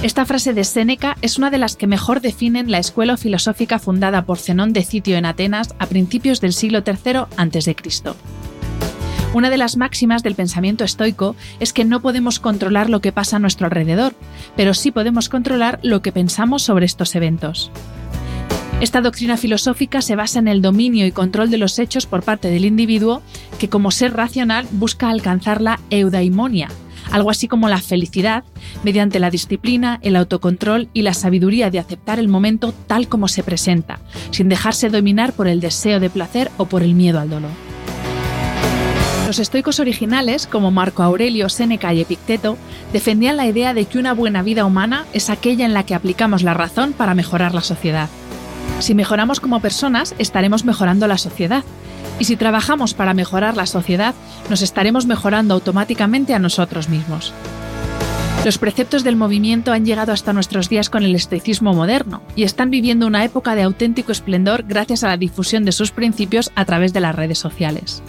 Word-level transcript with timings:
Esta 0.00 0.24
frase 0.24 0.54
de 0.54 0.62
Séneca 0.62 1.16
es 1.22 1.38
una 1.38 1.50
de 1.50 1.58
las 1.58 1.74
que 1.74 1.88
mejor 1.88 2.20
definen 2.20 2.70
la 2.70 2.78
escuela 2.78 3.16
filosófica 3.16 3.80
fundada 3.80 4.24
por 4.24 4.38
Zenón 4.38 4.72
de 4.72 4.84
Citio 4.84 5.16
en 5.16 5.26
Atenas 5.26 5.74
a 5.80 5.86
principios 5.86 6.40
del 6.40 6.52
siglo 6.52 6.84
III 6.86 7.22
a.C. 7.36 7.76
Una 9.34 9.50
de 9.50 9.58
las 9.58 9.76
máximas 9.76 10.22
del 10.22 10.36
pensamiento 10.36 10.84
estoico 10.84 11.34
es 11.58 11.72
que 11.72 11.84
no 11.84 12.00
podemos 12.00 12.38
controlar 12.38 12.88
lo 12.88 13.00
que 13.00 13.10
pasa 13.10 13.36
a 13.36 13.38
nuestro 13.40 13.66
alrededor, 13.66 14.14
pero 14.54 14.72
sí 14.72 14.92
podemos 14.92 15.28
controlar 15.28 15.80
lo 15.82 16.00
que 16.00 16.12
pensamos 16.12 16.62
sobre 16.62 16.86
estos 16.86 17.16
eventos. 17.16 17.72
Esta 18.80 19.00
doctrina 19.00 19.36
filosófica 19.36 20.00
se 20.00 20.14
basa 20.14 20.38
en 20.38 20.46
el 20.46 20.62
dominio 20.62 21.06
y 21.06 21.10
control 21.10 21.50
de 21.50 21.58
los 21.58 21.76
hechos 21.80 22.06
por 22.06 22.22
parte 22.22 22.50
del 22.50 22.64
individuo 22.64 23.20
que 23.58 23.68
como 23.68 23.90
ser 23.90 24.14
racional 24.14 24.68
busca 24.70 25.10
alcanzar 25.10 25.60
la 25.60 25.80
eudaimonia, 25.90 26.68
algo 27.10 27.30
así 27.30 27.48
como 27.48 27.68
la 27.68 27.80
felicidad, 27.80 28.44
mediante 28.82 29.18
la 29.18 29.30
disciplina, 29.30 29.98
el 30.02 30.16
autocontrol 30.16 30.88
y 30.92 31.02
la 31.02 31.14
sabiduría 31.14 31.70
de 31.70 31.78
aceptar 31.78 32.18
el 32.18 32.28
momento 32.28 32.72
tal 32.86 33.08
como 33.08 33.28
se 33.28 33.42
presenta, 33.42 33.98
sin 34.30 34.48
dejarse 34.48 34.88
dominar 34.88 35.32
por 35.32 35.48
el 35.48 35.60
deseo 35.60 36.00
de 36.00 36.10
placer 36.10 36.50
o 36.56 36.66
por 36.66 36.82
el 36.82 36.94
miedo 36.94 37.20
al 37.20 37.30
dolor. 37.30 37.50
Los 39.26 39.38
estoicos 39.40 39.78
originales, 39.78 40.46
como 40.46 40.70
Marco 40.70 41.02
Aurelio, 41.02 41.50
Séneca 41.50 41.92
y 41.92 42.00
Epicteto, 42.00 42.56
defendían 42.94 43.36
la 43.36 43.46
idea 43.46 43.74
de 43.74 43.84
que 43.84 43.98
una 43.98 44.14
buena 44.14 44.42
vida 44.42 44.64
humana 44.64 45.04
es 45.12 45.28
aquella 45.28 45.66
en 45.66 45.74
la 45.74 45.84
que 45.84 45.94
aplicamos 45.94 46.42
la 46.42 46.54
razón 46.54 46.94
para 46.94 47.14
mejorar 47.14 47.54
la 47.54 47.60
sociedad. 47.60 48.08
Si 48.78 48.94
mejoramos 48.94 49.40
como 49.40 49.60
personas, 49.60 50.14
estaremos 50.18 50.64
mejorando 50.64 51.06
la 51.08 51.18
sociedad, 51.18 51.62
y 52.18 52.24
si 52.24 52.36
trabajamos 52.36 52.94
para 52.94 53.14
mejorar 53.14 53.56
la 53.56 53.66
sociedad, 53.66 54.14
nos 54.50 54.62
estaremos 54.62 55.06
mejorando 55.06 55.54
automáticamente 55.54 56.34
a 56.34 56.38
nosotros 56.38 56.88
mismos. 56.88 57.32
Los 58.44 58.56
preceptos 58.56 59.02
del 59.02 59.16
movimiento 59.16 59.72
han 59.72 59.84
llegado 59.84 60.12
hasta 60.12 60.32
nuestros 60.32 60.68
días 60.68 60.90
con 60.90 61.02
el 61.02 61.14
estoicismo 61.14 61.74
moderno 61.74 62.22
y 62.36 62.44
están 62.44 62.70
viviendo 62.70 63.06
una 63.06 63.24
época 63.24 63.54
de 63.54 63.62
auténtico 63.62 64.12
esplendor 64.12 64.64
gracias 64.66 65.02
a 65.02 65.08
la 65.08 65.16
difusión 65.16 65.64
de 65.64 65.72
sus 65.72 65.90
principios 65.90 66.50
a 66.54 66.64
través 66.64 66.92
de 66.92 67.00
las 67.00 67.14
redes 67.14 67.38
sociales. 67.38 68.02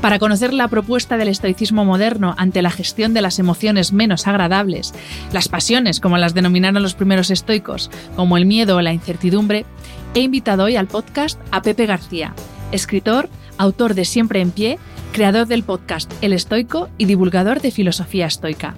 Para 0.00 0.20
conocer 0.20 0.54
la 0.54 0.68
propuesta 0.68 1.16
del 1.16 1.28
estoicismo 1.28 1.84
moderno 1.84 2.34
ante 2.38 2.62
la 2.62 2.70
gestión 2.70 3.12
de 3.12 3.22
las 3.22 3.38
emociones 3.40 3.92
menos 3.92 4.28
agradables, 4.28 4.94
las 5.32 5.48
pasiones 5.48 6.00
como 6.00 6.16
las 6.16 6.32
denominaron 6.32 6.82
los 6.82 6.94
primeros 6.94 7.30
estoicos, 7.30 7.90
como 8.14 8.36
el 8.36 8.46
miedo 8.46 8.76
o 8.76 8.82
la 8.82 8.92
incertidumbre, 8.92 9.66
he 10.14 10.20
invitado 10.20 10.64
hoy 10.64 10.76
al 10.76 10.86
podcast 10.86 11.40
a 11.50 11.60
Pepe 11.62 11.86
García, 11.86 12.34
escritor, 12.72 13.28
autor 13.58 13.94
de 13.94 14.04
Siempre 14.04 14.40
en 14.40 14.50
Pie, 14.50 14.78
creador 15.12 15.46
del 15.46 15.62
podcast 15.62 16.12
El 16.22 16.32
Estoico 16.32 16.88
y 16.98 17.06
divulgador 17.06 17.60
de 17.60 17.70
filosofía 17.70 18.26
estoica. 18.26 18.74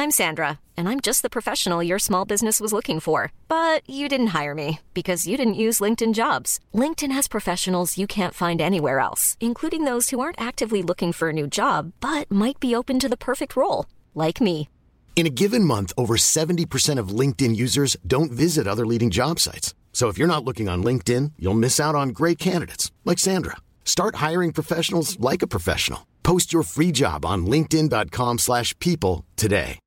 I'm 0.00 0.12
Sandra, 0.12 0.60
and 0.76 0.88
I'm 0.88 1.00
just 1.00 1.22
the 1.22 1.28
professional 1.28 1.82
your 1.82 1.98
small 1.98 2.24
business 2.24 2.60
was 2.60 2.72
looking 2.72 3.00
for. 3.00 3.32
But 3.48 3.82
you 3.84 4.08
didn't 4.08 4.28
hire 4.28 4.54
me 4.54 4.78
because 4.94 5.26
you 5.26 5.36
didn't 5.36 5.62
use 5.62 5.80
LinkedIn 5.80 6.14
jobs. 6.14 6.60
LinkedIn 6.72 7.12
has 7.12 7.28
professionals 7.28 7.98
you 7.98 8.06
can't 8.06 8.32
find 8.32 8.60
anywhere 8.60 9.00
else, 9.00 9.36
including 9.40 9.84
those 9.84 10.08
who 10.10 10.20
aren't 10.20 10.40
actively 10.40 10.82
looking 10.82 11.12
for 11.12 11.28
a 11.30 11.32
new 11.32 11.46
job 11.46 11.92
but 12.00 12.30
might 12.30 12.60
be 12.60 12.74
open 12.74 12.98
to 13.00 13.08
the 13.08 13.16
perfect 13.18 13.56
role, 13.56 13.86
like 14.14 14.40
me. 14.40 14.68
In 15.18 15.26
a 15.26 15.30
given 15.30 15.64
month, 15.64 15.92
over 15.96 16.14
70% 16.14 17.00
of 17.00 17.08
LinkedIn 17.08 17.56
users 17.56 17.96
don't 18.06 18.30
visit 18.30 18.68
other 18.68 18.86
leading 18.86 19.10
job 19.10 19.40
sites. 19.40 19.74
So 19.92 20.06
if 20.06 20.16
you're 20.16 20.28
not 20.28 20.44
looking 20.44 20.68
on 20.68 20.84
LinkedIn, 20.84 21.32
you'll 21.40 21.58
miss 21.58 21.80
out 21.80 21.96
on 21.96 22.10
great 22.10 22.38
candidates 22.38 22.92
like 23.04 23.18
Sandra. 23.18 23.56
Start 23.84 24.22
hiring 24.26 24.52
professionals 24.52 25.18
like 25.18 25.42
a 25.42 25.48
professional. 25.48 26.06
Post 26.22 26.52
your 26.52 26.62
free 26.62 26.92
job 26.92 27.24
on 27.24 27.46
linkedin.com/people 27.46 29.24
today. 29.34 29.80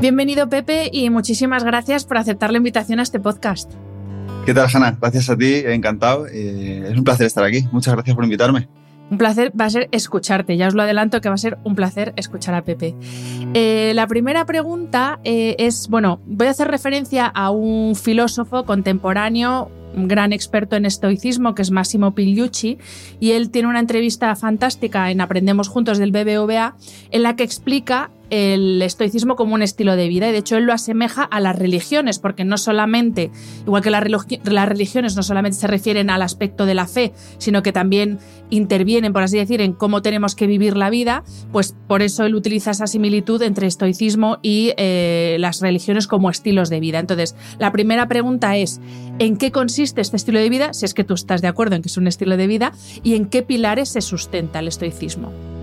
Bienvenido 0.00 0.48
Pepe 0.48 0.88
y 0.90 1.10
muchísimas 1.10 1.64
gracias 1.64 2.06
por 2.06 2.16
aceptar 2.16 2.50
la 2.50 2.56
invitación 2.56 2.98
a 2.98 3.02
este 3.02 3.20
podcast. 3.20 3.70
¿Qué 4.46 4.54
tal, 4.54 4.70
Hanna? 4.72 4.96
Gracias 4.98 5.28
a 5.28 5.36
ti, 5.36 5.64
encantado. 5.66 6.26
Eh, 6.28 6.88
es 6.90 6.96
un 6.96 7.04
placer 7.04 7.26
estar 7.26 7.44
aquí. 7.44 7.68
Muchas 7.72 7.92
gracias 7.92 8.16
por 8.16 8.24
invitarme. 8.24 8.70
Un 9.14 9.18
placer 9.18 9.52
va 9.58 9.66
a 9.66 9.70
ser 9.70 9.88
escucharte, 9.92 10.56
ya 10.56 10.66
os 10.66 10.74
lo 10.74 10.82
adelanto 10.82 11.20
que 11.20 11.28
va 11.28 11.36
a 11.36 11.38
ser 11.38 11.56
un 11.62 11.76
placer 11.76 12.12
escuchar 12.16 12.52
a 12.56 12.64
Pepe. 12.64 12.96
Eh, 13.54 13.92
la 13.94 14.08
primera 14.08 14.44
pregunta 14.44 15.20
eh, 15.22 15.54
es, 15.60 15.86
bueno, 15.86 16.18
voy 16.26 16.48
a 16.48 16.50
hacer 16.50 16.66
referencia 16.66 17.26
a 17.26 17.50
un 17.50 17.94
filósofo 17.94 18.64
contemporáneo, 18.64 19.70
un 19.94 20.08
gran 20.08 20.32
experto 20.32 20.74
en 20.74 20.84
estoicismo, 20.84 21.54
que 21.54 21.62
es 21.62 21.70
Massimo 21.70 22.12
Pigliucci, 22.16 22.78
y 23.20 23.30
él 23.30 23.50
tiene 23.50 23.68
una 23.68 23.78
entrevista 23.78 24.34
fantástica 24.34 25.12
en 25.12 25.20
Aprendemos 25.20 25.68
Juntos 25.68 25.98
del 25.98 26.10
BBVA, 26.10 26.74
en 27.12 27.22
la 27.22 27.36
que 27.36 27.44
explica 27.44 28.10
el 28.34 28.82
estoicismo 28.82 29.36
como 29.36 29.54
un 29.54 29.62
estilo 29.62 29.96
de 29.96 30.08
vida 30.08 30.28
y 30.28 30.32
de 30.32 30.38
hecho 30.38 30.56
él 30.56 30.64
lo 30.64 30.72
asemeja 30.72 31.22
a 31.22 31.40
las 31.40 31.56
religiones 31.56 32.18
porque 32.18 32.44
no 32.44 32.58
solamente, 32.58 33.30
igual 33.66 33.82
que 33.82 33.90
las 33.90 34.68
religiones 34.68 35.14
no 35.14 35.22
solamente 35.22 35.58
se 35.58 35.66
refieren 35.66 36.10
al 36.10 36.22
aspecto 36.22 36.66
de 36.66 36.74
la 36.74 36.86
fe, 36.86 37.12
sino 37.38 37.62
que 37.62 37.72
también 37.72 38.18
intervienen, 38.50 39.12
por 39.12 39.22
así 39.22 39.38
decir, 39.38 39.60
en 39.60 39.72
cómo 39.72 40.02
tenemos 40.02 40.34
que 40.34 40.46
vivir 40.46 40.76
la 40.76 40.90
vida, 40.90 41.22
pues 41.52 41.74
por 41.86 42.02
eso 42.02 42.24
él 42.24 42.34
utiliza 42.34 42.72
esa 42.72 42.86
similitud 42.86 43.40
entre 43.42 43.66
estoicismo 43.66 44.38
y 44.42 44.72
eh, 44.76 45.36
las 45.38 45.60
religiones 45.60 46.06
como 46.06 46.30
estilos 46.30 46.70
de 46.70 46.80
vida. 46.80 46.98
Entonces, 46.98 47.36
la 47.58 47.72
primera 47.72 48.08
pregunta 48.08 48.56
es, 48.56 48.80
¿en 49.18 49.36
qué 49.36 49.52
consiste 49.52 50.00
este 50.00 50.16
estilo 50.16 50.40
de 50.40 50.48
vida? 50.48 50.72
Si 50.72 50.84
es 50.84 50.94
que 50.94 51.04
tú 51.04 51.14
estás 51.14 51.42
de 51.42 51.48
acuerdo 51.48 51.76
en 51.76 51.82
que 51.82 51.88
es 51.88 51.96
un 51.96 52.06
estilo 52.06 52.36
de 52.36 52.46
vida, 52.46 52.72
y 53.02 53.14
en 53.14 53.26
qué 53.26 53.42
pilares 53.42 53.90
se 53.90 54.00
sustenta 54.00 54.58
el 54.58 54.68
estoicismo. 54.68 55.53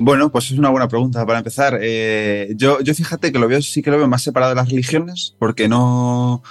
Bueno, 0.00 0.30
pues 0.30 0.50
es 0.50 0.58
una 0.58 0.70
buena 0.70 0.88
pregunta 0.88 1.24
para 1.24 1.38
empezar. 1.38 1.78
Eh, 1.80 2.52
yo, 2.56 2.80
yo 2.80 2.94
fíjate 2.94 3.32
que 3.32 3.38
lo 3.38 3.48
veo, 3.48 3.62
sí 3.62 3.82
que 3.82 3.90
lo 3.90 3.98
veo 3.98 4.08
más 4.08 4.22
separado 4.22 4.50
de 4.50 4.56
las 4.56 4.68
religiones, 4.68 5.34
porque 5.38 5.68
no. 5.68 6.42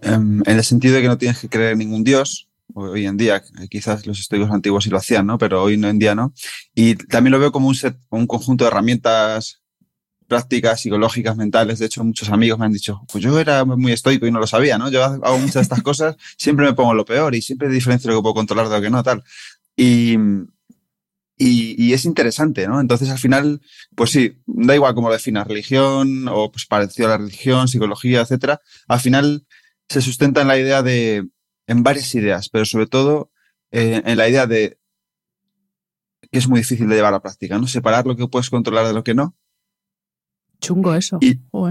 Em, 0.00 0.42
en 0.46 0.56
el 0.56 0.64
sentido 0.64 0.94
de 0.94 1.02
que 1.02 1.08
no 1.08 1.18
tienes 1.18 1.38
que 1.38 1.48
creer 1.48 1.72
en 1.72 1.78
ningún 1.78 2.04
dios. 2.04 2.48
Hoy 2.74 3.06
en 3.06 3.18
día, 3.18 3.42
quizás 3.70 4.06
los 4.06 4.18
estudios 4.18 4.50
antiguos 4.50 4.84
sí 4.84 4.90
lo 4.90 4.96
hacían, 4.96 5.26
¿no? 5.26 5.36
Pero 5.36 5.62
hoy 5.62 5.74
en 5.74 5.98
día 5.98 6.14
no. 6.14 6.32
Y 6.74 6.94
también 6.94 7.32
lo 7.32 7.38
veo 7.38 7.52
como 7.52 7.70
un 8.10 8.26
conjunto 8.26 8.64
de 8.64 8.68
herramientas 8.68 9.62
prácticas 10.32 10.80
psicológicas, 10.80 11.36
mentales. 11.36 11.78
De 11.78 11.86
hecho, 11.86 12.02
muchos 12.02 12.30
amigos 12.30 12.58
me 12.58 12.64
han 12.64 12.72
dicho, 12.72 13.02
pues 13.12 13.22
yo 13.22 13.38
era 13.38 13.66
muy 13.66 13.92
estoico 13.92 14.26
y 14.26 14.30
no 14.30 14.40
lo 14.40 14.46
sabía, 14.46 14.78
¿no? 14.78 14.88
Yo 14.90 15.04
hago 15.04 15.38
muchas 15.38 15.54
de 15.56 15.60
estas 15.60 15.82
cosas, 15.82 16.16
siempre 16.38 16.64
me 16.64 16.72
pongo 16.72 16.94
lo 16.94 17.04
peor 17.04 17.34
y 17.34 17.42
siempre 17.42 17.68
diferencio 17.68 18.10
lo 18.10 18.16
que 18.16 18.22
puedo 18.22 18.34
controlar 18.34 18.70
de 18.70 18.76
lo 18.76 18.80
que 18.80 18.88
no, 18.88 19.02
tal. 19.02 19.22
Y, 19.76 20.16
y, 21.44 21.92
es 21.92 22.04
interesante, 22.04 22.66
¿no? 22.66 22.80
Entonces, 22.80 23.10
al 23.10 23.18
final, 23.18 23.60
pues 23.94 24.10
sí, 24.10 24.38
da 24.46 24.74
igual 24.74 24.94
cómo 24.94 25.08
lo 25.08 25.14
definas, 25.14 25.46
religión 25.46 26.28
o 26.28 26.50
pues 26.50 26.66
parecido 26.66 27.08
a 27.08 27.12
la 27.12 27.18
religión, 27.18 27.68
psicología, 27.68 28.20
etcétera. 28.20 28.60
Al 28.88 29.00
final 29.00 29.46
se 29.88 30.00
sustenta 30.00 30.42
en 30.42 30.48
la 30.48 30.58
idea 30.58 30.82
de, 30.82 31.28
en 31.66 31.82
varias 31.82 32.14
ideas, 32.14 32.48
pero 32.48 32.64
sobre 32.64 32.86
todo 32.86 33.30
eh, 33.70 34.02
en 34.04 34.16
la 34.16 34.28
idea 34.28 34.46
de 34.46 34.78
que 36.30 36.38
es 36.38 36.48
muy 36.48 36.60
difícil 36.60 36.88
de 36.88 36.94
llevar 36.96 37.14
a 37.14 37.20
práctica, 37.20 37.58
¿no? 37.58 37.66
Separar 37.66 38.06
lo 38.06 38.16
que 38.16 38.26
puedes 38.28 38.48
controlar 38.48 38.86
de 38.86 38.94
lo 38.94 39.04
que 39.04 39.14
no 39.14 39.36
Chungo 40.62 40.94
eso. 40.94 41.18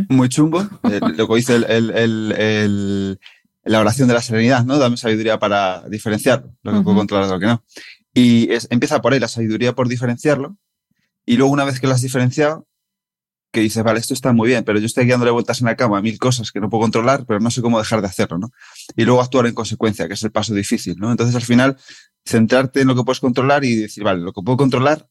muy 0.10 0.28
chungo. 0.28 0.68
Eh, 0.84 1.00
lo 1.18 1.28
que 1.28 1.36
dice 1.36 1.56
el, 1.56 3.20
la 3.64 3.80
oración 3.80 4.10
de 4.10 4.14
la 4.14 4.22
serenidad, 4.22 4.66
¿no? 4.66 4.78
Dame 4.78 4.98
sabiduría 4.98 5.40
para 5.40 5.88
diferenciar 5.88 6.46
lo 6.62 6.74
que 6.74 6.82
puedo 6.82 6.98
controlar 6.98 7.28
de 7.28 7.34
lo 7.34 7.40
que 7.40 7.46
no. 7.46 7.64
Y 8.14 8.50
empieza 8.70 9.02
por 9.02 9.14
ahí 9.14 9.20
la 9.20 9.28
sabiduría 9.28 9.74
por 9.74 9.88
diferenciarlo. 9.88 10.58
Y 11.26 11.38
luego, 11.38 11.54
una 11.54 11.66
vez 11.66 11.80
que 11.80 11.88
lo 11.88 11.94
has 11.94 12.02
diferenciado, 12.02 12.68
que 13.52 13.60
dices, 13.62 13.84
vale, 13.84 14.00
esto 14.00 14.14
está 14.14 14.32
muy 14.32 14.48
bien, 14.48 14.64
pero 14.64 14.80
yo 14.80 14.86
estoy 14.86 15.06
dándole 15.06 15.32
vueltas 15.32 15.60
en 15.60 15.68
la 15.68 15.76
cama 15.76 15.98
a 15.98 16.02
mil 16.02 16.18
cosas 16.18 16.52
que 16.52 16.60
no 16.60 16.70
puedo 16.70 16.82
controlar, 16.82 17.26
pero 17.26 17.40
no 17.40 17.52
sé 17.52 17.62
cómo 17.62 17.80
dejar 17.80 18.02
de 18.02 18.08
hacerlo, 18.08 18.38
¿no? 18.38 18.52
Y 18.96 19.04
luego 19.04 19.22
actuar 19.22 19.46
en 19.46 19.54
consecuencia, 19.54 20.08
que 20.08 20.14
es 20.14 20.24
el 20.24 20.32
paso 20.32 20.54
difícil, 20.54 20.96
¿no? 20.98 21.12
Entonces, 21.12 21.36
al 21.36 21.42
final, 21.42 21.78
centrarte 22.26 22.82
en 22.82 22.88
lo 22.88 22.96
que 22.96 23.04
puedes 23.04 23.20
controlar 23.20 23.64
y 23.66 23.76
decir, 23.76 24.04
vale, 24.04 24.22
lo 24.22 24.32
que 24.32 24.42
puedo 24.42 24.58
controlar, 24.58 25.08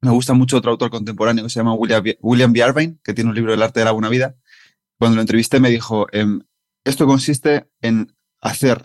me 0.00 0.10
gusta 0.10 0.34
mucho 0.34 0.58
otro 0.58 0.70
autor 0.70 0.90
contemporáneo 0.90 1.44
que 1.44 1.50
se 1.50 1.58
llama 1.58 1.74
William, 1.74 2.04
William 2.20 2.52
B. 2.52 2.60
Irvine, 2.60 2.98
que 3.02 3.14
tiene 3.14 3.30
un 3.30 3.36
libro 3.36 3.50
del 3.50 3.62
arte 3.62 3.80
de 3.80 3.84
la 3.84 3.92
buena 3.92 4.08
vida. 4.08 4.36
Cuando 4.98 5.16
lo 5.16 5.22
entrevisté 5.22 5.58
me 5.58 5.70
dijo, 5.70 6.06
em, 6.12 6.42
esto 6.84 7.06
consiste 7.06 7.68
en 7.80 8.14
hacer 8.40 8.84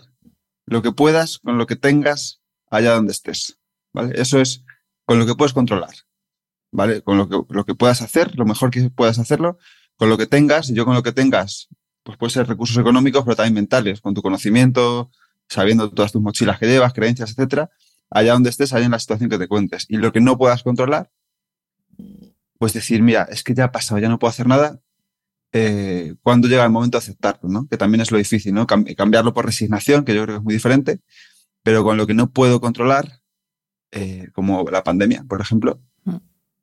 lo 0.66 0.82
que 0.82 0.92
puedas 0.92 1.38
con 1.38 1.58
lo 1.58 1.66
que 1.66 1.76
tengas 1.76 2.42
allá 2.76 2.94
donde 2.94 3.12
estés. 3.12 3.58
Eso 4.14 4.40
es 4.40 4.64
con 5.04 5.18
lo 5.18 5.26
que 5.26 5.34
puedes 5.34 5.52
controlar. 5.52 5.94
¿vale? 6.74 7.02
Con 7.02 7.16
lo 7.16 7.28
que, 7.28 7.54
lo 7.54 7.64
que 7.64 7.74
puedas 7.74 8.02
hacer, 8.02 8.36
lo 8.36 8.44
mejor 8.44 8.70
que 8.70 8.90
puedas 8.90 9.18
hacerlo, 9.20 9.58
con 9.96 10.08
lo 10.10 10.18
que 10.18 10.26
tengas, 10.26 10.70
y 10.70 10.74
yo 10.74 10.84
con 10.84 10.94
lo 10.94 11.04
que 11.04 11.12
tengas, 11.12 11.68
pues 12.02 12.18
puede 12.18 12.30
ser 12.30 12.48
recursos 12.48 12.76
económicos, 12.76 13.22
pero 13.24 13.36
también 13.36 13.54
mentales, 13.54 14.00
con 14.00 14.12
tu 14.12 14.22
conocimiento, 14.22 15.10
sabiendo 15.48 15.90
todas 15.90 16.10
tus 16.10 16.20
mochilas 16.20 16.58
que 16.58 16.66
llevas, 16.66 16.92
creencias, 16.92 17.30
etcétera, 17.30 17.70
allá 18.10 18.32
donde 18.32 18.50
estés, 18.50 18.72
allá 18.72 18.86
en 18.86 18.90
la 18.90 18.98
situación 18.98 19.30
que 19.30 19.38
te 19.38 19.46
cuentes. 19.46 19.86
Y 19.88 19.98
lo 19.98 20.12
que 20.12 20.20
no 20.20 20.36
puedas 20.36 20.64
controlar, 20.64 21.10
pues 22.58 22.72
decir, 22.72 23.02
mira, 23.02 23.28
es 23.30 23.44
que 23.44 23.54
ya 23.54 23.64
ha 23.64 23.72
pasado, 23.72 24.00
ya 24.00 24.08
no 24.08 24.18
puedo 24.18 24.30
hacer 24.30 24.48
nada, 24.48 24.80
eh, 25.52 26.16
cuando 26.22 26.48
llega 26.48 26.64
el 26.64 26.70
momento 26.70 26.98
de 26.98 27.04
aceptarlo, 27.04 27.48
¿no? 27.48 27.68
Que 27.68 27.76
también 27.76 28.00
es 28.00 28.10
lo 28.10 28.18
difícil, 28.18 28.52
¿no? 28.52 28.66
cambiarlo 28.66 29.32
por 29.32 29.46
resignación, 29.46 30.04
que 30.04 30.12
yo 30.12 30.24
creo 30.24 30.34
que 30.34 30.38
es 30.38 30.44
muy 30.44 30.54
diferente, 30.54 30.98
pero 31.64 31.82
con 31.82 31.96
lo 31.96 32.06
que 32.06 32.14
no 32.14 32.30
puedo 32.30 32.60
controlar, 32.60 33.20
eh, 33.90 34.28
como 34.32 34.64
la 34.70 34.84
pandemia, 34.84 35.24
por 35.28 35.40
ejemplo, 35.40 35.80
mm. 36.04 36.16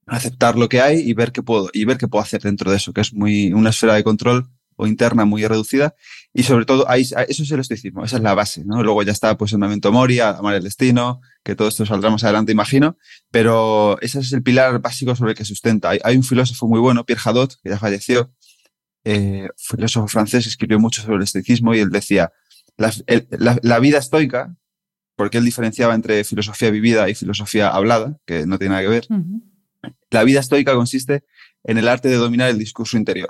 aceptar 0.05 0.57
lo 0.57 0.69
que 0.69 0.79
hay 0.79 0.99
y 0.99 1.13
ver 1.13 1.33
qué 1.33 1.43
puedo, 1.43 1.69
y 1.73 1.83
ver 1.83 1.97
qué 1.97 2.07
puedo 2.07 2.23
hacer 2.23 2.41
dentro 2.41 2.71
de 2.71 2.77
eso, 2.77 2.93
que 2.93 3.01
es 3.01 3.13
muy 3.13 3.51
una 3.51 3.71
esfera 3.71 3.95
de 3.95 4.03
control 4.03 4.47
o 4.75 4.87
interna 4.87 5.25
muy 5.25 5.45
reducida. 5.45 5.95
Y 6.33 6.43
sobre 6.43 6.65
todo, 6.65 6.89
ahí, 6.89 7.01
eso 7.01 7.43
es 7.43 7.51
el 7.51 7.59
estoicismo, 7.59 8.05
esa 8.05 8.17
es 8.17 8.23
la 8.23 8.33
base, 8.35 8.63
¿no? 8.63 8.83
Luego 8.83 9.03
ya 9.03 9.11
está, 9.11 9.37
pues, 9.37 9.51
el 9.51 9.59
momento 9.59 9.91
Moria, 9.91 10.29
amar 10.29 10.55
el 10.55 10.63
destino, 10.63 11.19
que 11.43 11.55
todo 11.55 11.67
esto 11.67 11.85
saldrá 11.85 12.09
más 12.09 12.23
adelante, 12.23 12.51
imagino, 12.51 12.97
pero 13.31 13.99
ese 14.01 14.19
es 14.19 14.31
el 14.33 14.43
pilar 14.43 14.79
básico 14.79 15.15
sobre 15.15 15.31
el 15.31 15.37
que 15.37 15.45
sustenta. 15.45 15.89
Hay, 15.89 16.15
un 16.15 16.23
filósofo 16.23 16.67
muy 16.67 16.79
bueno, 16.79 17.05
Pierre 17.05 17.21
Hadot, 17.25 17.59
que 17.61 17.69
ya 17.69 17.77
falleció, 17.77 18.31
eh, 19.03 19.49
filósofo 19.57 20.07
francés, 20.07 20.45
escribió 20.45 20.79
mucho 20.79 21.01
sobre 21.01 21.17
el 21.17 21.23
estoicismo 21.23 21.73
y 21.73 21.79
él 21.79 21.89
decía, 21.89 22.31
la, 22.77 23.79
vida 23.79 23.97
estoica, 23.97 24.55
porque 25.21 25.37
él 25.37 25.45
diferenciaba 25.45 25.93
entre 25.93 26.23
filosofía 26.23 26.71
vivida 26.71 27.07
y 27.07 27.13
filosofía 27.13 27.69
hablada, 27.69 28.17
que 28.25 28.47
no 28.47 28.57
tiene 28.57 28.71
nada 28.71 28.81
que 28.81 28.89
ver, 28.89 29.07
la 30.09 30.23
vida 30.23 30.39
estoica 30.39 30.73
consiste 30.73 31.23
en 31.63 31.77
el 31.77 31.87
arte 31.87 32.09
de 32.09 32.15
dominar 32.15 32.49
el 32.49 32.57
discurso 32.57 32.97
interior. 32.97 33.29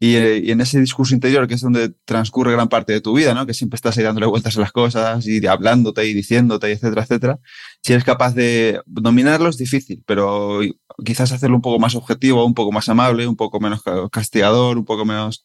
Eh, 0.00 0.42
y, 0.44 0.50
en 0.50 0.60
ese 0.60 0.80
discurso 0.80 1.14
interior, 1.14 1.46
que 1.46 1.54
es 1.54 1.60
donde 1.60 1.90
transcurre 2.04 2.50
gran 2.50 2.68
parte 2.68 2.92
de 2.92 3.00
tu 3.00 3.14
vida, 3.14 3.34
¿no? 3.34 3.46
Que 3.46 3.54
siempre 3.54 3.76
estás 3.76 3.96
ahí 3.96 4.02
dándole 4.02 4.26
vueltas 4.26 4.56
a 4.56 4.60
las 4.60 4.72
cosas 4.72 5.24
y 5.28 5.46
hablándote 5.46 6.04
y 6.06 6.12
diciéndote, 6.12 6.72
etcétera, 6.72 7.02
etcétera. 7.02 7.38
Si 7.82 7.92
eres 7.92 8.02
capaz 8.02 8.34
de 8.34 8.80
dominarlo 8.84 9.48
es 9.48 9.58
difícil, 9.58 10.02
pero 10.06 10.58
quizás 11.04 11.30
hacerlo 11.30 11.54
un 11.54 11.62
poco 11.62 11.78
más 11.78 11.94
objetivo, 11.94 12.44
un 12.44 12.54
poco 12.54 12.72
más 12.72 12.88
amable, 12.88 13.28
un 13.28 13.36
poco 13.36 13.60
menos 13.60 13.82
castigador, 14.10 14.76
un 14.76 14.84
poco 14.84 15.04
menos... 15.04 15.44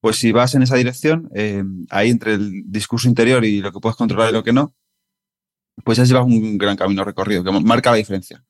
Pues 0.00 0.16
si 0.16 0.30
vas 0.32 0.54
en 0.54 0.62
esa 0.62 0.76
dirección, 0.76 1.28
eh, 1.34 1.64
ahí 1.90 2.10
entre 2.10 2.34
el 2.34 2.62
discurso 2.66 3.08
interior 3.08 3.44
y 3.44 3.60
lo 3.60 3.72
que 3.72 3.80
puedes 3.80 3.96
controlar 3.96 4.30
y 4.30 4.32
lo 4.32 4.44
que 4.44 4.52
no, 4.52 4.74
pues 5.84 5.98
ya 5.98 6.04
llevas 6.04 6.24
un 6.24 6.56
gran 6.56 6.76
camino 6.76 7.04
recorrido, 7.04 7.44
que 7.44 7.52
marca 7.52 7.90
la 7.90 7.96
diferencia. 7.96 8.42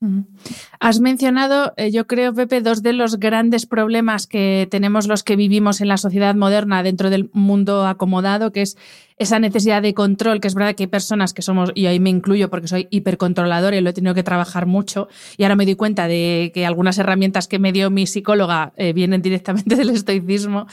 Has 0.78 1.00
mencionado, 1.00 1.75
eh, 1.76 1.90
yo 1.90 2.06
creo, 2.06 2.32
Pepe, 2.32 2.61
dos 2.61 2.82
de 2.82 2.93
los 2.93 3.19
grandes 3.19 3.67
problemas 3.67 4.26
que 4.26 4.69
tenemos 4.70 5.08
los 5.08 5.25
que 5.25 5.34
vivimos 5.34 5.81
en 5.81 5.88
la 5.88 5.96
sociedad 5.96 6.34
moderna 6.34 6.82
dentro 6.82 7.11
del 7.11 7.28
mundo 7.32 7.87
acomodado, 7.87 8.52
que 8.52 8.62
es 8.62 8.76
esa 9.19 9.38
necesidad 9.38 9.82
de 9.82 9.94
control, 9.94 10.40
que 10.40 10.49
es 10.49 10.55
verdad 10.55 10.75
que 10.75 10.84
hay 10.84 10.88
personas 10.88 11.32
que 11.32 11.43
somos, 11.43 11.73
y 11.75 11.87
ahí 11.87 11.99
me 11.99 12.11
incluyo 12.11 12.49
porque 12.49 12.69
soy 12.69 12.87
hipercontrolador 12.90 13.75
y 13.75 13.81
lo 13.81 13.90
he 13.90 13.93
tenido 13.93 14.14
que 14.14 14.22
trabajar 14.22 14.67
mucho, 14.67 15.08
y 15.37 15.43
ahora 15.43 15.56
me 15.56 15.64
doy 15.64 15.75
cuenta 15.75 16.06
de 16.06 16.52
que 16.55 16.64
algunas 16.64 16.99
herramientas 16.99 17.49
que 17.49 17.58
me 17.58 17.72
dio 17.72 17.90
mi 17.90 18.06
psicóloga 18.06 18.72
eh, 18.76 18.93
vienen 18.93 19.22
directamente 19.22 19.75
del 19.76 19.90
estoicismo, 19.90 20.67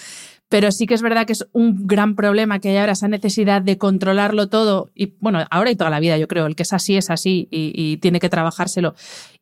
pero 0.54 0.72
sí 0.72 0.86
que 0.86 0.94
es 0.94 1.02
verdad 1.02 1.26
que 1.26 1.34
es 1.34 1.48
un 1.52 1.88
gran 1.88 2.16
problema 2.16 2.60
que 2.60 2.70
hay 2.70 2.78
ahora 2.78 2.92
esa 2.92 3.08
necesidad 3.08 3.64
de 3.64 3.80
controlarlo 3.80 4.50
todo 4.50 4.92
y 4.94 5.16
bueno, 5.20 5.40
ahora 5.50 5.72
y 5.72 5.76
toda 5.76 5.90
la 5.90 6.00
vida 6.00 6.16
yo 6.20 6.28
creo, 6.28 6.46
el 6.46 6.56
que 6.56 6.62
es 6.62 6.74
así 6.74 6.96
es 6.96 7.10
así 7.10 7.48
y, 7.50 7.98
tiene 7.98 8.20
que 8.20 8.30
trabajárselo. 8.30 8.94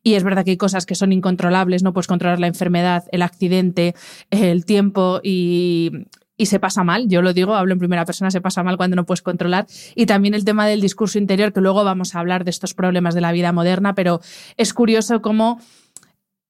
Y 0.02 0.14
es 0.14 0.24
verdad 0.24 0.42
que 0.42 0.52
hay 0.52 0.56
cosas 0.56 0.86
que 0.86 0.94
son 0.94 1.12
incontrolables, 1.12 1.82
no 1.82 1.92
puedes 1.92 2.06
controlar 2.06 2.40
la 2.40 2.46
enfermedad, 2.46 3.04
el 3.12 3.20
accidente, 3.20 3.94
el 4.30 4.64
tiempo 4.64 5.20
y, 5.22 5.90
y 6.38 6.46
se 6.46 6.58
pasa 6.58 6.82
mal, 6.82 7.06
yo 7.10 7.20
lo 7.20 7.34
digo, 7.34 7.56
hablo 7.56 7.74
en 7.74 7.78
primera 7.78 8.06
persona, 8.06 8.30
se 8.30 8.40
pasa 8.40 8.62
mal 8.62 8.78
cuando 8.78 8.96
no 8.96 9.04
puedes 9.04 9.20
controlar. 9.20 9.66
Y 9.94 10.06
también 10.06 10.32
el 10.32 10.46
tema 10.46 10.66
del 10.66 10.80
discurso 10.80 11.18
interior, 11.18 11.52
que 11.52 11.60
luego 11.60 11.84
vamos 11.84 12.14
a 12.14 12.20
hablar 12.20 12.44
de 12.44 12.52
estos 12.52 12.72
problemas 12.72 13.14
de 13.14 13.20
la 13.20 13.32
vida 13.32 13.52
moderna, 13.52 13.94
pero 13.94 14.22
es 14.56 14.72
curioso 14.72 15.20
cómo 15.20 15.60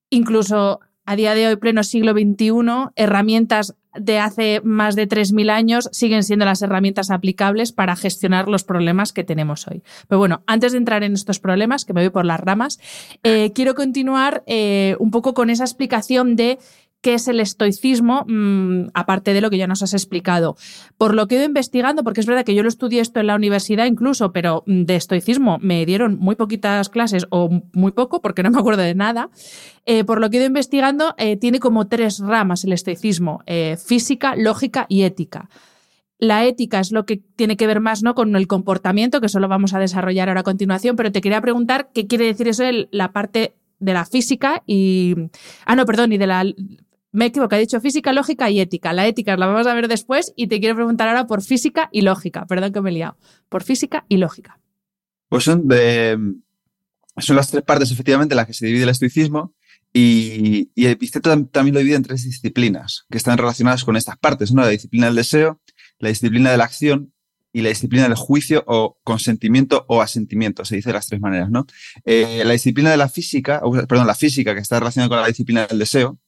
incluso 0.08 0.79
a 1.05 1.17
día 1.17 1.35
de 1.35 1.49
hoy, 1.49 1.56
pleno 1.56 1.82
siglo 1.82 2.13
XXI, 2.13 2.93
herramientas 2.94 3.75
de 3.94 4.19
hace 4.19 4.61
más 4.65 4.96
de 4.96 5.08
3.000 5.08 5.51
años 5.51 5.89
siguen 5.93 6.22
siendo 6.22 6.44
las 6.44 6.63
herramientas 6.63 7.11
aplicables 7.11 7.72
para 7.72 7.96
gestionar 7.96 8.49
los 8.49 8.65
problemas 8.65 9.13
que 9.13 9.25
tenemos 9.25 9.67
hoy. 9.69 9.82
Pero 10.08 10.19
bueno, 10.19 10.43
antes 10.46 10.72
de 10.72 10.79
entrar 10.79 11.03
en 11.03 11.13
estos 11.15 11.39
problemas, 11.39 11.84
que 11.84 11.93
me 11.93 12.01
voy 12.03 12.11
por 12.11 12.25
las 12.25 12.41
ramas, 12.41 12.79
eh, 13.22 13.53
quiero 13.55 13.75
continuar 13.75 14.43
eh, 14.46 14.96
un 14.99 15.11
poco 15.11 15.34
con 15.34 15.51
esa 15.51 15.65
explicación 15.65 16.37
de 16.37 16.58
qué 17.03 17.15
es 17.15 17.29
el 17.29 17.41
estoicismo, 17.41 18.25
mm, 18.27 18.91
aparte 18.94 19.35
de 19.35 19.41
lo 19.41 19.51
que 19.51 19.59
ya 19.59 19.67
nos 19.67 19.82
has 19.82 19.93
explicado. 19.93 20.56
Por 20.97 21.15
lo 21.15 21.27
que 21.27 21.35
he 21.35 21.39
ido 21.39 21.47
investigando, 21.47 22.05
porque 22.05 22.21
es 22.21 22.27
verdad 22.27 22.44
que 22.44 22.55
yo 22.55 22.63
lo 22.63 22.69
estudié 22.69 23.01
esto 23.01 23.21
en 23.21 23.27
la 23.27 23.35
universidad 23.35 23.87
incluso, 23.87 24.32
pero 24.32 24.63
mm, 24.67 24.85
de 24.85 24.97
estoicismo 24.97 25.59
me 25.61 25.85
dieron 25.85 26.17
muy 26.19 26.37
poquitas 26.37 26.89
clases 26.89 27.27
o 27.31 27.51
muy 27.73 27.93
poco, 27.93 28.23
porque 28.23 28.43
no 28.43 28.51
me 28.51 28.59
acuerdo 28.59 28.82
de 28.82 28.94
nada. 28.94 29.31
Eh, 29.85 30.05
por 30.05 30.21
lo 30.21 30.31
que 30.31 30.37
he 30.37 30.41
ido 30.41 30.47
investigando, 30.47 31.15
eh, 31.19 31.37
tiene 31.37 31.59
como 31.59 31.89
tres 31.89 32.21
ramas 32.21 32.65
el 32.65 32.73
estoicismo, 32.73 33.43
eh, 33.47 33.77
física, 33.85 34.37
lógica 34.37 34.87
y 34.89 35.03
ética. 35.03 35.51
La 36.19 36.44
ética 36.47 36.79
es 36.79 36.93
lo 36.93 37.05
que 37.05 37.17
tiene 37.17 37.56
que 37.56 37.67
ver 37.67 37.81
más 37.81 38.05
¿no? 38.05 38.15
con 38.15 38.37
el 38.37 38.47
comportamiento, 38.47 39.21
que 39.21 39.27
eso 39.27 39.41
lo 39.41 39.49
vamos 39.49 39.75
a 39.75 39.81
desarrollar 39.81 40.29
ahora 40.29 40.43
a 40.43 40.44
continuación, 40.44 40.94
pero 40.94 41.11
te 41.11 41.21
quería 41.21 41.41
preguntar 41.41 41.91
qué 41.93 42.06
quiere 42.06 42.27
decir 42.27 42.47
eso 42.47 42.63
de 42.63 42.89
la 42.93 43.13
parte 43.13 43.56
de 43.81 43.93
la 43.93 44.05
física 44.05 44.63
y... 44.65 45.17
Ah, 45.67 45.75
no, 45.75 45.85
perdón, 45.85 46.13
y 46.13 46.19
de 46.19 46.29
la 46.29 46.44
me 47.12 47.26
equivoco, 47.26 47.54
he 47.54 47.60
dicho 47.60 47.81
física, 47.81 48.12
lógica 48.12 48.50
y 48.50 48.60
ética. 48.60 48.92
La 48.92 49.06
ética 49.06 49.36
la 49.36 49.46
vamos 49.46 49.66
a 49.66 49.74
ver 49.74 49.86
después 49.86 50.32
y 50.34 50.46
te 50.46 50.60
quiero 50.60 50.74
preguntar 50.74 51.08
ahora 51.08 51.26
por 51.26 51.42
física 51.42 51.88
y 51.92 52.00
lógica. 52.00 52.46
Perdón 52.46 52.72
que 52.72 52.81
me 52.81 52.90
he 52.90 52.94
liado. 52.94 53.19
Por 53.48 53.62
física 53.62 54.06
y 54.08 54.16
lógica. 54.16 54.58
Pues 55.28 55.44
son, 55.44 55.66
las 55.69 57.50
tres 57.50 57.62
partes, 57.64 57.90
efectivamente, 57.90 58.32
en 58.32 58.36
las 58.36 58.46
que 58.46 58.54
se 58.54 58.66
divide 58.66 58.84
el 58.84 58.88
estoicismo. 58.88 59.54
Y, 59.92 60.70
y 60.74 60.86
el 60.86 60.92
Epicteto 60.92 61.31
también 61.46 61.74
lo 61.74 61.81
divide 61.81 61.96
en 61.96 62.02
tres 62.02 62.24
disciplinas 62.24 63.04
que 63.10 63.19
están 63.19 63.36
relacionadas 63.36 63.84
con 63.84 63.96
estas 63.96 64.16
partes, 64.16 64.50
¿no? 64.52 64.62
La 64.62 64.69
disciplina 64.69 65.06
del 65.06 65.16
deseo, 65.16 65.60
la 65.98 66.08
disciplina 66.08 66.50
de 66.50 66.56
la 66.56 66.64
acción 66.64 67.12
y 67.52 67.60
la 67.60 67.69
disciplina 67.69 68.04
del 68.04 68.14
juicio 68.14 68.64
o 68.66 68.98
consentimiento 69.04 69.84
o 69.88 70.00
asentimiento, 70.00 70.64
se 70.64 70.76
dice 70.76 70.88
de 70.88 70.94
las 70.94 71.08
tres 71.08 71.20
maneras, 71.20 71.50
¿no? 71.50 71.66
Eh, 72.06 72.42
la 72.44 72.52
disciplina 72.52 72.90
de 72.90 72.96
la 72.96 73.10
física, 73.10 73.60
perdón, 73.86 74.06
la 74.06 74.14
física 74.14 74.54
que 74.54 74.60
está 74.60 74.78
relacionada 74.78 75.10
con 75.10 75.20
la 75.20 75.28
disciplina 75.28 75.66
del 75.66 75.78
deseo, 75.78 76.19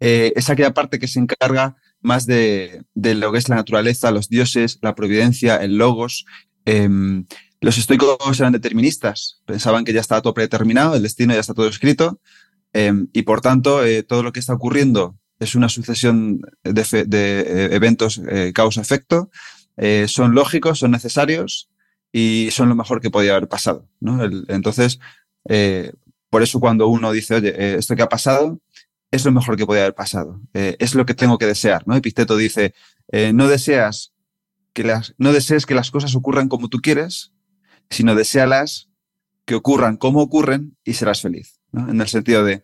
eh, 0.00 0.32
es 0.36 0.50
aquella 0.50 0.74
parte 0.74 0.98
que 0.98 1.08
se 1.08 1.20
encarga 1.20 1.76
más 2.00 2.26
de, 2.26 2.84
lo 2.94 3.32
que 3.32 3.38
es 3.38 3.48
la 3.48 3.56
naturaleza, 3.56 4.10
los 4.10 4.28
dioses, 4.28 4.78
la 4.82 4.94
providencia, 4.94 5.56
el 5.56 5.78
logos. 5.78 6.24
Em, 6.64 7.26
los 7.60 7.76
estoicos 7.78 8.38
eran 8.38 8.52
deterministas, 8.52 9.42
pensaban 9.46 9.84
que 9.84 9.92
ya 9.92 10.00
estaba 10.00 10.22
todo 10.22 10.34
predeterminado, 10.34 10.94
el 10.94 11.02
destino 11.02 11.34
ya 11.34 11.40
está 11.40 11.54
todo 11.54 11.68
escrito, 11.68 12.20
Em, 12.72 13.08
y 13.12 13.22
por 13.22 13.40
tanto, 13.40 13.84
eh, 13.84 14.02
todo 14.02 14.22
lo 14.22 14.32
que 14.32 14.40
está 14.40 14.54
ocurriendo 14.54 15.18
es 15.38 15.54
una 15.54 15.68
sucesión 15.68 16.40
de, 16.62 16.82
eh, 16.92 17.68
eventos 17.72 18.20
causa-efecto, 18.54 19.30
son 20.08 20.34
lógicos, 20.34 20.80
son 20.80 20.90
necesarios 20.90 21.70
y 22.12 22.48
son 22.50 22.68
lo 22.68 22.74
mejor 22.74 23.00
que 23.00 23.10
podía 23.10 23.36
haber 23.36 23.48
pasado. 23.48 23.88
entonces, 24.48 24.98
por 26.30 26.42
eso 26.42 26.60
cuando 26.60 26.88
uno 26.88 27.12
dice, 27.12 27.36
oye, 27.36 27.78
esto 27.78 27.94
que 27.94 28.02
ha 28.02 28.08
pasado 28.08 28.60
es 29.10 29.24
lo 29.24 29.32
mejor 29.32 29.56
que 29.56 29.66
podía 29.66 29.82
haber 29.82 29.94
pasado, 29.94 30.40
es 30.52 30.94
lo 30.94 31.06
que 31.06 31.14
tengo 31.14 31.38
que 31.38 31.46
desear. 31.46 31.86
¿no? 31.86 31.96
Episteto 31.96 32.36
dice, 32.36 32.74
no 33.32 33.48
deseas 33.48 34.12
que 34.72 34.84
las, 34.84 35.14
no 35.18 35.32
desees 35.32 35.66
que 35.66 35.74
las 35.74 35.90
cosas 35.90 36.14
ocurran 36.14 36.48
como 36.48 36.68
tú 36.68 36.78
quieres, 36.78 37.32
sino 37.90 38.14
desealas 38.14 38.88
que 39.44 39.54
ocurran 39.54 39.96
como 39.96 40.20
ocurren 40.20 40.76
y 40.84 40.94
serás 40.94 41.22
feliz. 41.22 41.58
En 41.72 42.00
el 42.00 42.08
sentido 42.08 42.44
de 42.44 42.62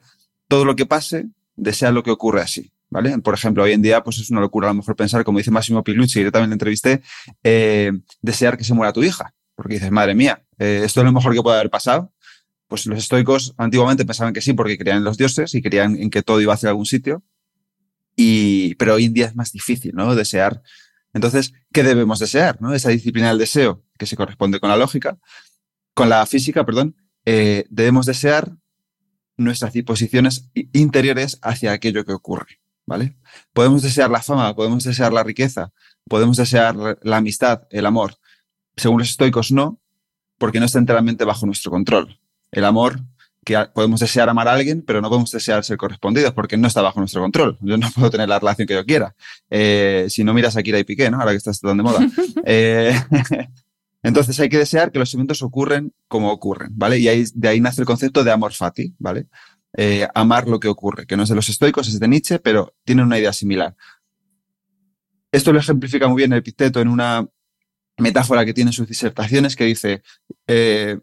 todo 0.48 0.64
lo 0.64 0.76
que 0.76 0.86
pase, 0.86 1.26
desea 1.56 1.90
lo 1.90 2.02
que 2.02 2.10
ocurre 2.10 2.42
así. 2.42 2.70
¿Vale? 2.90 3.18
Por 3.18 3.34
ejemplo, 3.34 3.64
hoy 3.64 3.72
en 3.72 3.82
día, 3.82 4.04
pues 4.04 4.18
es 4.18 4.30
una 4.30 4.40
locura 4.40 4.68
a 4.68 4.70
lo 4.70 4.76
mejor 4.76 4.94
pensar, 4.94 5.24
como 5.24 5.38
dice 5.38 5.50
Máximo 5.50 5.82
Pilucci, 5.82 6.22
yo 6.22 6.30
también 6.30 6.50
le 6.50 6.54
entrevisté, 6.54 7.02
eh, 7.42 7.90
desear 8.22 8.56
que 8.56 8.62
se 8.62 8.72
muera 8.72 8.92
tu 8.92 9.02
hija. 9.02 9.34
Porque 9.56 9.74
dices, 9.74 9.90
madre 9.90 10.14
mía, 10.14 10.44
eh, 10.58 10.82
esto 10.84 11.00
es 11.00 11.04
lo 11.04 11.12
mejor 11.12 11.34
que 11.34 11.42
puede 11.42 11.56
haber 11.56 11.70
pasado. 11.70 12.12
Pues 12.68 12.86
los 12.86 12.98
estoicos 12.98 13.54
antiguamente 13.58 14.04
pensaban 14.04 14.32
que 14.32 14.40
sí, 14.40 14.52
porque 14.52 14.78
creían 14.78 14.98
en 14.98 15.04
los 15.04 15.18
dioses 15.18 15.54
y 15.54 15.62
creían 15.62 15.96
en 15.96 16.10
que 16.10 16.22
todo 16.22 16.40
iba 16.40 16.54
hacia 16.54 16.70
algún 16.70 16.86
sitio. 16.86 17.22
Y, 18.16 18.74
pero 18.76 18.94
hoy 18.94 19.06
en 19.06 19.14
día 19.14 19.26
es 19.26 19.36
más 19.36 19.52
difícil, 19.52 19.92
¿no? 19.94 20.14
Desear. 20.14 20.62
Entonces, 21.14 21.52
¿qué 21.72 21.82
debemos 21.82 22.18
desear? 22.18 22.60
¿no? 22.60 22.74
Esa 22.74 22.90
disciplina 22.90 23.28
del 23.28 23.38
deseo, 23.38 23.84
que 23.98 24.06
se 24.06 24.16
corresponde 24.16 24.60
con 24.60 24.68
la 24.68 24.76
lógica, 24.76 25.18
con 25.94 26.08
la 26.08 26.26
física, 26.26 26.66
perdón, 26.66 26.96
eh, 27.24 27.64
debemos 27.70 28.04
desear 28.04 28.52
nuestras 29.36 29.72
disposiciones 29.72 30.50
interiores 30.72 31.38
hacia 31.42 31.72
aquello 31.72 32.04
que 32.04 32.12
ocurre, 32.12 32.60
¿vale? 32.84 33.16
Podemos 33.52 33.82
desear 33.82 34.10
la 34.10 34.22
fama, 34.22 34.54
podemos 34.54 34.84
desear 34.84 35.12
la 35.12 35.24
riqueza, 35.24 35.72
podemos 36.08 36.36
desear 36.36 36.76
la 37.00 37.16
amistad, 37.16 37.62
el 37.70 37.86
amor. 37.86 38.16
Según 38.76 38.98
los 38.98 39.10
estoicos, 39.10 39.50
no, 39.50 39.80
porque 40.38 40.60
no 40.60 40.66
está 40.66 40.78
enteramente 40.78 41.24
bajo 41.24 41.46
nuestro 41.46 41.70
control. 41.70 42.20
El 42.54 42.64
amor, 42.64 43.00
que 43.44 43.58
podemos 43.74 44.00
desear 44.00 44.28
amar 44.28 44.48
a 44.48 44.54
alguien, 44.54 44.82
pero 44.82 45.00
no 45.00 45.08
podemos 45.08 45.30
desear 45.30 45.62
ser 45.64 45.76
correspondidos 45.76 46.32
porque 46.32 46.56
no 46.56 46.68
está 46.68 46.82
bajo 46.82 47.00
nuestro 47.00 47.20
control. 47.20 47.58
Yo 47.60 47.76
no 47.76 47.88
puedo 47.94 48.10
tener 48.10 48.28
la 48.28 48.38
relación 48.38 48.66
que 48.66 48.74
yo 48.74 48.84
quiera. 48.84 49.14
Eh, 49.50 50.06
si 50.08 50.24
no 50.24 50.32
miras 50.32 50.56
a 50.56 50.62
Kira 50.62 50.78
y 50.78 50.84
Piqué, 50.84 51.10
¿no? 51.10 51.20
Ahora 51.20 51.32
que 51.32 51.38
estás 51.38 51.60
tan 51.60 51.76
de 51.76 51.82
moda. 51.82 52.00
Eh, 52.46 52.94
Entonces 54.02 54.38
hay 54.38 54.50
que 54.50 54.58
desear 54.58 54.92
que 54.92 54.98
los 54.98 55.14
eventos 55.14 55.40
ocurren 55.40 55.94
como 56.08 56.30
ocurren, 56.30 56.72
¿vale? 56.74 56.98
Y 56.98 57.08
ahí, 57.08 57.24
de 57.34 57.48
ahí 57.48 57.60
nace 57.60 57.80
el 57.80 57.86
concepto 57.86 58.22
de 58.22 58.30
amor 58.30 58.52
fati, 58.52 58.94
¿vale? 58.98 59.28
Eh, 59.78 60.06
amar 60.14 60.46
lo 60.46 60.60
que 60.60 60.68
ocurre, 60.68 61.06
que 61.06 61.16
no 61.16 61.22
es 61.22 61.30
de 61.30 61.34
los 61.34 61.48
estoicos, 61.48 61.88
es 61.88 61.98
de 61.98 62.06
Nietzsche, 62.06 62.38
pero 62.38 62.74
tiene 62.84 63.02
una 63.02 63.18
idea 63.18 63.32
similar. 63.32 63.74
Esto 65.32 65.54
lo 65.54 65.58
ejemplifica 65.58 66.06
muy 66.06 66.18
bien 66.18 66.32
el 66.32 66.40
Epicteto 66.40 66.82
en 66.82 66.88
una 66.88 67.26
metáfora 67.96 68.44
que 68.44 68.52
tiene 68.52 68.68
en 68.68 68.74
sus 68.74 68.86
disertaciones 68.86 69.56
que 69.56 69.64
dice, 69.64 70.02
eh, 70.46 70.98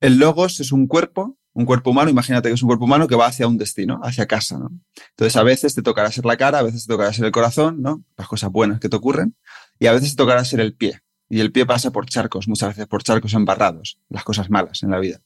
el 0.00 0.18
logos 0.18 0.60
es 0.60 0.72
un 0.72 0.86
cuerpo, 0.86 1.38
un 1.52 1.64
cuerpo 1.64 1.90
humano, 1.90 2.10
imagínate 2.10 2.48
que 2.48 2.54
es 2.54 2.62
un 2.62 2.68
cuerpo 2.68 2.84
humano 2.84 3.08
que 3.08 3.16
va 3.16 3.26
hacia 3.26 3.48
un 3.48 3.56
destino, 3.56 3.98
hacia 4.02 4.26
casa, 4.26 4.58
¿no? 4.58 4.70
Entonces 5.10 5.36
a 5.36 5.42
veces 5.42 5.74
te 5.74 5.82
tocará 5.82 6.12
ser 6.12 6.26
la 6.26 6.36
cara, 6.36 6.58
a 6.58 6.62
veces 6.62 6.86
te 6.86 6.92
tocará 6.92 7.12
ser 7.12 7.24
el 7.24 7.32
corazón, 7.32 7.80
¿no? 7.80 8.04
Las 8.16 8.28
cosas 8.28 8.50
buenas 8.50 8.78
que 8.78 8.90
te 8.90 8.96
ocurren, 8.96 9.36
y 9.78 9.86
a 9.86 9.92
veces 9.92 10.10
te 10.10 10.16
tocará 10.16 10.44
ser 10.44 10.60
el 10.60 10.74
pie, 10.74 11.00
y 11.30 11.40
el 11.40 11.52
pie 11.52 11.64
pasa 11.64 11.90
por 11.90 12.06
charcos, 12.06 12.46
muchas 12.46 12.70
veces 12.70 12.86
por 12.86 13.02
charcos 13.02 13.32
embarrados, 13.32 13.98
las 14.10 14.22
cosas 14.22 14.50
malas 14.50 14.82
en 14.82 14.90
la 14.90 14.98
vida. 14.98 15.20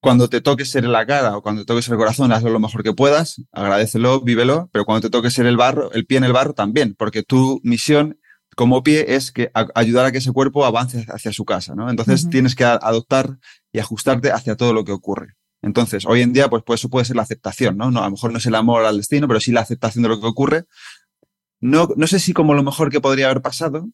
Cuando 0.00 0.28
te 0.28 0.42
toque 0.42 0.66
ser 0.66 0.84
la 0.84 1.06
cara 1.06 1.38
o 1.38 1.42
cuando 1.42 1.62
te 1.62 1.66
toque 1.66 1.80
ser 1.80 1.92
el 1.94 1.98
corazón, 1.98 2.30
hazlo 2.30 2.50
lo 2.50 2.60
mejor 2.60 2.82
que 2.82 2.92
puedas, 2.92 3.40
agradecelo, 3.50 4.20
vívelo, 4.20 4.68
pero 4.70 4.84
cuando 4.84 5.08
te 5.08 5.10
toque 5.10 5.30
ser 5.30 5.46
el 5.46 5.56
barro, 5.56 5.90
el 5.92 6.04
pie 6.04 6.18
en 6.18 6.24
el 6.24 6.34
barro 6.34 6.52
también, 6.52 6.94
porque 6.94 7.22
tu 7.22 7.60
misión 7.64 8.20
como 8.56 8.82
pie 8.82 9.14
es 9.14 9.32
que 9.32 9.50
ayudar 9.74 10.06
a 10.06 10.12
que 10.12 10.18
ese 10.18 10.32
cuerpo 10.32 10.64
avance 10.64 11.06
hacia 11.08 11.32
su 11.32 11.44
casa, 11.44 11.74
¿no? 11.74 11.90
Entonces 11.90 12.28
tienes 12.28 12.54
que 12.54 12.64
adoptar 12.64 13.38
y 13.72 13.78
ajustarte 13.78 14.30
hacia 14.32 14.56
todo 14.56 14.72
lo 14.72 14.84
que 14.84 14.92
ocurre. 14.92 15.34
Entonces, 15.62 16.04
hoy 16.06 16.20
en 16.20 16.32
día, 16.32 16.48
pues, 16.50 16.62
pues, 16.64 16.80
eso 16.80 16.90
puede 16.90 17.06
ser 17.06 17.16
la 17.16 17.22
aceptación, 17.22 17.78
¿no? 17.78 17.90
¿no? 17.90 18.00
A 18.00 18.04
lo 18.04 18.10
mejor 18.10 18.32
no 18.32 18.38
es 18.38 18.46
el 18.46 18.54
amor 18.54 18.84
al 18.84 18.98
destino, 18.98 19.26
pero 19.26 19.40
sí 19.40 19.50
la 19.50 19.62
aceptación 19.62 20.02
de 20.02 20.10
lo 20.10 20.20
que 20.20 20.26
ocurre. 20.26 20.64
No, 21.60 21.88
no 21.96 22.06
sé 22.06 22.18
si 22.18 22.34
como 22.34 22.52
lo 22.52 22.62
mejor 22.62 22.90
que 22.90 23.00
podría 23.00 23.26
haber 23.26 23.40
pasado, 23.40 23.88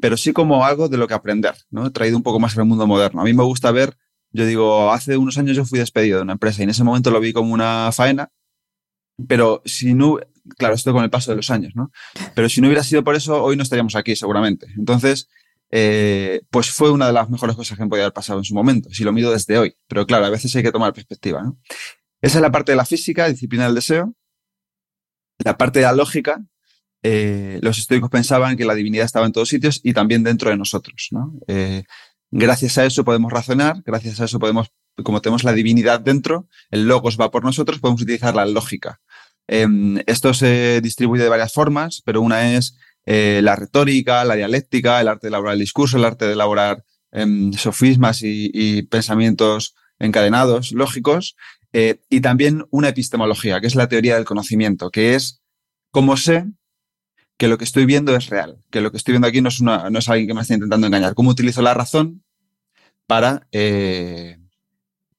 pero 0.00 0.16
sí 0.16 0.32
como 0.32 0.64
algo 0.64 0.88
de 0.88 0.96
lo 0.96 1.06
que 1.06 1.14
aprender, 1.14 1.54
¿no? 1.70 1.92
Traído 1.92 2.16
un 2.16 2.22
poco 2.22 2.40
más 2.40 2.56
al 2.56 2.64
mundo 2.64 2.86
moderno. 2.86 3.20
A 3.20 3.24
mí 3.24 3.34
me 3.34 3.42
gusta 3.42 3.70
ver, 3.70 3.96
yo 4.32 4.46
digo, 4.46 4.90
hace 4.92 5.16
unos 5.16 5.38
años 5.38 5.56
yo 5.56 5.64
fui 5.64 5.78
despedido 5.78 6.16
de 6.18 6.22
una 6.22 6.32
empresa 6.32 6.62
y 6.62 6.64
en 6.64 6.70
ese 6.70 6.84
momento 6.84 7.10
lo 7.10 7.20
vi 7.20 7.32
como 7.32 7.52
una 7.52 7.90
faena, 7.92 8.30
pero 9.28 9.62
si 9.64 9.94
no, 9.94 10.18
claro, 10.58 10.74
esto 10.74 10.92
con 10.92 11.04
el 11.04 11.10
paso 11.10 11.30
de 11.30 11.36
los 11.36 11.50
años, 11.50 11.72
¿no? 11.74 11.90
Pero 12.34 12.48
si 12.48 12.60
no 12.60 12.68
hubiera 12.68 12.82
sido 12.82 13.04
por 13.04 13.14
eso, 13.14 13.42
hoy 13.42 13.56
no 13.56 13.62
estaríamos 13.62 13.96
aquí 13.96 14.16
seguramente. 14.16 14.66
Entonces, 14.76 15.28
eh, 15.70 16.42
pues 16.50 16.70
fue 16.70 16.90
una 16.90 17.06
de 17.06 17.12
las 17.12 17.30
mejores 17.30 17.56
cosas 17.56 17.76
que 17.76 17.84
me 17.84 17.90
podía 17.90 18.04
haber 18.04 18.12
pasado 18.12 18.38
en 18.38 18.44
su 18.44 18.54
momento, 18.54 18.90
si 18.90 19.04
lo 19.04 19.12
mido 19.12 19.32
desde 19.32 19.58
hoy. 19.58 19.76
Pero 19.88 20.06
claro, 20.06 20.26
a 20.26 20.30
veces 20.30 20.54
hay 20.56 20.62
que 20.62 20.72
tomar 20.72 20.92
perspectiva, 20.92 21.42
¿no? 21.42 21.58
Esa 22.20 22.38
es 22.38 22.42
la 22.42 22.50
parte 22.50 22.72
de 22.72 22.76
la 22.76 22.86
física, 22.86 23.28
disciplina 23.28 23.66
del 23.66 23.74
deseo. 23.74 24.14
La 25.44 25.58
parte 25.58 25.80
de 25.80 25.84
la 25.84 25.92
lógica, 25.92 26.42
eh, 27.02 27.58
los 27.60 27.78
estoicos 27.78 28.08
pensaban 28.08 28.56
que 28.56 28.64
la 28.64 28.74
divinidad 28.74 29.04
estaba 29.04 29.26
en 29.26 29.32
todos 29.32 29.48
sitios 29.48 29.80
y 29.84 29.92
también 29.92 30.22
dentro 30.22 30.48
de 30.48 30.56
nosotros. 30.56 31.10
Eh, 31.48 31.82
gracias 32.30 32.78
a 32.78 32.86
eso 32.86 33.04
podemos 33.04 33.30
razonar, 33.30 33.82
gracias 33.84 34.20
a 34.20 34.24
eso 34.24 34.38
podemos, 34.38 34.72
como 35.02 35.20
tenemos 35.20 35.44
la 35.44 35.52
divinidad 35.52 36.00
dentro, 36.00 36.48
el 36.70 36.88
logos 36.88 37.20
va 37.20 37.30
por 37.30 37.44
nosotros, 37.44 37.78
podemos 37.78 38.00
utilizar 38.00 38.34
la 38.34 38.46
lógica. 38.46 39.00
Em, 39.46 39.98
esto 40.06 40.34
se 40.34 40.80
distribuye 40.80 41.22
de 41.22 41.28
varias 41.28 41.52
formas, 41.52 42.02
pero 42.04 42.20
una 42.22 42.54
es 42.56 42.76
eh, 43.06 43.40
la 43.42 43.56
retórica, 43.56 44.24
la 44.24 44.36
dialéctica, 44.36 45.00
el 45.00 45.08
arte 45.08 45.26
de 45.26 45.28
elaborar 45.28 45.54
el 45.54 45.60
discurso, 45.60 45.96
el 45.96 46.04
arte 46.04 46.26
de 46.26 46.32
elaborar 46.32 46.84
em, 47.12 47.52
sofismas 47.52 48.20
y, 48.22 48.82
pensamientos 48.84 49.74
encadenados, 49.98 50.72
lógicos, 50.72 51.36
y 52.08 52.20
también 52.20 52.64
una 52.70 52.90
epistemología, 52.90 53.60
que 53.60 53.66
es 53.66 53.74
la 53.74 53.88
teoría 53.88 54.14
del 54.14 54.24
conocimiento, 54.24 54.90
que 54.90 55.16
es 55.16 55.42
cómo 55.90 56.16
sé 56.16 56.46
que 57.36 57.48
lo 57.48 57.58
que 57.58 57.64
estoy 57.64 57.84
viendo 57.84 58.14
es 58.14 58.28
real, 58.28 58.62
que 58.70 58.80
lo 58.80 58.90
que 58.90 58.96
estoy 58.96 59.12
viendo 59.12 59.28
aquí 59.28 59.40
no 59.40 59.48
es, 59.48 59.60
una, 59.60 59.90
no 59.90 59.98
es 59.98 60.08
alguien 60.08 60.28
que 60.28 60.34
me 60.34 60.42
está 60.42 60.54
intentando 60.54 60.86
engañar. 60.86 61.14
¿Cómo 61.14 61.30
utilizo 61.30 61.62
la 61.62 61.74
razón 61.74 62.22
para, 63.06 63.46
eh, 63.52 64.38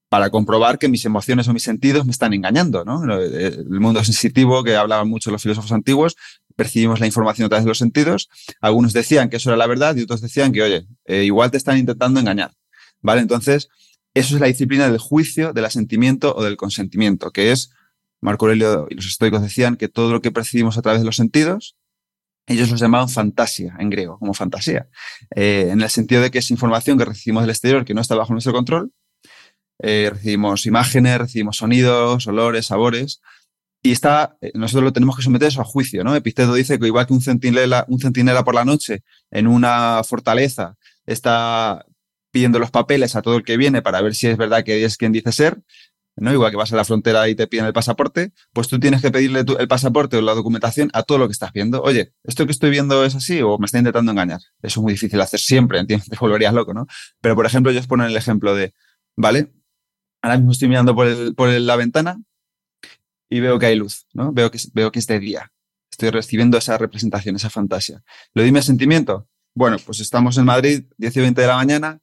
para 0.10 0.30
comprobar 0.30 0.78
que 0.78 0.88
mis 0.88 1.06
emociones 1.06 1.48
o 1.48 1.54
mis 1.54 1.64
sentidos 1.64 2.06
me 2.06 2.12
están 2.12 2.34
engañando? 2.34 2.86
¿no? 2.86 3.04
El 3.04 3.80
mundo 3.80 4.04
sensitivo, 4.04 4.64
que 4.64 4.76
hablaban 4.76 5.10
mucho 5.10 5.32
los 5.32 5.42
filósofos 5.42 5.72
antiguos, 5.72 6.16
percibimos 6.56 7.00
la 7.00 7.08
información 7.08 7.46
a 7.46 7.50
través 7.50 7.66
de 7.66 7.70
los 7.70 7.78
sentidos. 7.78 8.30
Algunos 8.62 8.94
decían 8.94 9.30
que 9.30 9.38
eso 9.38 9.50
era 9.50 9.58
la 9.58 9.68
verdad 9.68 9.96
y 9.96 10.04
otros 10.04 10.22
decían 10.22 10.52
que, 10.52 10.62
oye, 10.62 10.88
eh, 11.06 11.24
igual 11.24 11.52
te 11.52 11.58
están 11.58 11.78
intentando 11.78 12.20
engañar. 12.20 12.52
¿Vale? 13.02 13.22
Entonces, 13.22 13.70
eso 14.14 14.36
es 14.36 14.42
la 14.42 14.48
disciplina 14.48 14.90
del 14.90 14.98
juicio, 14.98 15.54
del 15.54 15.66
asentimiento 15.66 16.36
o 16.36 16.44
del 16.44 16.58
consentimiento, 16.58 17.32
que 17.32 17.52
es, 17.52 17.72
Marco 18.22 18.46
Aurelio 18.46 18.88
y 18.90 18.96
los 18.96 19.06
estoicos 19.06 19.42
decían 19.42 19.76
que 19.76 19.90
todo 19.90 20.12
lo 20.12 20.22
que 20.22 20.32
percibimos 20.32 20.78
a 20.78 20.82
través 20.82 21.02
de 21.02 21.06
los 21.06 21.16
sentidos 21.16 21.76
ellos 22.48 22.70
los 22.70 22.80
llamaban 22.80 23.10
fantasia 23.10 23.76
en 23.80 23.90
griego, 23.90 24.20
como 24.20 24.34
fantasía, 24.34 24.88
eh, 25.36 25.70
en 25.72 25.82
el 25.82 25.90
sentido 25.90 26.22
de 26.22 26.32
que 26.32 26.40
es 26.40 26.52
información 26.52 26.98
que 26.98 27.06
recibimos 27.06 27.44
del 27.44 27.50
exterior 27.50 27.86
que 27.86 27.94
no 27.94 28.02
está 28.02 28.16
bajo 28.16 28.34
nuestro 28.34 28.54
control. 28.54 28.92
Eh, 29.80 30.10
recibimos 30.12 30.66
imágenes, 30.66 31.18
recibimos 31.18 31.58
sonidos, 31.58 32.28
olores, 32.28 32.68
sabores, 32.68 33.22
y 33.86 33.92
está, 33.92 34.38
eh, 34.42 34.52
nosotros 34.56 34.84
lo 34.84 34.94
tenemos 34.94 35.16
que 35.16 35.22
someter 35.22 35.50
eso 35.50 35.62
a 35.62 35.66
juicio, 35.66 36.04
¿no? 36.04 36.16
Epicteto 36.16 36.54
dice 36.54 36.80
que 36.80 36.88
igual 36.88 37.06
que 37.06 37.14
un 37.14 37.22
centinela, 37.22 37.86
un 37.88 38.00
centinela 38.00 38.44
por 38.44 38.56
la 38.56 38.66
noche 38.66 39.04
en 39.30 39.48
una 39.48 40.02
fortaleza 40.04 40.76
está 41.06 41.86
pidiendo 42.32 42.58
los 42.58 42.72
papeles 42.72 43.16
a 43.16 43.22
todo 43.22 43.38
el 43.38 43.44
que 43.44 43.58
viene 43.58 43.82
para 43.82 44.02
ver 44.02 44.16
si 44.16 44.28
es 44.28 44.38
verdad 44.38 44.64
que 44.64 44.84
es 44.84 44.98
quien 44.98 45.12
dice 45.12 45.32
ser, 45.32 45.62
¿no? 46.16 46.34
Igual 46.34 46.52
que 46.52 46.58
vas 46.58 46.74
a 46.74 46.76
la 46.76 46.86
frontera 46.86 47.28
y 47.30 47.36
te 47.36 47.48
piden 47.48 47.66
el 47.66 47.74
pasaporte, 47.74 48.32
pues 48.54 48.68
tú 48.68 48.80
tienes 48.80 49.02
que 49.02 49.12
pedirle 49.12 49.44
el 49.60 49.68
pasaporte 49.68 50.18
o 50.18 50.22
la 50.22 50.34
documentación 50.34 50.90
a 50.94 51.04
todo 51.04 51.18
lo 51.18 51.28
que 51.28 51.34
estás 51.34 51.52
viendo. 51.54 51.82
Oye, 51.84 52.14
¿esto 52.24 52.46
que 52.46 52.52
estoy 52.52 52.72
viendo 52.72 53.06
es 53.06 53.16
así 53.16 53.42
o 53.42 53.58
me 53.58 53.66
está 53.66 53.78
intentando 53.78 54.12
engañar? 54.12 54.40
Eso 54.62 54.80
es 54.80 54.84
muy 54.84 54.94
difícil 54.94 55.20
hacer 55.22 55.40
siempre, 55.40 55.80
¿entiendes? 55.80 56.10
Te 56.10 56.18
volverías 56.18 56.54
loco, 56.54 56.74
¿no? 56.74 56.88
Pero, 57.22 57.36
por 57.36 57.46
ejemplo, 57.46 57.72
ellos 57.72 57.88
ponen 57.88 58.08
el 58.08 58.18
ejemplo 58.18 58.56
de, 58.56 58.74
¿vale? 59.16 59.52
Ahora 60.26 60.38
mismo 60.38 60.54
estoy 60.54 60.70
mirando 60.70 60.96
por, 60.96 61.36
por 61.36 61.50
la 61.50 61.76
ventana 61.76 62.20
y 63.30 63.42
veo 63.42 63.60
que 63.60 63.68
hay 63.68 63.76
luz, 63.76 64.08
¿no? 64.12 64.34
Veo 64.34 64.50
que, 64.50 64.58
veo 64.74 64.92
que 64.92 64.98
es 64.98 65.06
de 65.06 65.20
día. 65.20 65.52
Estoy 65.92 66.10
recibiendo 66.10 66.58
esa 66.58 66.80
representación, 66.80 67.36
esa 67.36 67.52
fantasía. 67.52 68.02
¿Lo 68.34 68.42
dime 68.42 68.64
sentimiento? 68.64 69.28
Bueno, 69.54 69.78
pues 69.86 70.00
estamos 70.00 70.36
en 70.40 70.46
Madrid, 70.46 70.86
10 70.98 71.18
y 71.18 71.20
20 71.20 71.42
de 71.42 71.48
la 71.48 71.58
mañana. 71.58 72.00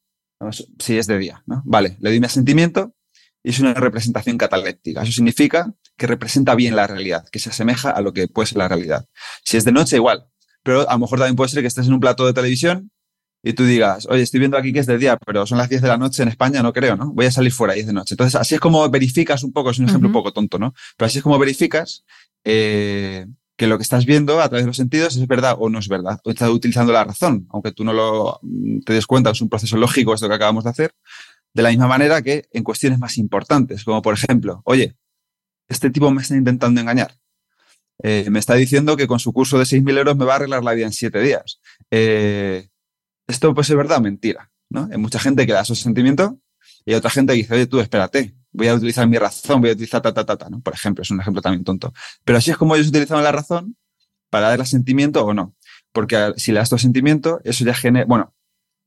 Sí, 0.78 0.98
es 0.98 1.08
de 1.08 1.18
día, 1.18 1.42
¿no? 1.46 1.62
Vale, 1.64 1.96
le 1.98 2.20
mi 2.20 2.28
sentimiento 2.28 2.94
y 3.42 3.50
es 3.50 3.58
una 3.58 3.74
representación 3.74 4.38
cataléptica. 4.38 5.02
Eso 5.02 5.10
significa 5.10 5.74
que 5.96 6.06
representa 6.06 6.54
bien 6.54 6.76
la 6.76 6.86
realidad, 6.86 7.28
que 7.28 7.40
se 7.40 7.50
asemeja 7.50 7.90
a 7.90 8.02
lo 8.02 8.12
que 8.12 8.28
puede 8.28 8.46
ser 8.46 8.58
la 8.58 8.68
realidad. 8.68 9.08
Si 9.44 9.56
es 9.56 9.64
de 9.64 9.72
noche, 9.72 9.96
igual. 9.96 10.28
Pero 10.62 10.88
a 10.88 10.92
lo 10.92 11.00
mejor 11.00 11.18
también 11.18 11.34
puede 11.34 11.50
ser 11.50 11.60
que 11.60 11.66
estés 11.66 11.88
en 11.88 11.94
un 11.94 11.98
plato 11.98 12.24
de 12.24 12.32
televisión 12.32 12.92
y 13.42 13.54
tú 13.54 13.64
digas, 13.64 14.06
oye, 14.08 14.22
estoy 14.22 14.38
viendo 14.38 14.56
aquí 14.56 14.72
que 14.72 14.78
es 14.78 14.86
de 14.86 14.98
día, 14.98 15.16
pero 15.16 15.46
son 15.46 15.58
las 15.58 15.68
10 15.68 15.82
de 15.82 15.88
la 15.88 15.98
noche 15.98 16.22
en 16.22 16.28
España, 16.28 16.62
no 16.62 16.72
creo, 16.72 16.96
¿no? 16.96 17.12
Voy 17.12 17.26
a 17.26 17.32
salir 17.32 17.52
fuera 17.52 17.74
10 17.74 17.88
de 17.88 17.92
noche. 17.92 18.14
Entonces, 18.14 18.40
así 18.40 18.54
es 18.54 18.60
como 18.60 18.88
verificas 18.88 19.42
un 19.42 19.52
poco, 19.52 19.70
es 19.70 19.78
un 19.80 19.86
ejemplo 19.88 20.08
un 20.08 20.12
poco 20.12 20.32
tonto, 20.32 20.58
¿no? 20.58 20.74
Pero 20.96 21.06
así 21.06 21.18
es 21.18 21.24
como 21.24 21.38
verificas 21.38 22.04
eh, 22.44 23.26
que 23.56 23.66
lo 23.66 23.78
que 23.78 23.82
estás 23.82 24.06
viendo 24.06 24.40
a 24.40 24.48
través 24.48 24.64
de 24.64 24.68
los 24.68 24.76
sentidos 24.76 25.16
es 25.16 25.26
verdad 25.26 25.56
o 25.58 25.68
no 25.68 25.80
es 25.80 25.88
verdad. 25.88 26.20
O 26.24 26.30
estás 26.30 26.50
utilizando 26.50 26.92
la 26.92 27.02
razón, 27.02 27.48
aunque 27.50 27.72
tú 27.72 27.84
no 27.84 27.92
lo 27.92 28.38
mm, 28.42 28.80
te 28.80 28.92
des 28.92 29.06
cuenta, 29.06 29.30
es 29.30 29.40
un 29.40 29.48
proceso 29.48 29.76
lógico 29.76 30.14
esto 30.14 30.28
que 30.28 30.34
acabamos 30.34 30.62
de 30.64 30.70
hacer. 30.70 30.94
De 31.52 31.62
la 31.62 31.70
misma 31.70 31.88
manera 31.88 32.22
que 32.22 32.44
en 32.52 32.62
cuestiones 32.62 33.00
más 33.00 33.18
importantes, 33.18 33.84
como 33.84 34.00
por 34.02 34.14
ejemplo, 34.14 34.62
oye, 34.64 34.96
este 35.68 35.90
tipo 35.90 36.10
me 36.12 36.22
está 36.22 36.36
intentando 36.36 36.80
engañar. 36.80 37.16
Eh, 38.02 38.26
me 38.30 38.38
está 38.38 38.54
diciendo 38.54 38.96
que 38.96 39.06
con 39.06 39.18
su 39.18 39.32
curso 39.32 39.58
de 39.58 39.64
6.000 39.64 39.98
euros 39.98 40.16
me 40.16 40.24
va 40.24 40.34
a 40.34 40.36
arreglar 40.36 40.64
la 40.64 40.72
vida 40.72 40.86
en 40.86 40.92
7 40.92 41.20
días. 41.20 41.60
Eh, 41.90 42.68
esto 43.26 43.54
puede 43.54 43.66
ser 43.66 43.76
verdad 43.76 43.98
o 43.98 44.00
mentira. 44.02 44.50
¿no? 44.68 44.88
Hay 44.90 44.98
mucha 44.98 45.18
gente 45.18 45.46
que 45.46 45.52
da 45.52 45.62
esos 45.62 45.78
sentimientos 45.78 46.32
y 46.84 46.92
hay 46.92 46.96
otra 46.96 47.10
gente 47.10 47.32
que 47.32 47.38
dice, 47.38 47.54
oye, 47.54 47.66
tú 47.66 47.80
espérate, 47.80 48.34
voy 48.52 48.68
a 48.68 48.74
utilizar 48.74 49.06
mi 49.06 49.18
razón, 49.18 49.60
voy 49.60 49.70
a 49.70 49.72
utilizar 49.72 50.00
ta, 50.00 50.12
ta, 50.12 50.24
ta, 50.24 50.36
ta, 50.36 50.48
¿no? 50.50 50.60
Por 50.60 50.74
ejemplo, 50.74 51.02
es 51.02 51.10
un 51.10 51.20
ejemplo 51.20 51.42
también 51.42 51.64
tonto. 51.64 51.92
Pero 52.24 52.38
así 52.38 52.50
es 52.50 52.56
como 52.56 52.74
ellos 52.74 52.88
utilizaban 52.88 53.24
la 53.24 53.32
razón 53.32 53.76
para 54.30 54.48
darle 54.48 54.66
sentimiento 54.66 55.24
o 55.24 55.34
no. 55.34 55.54
Porque 55.92 56.32
si 56.36 56.52
le 56.52 56.58
das 56.58 56.70
tu 56.70 56.78
sentimiento, 56.78 57.40
eso 57.44 57.64
ya 57.64 57.74
genera, 57.74 58.06
bueno, 58.06 58.34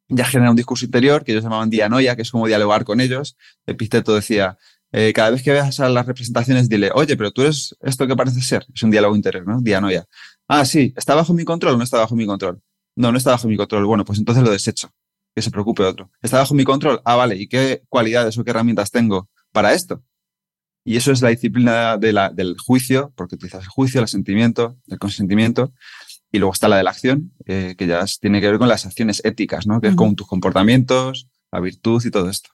ya 0.07 0.25
genera 0.25 0.49
un 0.49 0.55
discurso 0.55 0.85
interior 0.85 1.23
que 1.23 1.31
ellos 1.31 1.43
llamaban 1.43 1.69
dianoia, 1.69 2.15
que 2.15 2.23
es 2.23 2.31
como 2.31 2.47
dialogar 2.47 2.83
con 2.83 2.99
ellos. 2.99 3.37
Epicteto 3.65 4.15
decía, 4.15 4.57
eh, 4.91 5.13
cada 5.13 5.31
vez 5.31 5.43
que 5.43 5.51
veas 5.51 5.79
a 5.79 5.89
las 5.89 6.05
representaciones, 6.05 6.69
dile, 6.69 6.91
oye, 6.93 7.17
pero 7.17 7.31
tú 7.31 7.43
eres 7.43 7.75
esto 7.81 8.07
que 8.07 8.15
parece 8.15 8.41
ser. 8.41 8.65
Es 8.73 8.83
un 8.83 8.91
diálogo 8.91 9.15
interior, 9.15 9.47
¿no? 9.47 9.61
Dianoia. 9.61 10.05
Ah, 10.47 10.65
sí, 10.65 10.93
¿está 10.95 11.15
bajo 11.15 11.33
mi 11.33 11.43
control 11.43 11.75
o 11.75 11.77
no 11.77 11.83
está 11.83 11.97
bajo 11.97 12.15
mi 12.15 12.25
control? 12.25 12.61
No, 12.95 13.11
no 13.11 13.17
está 13.17 13.31
bajo 13.31 13.47
mi 13.47 13.57
control. 13.57 13.85
Bueno, 13.85 14.05
pues 14.05 14.19
entonces 14.19 14.43
lo 14.43 14.51
desecho. 14.51 14.91
Que 15.35 15.41
se 15.41 15.51
preocupe 15.51 15.83
otro. 15.83 16.09
¿Está 16.21 16.37
bajo 16.37 16.53
mi 16.53 16.63
control? 16.63 17.01
Ah, 17.03 17.15
vale. 17.15 17.35
¿Y 17.35 17.47
qué 17.47 17.83
cualidades 17.89 18.37
o 18.37 18.43
qué 18.43 18.51
herramientas 18.51 18.89
tengo 18.89 19.29
para 19.51 19.73
esto? 19.73 20.01
Y 20.85 20.97
eso 20.97 21.11
es 21.11 21.21
la 21.21 21.29
disciplina 21.29 21.97
de 21.97 22.13
la, 22.13 22.29
del 22.29 22.55
juicio, 22.57 23.11
porque 23.15 23.35
utilizas 23.35 23.63
el 23.63 23.69
juicio, 23.69 23.99
el 24.01 24.07
sentimiento, 24.07 24.77
el 24.87 24.99
consentimiento. 24.99 25.73
Y 26.31 26.37
luego 26.37 26.53
está 26.53 26.67
la 26.67 26.77
de 26.77 26.83
la 26.83 26.91
acción, 26.91 27.33
eh, 27.45 27.75
que 27.77 27.87
ya 27.87 28.05
tiene 28.21 28.39
que 28.39 28.49
ver 28.49 28.59
con 28.59 28.69
las 28.69 28.85
acciones 28.85 29.21
éticas, 29.25 29.67
¿no? 29.67 29.81
Que 29.81 29.87
es 29.87 29.95
con 29.95 30.15
tus 30.15 30.27
comportamientos, 30.27 31.27
la 31.51 31.59
virtud 31.59 32.03
y 32.05 32.11
todo 32.11 32.29
esto. 32.29 32.49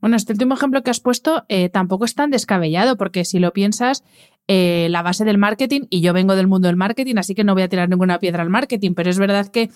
Bueno, 0.00 0.16
este 0.16 0.32
último 0.32 0.54
ejemplo 0.54 0.82
que 0.82 0.90
has 0.90 1.00
puesto 1.00 1.44
eh, 1.48 1.68
tampoco 1.68 2.04
es 2.04 2.14
tan 2.14 2.30
descabellado, 2.30 2.96
porque 2.96 3.24
si 3.24 3.38
lo 3.38 3.52
piensas, 3.52 4.02
eh, 4.48 4.88
la 4.90 5.02
base 5.02 5.24
del 5.24 5.38
marketing, 5.38 5.82
y 5.90 6.00
yo 6.00 6.12
vengo 6.12 6.36
del 6.36 6.48
mundo 6.48 6.68
del 6.68 6.76
marketing, 6.76 7.16
así 7.16 7.34
que 7.34 7.44
no 7.44 7.54
voy 7.54 7.62
a 7.62 7.68
tirar 7.68 7.88
ninguna 7.88 8.18
piedra 8.18 8.42
al 8.42 8.50
marketing, 8.50 8.94
pero 8.94 9.10
es 9.10 9.18
verdad 9.18 9.48
que 9.48 9.70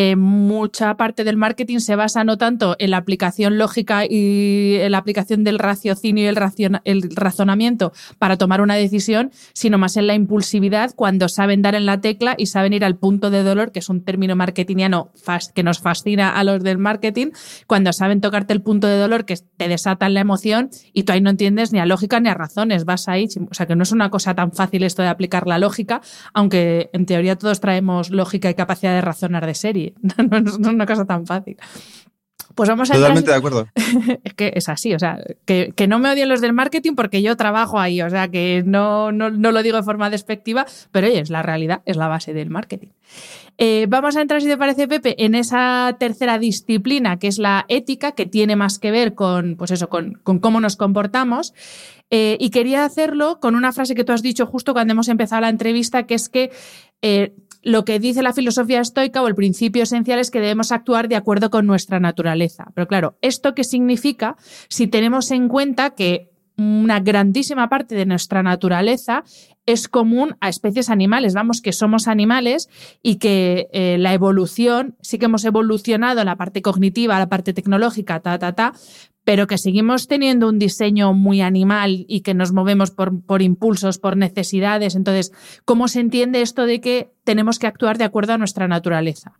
eh, 0.00 0.14
mucha 0.14 0.96
parte 0.96 1.24
del 1.24 1.36
marketing 1.36 1.80
se 1.80 1.96
basa 1.96 2.22
no 2.22 2.38
tanto 2.38 2.76
en 2.78 2.92
la 2.92 2.98
aplicación 2.98 3.58
lógica 3.58 4.04
y 4.08 4.76
en 4.76 4.92
la 4.92 4.98
aplicación 4.98 5.42
del 5.42 5.58
raciocinio 5.58 6.22
y 6.22 6.28
el, 6.28 6.38
el 6.84 7.10
razonamiento 7.16 7.92
para 8.16 8.36
tomar 8.36 8.60
una 8.60 8.76
decisión, 8.76 9.32
sino 9.54 9.76
más 9.76 9.96
en 9.96 10.06
la 10.06 10.14
impulsividad 10.14 10.94
cuando 10.94 11.28
saben 11.28 11.62
dar 11.62 11.74
en 11.74 11.84
la 11.84 12.00
tecla 12.00 12.36
y 12.38 12.46
saben 12.46 12.74
ir 12.74 12.84
al 12.84 12.94
punto 12.94 13.30
de 13.30 13.42
dolor, 13.42 13.72
que 13.72 13.80
es 13.80 13.88
un 13.88 14.04
término 14.04 14.36
marketingiano 14.36 15.10
que 15.52 15.64
nos 15.64 15.80
fascina 15.80 16.30
a 16.30 16.44
los 16.44 16.62
del 16.62 16.78
marketing, 16.78 17.32
cuando 17.66 17.92
saben 17.92 18.20
tocarte 18.20 18.52
el 18.52 18.62
punto 18.62 18.86
de 18.86 18.98
dolor 18.98 19.24
que 19.24 19.34
te 19.56 19.66
desatan 19.66 20.14
la 20.14 20.20
emoción 20.20 20.70
y 20.92 21.02
tú 21.02 21.12
ahí 21.12 21.20
no 21.20 21.30
entiendes 21.30 21.72
ni 21.72 21.80
a 21.80 21.86
lógica 21.86 22.20
ni 22.20 22.28
a 22.28 22.34
razones, 22.34 22.84
vas 22.84 23.08
ahí, 23.08 23.26
o 23.50 23.52
sea 23.52 23.66
que 23.66 23.74
no 23.74 23.82
es 23.82 23.90
una 23.90 24.10
cosa 24.10 24.36
tan 24.36 24.52
fácil 24.52 24.84
esto 24.84 25.02
de 25.02 25.08
aplicar 25.08 25.48
la 25.48 25.58
lógica, 25.58 26.02
aunque 26.34 26.88
en 26.92 27.04
teoría 27.04 27.34
todos 27.34 27.58
traemos 27.58 28.10
lógica 28.10 28.48
y 28.48 28.54
capacidad 28.54 28.94
de 28.94 29.00
razonar 29.00 29.44
de 29.44 29.54
serie. 29.54 29.87
No, 30.30 30.38
es 30.38 30.56
una 30.58 30.86
cosa 30.86 31.04
tan 31.04 31.26
fácil. 31.26 31.56
Pues 32.58 32.68
vamos 32.68 32.90
a 32.90 32.94
Totalmente 32.94 33.30
de 33.30 33.36
acuerdo. 33.36 33.68
es 34.24 34.34
que 34.34 34.52
es 34.56 34.68
así, 34.68 34.92
o 34.92 34.98
sea, 34.98 35.20
que, 35.44 35.72
no 35.88 36.00
me 36.00 36.10
odien 36.10 36.28
los 36.28 36.40
del 36.40 36.52
marketing 36.52 36.94
porque 36.96 37.22
yo 37.22 37.36
trabajo 37.36 37.78
ahí, 37.78 38.02
o 38.02 38.10
sea, 38.10 38.26
que 38.26 38.64
no, 38.66 39.12
no, 39.12 39.30
lo 39.30 39.62
digo 39.62 39.76
de 39.76 39.84
forma 39.84 40.10
despectiva, 40.10 40.66
pero 40.90 41.06
oye, 41.06 41.20
es 41.20 41.30
la 41.30 41.42
realidad, 41.42 41.82
es 41.84 41.96
la 41.96 42.08
base 42.08 42.32
del 42.32 42.50
marketing. 42.50 42.88
Eh, 43.58 43.86
vamos 43.88 44.16
a 44.16 44.22
entrar, 44.22 44.42
si 44.42 44.48
te 44.48 44.56
parece, 44.56 44.88
Pepe, 44.88 45.24
en 45.24 45.36
esa 45.36 45.96
tercera 46.00 46.40
disciplina 46.40 47.20
que 47.20 47.28
es 47.28 47.38
la 47.38 47.64
ética, 47.68 48.10
que 48.12 48.26
tiene 48.26 48.56
más 48.56 48.80
que 48.80 48.90
ver 48.90 49.14
con, 49.14 49.54
pues 49.56 49.70
eso, 49.70 49.88
con, 49.88 50.14
cómo 50.24 50.60
nos 50.60 50.74
comportamos. 50.74 51.54
Eh, 52.10 52.38
y 52.40 52.50
quería 52.50 52.84
hacerlo 52.84 53.38
con 53.38 53.54
una 53.54 53.70
frase 53.72 53.94
que 53.94 54.02
tú 54.02 54.12
has 54.12 54.22
dicho 54.22 54.46
justo 54.46 54.72
cuando 54.72 54.92
hemos 54.92 55.08
empezado 55.08 55.42
la 55.42 55.48
entrevista, 55.48 56.06
que 56.06 56.14
es 56.14 56.28
que 56.28 56.50
eh, 57.02 57.34
lo 57.62 57.84
que 57.84 57.98
dice 57.98 58.22
la 58.22 58.32
filosofía 58.32 58.80
estoica 58.80 59.22
o 59.22 59.28
el 59.28 59.34
principio 59.34 59.82
esencial 59.82 60.18
es 60.18 60.30
que 60.30 60.40
debemos 60.40 60.72
actuar 60.72 61.08
de 61.08 61.16
acuerdo 61.16 61.50
con 61.50 61.66
nuestra 61.66 62.00
naturaleza. 62.00 62.66
Pero 62.74 62.86
claro, 62.86 63.18
¿esto 63.20 63.54
qué 63.54 63.64
significa 63.64 64.36
si 64.68 64.86
tenemos 64.86 65.30
en 65.30 65.48
cuenta 65.48 65.90
que 65.90 66.30
una 66.58 66.98
grandísima 66.98 67.68
parte 67.68 67.94
de 67.94 68.04
nuestra 68.04 68.42
naturaleza 68.42 69.22
es 69.64 69.86
común 69.86 70.36
a 70.40 70.48
especies 70.48 70.88
animales. 70.88 71.34
Vamos, 71.34 71.60
que 71.60 71.72
somos 71.72 72.08
animales 72.08 72.68
y 73.02 73.16
que 73.16 73.68
eh, 73.72 73.96
la 73.98 74.14
evolución, 74.14 74.96
sí 75.02 75.18
que 75.18 75.26
hemos 75.26 75.44
evolucionado 75.44 76.24
la 76.24 76.36
parte 76.36 76.62
cognitiva, 76.62 77.18
la 77.18 77.28
parte 77.28 77.52
tecnológica, 77.52 78.20
ta, 78.20 78.38
ta, 78.38 78.54
ta, 78.54 78.72
pero 79.28 79.46
que 79.46 79.58
seguimos 79.58 80.08
teniendo 80.08 80.48
un 80.48 80.58
diseño 80.58 81.12
muy 81.12 81.42
animal 81.42 82.06
y 82.08 82.22
que 82.22 82.32
nos 82.32 82.52
movemos 82.52 82.90
por, 82.90 83.22
por, 83.26 83.42
impulsos, 83.42 83.98
por 83.98 84.16
necesidades. 84.16 84.96
Entonces, 84.96 85.32
¿cómo 85.66 85.88
se 85.88 86.00
entiende 86.00 86.40
esto 86.40 86.64
de 86.64 86.80
que 86.80 87.10
tenemos 87.24 87.58
que 87.58 87.66
actuar 87.66 87.98
de 87.98 88.04
acuerdo 88.04 88.32
a 88.32 88.38
nuestra 88.38 88.68
naturaleza? 88.68 89.38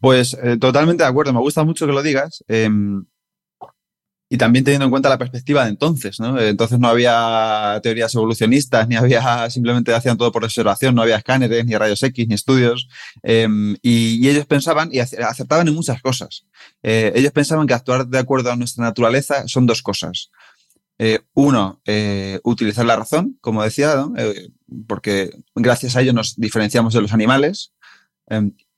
Pues 0.00 0.36
eh, 0.42 0.58
totalmente 0.58 1.02
de 1.02 1.08
acuerdo, 1.08 1.32
me 1.32 1.40
gusta 1.40 1.64
mucho 1.64 1.86
que 1.86 1.94
lo 1.94 2.02
digas. 2.02 2.44
Em, 2.46 3.06
y 4.28 4.38
también 4.38 4.64
teniendo 4.64 4.86
en 4.86 4.90
cuenta 4.90 5.08
la 5.08 5.18
perspectiva 5.18 5.64
de 5.64 5.70
entonces, 5.70 6.18
¿no? 6.18 6.40
Entonces 6.40 6.80
no 6.80 6.88
había 6.88 7.78
teorías 7.82 8.12
evolucionistas, 8.14 8.88
ni 8.88 8.96
había, 8.96 9.48
simplemente 9.50 9.94
hacían 9.94 10.16
todo 10.16 10.32
por 10.32 10.44
observación, 10.44 10.94
no 10.94 11.02
había 11.02 11.16
escáneres, 11.16 11.64
ni 11.64 11.76
rayos 11.76 12.02
X, 12.02 12.26
ni 12.26 12.34
estudios. 12.34 12.88
Em, 13.22 13.76
y, 13.82 14.28
ellos 14.28 14.46
pensaban 14.46 14.90
y 14.92 14.98
acertaban 14.98 15.68
en 15.68 15.74
muchas 15.74 16.02
cosas. 16.02 16.44
Eh, 16.82 17.12
ellos 17.14 17.32
pensaban 17.32 17.66
que 17.66 17.74
actuar 17.74 18.06
de 18.06 18.18
acuerdo 18.18 18.50
a 18.50 18.56
nuestra 18.56 18.84
naturaleza 18.84 19.46
son 19.46 19.66
dos 19.66 19.82
cosas. 19.82 20.30
Eh, 20.98 21.20
uno, 21.34 21.80
eh, 21.84 22.40
utilizar 22.42 22.84
la 22.84 22.96
razón, 22.96 23.38
como 23.40 23.62
decía, 23.62 24.06
porque 24.88 25.30
gracias 25.54 25.94
a 25.94 26.00
ello 26.00 26.12
nos 26.12 26.36
diferenciamos 26.36 26.94
de 26.94 27.02
los 27.02 27.12
animales. 27.12 27.72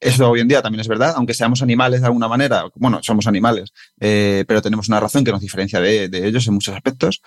Eso 0.01 0.31
hoy 0.31 0.41
en 0.41 0.49
día 0.49 0.63
también 0.63 0.81
es 0.81 0.89
verdad, 0.89 1.15
aunque 1.17 1.35
seamos 1.35 1.61
animales 1.63 2.01
de 2.01 2.07
alguna 2.07 2.29
manera, 2.29 2.65
bueno, 2.77 3.01
somos 3.03 3.27
animales, 3.27 3.73
eh, 3.99 4.45
pero 4.47 4.63
tenemos 4.63 4.89
una 4.89 5.01
razón 5.01 5.25
que 5.25 5.33
nos 5.33 5.41
diferencia 5.41 5.81
de, 5.81 6.09
ellos 6.13 6.47
en 6.47 6.55
muchos 6.55 6.75
aspectos. 6.75 7.21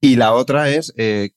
Y 0.00 0.16
la 0.16 0.32
otra 0.32 0.70
es 0.70 0.92
eh, 0.96 1.30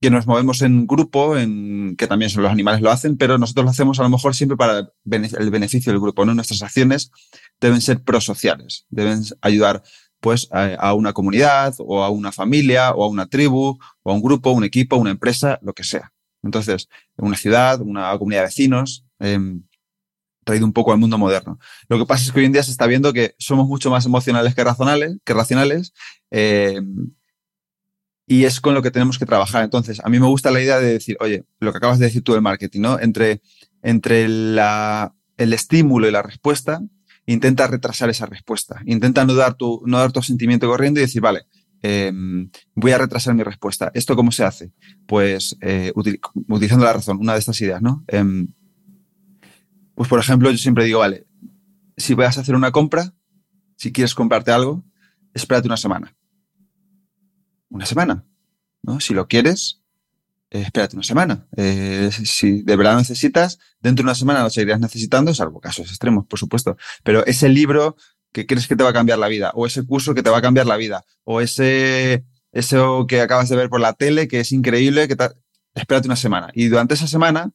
que 0.00 0.10
nos 0.10 0.26
movemos 0.26 0.62
en 0.62 0.86
grupo, 0.86 1.36
en, 1.36 1.96
que 1.96 2.06
también 2.06 2.30
los 2.36 2.50
animales 2.50 2.80
lo 2.80 2.90
hacen, 2.90 3.16
pero 3.16 3.38
nosotros 3.38 3.64
lo 3.64 3.70
hacemos 3.70 3.98
a 3.98 4.04
lo 4.04 4.10
mejor 4.10 4.34
siempre 4.34 4.56
para 4.56 4.78
el 4.80 5.50
beneficio 5.50 5.92
del 5.92 6.00
grupo. 6.00 6.24
¿no? 6.24 6.34
Nuestras 6.34 6.62
acciones 6.62 7.10
deben 7.60 7.80
ser 7.80 8.02
prosociales, 8.02 8.86
deben 8.90 9.22
ayudar 9.40 9.82
pues 10.20 10.48
a, 10.50 10.94
una 10.94 11.12
comunidad 11.12 11.74
o 11.78 12.02
a 12.02 12.10
una 12.10 12.32
familia 12.32 12.92
o 12.92 13.04
a 13.04 13.08
una 13.08 13.26
tribu 13.26 13.78
o 14.02 14.10
a 14.10 14.14
un 14.14 14.22
grupo, 14.22 14.50
un 14.50 14.64
equipo, 14.64 14.96
una 14.96 15.10
empresa, 15.10 15.58
lo 15.62 15.72
que 15.72 15.84
sea. 15.84 16.12
Entonces, 16.42 16.88
una 17.16 17.36
ciudad, 17.36 17.80
una 17.80 18.16
comunidad 18.18 18.42
de 18.42 18.46
vecinos, 18.46 19.04
em, 19.18 19.62
traído 20.44 20.64
un 20.64 20.72
poco 20.72 20.92
al 20.92 20.98
mundo 20.98 21.18
moderno. 21.18 21.58
Lo 21.88 21.98
que 21.98 22.06
pasa 22.06 22.24
es 22.24 22.32
que 22.32 22.40
hoy 22.40 22.46
en 22.46 22.52
día 22.52 22.62
se 22.62 22.70
está 22.70 22.86
viendo 22.86 23.12
que 23.12 23.34
somos 23.38 23.66
mucho 23.68 23.90
más 23.90 24.06
emocionales 24.06 24.54
que 24.54 24.64
racionales, 24.64 25.16
que 25.24 25.34
racionales 25.34 25.92
em, 26.30 27.10
y 28.26 28.44
es 28.44 28.60
con 28.60 28.74
lo 28.74 28.82
que 28.82 28.90
tenemos 28.90 29.18
que 29.18 29.26
trabajar. 29.26 29.64
Entonces, 29.64 30.00
a 30.04 30.08
mí 30.08 30.18
me 30.20 30.26
gusta 30.26 30.50
la 30.50 30.60
idea 30.60 30.78
de 30.78 30.92
decir, 30.92 31.16
oye, 31.20 31.44
lo 31.60 31.72
que 31.72 31.78
acabas 31.78 31.98
de 31.98 32.06
decir 32.06 32.22
tú 32.22 32.32
del 32.32 32.42
marketing, 32.42 32.80
¿no? 32.80 33.00
Entre, 33.00 33.40
entre 33.82 34.28
la, 34.28 35.14
el 35.36 35.52
estímulo 35.52 36.08
y 36.08 36.12
la 36.12 36.22
respuesta, 36.22 36.80
intenta 37.26 37.66
retrasar 37.66 38.10
esa 38.10 38.26
respuesta. 38.26 38.80
Intenta 38.86 39.24
no 39.24 39.34
dar 39.34 39.54
tu, 39.54 39.82
no 39.86 39.98
dar 39.98 40.12
tu 40.12 40.22
sentimiento 40.22 40.66
corriendo 40.66 41.00
y 41.00 41.04
decir, 41.04 41.20
vale, 41.20 41.46
Em, 41.82 42.50
voy 42.74 42.92
a 42.92 42.98
retrasar 42.98 43.34
mi 43.34 43.42
respuesta. 43.42 43.90
¿Esto 43.94 44.16
cómo 44.16 44.32
se 44.32 44.44
hace? 44.44 44.72
Pues 45.06 45.56
eh, 45.60 45.92
utilizando 45.94 46.84
la 46.84 46.92
razón, 46.92 47.18
una 47.18 47.34
de 47.34 47.38
estas 47.38 47.60
ideas, 47.60 47.82
¿no? 47.82 48.04
Em, 48.08 48.48
pues 49.94 50.08
por 50.08 50.18
ejemplo, 50.18 50.50
yo 50.50 50.58
siempre 50.58 50.84
digo, 50.84 51.00
vale, 51.00 51.26
si 51.96 52.14
vas 52.14 52.38
a 52.38 52.40
hacer 52.40 52.54
una 52.54 52.72
compra, 52.72 53.14
si 53.76 53.92
quieres 53.92 54.14
comprarte 54.14 54.50
algo, 54.50 54.84
espérate 55.34 55.68
una 55.68 55.76
semana. 55.76 56.16
Una 57.68 57.86
semana, 57.86 58.24
¿no? 58.82 59.00
Si 59.00 59.14
lo 59.14 59.28
quieres, 59.28 59.82
eh, 60.50 60.62
espérate 60.62 60.96
una 60.96 61.04
semana. 61.04 61.46
Eh, 61.56 62.10
si 62.12 62.62
de 62.62 62.76
verdad 62.76 62.96
necesitas, 62.96 63.58
dentro 63.80 64.02
de 64.02 64.06
una 64.06 64.14
semana 64.14 64.42
lo 64.42 64.50
seguirías 64.50 64.80
necesitando, 64.80 65.34
salvo 65.34 65.60
casos 65.60 65.88
extremos, 65.88 66.26
por 66.26 66.38
supuesto. 66.38 66.76
Pero 67.04 67.24
ese 67.26 67.48
libro 67.48 67.96
que 68.32 68.46
crees 68.46 68.66
que 68.68 68.76
te 68.76 68.84
va 68.84 68.90
a 68.90 68.92
cambiar 68.92 69.18
la 69.18 69.28
vida, 69.28 69.52
o 69.54 69.66
ese 69.66 69.84
curso 69.84 70.14
que 70.14 70.22
te 70.22 70.30
va 70.30 70.38
a 70.38 70.42
cambiar 70.42 70.66
la 70.66 70.76
vida, 70.76 71.04
o 71.24 71.40
ese 71.40 72.24
eso 72.52 73.06
que 73.06 73.20
acabas 73.20 73.48
de 73.48 73.56
ver 73.56 73.68
por 73.68 73.80
la 73.80 73.92
tele 73.92 74.28
que 74.28 74.40
es 74.40 74.52
increíble, 74.52 75.06
que 75.06 75.16
espérate 75.74 76.08
una 76.08 76.16
semana. 76.16 76.50
Y 76.54 76.68
durante 76.68 76.94
esa 76.94 77.06
semana 77.06 77.52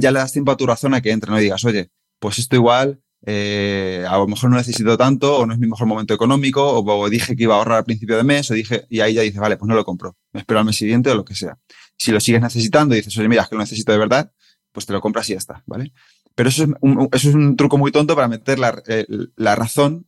ya 0.00 0.10
le 0.10 0.18
das 0.18 0.32
tiempo 0.32 0.52
a 0.52 0.56
tu 0.56 0.66
razón 0.66 0.94
a 0.94 1.00
que 1.00 1.10
entre, 1.10 1.30
no 1.30 1.38
digas, 1.38 1.64
oye, 1.64 1.90
pues 2.18 2.38
esto 2.38 2.56
igual 2.56 3.00
eh, 3.26 4.04
a 4.08 4.16
lo 4.16 4.26
mejor 4.26 4.50
no 4.50 4.56
necesito 4.56 4.96
tanto, 4.96 5.38
o 5.38 5.46
no 5.46 5.52
es 5.52 5.58
mi 5.58 5.66
mejor 5.66 5.86
momento 5.86 6.14
económico, 6.14 6.66
o, 6.66 7.08
dije 7.10 7.36
que 7.36 7.42
iba 7.42 7.54
a 7.54 7.58
ahorrar 7.58 7.78
al 7.78 7.84
principio 7.84 8.16
de 8.16 8.24
mes, 8.24 8.50
o 8.50 8.54
dije, 8.54 8.86
y 8.88 9.00
ahí 9.00 9.14
ya 9.14 9.22
dices, 9.22 9.40
vale, 9.40 9.56
pues 9.56 9.68
no 9.68 9.74
lo 9.74 9.84
compro, 9.84 10.16
me 10.32 10.40
espero 10.40 10.60
al 10.60 10.66
mes 10.66 10.76
siguiente 10.76 11.10
o 11.10 11.14
lo 11.14 11.24
que 11.24 11.34
sea. 11.34 11.58
Si 11.98 12.12
lo 12.12 12.20
sigues 12.20 12.40
necesitando 12.40 12.94
y 12.94 12.98
dices, 12.98 13.16
oye, 13.18 13.28
mira, 13.28 13.42
es 13.42 13.48
que 13.48 13.56
lo 13.56 13.60
necesito 13.60 13.92
de 13.92 13.98
verdad, 13.98 14.32
pues 14.72 14.86
te 14.86 14.92
lo 14.92 15.00
compras 15.00 15.28
y 15.28 15.32
ya 15.32 15.38
está, 15.38 15.62
¿vale? 15.66 15.92
Pero 16.34 16.48
eso 16.48 16.64
es 16.64 16.70
un, 16.80 17.08
eso 17.12 17.28
es 17.28 17.34
un 17.34 17.56
truco 17.56 17.78
muy 17.78 17.92
tonto 17.92 18.14
para 18.14 18.28
meter 18.28 18.58
la, 18.58 18.82
eh, 18.86 19.06
la 19.36 19.56
razón 19.56 20.06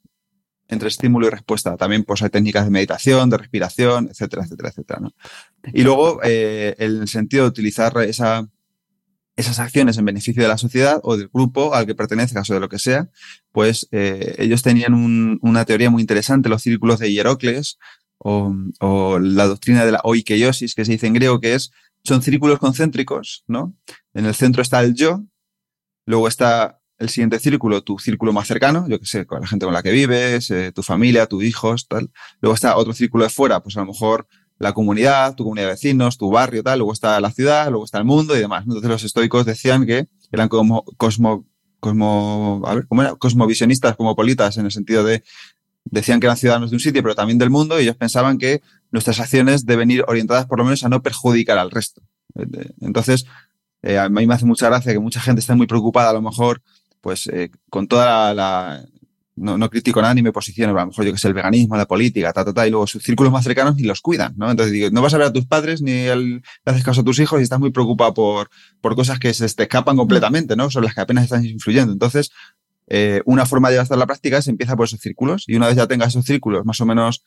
entre 0.72 0.88
estímulo 0.88 1.26
y 1.26 1.30
respuesta. 1.30 1.76
También 1.76 2.04
pues 2.04 2.22
hay 2.22 2.30
técnicas 2.30 2.64
de 2.64 2.70
meditación, 2.70 3.28
de 3.30 3.38
respiración, 3.38 4.08
etcétera, 4.10 4.44
etcétera, 4.44 4.70
etcétera. 4.70 5.00
¿no? 5.00 5.12
Y 5.72 5.82
luego, 5.82 6.20
eh, 6.24 6.74
el 6.78 7.06
sentido 7.08 7.44
de 7.44 7.50
utilizar 7.50 7.92
esa, 7.98 8.48
esas 9.36 9.58
acciones 9.58 9.98
en 9.98 10.04
beneficio 10.04 10.42
de 10.42 10.48
la 10.48 10.58
sociedad 10.58 11.00
o 11.02 11.16
del 11.16 11.28
grupo 11.28 11.74
al 11.74 11.86
que 11.86 11.94
pertenezcas 11.94 12.48
o 12.50 12.54
de 12.54 12.60
lo 12.60 12.68
que 12.68 12.78
sea, 12.78 13.10
pues 13.52 13.88
eh, 13.92 14.34
ellos 14.38 14.62
tenían 14.62 15.38
una 15.42 15.64
teoría 15.64 15.90
muy 15.90 16.00
interesante, 16.00 16.48
los 16.48 16.62
círculos 16.62 16.98
de 16.98 17.12
Hierocles 17.12 17.78
o, 18.18 18.54
o, 18.80 19.18
la 19.18 19.46
doctrina 19.46 19.84
de 19.84 19.92
la 19.92 20.00
oikeiosis, 20.04 20.74
que 20.74 20.84
se 20.84 20.92
dice 20.92 21.06
en 21.06 21.14
griego, 21.14 21.40
que 21.40 21.54
es, 21.54 21.70
son 22.04 22.22
círculos 22.22 22.58
concéntricos, 22.58 23.44
¿no? 23.46 23.74
En 24.14 24.26
el 24.26 24.34
centro 24.34 24.62
está 24.62 24.80
el 24.80 24.94
yo, 24.94 25.24
luego 26.06 26.28
está 26.28 26.78
el 26.98 27.08
siguiente 27.08 27.38
círculo, 27.38 27.82
tu 27.82 27.98
círculo 27.98 28.32
más 28.32 28.46
cercano, 28.46 28.86
yo 28.88 28.98
que 28.98 29.06
sé, 29.06 29.26
con 29.26 29.40
la 29.40 29.46
gente 29.46 29.66
con 29.66 29.74
la 29.74 29.82
que 29.82 29.90
vives, 29.90 30.50
eh, 30.50 30.72
tu 30.72 30.82
familia, 30.82 31.26
tus 31.26 31.42
hijos, 31.42 31.88
tal. 31.88 32.10
Luego 32.40 32.54
está 32.54 32.76
otro 32.76 32.92
círculo 32.92 33.24
de 33.24 33.30
fuera, 33.30 33.60
pues 33.60 33.76
a 33.76 33.80
lo 33.80 33.86
mejor 33.86 34.26
la 34.58 34.72
comunidad, 34.72 35.34
tu 35.34 35.42
comunidad 35.42 35.66
de 35.66 35.72
vecinos, 35.72 36.16
tu 36.16 36.30
barrio, 36.30 36.62
tal. 36.62 36.78
Luego 36.78 36.92
está 36.92 37.20
la 37.20 37.32
ciudad, 37.32 37.68
luego 37.68 37.84
está 37.84 37.98
el 37.98 38.04
mundo 38.04 38.36
y 38.36 38.40
demás. 38.40 38.64
Entonces 38.64 38.88
los 38.88 39.04
estoicos 39.04 39.44
decían 39.44 39.84
que 39.86 40.06
eran 40.30 40.48
como 40.48 40.84
cosmo, 40.96 41.44
cosmo, 41.80 42.62
a 42.64 42.76
ver, 42.76 42.86
¿cómo 42.86 43.02
era? 43.02 43.16
Cosmovisionistas, 43.16 43.96
cosmopolitas, 43.96 44.56
en 44.58 44.66
el 44.66 44.70
sentido 44.70 45.02
de, 45.02 45.24
decían 45.84 46.20
que 46.20 46.26
eran 46.26 46.36
ciudadanos 46.36 46.70
de 46.70 46.76
un 46.76 46.80
sitio, 46.80 47.02
pero 47.02 47.16
también 47.16 47.38
del 47.38 47.50
mundo, 47.50 47.80
y 47.80 47.82
ellos 47.82 47.96
pensaban 47.96 48.38
que 48.38 48.62
nuestras 48.92 49.18
acciones 49.18 49.66
deben 49.66 49.90
ir 49.90 50.04
orientadas 50.06 50.46
por 50.46 50.58
lo 50.58 50.64
menos 50.64 50.84
a 50.84 50.88
no 50.88 51.02
perjudicar 51.02 51.58
al 51.58 51.70
resto. 51.70 52.02
Entonces, 52.80 53.26
eh, 53.82 53.98
a 53.98 54.08
mí 54.08 54.26
me 54.26 54.34
hace 54.34 54.46
mucha 54.46 54.68
gracia 54.68 54.92
que 54.92 54.98
mucha 54.98 55.20
gente 55.20 55.40
esté 55.40 55.54
muy 55.54 55.66
preocupada 55.66 56.10
a 56.10 56.12
lo 56.12 56.22
mejor 56.22 56.62
pues 57.00 57.26
eh, 57.26 57.50
con 57.68 57.88
toda 57.88 58.32
la, 58.32 58.84
no, 59.36 59.58
no, 59.58 59.68
critico 59.68 60.00
nada 60.00 60.14
ni 60.14 60.22
me 60.22 60.32
posiciono, 60.32 60.76
a 60.76 60.82
lo 60.82 60.86
mejor 60.86 61.04
yo 61.04 61.12
que 61.12 61.18
sé, 61.18 61.28
el 61.28 61.34
veganismo, 61.34 61.76
la 61.76 61.86
política, 61.86 62.32
ta, 62.32 62.44
ta, 62.44 62.52
ta, 62.54 62.66
y 62.66 62.70
luego 62.70 62.86
sus 62.86 63.02
círculos 63.02 63.32
más 63.32 63.44
cercanos 63.44 63.76
ni 63.76 63.82
los 63.82 64.00
cuidan, 64.00 64.34
¿no? 64.36 64.50
Entonces 64.50 64.92
no 64.92 65.02
vas 65.02 65.12
a 65.14 65.18
ver 65.18 65.26
a 65.26 65.32
tus 65.32 65.46
padres 65.46 65.82
ni 65.82 66.04
le 66.04 66.42
haces 66.64 66.84
caso 66.84 67.00
a 67.00 67.04
tus 67.04 67.18
hijos 67.18 67.40
y 67.40 67.42
estás 67.42 67.58
muy 67.58 67.70
preocupado 67.70 68.14
por, 68.14 68.50
por 68.80 68.94
cosas 68.94 69.18
que 69.18 69.34
se 69.34 69.48
te 69.48 69.64
escapan 69.64 69.96
completamente, 69.96 70.54
¿no? 70.54 70.70
Son 70.70 70.84
las 70.84 70.94
que 70.94 71.00
apenas 71.00 71.24
están 71.24 71.44
influyendo. 71.44 71.92
Entonces, 71.92 72.30
eh, 72.88 73.22
una 73.24 73.46
forma 73.46 73.70
de 73.70 73.78
a 73.78 73.96
la 73.96 74.06
práctica 74.06 74.38
es 74.38 74.48
empieza 74.48 74.76
por 74.76 74.86
esos 74.86 75.00
círculos 75.00 75.44
y 75.46 75.56
una 75.56 75.66
vez 75.66 75.76
ya 75.76 75.86
tengas 75.86 76.08
esos 76.08 76.24
círculos 76.24 76.64
más 76.64 76.80
o 76.80 76.86
menos 76.86 77.24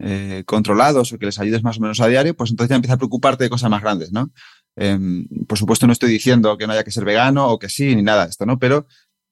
eh, 0.00 0.42
controlados 0.46 1.12
o 1.12 1.18
que 1.18 1.26
les 1.26 1.38
ayudes 1.38 1.62
más 1.62 1.78
o 1.78 1.80
menos 1.80 2.00
a 2.00 2.08
diario, 2.08 2.34
pues 2.34 2.50
entonces 2.50 2.70
ya 2.70 2.76
empieza 2.76 2.94
a 2.94 2.98
preocuparte 2.98 3.44
de 3.44 3.50
cosas 3.50 3.70
más 3.70 3.82
grandes, 3.82 4.12
¿no? 4.12 4.30
Em, 4.76 5.26
por 5.46 5.56
supuesto, 5.58 5.86
no 5.86 5.92
estoy 5.92 6.10
diciendo 6.10 6.58
que 6.58 6.66
no 6.66 6.72
haya 6.72 6.84
que 6.84 6.90
ser 6.90 7.04
vegano 7.04 7.48
o 7.48 7.58
que 7.58 7.68
sí, 7.68 7.94
ni 7.94 8.02
nada 8.02 8.24
de 8.24 8.30
esto, 8.30 8.44
¿no? 8.44 8.58
Pero 8.58 8.86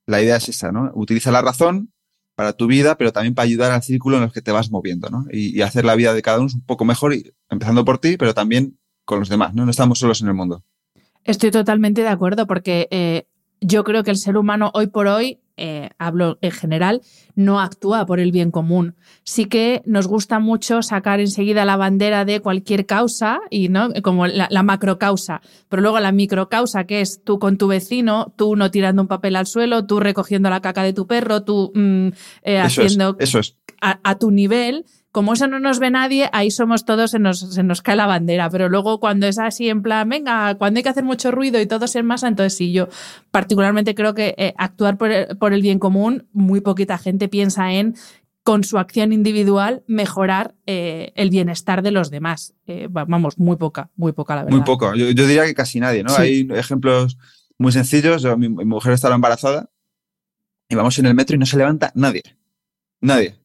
la 0.06 0.22
idea 0.22 0.36
es 0.36 0.48
esa, 0.48 0.70
¿no? 0.72 0.90
Utiliza 0.94 1.32
la 1.32 1.42
razón 1.42 1.92
para 2.34 2.52
tu 2.52 2.66
vida, 2.66 2.96
pero 2.96 3.12
también 3.12 3.34
para 3.34 3.44
ayudar 3.44 3.72
al 3.72 3.82
círculo 3.82 4.16
en 4.16 4.24
el 4.24 4.32
que 4.32 4.42
te 4.42 4.52
vas 4.52 4.70
moviendo, 4.70 5.10
¿no? 5.10 5.26
Y, 5.30 5.60
hacer 5.62 5.84
la 5.84 5.94
vida 5.94 6.14
de 6.14 6.22
cada 6.22 6.38
uno 6.38 6.48
un 6.54 6.64
poco 6.64 6.84
mejor, 6.84 7.14
y, 7.14 7.32
empezando 7.50 7.84
por 7.84 7.98
ti, 7.98 8.16
pero 8.16 8.34
también 8.34 8.78
con 9.04 9.18
los 9.20 9.28
demás, 9.28 9.54
¿no? 9.54 9.64
No 9.64 9.70
estamos 9.70 9.98
solos 9.98 10.20
en 10.22 10.28
el 10.28 10.34
mundo. 10.34 10.62
Estoy 11.24 11.50
totalmente 11.50 12.02
de 12.02 12.08
acuerdo 12.08 12.46
porque 12.46 12.88
eh, 12.90 13.26
yo 13.62 13.84
creo 13.84 14.02
que 14.02 14.10
el 14.10 14.18
ser 14.18 14.36
humano 14.36 14.70
hoy 14.74 14.88
por 14.88 15.06
hoy 15.06 15.38
eh, 15.56 15.90
hablo 15.98 16.38
en 16.40 16.50
general, 16.50 17.02
no 17.34 17.60
actúa 17.60 18.06
por 18.06 18.20
el 18.20 18.32
bien 18.32 18.50
común. 18.50 18.96
Sí 19.22 19.44
que 19.44 19.82
nos 19.84 20.06
gusta 20.08 20.38
mucho 20.38 20.82
sacar 20.82 21.20
enseguida 21.20 21.64
la 21.64 21.76
bandera 21.76 22.24
de 22.24 22.40
cualquier 22.40 22.86
causa 22.86 23.40
y 23.50 23.68
no 23.68 23.90
como 24.02 24.26
la, 24.26 24.48
la 24.50 24.62
macrocausa, 24.62 25.42
pero 25.68 25.82
luego 25.82 26.00
la 26.00 26.10
microcausa 26.10 26.84
que 26.84 27.00
es 27.02 27.22
tú 27.22 27.38
con 27.38 27.58
tu 27.58 27.68
vecino, 27.68 28.32
tú 28.36 28.56
no 28.56 28.70
tirando 28.70 29.02
un 29.02 29.08
papel 29.08 29.36
al 29.36 29.46
suelo, 29.46 29.86
tú 29.86 30.00
recogiendo 30.00 30.48
la 30.48 30.60
caca 30.60 30.82
de 30.82 30.94
tu 30.94 31.06
perro, 31.06 31.44
tú 31.44 31.70
mm, 31.74 32.08
eh, 32.44 32.58
haciendo 32.58 33.16
eso 33.18 33.38
es. 33.38 33.56
a 33.80 34.18
tu 34.18 34.30
nivel 34.30 34.86
como 35.12 35.34
eso 35.34 35.46
no 35.46 35.60
nos 35.60 35.78
ve 35.78 35.90
nadie, 35.90 36.30
ahí 36.32 36.50
somos 36.50 36.86
todos, 36.86 37.10
se 37.10 37.18
nos, 37.18 37.40
se 37.40 37.62
nos 37.62 37.82
cae 37.82 37.96
la 37.96 38.06
bandera. 38.06 38.48
Pero 38.48 38.70
luego 38.70 38.98
cuando 38.98 39.26
es 39.26 39.38
así, 39.38 39.68
en 39.68 39.82
plan, 39.82 40.08
venga, 40.08 40.54
cuando 40.54 40.78
hay 40.78 40.82
que 40.82 40.88
hacer 40.88 41.04
mucho 41.04 41.30
ruido 41.30 41.60
y 41.60 41.66
todo 41.66 41.84
en 41.94 42.06
masa, 42.06 42.28
entonces 42.28 42.56
sí, 42.56 42.72
yo 42.72 42.88
particularmente 43.30 43.94
creo 43.94 44.14
que 44.14 44.34
eh, 44.38 44.54
actuar 44.56 44.96
por 44.96 45.10
el, 45.10 45.36
por 45.36 45.52
el 45.52 45.60
bien 45.60 45.78
común, 45.78 46.28
muy 46.32 46.62
poquita 46.62 46.96
gente 46.96 47.28
piensa 47.28 47.72
en 47.72 47.94
con 48.42 48.64
su 48.64 48.78
acción 48.78 49.12
individual 49.12 49.84
mejorar 49.86 50.56
eh, 50.66 51.12
el 51.14 51.30
bienestar 51.30 51.82
de 51.82 51.92
los 51.92 52.10
demás. 52.10 52.54
Eh, 52.66 52.88
vamos, 52.90 53.38
muy 53.38 53.56
poca, 53.56 53.90
muy 53.94 54.12
poca 54.12 54.34
la 54.34 54.44
verdad. 54.44 54.56
Muy 54.56 54.64
poco. 54.64 54.94
Yo, 54.94 55.10
yo 55.10 55.26
diría 55.26 55.44
que 55.44 55.54
casi 55.54 55.78
nadie, 55.78 56.02
¿no? 56.02 56.16
Hay 56.16 56.48
ejemplos 56.54 57.18
muy 57.58 57.70
sencillos. 57.70 58.24
mi, 58.38 58.48
mi, 58.48 58.64
mujer 58.64 58.94
estaba 58.94 59.14
embarazada 59.14 59.70
y 60.68 60.74
vamos 60.74 60.98
en 60.98 61.06
el 61.06 61.14
metro 61.14 61.36
y 61.36 61.38
no 61.38 61.46
se 61.46 61.58
levanta 61.58 61.92
nadie. 61.94 62.22
Nadie 63.00 63.41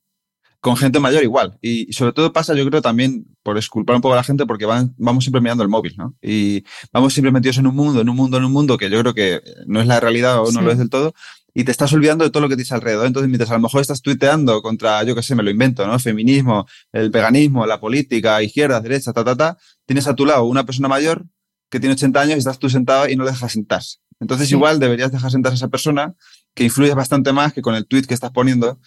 con 0.60 0.76
gente 0.76 1.00
mayor 1.00 1.24
igual. 1.24 1.58
Y 1.62 1.92
sobre 1.94 2.14
todo 2.14 2.34
pasa, 2.34 2.54
yo 2.56 2.66
creo, 2.68 2.82
también 2.82 3.26
por 3.44 3.58
esculpar 3.58 3.96
un 3.96 4.02
poco 4.02 4.14
a 4.14 4.18
la 4.18 4.24
gente 4.24 4.46
porque 4.46 4.66
van, 4.66 4.94
vamos 4.98 5.24
siempre 5.24 5.42
mirando 5.42 5.64
el 5.64 5.70
móvil, 5.70 5.94
¿no? 5.98 6.16
Y 6.22 6.64
vamos 6.92 7.14
siempre 7.14 7.32
metidos 7.32 7.58
en 7.58 7.68
un 7.68 7.76
mundo, 7.76 8.02
en 8.02 8.10
un 8.10 8.16
mundo, 8.16 8.38
en 8.38 8.46
un 8.46 8.52
mundo 8.52 8.78
que 8.78 8.90
yo 8.90 9.00
creo 9.00 9.14
que 9.14 9.42
no 9.68 9.80
es 9.82 9.88
la 9.88 10.00
realidad 10.00 10.42
o 10.42 10.52
no 10.52 10.62
lo 10.62 10.72
es 10.72 10.78
del 10.78 10.90
todo. 10.90 11.14
Y 11.54 11.64
te 11.64 11.72
estás 11.72 11.92
olvidando 11.94 12.24
de 12.24 12.30
todo 12.30 12.42
lo 12.42 12.50
que 12.50 12.56
tienes 12.56 12.72
alrededor. 12.72 13.08
Entonces, 13.08 13.30
mientras 13.30 13.50
a 13.50 13.54
lo 13.54 13.62
mejor 13.62 13.82
estás 13.82 14.02
tuiteando 14.02 14.62
contra, 14.62 15.04
yo 15.04 15.16
qué 15.16 15.24
sé, 15.24 15.34
me 15.34 15.42
lo 15.42 15.50
invento, 15.50 15.88
¿no? 15.88 15.98
Feminismo, 15.98 16.68
el 16.92 17.10
veganismo, 17.10 17.66
la 17.66 17.80
política, 17.80 18.44
izquierda, 18.44 18.80
derecha, 18.80 19.12
ta, 19.12 19.24
ta, 19.24 19.36
ta, 19.36 19.58
tienes 19.86 20.08
a 20.08 20.16
tu 20.16 20.26
lado 20.26 20.44
una 20.46 20.66
persona 20.66 20.88
mayor 20.88 21.26
que 21.72 21.80
tiene 21.80 21.94
80 21.94 22.22
años 22.22 22.36
y 22.36 22.40
estás 22.40 22.60
tú 22.60 22.70
sentado 22.70 23.10
y 23.10 23.16
no 23.16 23.24
le 23.24 23.32
dejas 23.32 23.52
sentarse. 23.52 23.98
Entonces, 24.20 24.52
igual 24.52 24.80
deberías 24.80 25.12
dejar 25.12 25.32
sentarse 25.32 25.56
a 25.56 25.58
esa 25.58 25.68
persona 25.68 26.16
que 26.54 26.64
influye 26.64 26.94
bastante 26.94 27.32
más 27.32 27.54
que 27.54 27.62
con 27.62 27.76
el 27.76 27.86
tweet 27.86 28.04
que 28.04 28.14
estás 28.14 28.32
poniendo 28.32 28.80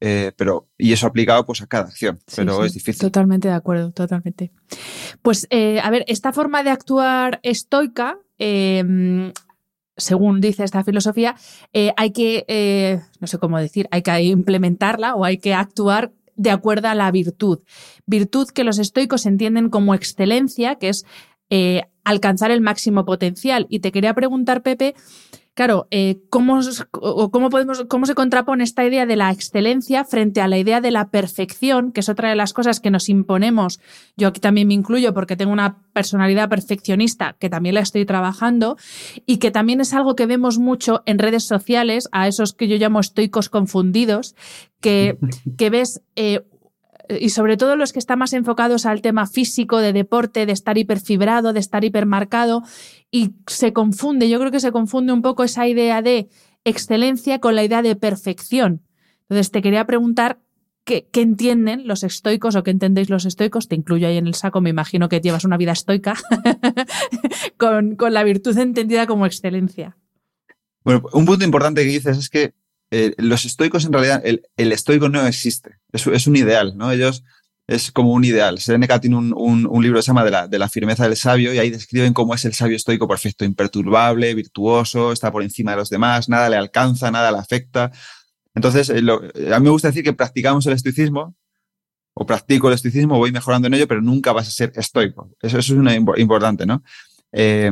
eh, 0.00 0.32
pero, 0.36 0.68
y 0.78 0.92
eso 0.92 1.06
aplicado 1.06 1.44
pues 1.44 1.60
a 1.60 1.66
cada 1.66 1.84
acción, 1.84 2.20
pero 2.36 2.64
es 2.64 2.74
difícil. 2.74 3.00
Totalmente 3.00 3.48
de 3.48 3.54
acuerdo, 3.54 3.90
totalmente. 3.90 4.52
Pues, 5.22 5.46
eh, 5.50 5.80
a 5.80 5.90
ver, 5.90 6.04
esta 6.06 6.32
forma 6.32 6.62
de 6.62 6.70
actuar 6.70 7.40
estoica, 7.42 8.18
eh, 8.38 9.32
según 9.96 10.40
dice 10.40 10.62
esta 10.62 10.84
filosofía, 10.84 11.34
eh, 11.72 11.92
hay 11.96 12.12
que, 12.12 13.00
no 13.18 13.26
sé 13.26 13.38
cómo 13.38 13.58
decir, 13.58 13.88
hay 13.90 14.02
que 14.02 14.22
implementarla 14.22 15.16
o 15.16 15.24
hay 15.24 15.38
que 15.38 15.54
actuar 15.54 16.12
de 16.36 16.50
acuerdo 16.52 16.86
a 16.86 16.94
la 16.94 17.10
virtud. 17.10 17.60
Virtud 18.06 18.48
que 18.48 18.62
los 18.62 18.78
estoicos 18.78 19.26
entienden 19.26 19.70
como 19.70 19.94
excelencia, 19.94 20.76
que 20.76 20.90
es 20.90 21.04
alcanzar 22.04 22.52
el 22.52 22.60
máximo 22.60 23.04
potencial. 23.04 23.66
Y 23.68 23.80
te 23.80 23.90
quería 23.90 24.14
preguntar, 24.14 24.62
Pepe, 24.62 24.94
Claro, 25.58 25.88
eh, 25.90 26.20
¿cómo, 26.30 26.60
cómo, 27.32 27.50
podemos, 27.50 27.84
¿cómo 27.88 28.06
se 28.06 28.14
contrapone 28.14 28.62
esta 28.62 28.84
idea 28.84 29.06
de 29.06 29.16
la 29.16 29.32
excelencia 29.32 30.04
frente 30.04 30.40
a 30.40 30.46
la 30.46 30.56
idea 30.56 30.80
de 30.80 30.92
la 30.92 31.10
perfección, 31.10 31.90
que 31.90 31.98
es 31.98 32.08
otra 32.08 32.28
de 32.28 32.36
las 32.36 32.52
cosas 32.52 32.78
que 32.78 32.92
nos 32.92 33.08
imponemos? 33.08 33.80
Yo 34.16 34.28
aquí 34.28 34.38
también 34.38 34.68
me 34.68 34.74
incluyo 34.74 35.12
porque 35.14 35.34
tengo 35.34 35.50
una 35.50 35.82
personalidad 35.92 36.48
perfeccionista 36.48 37.34
que 37.40 37.50
también 37.50 37.74
la 37.74 37.80
estoy 37.80 38.06
trabajando 38.06 38.76
y 39.26 39.38
que 39.38 39.50
también 39.50 39.80
es 39.80 39.94
algo 39.94 40.14
que 40.14 40.26
vemos 40.26 40.58
mucho 40.58 41.02
en 41.06 41.18
redes 41.18 41.42
sociales, 41.48 42.08
a 42.12 42.28
esos 42.28 42.52
que 42.52 42.68
yo 42.68 42.76
llamo 42.76 43.00
estoicos 43.00 43.48
confundidos, 43.48 44.36
que, 44.80 45.18
que 45.58 45.70
ves 45.70 46.02
eh, 46.14 46.44
y 47.08 47.30
sobre 47.30 47.56
todo 47.56 47.76
los 47.76 47.92
que 47.92 47.98
están 47.98 48.18
más 48.18 48.32
enfocados 48.32 48.86
al 48.86 49.00
tema 49.00 49.26
físico, 49.26 49.78
de 49.78 49.92
deporte, 49.92 50.46
de 50.46 50.52
estar 50.52 50.78
hiperfibrado, 50.78 51.52
de 51.52 51.60
estar 51.60 51.84
hipermarcado, 51.84 52.62
y 53.10 53.34
se 53.46 53.72
confunde, 53.72 54.28
yo 54.28 54.38
creo 54.38 54.50
que 54.50 54.60
se 54.60 54.72
confunde 54.72 55.12
un 55.12 55.22
poco 55.22 55.44
esa 55.44 55.66
idea 55.66 56.02
de 56.02 56.28
excelencia 56.64 57.38
con 57.38 57.54
la 57.54 57.64
idea 57.64 57.82
de 57.82 57.96
perfección. 57.96 58.82
Entonces 59.22 59.50
te 59.50 59.62
quería 59.62 59.86
preguntar 59.86 60.40
qué, 60.84 61.08
qué 61.10 61.22
entienden 61.22 61.86
los 61.86 62.02
estoicos 62.02 62.56
o 62.56 62.62
qué 62.62 62.70
entendéis 62.70 63.10
los 63.10 63.24
estoicos, 63.24 63.68
te 63.68 63.76
incluyo 63.76 64.08
ahí 64.08 64.16
en 64.16 64.26
el 64.26 64.34
saco, 64.34 64.60
me 64.60 64.70
imagino 64.70 65.08
que 65.08 65.20
llevas 65.20 65.44
una 65.44 65.56
vida 65.56 65.72
estoica, 65.72 66.14
con, 67.56 67.96
con 67.96 68.12
la 68.12 68.24
virtud 68.24 68.56
entendida 68.58 69.06
como 69.06 69.26
excelencia. 69.26 69.96
Bueno, 70.84 71.02
un 71.12 71.26
punto 71.26 71.44
importante 71.44 71.82
que 71.82 71.90
dices 71.90 72.18
es 72.18 72.28
que 72.28 72.54
eh, 72.90 73.14
los 73.18 73.44
estoicos 73.44 73.84
en 73.84 73.92
realidad, 73.92 74.22
el, 74.24 74.42
el 74.56 74.72
estoico 74.72 75.08
no 75.08 75.26
existe, 75.26 75.78
es, 75.92 76.06
es, 76.06 76.26
un 76.26 76.36
ideal, 76.36 76.76
¿no? 76.76 76.90
Ellos 76.90 77.22
es 77.68 77.92
como 77.92 78.12
un 78.12 78.24
ideal. 78.24 78.58
Seneca 78.58 78.98
tiene 78.98 79.16
un, 79.16 79.34
un, 79.36 79.82
libro 79.82 79.98
que 79.98 80.02
se 80.02 80.08
llama 80.08 80.24
de 80.24 80.30
la, 80.30 80.48
de 80.48 80.58
la 80.58 80.68
firmeza 80.68 81.04
del 81.04 81.16
sabio 81.16 81.52
y 81.52 81.58
ahí 81.58 81.70
describen 81.70 82.14
cómo 82.14 82.34
es 82.34 82.44
el 82.46 82.54
sabio 82.54 82.76
estoico 82.76 83.06
perfecto, 83.06 83.44
imperturbable, 83.44 84.34
virtuoso, 84.34 85.12
está 85.12 85.30
por 85.30 85.42
encima 85.42 85.72
de 85.72 85.76
los 85.76 85.90
demás, 85.90 86.30
nada 86.30 86.48
le 86.48 86.56
alcanza, 86.56 87.10
nada 87.10 87.30
le 87.30 87.38
afecta. 87.38 87.92
Entonces, 88.54 88.88
eh, 88.88 89.02
lo, 89.02 89.22
a 89.22 89.60
mí 89.60 89.64
me 89.64 89.70
gusta 89.70 89.88
decir 89.88 90.02
que 90.02 90.14
practicamos 90.14 90.66
el 90.66 90.72
estoicismo 90.72 91.36
o 92.14 92.26
practico 92.26 92.68
el 92.68 92.74
estoicismo, 92.74 93.18
voy 93.18 93.32
mejorando 93.32 93.68
en 93.68 93.74
ello, 93.74 93.86
pero 93.86 94.00
nunca 94.00 94.32
vas 94.32 94.48
a 94.48 94.50
ser 94.50 94.72
estoico. 94.74 95.30
Eso, 95.40 95.58
eso 95.58 95.74
es 95.74 95.78
una 95.78 95.94
importante, 95.94 96.66
¿no? 96.66 96.82
Eh, 97.32 97.70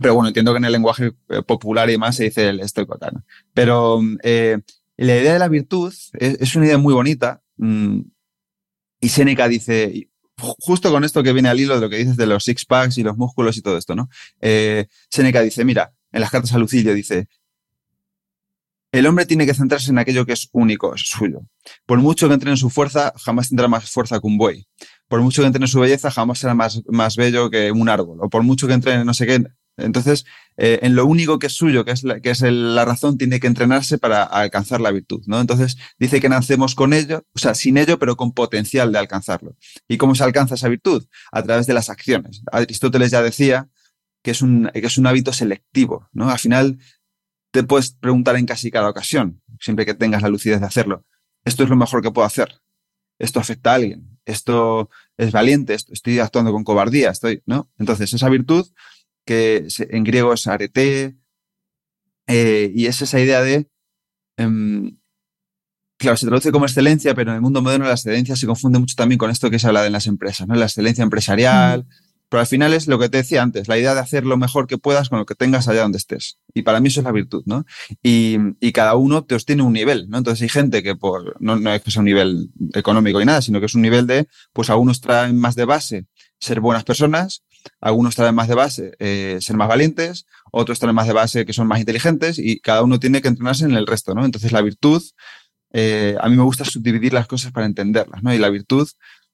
Pero 0.00 0.14
bueno, 0.14 0.28
entiendo 0.28 0.52
que 0.52 0.58
en 0.58 0.64
el 0.64 0.72
lenguaje 0.72 1.12
eh, 1.28 1.42
popular 1.42 1.88
y 1.88 1.92
demás 1.92 2.16
se 2.16 2.24
dice 2.24 2.48
el 2.48 2.60
estoico 2.60 2.94
acá. 2.94 3.12
Pero 3.54 4.00
eh, 4.22 4.58
la 4.96 5.16
idea 5.16 5.32
de 5.32 5.38
la 5.38 5.48
virtud 5.48 5.94
es, 6.12 6.56
una 6.56 6.66
idea 6.66 6.78
muy 6.78 6.94
bonita. 6.94 7.40
Mm, 7.56 8.00
y 9.00 9.08
Seneca 9.08 9.48
dice, 9.48 10.08
justo 10.36 10.90
con 10.90 11.04
esto 11.04 11.22
que 11.22 11.32
viene 11.32 11.48
al 11.48 11.60
hilo 11.60 11.74
de 11.74 11.80
lo 11.80 11.90
que 11.90 11.96
dices 11.98 12.16
de 12.16 12.26
los 12.26 12.44
six 12.44 12.64
packs 12.64 12.98
y 12.98 13.02
los 13.02 13.16
músculos 13.16 13.56
y 13.56 13.62
todo 13.62 13.76
esto, 13.76 13.94
¿no? 13.94 14.08
Eh, 14.40 14.86
Seneca 15.10 15.40
dice, 15.42 15.64
mira, 15.64 15.92
en 16.12 16.20
las 16.20 16.30
cartas 16.30 16.52
a 16.52 16.58
Lucilio 16.58 16.94
dice, 16.94 17.28
el 18.90 19.06
hombre 19.06 19.26
tiene 19.26 19.44
que 19.44 19.52
centrarse 19.52 19.90
en 19.90 19.98
aquello 19.98 20.24
que 20.24 20.32
es 20.32 20.48
único, 20.52 20.94
es 20.94 21.02
suyo. 21.02 21.42
Por 21.84 21.98
mucho 21.98 22.26
que 22.26 22.34
entre 22.34 22.50
en 22.50 22.56
su 22.56 22.70
fuerza, 22.70 23.12
jamás 23.16 23.48
tendrá 23.48 23.68
más 23.68 23.90
fuerza 23.90 24.18
que 24.18 24.26
un 24.26 24.38
buey. 24.38 24.66
Por 25.08 25.20
mucho 25.20 25.42
que 25.42 25.46
entre 25.46 25.62
en 25.62 25.68
su 25.68 25.80
belleza, 25.80 26.10
jamás 26.10 26.38
será 26.38 26.54
más, 26.54 26.82
más 26.86 27.16
bello 27.16 27.50
que 27.50 27.70
un 27.70 27.88
árbol. 27.88 28.18
O 28.22 28.30
por 28.30 28.42
mucho 28.42 28.66
que 28.66 28.72
entre 28.72 28.94
en 28.94 29.04
no 29.04 29.12
sé 29.12 29.26
qué, 29.26 29.44
entonces, 29.78 30.26
eh, 30.56 30.80
en 30.82 30.94
lo 30.96 31.06
único 31.06 31.38
que 31.38 31.46
es 31.46 31.52
suyo, 31.52 31.84
que 31.84 31.92
es, 31.92 32.02
la, 32.02 32.20
la 32.50 32.84
razón, 32.84 33.16
tiene 33.16 33.40
que 33.40 33.46
entrenarse 33.46 33.96
para 33.96 34.24
alcanzar 34.24 34.80
la 34.80 34.90
virtud, 34.90 35.22
¿no? 35.26 35.40
Entonces, 35.40 35.78
dice 35.98 36.20
que 36.20 36.28
nacemos 36.28 36.74
con 36.74 36.92
ello, 36.92 37.24
o 37.34 37.38
sea, 37.38 37.54
sin 37.54 37.78
ello, 37.78 37.98
pero 37.98 38.16
con 38.16 38.32
potencial 38.32 38.92
de 38.92 38.98
alcanzarlo. 38.98 39.56
¿Y 39.86 39.96
cómo 39.96 40.14
se 40.14 40.24
alcanza 40.24 40.56
esa 40.56 40.68
virtud? 40.68 41.06
A 41.30 41.42
través 41.42 41.66
de 41.66 41.74
las 41.74 41.90
acciones. 41.90 42.42
Aristóteles 42.50 43.10
ya 43.12 43.22
decía 43.22 43.68
que 44.22 44.32
es 44.32 44.42
un, 44.42 44.70
que 44.74 44.86
es 44.86 44.98
un 44.98 45.06
hábito 45.06 45.32
selectivo, 45.32 46.08
¿no? 46.12 46.28
Al 46.28 46.38
final, 46.38 46.78
te 47.52 47.62
puedes 47.62 47.92
preguntar 47.92 48.36
en 48.36 48.46
casi 48.46 48.70
cada 48.70 48.88
ocasión, 48.88 49.40
siempre 49.60 49.86
que 49.86 49.94
tengas 49.94 50.22
la 50.22 50.28
lucidez 50.28 50.60
de 50.60 50.66
hacerlo, 50.66 51.04
¿esto 51.44 51.62
es 51.62 51.70
lo 51.70 51.76
mejor 51.76 52.02
que 52.02 52.10
puedo 52.10 52.26
hacer? 52.26 52.60
¿Esto 53.18 53.40
afecta 53.40 53.72
a 53.72 53.74
alguien? 53.76 54.18
¿Esto 54.24 54.90
es 55.16 55.32
valiente? 55.32 55.74
¿Estoy 55.74 56.18
actuando 56.18 56.52
con 56.52 56.64
cobardía? 56.64 57.10
Estoy, 57.10 57.42
¿no? 57.46 57.70
Entonces, 57.78 58.12
esa 58.12 58.28
virtud 58.28 58.66
que 59.28 59.68
en 59.78 60.04
griego 60.04 60.32
es 60.32 60.46
arete, 60.46 61.14
eh, 62.26 62.72
y 62.74 62.86
es 62.86 63.02
esa 63.02 63.20
idea 63.20 63.42
de, 63.42 63.68
em, 64.38 64.96
claro, 65.98 66.16
se 66.16 66.26
traduce 66.26 66.50
como 66.50 66.64
excelencia, 66.64 67.14
pero 67.14 67.30
en 67.30 67.36
el 67.36 67.42
mundo 67.42 67.60
moderno 67.60 67.84
la 67.84 67.92
excelencia 67.92 68.36
se 68.36 68.46
confunde 68.46 68.78
mucho 68.78 68.96
también 68.96 69.18
con 69.18 69.30
esto 69.30 69.50
que 69.50 69.58
se 69.58 69.66
habla 69.66 69.82
de 69.82 69.88
en 69.88 69.92
las 69.92 70.06
empresas, 70.06 70.48
¿no? 70.48 70.54
La 70.54 70.64
excelencia 70.64 71.04
empresarial, 71.04 71.86
pero 72.30 72.40
al 72.40 72.46
final 72.46 72.72
es 72.72 72.86
lo 72.86 72.98
que 72.98 73.10
te 73.10 73.18
decía 73.18 73.42
antes, 73.42 73.68
la 73.68 73.76
idea 73.76 73.92
de 73.94 74.00
hacer 74.00 74.24
lo 74.24 74.38
mejor 74.38 74.66
que 74.66 74.78
puedas 74.78 75.10
con 75.10 75.18
lo 75.18 75.26
que 75.26 75.34
tengas 75.34 75.68
allá 75.68 75.82
donde 75.82 75.98
estés. 75.98 76.38
Y 76.54 76.62
para 76.62 76.80
mí 76.80 76.88
eso 76.88 77.00
es 77.00 77.04
la 77.04 77.12
virtud, 77.12 77.42
¿no? 77.44 77.66
Y, 78.02 78.38
cada 78.72 78.94
uno 78.94 79.24
te 79.24 79.36
tiene 79.40 79.62
un 79.62 79.72
nivel, 79.74 80.08
¿no? 80.08 80.18
Entonces 80.18 80.42
hay 80.42 80.48
gente 80.48 80.82
que 80.82 80.96
por, 80.96 81.36
no, 81.40 81.56
no 81.56 81.72
es 81.74 81.82
que 81.82 81.90
sea 81.90 82.00
un 82.00 82.06
nivel 82.06 82.50
económico 82.74 83.18
ni 83.18 83.26
nada, 83.26 83.42
sino 83.42 83.60
que 83.60 83.66
es 83.66 83.74
un 83.74 83.82
nivel 83.82 84.06
de, 84.06 84.28
pues 84.54 84.70
algunos 84.70 85.00
traen 85.00 85.36
más 85.38 85.54
de 85.54 85.64
base 85.66 86.06
ser 86.40 86.60
buenas 86.60 86.84
personas, 86.84 87.42
algunos 87.80 88.16
traen 88.16 88.34
más 88.34 88.48
de 88.48 88.54
base 88.54 88.92
eh, 88.98 89.38
ser 89.40 89.56
más 89.56 89.68
valientes, 89.68 90.26
otros 90.52 90.78
traen 90.78 90.94
más 90.94 91.06
de 91.06 91.12
base 91.12 91.46
que 91.46 91.52
son 91.52 91.66
más 91.66 91.80
inteligentes 91.80 92.38
y 92.38 92.60
cada 92.60 92.82
uno 92.82 92.98
tiene 92.98 93.22
que 93.22 93.28
entrenarse 93.28 93.64
en 93.64 93.74
el 93.74 93.86
resto, 93.86 94.14
¿no? 94.14 94.24
Entonces 94.24 94.52
la 94.52 94.62
virtud, 94.62 95.02
eh, 95.72 96.16
a 96.20 96.28
mí 96.28 96.36
me 96.36 96.42
gusta 96.42 96.64
subdividir 96.64 97.12
las 97.12 97.26
cosas 97.26 97.52
para 97.52 97.66
entenderlas, 97.66 98.22
¿no? 98.22 98.34
Y 98.34 98.38
la 98.38 98.48
virtud 98.48 98.88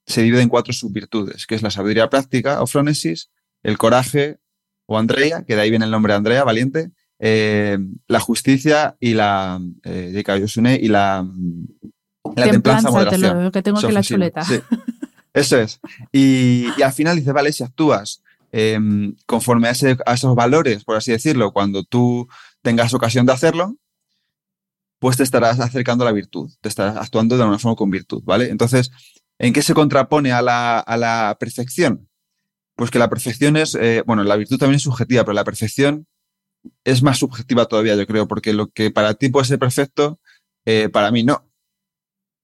se 0.06 0.22
divide 0.22 0.42
en 0.42 0.48
cuatro 0.48 0.72
subvirtudes, 0.72 1.46
que 1.46 1.54
es 1.54 1.62
la 1.62 1.70
sabiduría 1.70 2.10
práctica 2.10 2.62
o 2.62 2.66
fronesis, 2.66 3.30
el 3.62 3.78
coraje 3.78 4.38
o 4.86 4.98
Andrea, 4.98 5.44
que 5.46 5.54
de 5.54 5.62
ahí 5.62 5.70
viene 5.70 5.86
el 5.86 5.90
nombre 5.90 6.12
de 6.12 6.18
Andrea, 6.18 6.44
valiente, 6.44 6.90
eh, 7.18 7.78
la 8.06 8.20
justicia 8.20 8.96
y 9.00 9.14
la 9.14 9.60
eh, 9.84 10.12
y 10.12 10.88
la, 10.88 11.26
la 12.36 12.50
templanza, 12.50 12.90
moderación. 12.90 13.44
Lo, 13.44 13.52
que 13.52 13.62
tengo 13.62 13.80
la 13.80 14.02
chuleta. 14.02 14.42
Sí. 14.42 14.60
Eso 15.34 15.58
es. 15.58 15.80
Y, 16.12 16.66
al 16.82 16.92
final 16.92 17.16
dice, 17.16 17.32
vale, 17.32 17.52
si 17.52 17.64
actúas 17.64 18.22
em, 18.52 19.16
conforme 19.26 19.68
a, 19.68 19.72
esos 19.72 20.34
valores, 20.36 20.84
por 20.84 20.96
así 20.96 21.10
decirlo, 21.10 21.52
cuando 21.52 21.82
tú 21.82 22.28
tengas 22.62 22.94
ocasión 22.94 23.26
de 23.26 23.32
hacerlo, 23.32 23.76
pues 25.00 25.16
te 25.16 25.24
estarás 25.24 25.58
acercando 25.60 26.04
a 26.04 26.06
la 26.06 26.12
virtud, 26.12 26.50
te 26.60 26.68
estarás 26.68 26.96
actuando 26.96 27.36
de 27.36 27.44
una 27.44 27.58
forma 27.58 27.76
con 27.76 27.90
virtud, 27.90 28.22
¿vale? 28.24 28.48
Entonces, 28.48 28.90
¿en 29.38 29.52
qué 29.52 29.60
se 29.60 29.74
contrapone 29.74 30.32
a 30.32 30.40
la, 30.40 31.36
perfección? 31.40 32.08
Pues 32.76 32.90
que 32.90 33.00
la 33.00 33.10
perfección 33.10 33.56
es, 33.56 33.74
eh, 33.74 34.02
bueno, 34.06 34.22
la 34.24 34.36
virtud 34.36 34.58
también 34.58 34.76
es 34.76 34.82
subjetiva, 34.82 35.24
pero 35.24 35.34
la 35.34 35.44
perfección 35.44 36.06
es 36.84 37.02
más 37.02 37.18
subjetiva 37.18 37.66
todavía, 37.66 37.96
yo 37.96 38.06
creo, 38.06 38.28
porque 38.28 38.52
lo 38.52 38.68
que 38.68 38.90
para 38.90 39.14
ti 39.14 39.28
puede 39.28 39.46
ser 39.46 39.58
perfecto, 39.58 40.20
eh, 40.64 40.88
para 40.88 41.10
mí 41.10 41.24
no. 41.24 41.46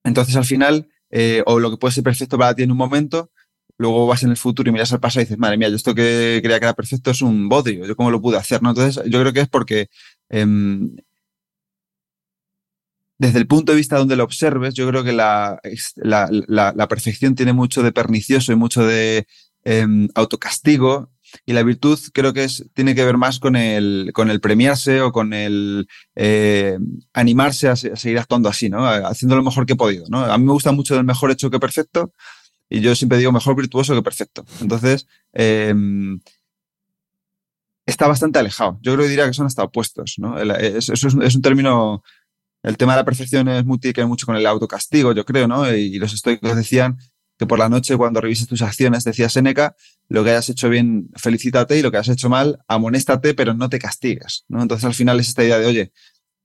Entonces, 0.05 0.37
al 0.37 0.45
final, 0.45 0.90
eh, 1.11 1.43
o 1.47 1.59
lo 1.59 1.71
que 1.71 1.77
puede 1.77 1.95
ser 1.95 2.05
perfecto 2.05 2.39
para 2.39 2.55
ti 2.55 2.63
en 2.63 2.71
un 2.71 2.77
momento, 2.77 3.31
luego 3.79 4.07
vas 4.07 4.23
en 4.23 4.31
el 4.31 4.37
futuro 4.37 4.69
y 4.69 4.73
miras 4.73 4.93
al 4.93 5.01
pasado 5.01 5.23
y 5.23 5.25
dices, 5.25 5.39
madre 5.39 5.57
mía, 5.57 5.69
yo 5.69 5.77
esto 5.77 5.95
que 5.95 6.41
creía 6.43 6.59
que 6.61 6.67
era 6.67 6.75
perfecto 6.75 7.11
es 7.11 7.23
un 7.23 7.49
bodrio, 7.49 7.87
yo 7.87 7.97
cómo 7.97 8.11
lo 8.11 8.21
pude 8.21 8.37
hacer, 8.37 8.63
¿no? 8.63 8.71
Entonces, 8.71 9.03
yo 9.11 9.21
creo 9.21 9.33
que 9.33 9.41
es 9.41 9.49
porque 9.49 9.89
em, 10.29 10.97
desde 13.19 13.39
el 13.39 13.47
punto 13.47 13.73
de 13.73 13.77
vista 13.79 13.99
donde 13.99 14.17
lo 14.17 14.25
observes, 14.25 14.75
yo 14.75 14.89
creo 14.89 15.05
que 15.05 15.13
la, 15.13 15.61
la, 15.97 16.89
perfección 16.89 17.35
tiene 17.35 17.53
mucho 17.53 17.83
de 17.83 17.93
pernicioso 17.93 18.51
y 18.53 18.57
mucho 18.57 18.85
de 18.85 19.27
em, 19.65 20.09
autocastigo 20.15 21.11
y 21.47 21.53
la 21.53 21.63
virtud 21.63 21.99
creo 22.13 22.33
que 22.33 22.45
es, 22.45 22.65
tiene 22.75 22.95
que 22.95 23.05
ver 23.05 23.17
más 23.17 23.39
con 23.39 23.57
el, 23.57 24.11
con 24.15 24.31
el 24.31 24.41
premiarse 24.41 25.01
o 25.01 25.13
con 25.13 25.33
el 25.33 25.87
eh, 26.15 26.79
animarse 27.13 27.69
a, 27.69 27.77
seguir 27.77 28.19
actuando 28.19 28.49
así, 28.49 28.69
¿no? 28.69 28.87
Haciendo 28.87 29.37
lo 29.37 29.43
mejor 29.43 29.67
que 29.67 29.75
he 29.75 29.77
podido, 29.77 30.05
¿no? 30.09 30.25
A 30.25 30.39
mí 30.39 30.45
me 30.45 30.53
gusta 30.53 30.73
mucho 30.73 30.97
el 30.97 31.05
mejor 31.05 31.31
hecho 31.31 31.51
que 31.51 31.61
perfecto 31.61 32.13
y 32.69 32.81
yo 32.81 32.95
siempre 32.95 33.19
digo 33.19 33.33
mejor 33.33 33.57
virtuoso 33.57 33.95
que 33.95 34.03
perfecto. 34.03 34.45
Entonces, 34.61 35.07
em, 35.33 36.21
está 37.85 38.07
bastante 38.07 38.39
alejado. 38.39 38.79
Yo 38.81 38.93
creo 38.95 39.05
que 39.05 39.11
diría 39.11 39.27
que 39.27 39.35
son 39.35 39.47
hasta 39.47 39.65
opuestos, 39.65 40.15
¿no? 40.19 40.39
Eso 40.39 40.93
es, 40.95 41.05
un 41.05 41.43
término... 41.43 42.03
El 42.63 42.77
tema 42.77 42.93
de 42.93 42.99
la 42.99 43.05
perfección 43.07 43.49
es 43.49 43.65
muy, 43.65 43.79
tiene 43.79 44.05
mucho 44.05 44.27
con 44.27 44.37
el 44.37 44.47
autocastigo, 44.47 45.13
yo 45.13 45.25
creo, 45.25 45.49
¿no? 45.49 45.75
Y 45.75 45.99
los 45.99 46.13
estoicos 46.13 46.55
decían 46.55 46.99
que 47.41 47.47
por 47.47 47.59
la 47.59 47.71
noche 47.71 47.97
cuando 47.97 48.21
revises 48.21 48.47
tus 48.47 48.61
acciones, 48.61 49.03
decía 49.03 49.31
Seneca, 49.31 49.75
lo 50.11 50.23
que 50.23 50.29
hayas 50.29 50.51
hecho 50.51 50.69
bien, 50.69 51.09
felicítate 51.17 51.79
y 51.79 51.81
lo 51.81 51.91
que 51.91 51.97
has 51.97 52.09
hecho 52.11 52.29
mal, 52.29 52.63
amonéstate, 52.69 53.33
pero 53.33 53.55
no 53.55 53.71
te 53.71 53.79
castigues. 53.79 54.45
¿no? 54.49 54.61
Entonces 54.61 54.85
al 54.85 54.93
final 54.93 55.19
es 55.19 55.29
esta 55.29 55.43
idea 55.43 55.59
de, 55.59 55.65
oye, 55.65 55.93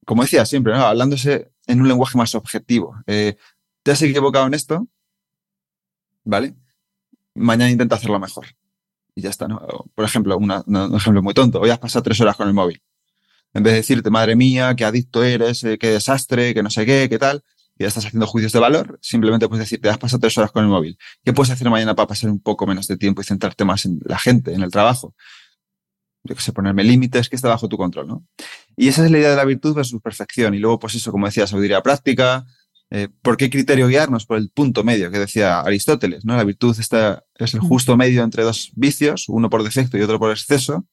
como 0.06 0.22
decía 0.22 0.46
siempre, 0.46 0.74
hablándose 0.74 1.52
en 1.68 1.82
un 1.82 1.90
lenguaje 1.90 2.18
más 2.18 2.34
objetivo. 2.34 2.96
Eh, 3.08 3.36
¿Te 3.84 3.92
has 3.92 4.02
equivocado 4.04 4.48
en 4.48 4.54
esto? 4.54 4.88
¿Vale? 6.24 6.56
Mañana 7.34 7.70
intenta 7.70 7.98
hacerlo 7.98 8.18
mejor. 8.18 8.46
Y 9.16 9.22
ya 9.22 9.32
está, 9.32 9.50
¿no? 9.50 9.68
Por 9.96 10.06
ejemplo, 10.06 10.38
un 10.38 10.96
ejemplo 10.96 11.22
muy 11.22 11.34
tonto. 11.34 11.60
Hoy 11.60 11.72
has 11.72 11.80
pasado 11.80 12.04
tres 12.04 12.22
horas 12.22 12.38
con 12.38 12.48
el 12.48 12.54
móvil. 12.54 12.82
En 13.54 13.64
vez 13.64 13.74
de 13.74 13.78
decirte, 13.80 14.10
madre 14.10 14.38
mía, 14.38 14.74
qué 14.78 14.86
adicto 14.86 15.26
eres, 15.26 15.62
eh, 15.66 15.78
qué 15.78 15.90
desastre, 15.90 16.54
que 16.54 16.64
no 16.64 16.70
sé 16.70 16.86
qué, 16.86 17.08
qué 17.10 17.20
tal, 17.20 17.44
y 17.78 17.84
ya 17.84 17.88
estás 17.88 18.06
haciendo 18.06 18.26
juicios 18.26 18.54
de 18.54 18.60
valor, 18.60 18.98
simplemente 19.02 19.48
puedes 19.50 19.66
decir, 19.66 19.82
te 19.82 19.90
has 19.90 19.98
pasado 19.98 20.20
tres 20.20 20.38
horas 20.38 20.52
con 20.52 20.64
el 20.64 20.70
móvil. 20.70 20.98
¿Qué 21.24 21.34
puedes 21.34 21.52
hacer 21.52 21.70
mañana 21.70 21.94
para 21.96 22.08
pasar 22.08 22.30
un 22.30 22.40
poco 22.40 22.66
menos 22.66 22.88
de 22.88 22.98
tiempo 22.98 23.22
y 23.22 23.26
centrarte 23.26 23.66
más 23.66 23.86
en 23.86 24.00
la 24.06 24.18
gente, 24.18 24.54
en 24.54 24.62
el 24.62 24.72
trabajo? 24.72 25.14
Yo 26.24 26.36
que 26.36 26.42
sé, 26.42 26.54
ponerme 26.54 26.84
límites 26.84 27.30
que 27.30 27.36
está 27.36 27.50
bajo 27.50 27.68
tu 27.68 27.78
control, 27.78 28.08
¿no? 28.08 28.26
Y 28.76 28.88
esa 28.88 29.06
es 29.06 29.12
la 29.12 29.20
idea 29.20 29.30
de 29.30 29.36
la 29.36 29.46
virtud 29.46 29.76
versus 29.76 30.02
perfección. 30.02 30.56
Y 30.56 30.60
luego, 30.60 30.80
pues 30.80 30.96
eso, 30.96 31.12
como 31.12 31.28
decía, 31.28 31.46
sabiduría 31.46 31.84
práctica. 31.84 32.46
Eh, 32.90 33.10
¿Por 33.22 33.38
qué 33.38 33.50
criterio 33.50 33.88
guiarnos? 33.88 34.26
Por 34.26 34.38
el 34.38 34.50
punto 34.50 34.84
medio 34.84 35.12
que 35.12 35.20
decía 35.20 35.60
Aristóteles, 35.60 36.26
¿no? 36.26 36.36
La 36.36 36.44
virtud 36.44 36.76
está, 36.80 37.24
es 37.36 37.54
el 37.54 37.60
justo 37.60 37.96
medio 37.98 38.24
entre 38.24 38.44
dos 38.44 38.72
vicios, 38.76 39.26
uno 39.28 39.50
por 39.50 39.64
defecto 39.64 39.98
y 39.98 40.02
otro 40.02 40.18
por 40.18 40.32
exceso. 40.32 40.88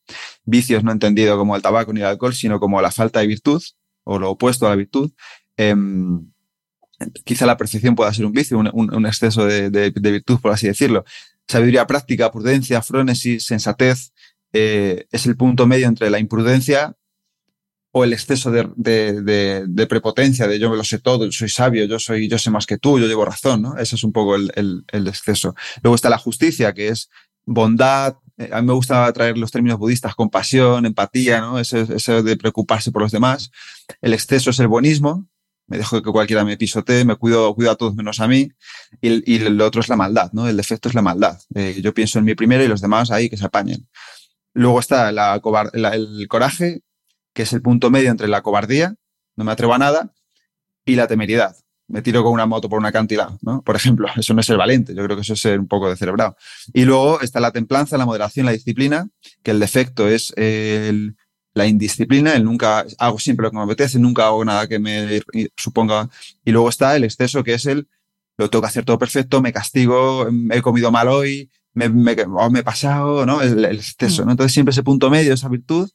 Vicios 0.44 0.84
no 0.84 0.92
entendido 0.92 1.38
como 1.38 1.56
el 1.56 1.62
tabaco 1.62 1.92
ni 1.92 2.00
el 2.00 2.06
alcohol, 2.06 2.34
sino 2.34 2.60
como 2.60 2.82
la 2.82 2.90
falta 2.90 3.20
de 3.20 3.26
virtud 3.26 3.62
o 4.04 4.18
lo 4.18 4.30
opuesto 4.30 4.66
a 4.66 4.70
la 4.70 4.76
virtud. 4.76 5.12
Em, 5.56 6.31
quizá 7.24 7.46
la 7.46 7.56
percepción 7.56 7.94
pueda 7.94 8.12
ser 8.12 8.26
un 8.26 8.32
vicio, 8.32 8.58
un, 8.58 9.06
exceso 9.06 9.46
de, 9.46 9.92
virtud, 9.94 10.40
por 10.40 10.52
así 10.52 10.66
decirlo. 10.66 11.04
Sabiduría 11.48 11.86
práctica, 11.86 12.30
prudencia, 12.30 12.82
frónesis, 12.82 13.46
sensatez, 13.46 14.12
eh, 14.52 15.06
es 15.10 15.26
el 15.26 15.36
punto 15.36 15.66
medio 15.66 15.88
entre 15.88 16.10
la 16.10 16.18
imprudencia 16.18 16.96
o 17.92 18.04
el 18.04 18.12
exceso 18.14 18.50
de, 18.50 19.86
prepotencia, 19.88 20.48
de 20.48 20.58
yo 20.58 20.70
me 20.70 20.76
lo 20.76 20.84
sé 20.84 20.98
todo, 20.98 21.26
yo 21.26 21.32
soy 21.32 21.50
sabio, 21.50 21.84
yo 21.84 21.98
soy, 21.98 22.26
yo 22.26 22.38
sé 22.38 22.50
más 22.50 22.66
que 22.66 22.78
tú, 22.78 22.98
yo 22.98 23.06
llevo 23.06 23.24
razón, 23.24 23.62
¿no? 23.62 23.76
Ese 23.76 23.96
es 23.96 24.04
un 24.04 24.12
poco 24.12 24.34
el, 24.34 24.84
exceso. 24.90 25.54
Luego 25.82 25.94
está 25.94 26.08
la 26.08 26.18
justicia, 26.18 26.72
que 26.72 26.88
es 26.88 27.10
bondad, 27.44 28.16
eh, 28.38 28.48
a 28.50 28.62
mí 28.62 28.68
me 28.68 28.72
gusta 28.72 29.12
traer 29.12 29.36
los 29.36 29.50
términos 29.50 29.78
budistas, 29.78 30.14
compasión, 30.14 30.86
empatía, 30.86 31.40
¿no? 31.40 31.58
Eso, 31.58 32.22
de 32.22 32.36
preocuparse 32.38 32.90
por 32.90 33.02
los 33.02 33.12
demás. 33.12 33.50
El 34.00 34.14
exceso 34.14 34.50
es 34.50 34.58
el 34.58 34.68
buenismo, 34.68 35.28
me 35.66 35.79
dejo 35.79 36.03
que 36.03 36.11
cualquiera 36.11 36.44
me 36.44 36.57
pisotee, 36.57 37.05
me 37.05 37.16
cuido, 37.16 37.55
cuido 37.55 37.70
a 37.70 37.77
todos 37.77 37.94
menos 37.94 38.20
a 38.20 38.29
mí, 38.29 38.51
y, 39.01 39.33
y 39.33 39.44
el 39.44 39.61
otro 39.61 39.81
es 39.81 39.88
la 39.88 39.96
maldad, 39.96 40.31
¿no? 40.33 40.48
El 40.48 40.57
defecto 40.57 40.88
es 40.88 40.94
la 40.94 41.03
maldad. 41.03 41.38
Eh, 41.55 41.81
yo 41.83 41.94
pienso 41.94 42.18
en 42.18 42.25
mí 42.25 42.35
primero 42.35 42.62
y 42.62 42.68
los 42.68 42.81
demás 42.81 43.11
ahí 43.11 43.31
que 43.31 43.37
se 43.37 43.46
apañen. 43.46 43.88
Luego 44.55 44.81
está 44.81 45.12
la, 45.12 45.40
el 45.92 46.29
coraje, 46.29 46.83
que 47.33 47.42
es 47.42 47.53
el 47.53 47.62
punto 47.62 47.90
medio 47.90 48.11
entre 48.11 48.29
la 48.29 48.42
cobardía, 48.42 48.94
no 49.37 49.44
me 49.44 49.53
atrevo 49.53 49.75
a 49.75 49.79
nada, 49.79 50.12
y 50.85 50.96
la 50.96 51.07
temeridad. 51.07 51.57
me 51.88 52.03
tiro 52.03 52.22
con 52.22 52.33
una 52.33 52.46
moto 52.46 52.68
por 52.68 52.79
una 52.79 52.88
acantilado, 52.88 53.38
¿no? 53.42 53.62
Por 53.62 53.77
ejemplo, 53.77 54.09
eso 54.16 54.35
no 54.35 54.40
es 54.40 54.46
ser 54.46 54.59
valiente, 54.59 54.94
yo 54.94 55.05
creo 55.05 55.16
que 55.16 55.22
eso 55.22 55.33
es 55.35 55.40
ser 55.40 55.59
un 55.59 55.68
poco 55.68 55.94
celebrado. 55.96 56.37
Y 56.75 56.85
luego 56.85 57.20
está 57.20 57.40
la 57.40 57.53
templanza, 57.53 57.96
la 57.96 58.07
moderación, 58.07 58.46
la 58.46 58.53
disciplina, 58.53 59.09
que 59.42 59.53
el 59.53 59.61
defecto 59.61 60.09
es 60.09 60.35
el, 60.37 61.16
la 61.54 61.66
indisciplina, 61.66 62.34
el 62.34 62.44
nunca 62.44 62.86
hago 62.98 63.18
siempre 63.18 63.44
lo 63.44 63.50
que 63.50 63.56
me 63.56 63.62
apetece, 63.64 63.98
nunca 63.98 64.26
hago 64.26 64.44
nada 64.44 64.66
que 64.66 64.78
me 64.78 65.20
suponga. 65.56 66.08
Y 66.44 66.52
luego 66.52 66.68
está 66.68 66.96
el 66.96 67.04
exceso, 67.04 67.44
que 67.44 67.54
es 67.54 67.66
el 67.66 67.88
lo 68.38 68.50
tengo 68.50 68.62
que 68.62 68.68
hacer 68.68 68.84
todo 68.84 68.98
perfecto, 68.98 69.42
me 69.42 69.52
castigo, 69.52 70.26
he 70.50 70.62
comido 70.62 70.90
mal 70.90 71.08
hoy, 71.08 71.50
me, 71.74 71.88
me, 71.88 72.16
me 72.50 72.58
he 72.58 72.62
pasado, 72.62 73.26
¿no? 73.26 73.42
El, 73.42 73.64
exceso, 73.64 74.22
mm. 74.22 74.26
¿no? 74.26 74.32
Entonces 74.32 74.52
siempre 74.52 74.70
ese 74.70 74.82
punto 74.82 75.10
medio, 75.10 75.34
esa 75.34 75.48
virtud, 75.48 75.90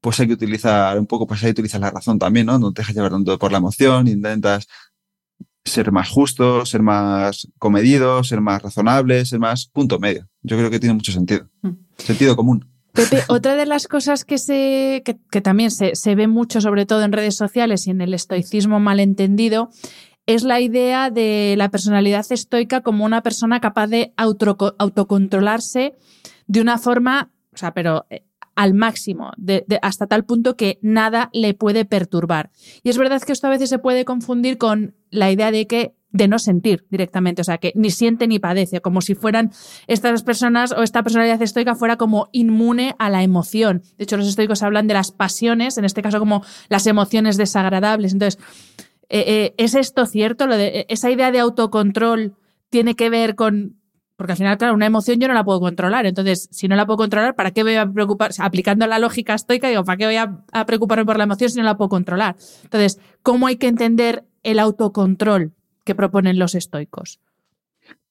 pues 0.00 0.20
hay 0.20 0.28
que 0.28 0.34
utilizar 0.34 0.98
un 0.98 1.06
poco, 1.06 1.26
pues 1.26 1.42
ahí 1.42 1.50
utilizas 1.50 1.80
la 1.80 1.90
razón 1.90 2.18
también, 2.18 2.46
¿no? 2.46 2.58
No 2.58 2.72
te 2.72 2.82
dejas 2.82 2.94
llevar 2.94 3.10
tanto 3.10 3.38
por 3.38 3.50
la 3.50 3.58
emoción, 3.58 4.08
intentas 4.08 4.66
ser 5.64 5.92
más 5.92 6.08
justo, 6.08 6.64
ser 6.64 6.82
más 6.82 7.48
comedido, 7.58 8.24
ser 8.24 8.40
más 8.40 8.62
razonable, 8.62 9.24
ser 9.26 9.38
más 9.38 9.66
punto 9.66 9.98
medio. 9.98 10.26
Yo 10.42 10.56
creo 10.56 10.70
que 10.70 10.80
tiene 10.80 10.94
mucho 10.94 11.12
sentido. 11.12 11.48
Mm. 11.62 11.70
Sentido 11.98 12.36
común. 12.36 12.66
Pepe, 12.98 13.22
otra 13.28 13.54
de 13.54 13.64
las 13.64 13.86
cosas 13.86 14.24
que, 14.24 14.38
se, 14.38 15.04
que, 15.04 15.40
también 15.40 15.70
se, 15.70 15.94
se, 15.94 16.16
ve 16.16 16.26
mucho, 16.26 16.60
sobre 16.60 16.84
todo 16.84 17.04
en 17.04 17.12
redes 17.12 17.36
sociales 17.36 17.86
y 17.86 17.90
en 17.90 18.00
el 18.00 18.12
estoicismo 18.12 18.80
malentendido, 18.80 19.70
es 20.26 20.42
la 20.42 20.60
idea 20.60 21.10
de 21.10 21.54
la 21.56 21.70
personalidad 21.70 22.26
estoica 22.28 22.80
como 22.80 23.04
una 23.04 23.22
persona 23.22 23.60
capaz 23.60 23.86
de 23.86 24.12
autocontrolarse 24.16 25.94
de 26.48 26.60
una 26.60 26.76
forma, 26.76 27.30
o 27.54 27.56
sea, 27.56 27.72
pero 27.72 28.04
eh, 28.10 28.24
al 28.56 28.74
máximo, 28.74 29.30
hasta 29.80 30.08
tal 30.08 30.24
punto 30.24 30.56
que 30.56 30.80
nada 30.82 31.30
le 31.32 31.54
puede 31.54 31.84
perturbar. 31.84 32.50
Y 32.82 32.90
es 32.90 32.98
verdad 32.98 33.22
que 33.22 33.30
esto 33.30 33.46
a 33.46 33.50
veces 33.50 33.70
se 33.70 33.78
puede 33.78 34.04
confundir 34.04 34.58
con 34.58 34.96
la 35.10 35.30
idea 35.30 35.52
de 35.52 35.68
que 35.68 35.94
de 36.10 36.28
no 36.28 36.38
sentir 36.38 36.86
directamente, 36.90 37.42
o 37.42 37.44
sea, 37.44 37.58
que 37.58 37.72
ni 37.74 37.90
siente 37.90 38.26
ni 38.26 38.38
padece, 38.38 38.80
como 38.80 39.00
si 39.00 39.14
fueran 39.14 39.52
estas 39.86 40.22
personas 40.22 40.72
o 40.72 40.82
esta 40.82 41.02
personalidad 41.02 41.40
estoica 41.42 41.74
fuera 41.74 41.96
como 41.96 42.28
inmune 42.32 42.94
a 42.98 43.10
la 43.10 43.22
emoción. 43.22 43.82
De 43.98 44.04
hecho, 44.04 44.16
los 44.16 44.28
estoicos 44.28 44.62
hablan 44.62 44.86
de 44.86 44.94
las 44.94 45.12
pasiones, 45.12 45.76
en 45.76 45.84
este 45.84 46.02
caso 46.02 46.18
como 46.18 46.42
las 46.68 46.86
emociones 46.86 47.36
desagradables. 47.36 48.12
Entonces, 48.12 48.40
eh, 49.10 49.24
eh, 49.26 49.54
¿es 49.58 49.74
esto 49.74 50.06
cierto? 50.06 50.46
Lo 50.46 50.56
de, 50.56 50.86
esa 50.88 51.10
idea 51.10 51.30
de 51.30 51.40
autocontrol 51.40 52.34
tiene 52.70 52.94
que 52.94 53.10
ver 53.10 53.34
con... 53.34 53.76
Porque 54.16 54.32
al 54.32 54.38
final, 54.38 54.58
claro, 54.58 54.74
una 54.74 54.86
emoción 54.86 55.20
yo 55.20 55.28
no 55.28 55.34
la 55.34 55.44
puedo 55.44 55.60
controlar. 55.60 56.04
Entonces, 56.04 56.48
si 56.50 56.66
no 56.66 56.74
la 56.74 56.86
puedo 56.86 56.96
controlar, 56.96 57.36
¿para 57.36 57.52
qué 57.52 57.62
voy 57.62 57.76
a 57.76 57.86
preocupar? 57.86 58.32
aplicando 58.38 58.84
la 58.88 58.98
lógica 58.98 59.34
estoica, 59.34 59.68
digo, 59.68 59.84
¿para 59.84 59.96
qué 59.96 60.06
voy 60.06 60.16
a, 60.16 60.42
a 60.50 60.66
preocuparme 60.66 61.04
por 61.04 61.18
la 61.18 61.24
emoción 61.24 61.50
si 61.50 61.58
no 61.58 61.64
la 61.64 61.76
puedo 61.76 61.88
controlar? 61.88 62.34
Entonces, 62.64 62.98
¿cómo 63.22 63.46
hay 63.46 63.56
que 63.56 63.68
entender 63.68 64.24
el 64.42 64.58
autocontrol? 64.58 65.52
Que 65.88 65.94
proponen 65.94 66.38
los 66.38 66.54
estoicos? 66.54 67.18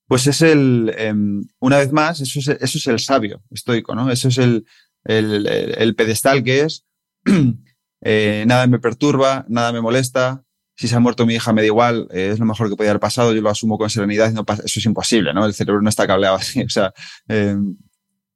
Pues 0.07 0.25
es 0.25 0.41
el, 0.41 0.91
em, 0.97 1.47
una 1.59 1.77
vez 1.77 1.91
más, 1.91 2.19
eso 2.21 2.39
es, 2.39 2.47
eso 2.47 2.77
es, 2.79 2.87
el 2.87 2.99
sabio 2.99 3.43
estoico, 3.51 3.93
¿no? 3.93 4.09
Eso 4.09 4.29
es 4.29 4.39
el, 4.39 4.65
el, 5.03 5.95
pedestal 5.95 6.43
que 6.43 6.61
es, 6.61 6.87
eh, 8.01 8.45
nada 8.47 8.65
me 8.65 8.79
perturba, 8.79 9.45
nada 9.47 9.71
me 9.71 9.81
molesta, 9.81 10.43
si 10.75 10.87
se 10.87 10.95
ha 10.95 10.99
muerto 10.99 11.27
mi 11.27 11.35
hija 11.35 11.53
me 11.53 11.61
da 11.61 11.67
igual, 11.67 12.07
eh, 12.11 12.31
es 12.33 12.39
lo 12.39 12.45
mejor 12.45 12.67
que 12.67 12.75
podía 12.75 12.89
haber 12.89 12.99
pasado, 12.99 13.31
yo 13.31 13.41
lo 13.43 13.51
asumo 13.51 13.77
con 13.77 13.91
serenidad, 13.91 14.31
no 14.31 14.43
eso 14.47 14.79
es 14.79 14.85
imposible, 14.85 15.35
¿no? 15.35 15.45
El 15.45 15.53
cerebro 15.53 15.83
no 15.83 15.89
está 15.89 16.07
cableado 16.07 16.37
así, 16.37 16.61
o 16.63 16.69
sea, 16.69 16.93
em, 17.27 17.77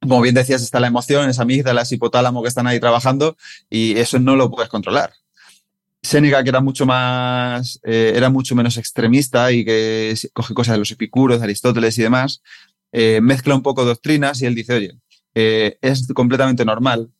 como 0.00 0.20
bien 0.20 0.36
decías, 0.36 0.62
está 0.62 0.78
la 0.78 0.86
emoción, 0.86 1.28
esa 1.28 1.42
amígdala, 1.42 1.82
ese 1.82 1.96
hipotálamo 1.96 2.42
que 2.42 2.48
están 2.48 2.68
ahí 2.68 2.78
trabajando 2.78 3.36
y 3.68 3.98
eso 3.98 4.20
no 4.20 4.36
lo 4.36 4.52
puedes 4.52 4.68
controlar. 4.68 5.14
Séneca, 6.02 6.42
que 6.42 6.48
era 6.48 6.60
mucho 6.60 6.84
más, 6.84 7.80
eh, 7.84 8.12
era 8.16 8.28
mucho 8.28 8.56
menos 8.56 8.76
extremista 8.76 9.52
y 9.52 9.64
que 9.64 10.14
coge 10.32 10.52
cosas 10.52 10.74
de 10.74 10.78
los 10.80 10.90
epicuros, 10.90 11.38
de 11.38 11.44
Aristóteles 11.44 11.96
y 11.98 12.02
demás, 12.02 12.42
eh, 12.90 13.20
mezcla 13.22 13.54
un 13.54 13.62
poco 13.62 13.84
doctrinas 13.84 14.42
y 14.42 14.46
él 14.46 14.54
dice, 14.54 14.74
oye, 14.74 14.98
eh, 15.34 15.78
es 15.80 16.08
completamente 16.12 16.64
normal 16.64 17.12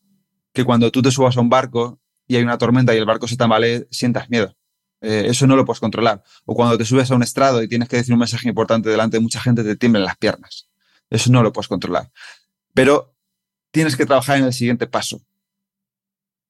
que 0.52 0.64
cuando 0.64 0.90
tú 0.90 1.00
te 1.00 1.12
subas 1.12 1.36
a 1.36 1.40
un 1.40 1.48
barco 1.48 2.00
y 2.26 2.36
hay 2.36 2.42
una 2.42 2.58
tormenta 2.58 2.94
y 2.94 2.98
el 2.98 3.06
barco 3.06 3.28
se 3.28 3.36
tambalee, 3.36 3.86
sientas 3.90 4.28
miedo. 4.28 4.56
eso 5.00 5.46
no 5.46 5.56
lo 5.56 5.64
puedes 5.64 5.80
controlar. 5.80 6.22
O 6.44 6.54
cuando 6.54 6.78
te 6.78 6.84
subes 6.84 7.10
a 7.10 7.14
un 7.14 7.22
estrado 7.22 7.62
y 7.62 7.68
tienes 7.68 7.88
que 7.88 7.96
decir 7.96 8.12
un 8.12 8.20
mensaje 8.20 8.48
importante 8.48 8.88
delante 8.88 9.16
de 9.16 9.20
mucha 9.20 9.40
gente, 9.40 9.64
te 9.64 9.76
tiemblan 9.76 10.04
las 10.04 10.16
piernas. 10.16 10.68
Eso 11.10 11.30
no 11.32 11.42
lo 11.42 11.52
puedes 11.52 11.68
controlar. 11.68 12.10
Pero 12.74 13.14
tienes 13.70 13.96
que 13.96 14.06
trabajar 14.06 14.38
en 14.38 14.44
el 14.44 14.52
siguiente 14.52 14.86
paso. 14.86 15.20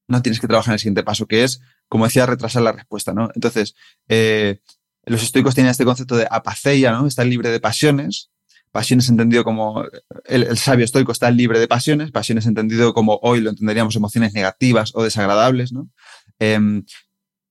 No 0.09 0.21
tienes 0.23 0.41
que 0.41 0.47
trabajar 0.47 0.73
en 0.73 0.75
el 0.75 0.79
siguiente 0.81 1.03
paso, 1.03 1.27
que 1.27 1.45
es 1.45 1.63
como 1.93 2.07
decía, 2.07 2.25
retrasar 2.25 2.63
la 2.63 2.73
respuesta, 2.73 3.13
¿no? 3.13 3.29
Entonces, 3.35 3.75
eh, 4.09 4.61
los 5.05 5.23
estoicos 5.23 5.55
tienen 5.55 5.71
este 5.71 5.85
concepto 5.85 6.17
de 6.17 6.27
apaceia, 6.31 6.91
¿no? 6.91 7.07
Está 7.07 7.23
libre 7.23 7.51
de 7.51 7.61
pasiones. 7.61 8.31
Pasiones 8.71 9.11
entendido 9.11 9.45
como 9.45 9.85
el, 10.25 10.57
sabio 10.57 10.87
estoico 10.87 11.13
está 11.13 11.31
libre 11.31 11.59
de 11.59 11.69
pasiones, 11.69 12.11
pasiones 12.11 12.47
entendido 12.47 12.95
como 12.95 13.19
hoy 13.21 13.43
lo 13.43 13.51
entenderíamos 13.51 13.95
emociones 13.95 14.33
negativas 14.33 14.93
o 14.95 15.03
desagradables, 15.03 15.75
¿no? 15.75 15.91
Em, 16.39 16.83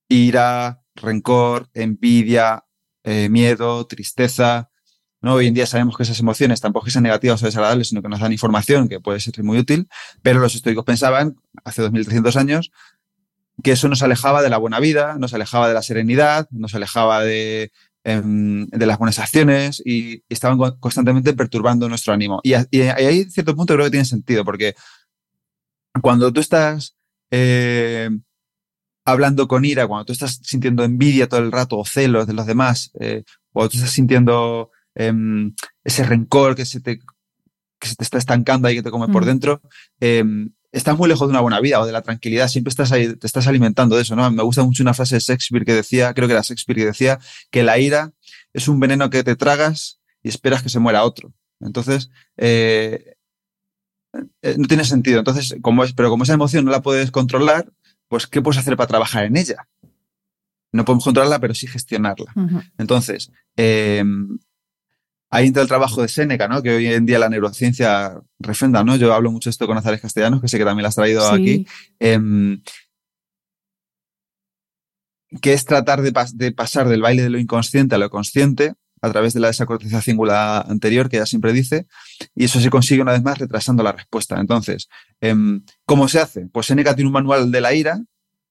ira, 0.08 0.82
rencor, 0.96 1.68
envidia, 1.72 2.64
eh, 3.04 3.28
miedo, 3.28 3.86
tristeza. 3.86 4.70
¿no? 5.20 5.34
Hoy 5.34 5.46
en 5.46 5.54
día 5.54 5.66
sabemos 5.66 5.96
que 5.96 6.02
esas 6.02 6.18
emociones 6.18 6.60
tampoco 6.60 6.90
sean 6.90 7.04
negativas 7.04 7.40
o 7.44 7.46
desagradables, 7.46 7.90
sino 7.90 8.02
que 8.02 8.08
nos 8.08 8.18
dan 8.18 8.32
información 8.32 8.88
que 8.88 8.98
puede 8.98 9.20
ser 9.20 9.40
muy 9.44 9.58
útil, 9.58 9.86
pero 10.20 10.40
los 10.40 10.56
estoicos 10.56 10.84
pensaban, 10.84 11.36
hace 11.62 11.82
2300 11.82 12.36
años, 12.36 12.72
que 13.62 13.72
eso 13.72 13.88
nos 13.88 14.02
alejaba 14.02 14.42
de 14.42 14.50
la 14.50 14.58
buena 14.58 14.80
vida, 14.80 15.16
nos 15.18 15.34
alejaba 15.34 15.68
de 15.68 15.74
la 15.74 15.82
serenidad, 15.82 16.48
nos 16.50 16.74
alejaba 16.74 17.22
de, 17.22 17.70
em, 18.04 18.66
de 18.66 18.86
las 18.86 18.98
buenas 18.98 19.18
acciones 19.18 19.82
y, 19.84 20.22
estaban 20.28 20.58
constantemente 20.80 21.34
perturbando 21.34 21.88
nuestro 21.88 22.12
ánimo. 22.12 22.40
Y, 22.42 22.54
ahí, 22.54 23.24
cierto 23.30 23.54
punto, 23.54 23.74
creo 23.74 23.86
que 23.86 23.90
tiene 23.90 24.04
sentido, 24.04 24.44
porque 24.44 24.74
cuando 26.00 26.32
tú 26.32 26.40
estás 26.40 26.96
eh, 27.30 28.10
hablando 29.04 29.48
con 29.48 29.64
ira, 29.64 29.86
cuando 29.86 30.06
tú 30.06 30.12
estás 30.12 30.40
sintiendo 30.42 30.84
envidia 30.84 31.28
todo 31.28 31.40
el 31.40 31.52
rato 31.52 31.78
o 31.78 31.84
celos 31.84 32.26
de 32.26 32.34
los 32.34 32.46
demás, 32.46 32.90
eh, 33.00 33.24
o 33.52 33.68
tú 33.68 33.76
estás 33.76 33.90
sintiendo 33.90 34.70
em, 34.94 35.54
ese 35.84 36.04
rencor 36.04 36.54
que 36.54 36.64
se, 36.64 36.80
te, 36.80 36.98
que 37.78 37.88
se 37.88 37.96
te 37.96 38.04
está 38.04 38.18
estancando 38.18 38.68
ahí, 38.68 38.76
que 38.76 38.82
te 38.82 38.90
come 38.90 39.08
por 39.08 39.24
mm. 39.24 39.26
dentro, 39.26 39.62
em, 40.00 40.50
estás 40.72 40.96
muy 40.96 41.08
lejos 41.08 41.28
de 41.28 41.32
una 41.32 41.40
buena 41.40 41.60
vida 41.60 41.80
o 41.80 41.86
de 41.86 41.92
la 41.92 42.02
tranquilidad, 42.02 42.48
siempre 42.48 42.70
estás 42.70 42.90
ahí, 42.92 43.14
te 43.14 43.26
estás 43.26 43.46
alimentando 43.46 43.94
de 43.96 44.02
eso, 44.02 44.16
¿no? 44.16 44.30
Me 44.30 44.42
gusta 44.42 44.64
mucho 44.64 44.82
una 44.82 44.94
frase 44.94 45.16
de 45.16 45.20
Shakespeare 45.20 45.64
que 45.64 45.74
decía, 45.74 46.14
creo 46.14 46.26
que 46.26 46.32
era 46.32 46.42
Shakespeare 46.42 46.78
que 46.78 46.86
decía, 46.86 47.18
que 47.50 47.62
la 47.62 47.78
ira 47.78 48.12
es 48.52 48.68
un 48.68 48.80
veneno 48.80 49.10
que 49.10 49.22
te 49.22 49.36
tragas 49.36 50.00
y 50.22 50.28
esperas 50.30 50.62
que 50.62 50.70
se 50.70 50.78
muera 50.78 51.04
otro. 51.04 51.32
Entonces, 51.60 52.10
eh, 52.38 53.16
eh, 54.42 54.56
no 54.58 54.66
tiene 54.66 54.84
sentido. 54.84 55.18
Entonces, 55.18 55.54
como 55.60 55.84
es, 55.84 55.92
pero 55.92 56.10
como 56.10 56.24
esa 56.24 56.34
emoción 56.34 56.64
no 56.64 56.70
la 56.70 56.82
puedes 56.82 57.10
controlar, 57.10 57.70
pues, 58.08 58.26
¿qué 58.26 58.40
puedes 58.40 58.58
hacer 58.58 58.76
para 58.76 58.88
trabajar 58.88 59.24
en 59.24 59.36
ella? 59.36 59.68
No 60.72 60.84
podemos 60.84 61.04
controlarla, 61.04 61.38
pero 61.38 61.54
sí 61.54 61.66
gestionarla. 61.66 62.32
Entonces, 62.78 63.30
eh, 63.56 64.02
Ahí 65.34 65.46
entra 65.46 65.62
el 65.62 65.68
trabajo 65.68 66.02
de 66.02 66.08
Séneca, 66.08 66.46
¿no? 66.46 66.62
Que 66.62 66.74
hoy 66.74 66.86
en 66.88 67.06
día 67.06 67.18
la 67.18 67.30
neurociencia 67.30 68.20
refrenda, 68.38 68.84
¿no? 68.84 68.96
Yo 68.96 69.14
hablo 69.14 69.32
mucho 69.32 69.48
esto 69.48 69.66
con 69.66 69.78
Azares 69.78 70.02
Castellanos, 70.02 70.42
que 70.42 70.48
sé 70.48 70.58
que 70.58 70.64
también 70.66 70.82
lo 70.82 70.88
has 70.88 70.94
traído 70.94 71.26
aquí. 71.26 71.66
Em, 71.98 72.62
que 75.40 75.54
es 75.54 75.64
tratar 75.64 76.02
de, 76.02 76.52
pasar 76.52 76.86
del 76.86 77.00
baile 77.00 77.22
de 77.22 77.30
lo 77.30 77.38
inconsciente 77.38 77.94
a 77.94 77.98
lo 77.98 78.10
consciente 78.10 78.74
a 79.00 79.10
través 79.10 79.32
de 79.32 79.40
la 79.40 79.46
desacortización 79.46 80.02
cingulada 80.02 80.60
anterior, 80.68 81.08
que 81.08 81.16
ella 81.16 81.24
siempre 81.24 81.54
dice, 81.54 81.86
y 82.34 82.44
eso 82.44 82.60
se 82.60 82.68
consigue 82.68 83.00
una 83.00 83.12
vez 83.12 83.22
más 83.22 83.38
retrasando 83.38 83.82
la 83.82 83.92
respuesta. 83.92 84.38
Entonces, 84.38 84.90
em, 85.22 85.64
¿cómo 85.86 86.08
se 86.08 86.20
hace? 86.20 86.46
Pues 86.52 86.66
Séneca 86.66 86.94
tiene 86.94 87.08
un 87.08 87.14
manual 87.14 87.50
de 87.50 87.60
la 87.62 87.72
ira, 87.72 88.02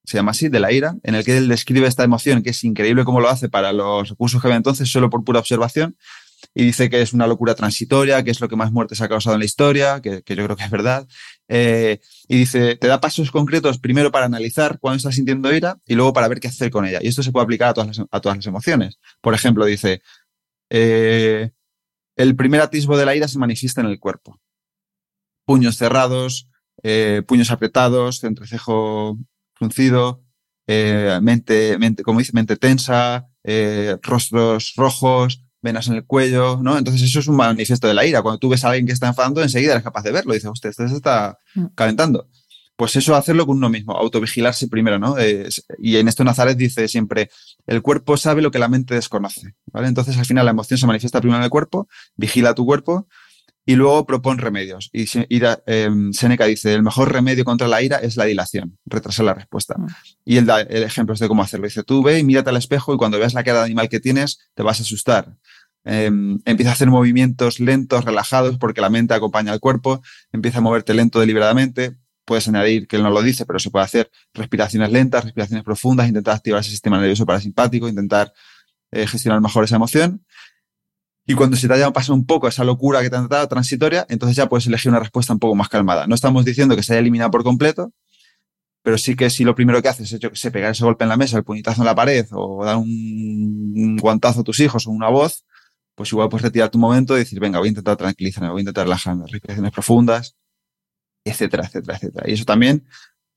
se 0.04 0.18
llama 0.18 0.32
así, 0.32 0.50
de 0.50 0.60
la 0.60 0.72
ira, 0.72 0.96
en 1.04 1.14
el 1.14 1.24
que 1.24 1.38
él 1.38 1.48
describe 1.48 1.88
esta 1.88 2.04
emoción, 2.04 2.42
que 2.42 2.50
es 2.50 2.64
increíble 2.64 3.06
cómo 3.06 3.22
lo 3.22 3.30
hace 3.30 3.50
para 3.50 3.72
los 3.72 4.10
recursos 4.10 4.42
que 4.42 4.48
había 4.48 4.58
entonces, 4.58 4.92
solo 4.92 5.12
por 5.12 5.24
pura 5.24 5.40
observación, 5.40 5.96
y 6.54 6.66
dice 6.66 6.90
que 6.90 7.02
es 7.02 7.14
una 7.14 7.28
locura 7.28 7.56
transitoria, 7.56 8.24
que 8.24 8.32
es 8.32 8.42
lo 8.42 8.50
que 8.50 8.56
más 8.56 8.72
muertes 8.72 9.02
ha 9.02 9.10
causado 9.10 9.36
en 9.36 9.40
la 9.40 9.46
historia, 9.46 10.02
que, 10.02 10.24
yo 10.26 10.44
creo 10.46 10.56
que 10.56 10.64
es 10.64 10.70
verdad. 10.70 11.08
Eh, 11.48 12.00
y 12.28 12.38
dice, 12.38 12.76
te 12.76 12.88
da 12.88 13.00
pasos 13.00 13.32
concretos 13.32 13.80
primero 13.80 14.12
para 14.12 14.26
analizar 14.26 14.80
cuándo 14.80 14.98
estás 14.98 15.16
sintiendo 15.16 15.54
ira 15.54 15.78
y 15.86 15.96
luego 15.96 16.14
para 16.14 16.28
ver 16.28 16.40
qué 16.40 16.48
hacer 16.48 16.70
con 16.72 16.86
ella. 16.86 17.00
Y 17.02 17.08
esto 17.08 17.24
se 17.24 17.32
puede 17.32 17.44
aplicar 17.46 17.70
a 17.70 17.74
todas 17.74 17.98
las, 17.98 18.08
a 18.12 18.20
todas 18.20 18.38
las 18.38 18.48
emociones. 18.48 19.00
Por 19.22 19.34
ejemplo, 19.34 19.66
dice, 19.66 20.02
eh, 20.70 21.52
el 22.16 22.36
primer 22.36 22.62
atisbo 22.62 22.98
de 22.98 23.06
la 23.06 23.16
ira 23.16 23.28
se 23.28 23.40
manifiesta 23.40 23.82
en 23.82 23.88
el 23.88 24.00
cuerpo. 24.00 24.40
Puños 25.46 25.78
cerrados, 25.78 26.50
eh, 26.84 27.24
puños 27.28 27.52
apretados, 27.52 28.24
entrecejo 28.24 29.18
fruncido, 29.54 30.24
mente, 30.68 31.78
mente, 31.78 32.02
como 32.04 32.20
dice, 32.20 32.32
mente 32.34 32.56
tensa, 32.56 33.28
rostros 34.02 34.74
rojos, 34.78 35.44
venas 35.62 35.88
en 35.88 35.96
el 35.96 36.06
cuello, 36.06 36.60
¿no? 36.62 36.78
Entonces 36.78 37.04
eso 37.04 37.20
es 37.20 37.28
un 37.28 37.36
manifiesto 37.36 37.88
de 37.88 37.94
la 37.94 38.06
ira. 38.06 38.22
Cuando 38.22 38.40
tú 38.40 38.50
ves 38.50 38.64
a 38.64 38.70
alguien 38.70 38.86
que 38.86 38.94
está 38.94 39.08
enfadando, 39.08 39.42
enseguida 39.42 39.74
eres 39.74 39.84
capaz 39.84 40.04
de 40.04 40.12
verlo. 40.12 40.34
Dices, 40.34 40.50
usted, 40.52 40.70
usted 40.70 40.88
se 40.88 40.96
está 40.96 41.38
mm. 41.56 41.66
calentando. 41.76 42.28
pues 42.76 42.96
eso 42.96 43.16
hacerlo 43.16 43.46
con 43.46 43.58
uno 43.58 43.70
mismo, 43.70 43.94
autovigilarse 43.96 44.68
primero, 44.68 44.98
¿no? 44.98 45.16
y 45.78 45.98
en 45.98 46.08
esto 46.08 46.24
Nazaret 46.24 46.58
dice 46.58 46.88
siempre, 46.88 47.30
el 47.68 47.82
cuerpo 47.84 48.18
sabe 48.18 48.42
lo 48.42 48.50
que 48.50 48.58
la 48.58 48.70
mente 48.70 48.96
desconoce, 48.96 49.54
¿vale? 49.68 49.88
Entonces 49.88 50.18
al 50.18 50.26
final 50.26 50.46
la 50.46 50.52
emoción 50.52 50.80
se 50.80 50.88
manifiesta 50.88 51.20
primero 51.22 51.38
en 51.38 51.44
el 51.44 51.52
cuerpo, 51.52 51.88
vigila 52.16 52.56
tu 52.56 52.66
cuerpo 52.66 53.08
y 53.66 53.76
luego 53.76 54.06
propone 54.06 54.42
remedios. 54.42 54.90
Y, 54.92 55.06
em, 55.66 56.14
Seneca 56.14 56.46
dice, 56.46 56.74
el 56.74 56.84
mejor 56.84 57.12
remedio 57.12 57.46
contra 57.46 57.68
la 57.68 57.82
ira 57.82 57.98
es 57.98 58.18
la 58.18 58.26
dilación, 58.26 58.78
retrasar 58.86 59.26
la 59.26 59.34
respuesta. 59.34 59.76
Mm. 59.78 59.88
Y 60.26 60.38
él 60.38 60.46
da 60.46 60.62
el 60.62 60.84
ejemplo 60.84 61.16
de 61.16 61.28
cómo 61.28 61.44
hacerlo. 61.44 61.68
Dice, 61.68 61.84
tú 61.84 62.02
ve 62.04 62.20
y 62.20 62.24
mírate 62.24 62.50
al 62.50 62.58
espejo 62.58 62.94
y 62.94 62.98
cuando 62.98 63.20
veas 63.20 63.34
la 63.34 63.44
cara 63.44 63.60
de 63.60 63.66
animal 63.66 63.90
que 63.90 64.00
tienes, 64.00 64.40
te 64.56 64.64
vas 64.64 64.80
a 64.80 64.84
asustar. 64.84 65.36
Em, 65.84 66.40
empieza 66.46 66.72
a 66.72 66.74
hacer 66.74 66.90
movimientos 66.90 67.60
lentos, 67.60 68.06
relajados, 68.06 68.58
porque 68.58 68.82
la 68.82 68.90
mente 68.90 69.14
acompaña 69.14 69.52
al 69.52 69.60
cuerpo, 69.60 70.02
empieza 70.32 70.60
a 70.60 70.62
moverte 70.62 70.94
lento 70.94 71.20
deliberadamente. 71.20 71.96
Puedes 72.26 72.48
añadir, 72.48 72.88
que 72.88 72.98
él 72.98 73.04
no 73.04 73.10
lo 73.10 73.22
dice, 73.22 73.46
pero 73.46 73.60
se 73.60 73.72
puede 73.72 73.86
hacer 73.86 74.12
respiraciones 74.34 74.92
lentas, 74.92 75.24
respiraciones 75.24 75.64
profundas, 75.64 76.08
intentar 76.08 76.36
activar 76.36 76.62
ese 76.62 76.70
sistema 76.70 77.00
nervioso 77.00 77.26
parasimpático, 77.26 77.88
intentar 77.88 78.32
eh, 78.92 79.08
gestionar 79.08 79.42
mejor 79.42 79.64
esa 79.64 79.76
emoción. 79.76 80.24
Y 81.32 81.34
cuando 81.34 81.56
se 81.56 81.66
te 81.66 81.74
haya 81.74 81.90
pasado 81.92 82.14
un 82.14 82.26
poco 82.26 82.50
esa 82.50 82.66
locura 82.66 83.02
que 83.02 83.10
te 83.10 83.16
han 83.16 83.30
dado 83.30 83.48
transitoria, 83.48 84.06
entonces 84.10 84.36
ya 84.36 84.50
puedes 84.50 84.68
elegir 84.68 84.90
una 84.90 85.00
respuesta 85.00 85.32
un 85.32 85.40
poco 85.40 85.56
más 85.56 85.70
calmada. 85.70 86.06
No 86.06 86.14
estamos 86.14 86.44
diciendo 86.44 86.76
que 86.76 86.84
se 86.84 86.92
haya 86.92 87.00
eliminado 87.00 87.32
por 87.32 87.46
completo, 87.46 87.94
pero 88.84 88.98
sí 88.98 89.16
que 89.16 89.30
si 89.30 89.46
lo 89.46 89.56
primero 89.56 89.82
que 89.82 89.88
haces 89.88 90.12
es 90.12 90.20
se 90.34 90.52
pegar 90.52 90.72
ese 90.72 90.84
golpe 90.84 91.06
en 91.06 91.10
la 91.10 91.16
mesa, 91.16 91.38
el 91.38 91.46
puñetazo 91.46 91.84
en 91.84 91.86
la 91.86 91.96
pared 91.96 92.26
o 92.34 92.66
dar 92.66 92.76
un, 92.76 93.96
guantazo 93.96 94.42
a 94.42 94.44
tus 94.44 94.60
hijos 94.60 94.88
o 94.88 94.92
una 94.92 95.08
voz, 95.08 95.46
pues 95.96 96.12
igual 96.12 96.28
puedes 96.28 96.44
retirar 96.44 96.70
tu 96.70 96.78
momento 96.78 97.16
y 97.16 97.20
decir, 97.20 97.40
venga, 97.40 97.60
voy 97.60 97.70
a 97.70 97.70
intentar 97.70 97.96
tranquilizarme, 97.96 98.50
voy 98.50 98.60
a 98.60 98.64
intentar 98.64 98.84
relajarme, 98.84 99.24
respiraciones 99.26 99.72
profundas, 99.72 100.36
etcétera, 101.24 101.64
etcétera, 101.66 101.96
etcétera. 101.96 102.30
Y 102.30 102.34
eso 102.34 102.44
también, 102.44 102.86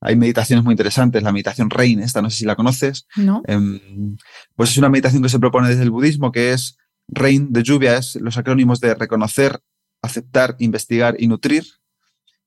hay 0.01 0.17
meditaciones 0.17 0.65
muy 0.65 0.73
interesantes, 0.73 1.23
la 1.23 1.31
meditación 1.31 1.71
Rain, 1.71 2.01
esta 2.01 2.21
no 2.23 2.29
sé 2.29 2.39
si 2.39 2.45
la 2.45 2.57
conoces. 2.57 3.07
No. 3.15 3.43
Em, 3.47 4.17
pues 4.57 4.71
es 4.71 4.79
una 4.79 4.89
meditación 4.89 5.23
que 5.23 5.29
se 5.29 5.39
propone 5.39 5.69
desde 5.69 5.85
el 5.85 5.93
budismo, 5.93 6.33
que 6.33 6.53
es 6.53 6.77
RAIN 7.09 7.53
de 7.53 7.63
lluvia, 7.63 7.97
es 7.97 8.17
los 8.17 8.37
acrónimos 8.37 8.81
de 8.81 8.95
reconocer, 8.95 9.61
aceptar, 10.03 10.57
investigar 10.59 11.17
y 11.19 11.27
nutrir, 11.27 11.65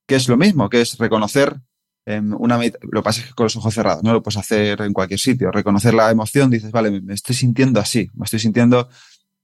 que 0.05 0.15
es 0.15 0.27
lo 0.27 0.37
mismo, 0.37 0.69
que 0.69 0.81
es 0.81 0.97
reconocer 0.97 1.59
em, 2.05 2.33
una 2.39 2.57
lo 2.57 2.63
que 2.63 3.03
pasa 3.03 3.21
es 3.21 3.27
que 3.27 3.33
con 3.33 3.45
los 3.45 3.55
ojos 3.57 3.73
cerrados, 3.73 4.03
no 4.03 4.13
lo 4.13 4.23
puedes 4.23 4.37
hacer 4.37 4.81
en 4.81 4.93
cualquier 4.93 5.19
sitio. 5.19 5.51
Reconocer 5.51 5.93
la 5.93 6.09
emoción, 6.09 6.49
dices, 6.49 6.71
vale, 6.71 7.01
me 7.01 7.13
estoy 7.13 7.35
sintiendo 7.35 7.79
así, 7.79 8.09
me 8.13 8.23
estoy 8.23 8.39
sintiendo 8.39 8.89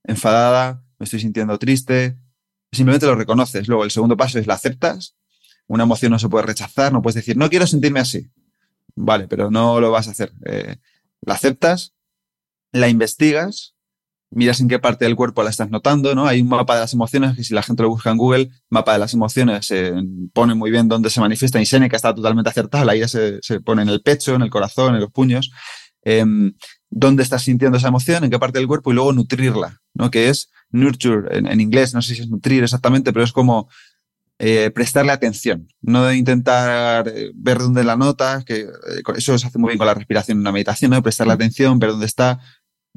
enfadada, 0.03 0.83
me 0.97 1.03
estoy 1.03 1.19
sintiendo 1.19 1.57
triste, 1.59 2.17
simplemente 2.71 3.05
lo 3.05 3.15
reconoces. 3.15 3.67
Luego 3.67 3.83
el 3.83 3.91
segundo 3.91 4.17
paso 4.17 4.39
es 4.39 4.47
la 4.47 4.55
aceptas. 4.55 5.15
Una 5.67 5.83
emoción 5.83 6.11
no 6.11 6.19
se 6.19 6.29
puede 6.29 6.45
rechazar, 6.45 6.91
no 6.91 7.01
puedes 7.01 7.15
decir, 7.15 7.37
no 7.37 7.49
quiero 7.49 7.67
sentirme 7.67 7.99
así. 7.99 8.29
Vale, 8.95 9.27
pero 9.27 9.49
no 9.49 9.79
lo 9.79 9.91
vas 9.91 10.07
a 10.07 10.11
hacer. 10.11 10.33
Eh, 10.45 10.77
la 11.21 11.35
aceptas, 11.35 11.93
la 12.71 12.89
investigas, 12.89 13.72
miras 14.33 14.59
en 14.59 14.67
qué 14.67 14.79
parte 14.79 15.05
del 15.05 15.15
cuerpo 15.15 15.43
la 15.43 15.49
estás 15.49 15.69
notando, 15.69 16.15
¿no? 16.15 16.27
Hay 16.27 16.41
un 16.41 16.49
mapa 16.49 16.75
de 16.75 16.81
las 16.81 16.93
emociones 16.93 17.35
que 17.35 17.43
si 17.43 17.53
la 17.53 17.63
gente 17.63 17.83
lo 17.83 17.89
busca 17.89 18.11
en 18.11 18.17
Google, 18.17 18.49
mapa 18.69 18.93
de 18.93 18.99
las 18.99 19.13
emociones, 19.13 19.65
se 19.65 19.93
pone 20.33 20.55
muy 20.55 20.71
bien 20.71 20.87
dónde 20.87 21.09
se 21.09 21.19
manifiesta 21.19 21.61
y 21.61 21.65
Seneca 21.65 21.95
está 21.95 22.13
totalmente 22.13 22.49
acertada, 22.49 22.85
la 22.85 22.95
ira 22.95 23.07
se, 23.07 23.39
se, 23.41 23.61
pone 23.61 23.83
en 23.83 23.89
el 23.89 24.01
pecho, 24.01 24.35
en 24.35 24.41
el 24.41 24.49
corazón, 24.49 24.95
en 24.95 25.01
los 25.01 25.11
puños. 25.11 25.51
Em, 26.05 26.53
dónde 26.89 27.23
estás 27.23 27.43
sintiendo 27.43 27.77
esa 27.77 27.87
emoción, 27.87 28.23
en 28.23 28.29
qué 28.29 28.37
parte 28.37 28.59
del 28.59 28.67
cuerpo 28.67 28.91
y 28.91 28.95
luego 28.95 29.13
nutrirla, 29.13 29.81
¿no? 29.93 30.11
Que 30.11 30.29
es 30.29 30.51
nurture 30.69 31.37
en, 31.37 31.61
inglés, 31.61 31.93
no 31.93 32.01
sé 32.01 32.15
si 32.15 32.21
es 32.21 32.29
nutrir 32.29 32.63
exactamente, 32.63 33.13
pero 33.13 33.23
es 33.23 33.31
como 33.31 33.69
eh, 34.37 34.69
prestarle 34.71 35.11
atención, 35.11 35.67
no 35.81 36.05
de 36.05 36.17
intentar 36.17 37.07
eh, 37.07 37.31
ver 37.33 37.59
dónde 37.59 37.83
la 37.83 37.95
notas, 37.95 38.43
que 38.43 38.61
eh, 38.61 38.67
eso 39.15 39.37
se 39.37 39.47
hace 39.47 39.57
muy 39.57 39.69
bien 39.69 39.77
con 39.77 39.87
la 39.87 39.93
respiración 39.93 40.37
en 40.37 40.41
una 40.41 40.51
meditación, 40.51 40.91
¿no? 40.91 41.01
Prestarle 41.01 41.33
atención, 41.33 41.79
ver 41.79 41.91
dónde 41.91 42.05
está, 42.05 42.39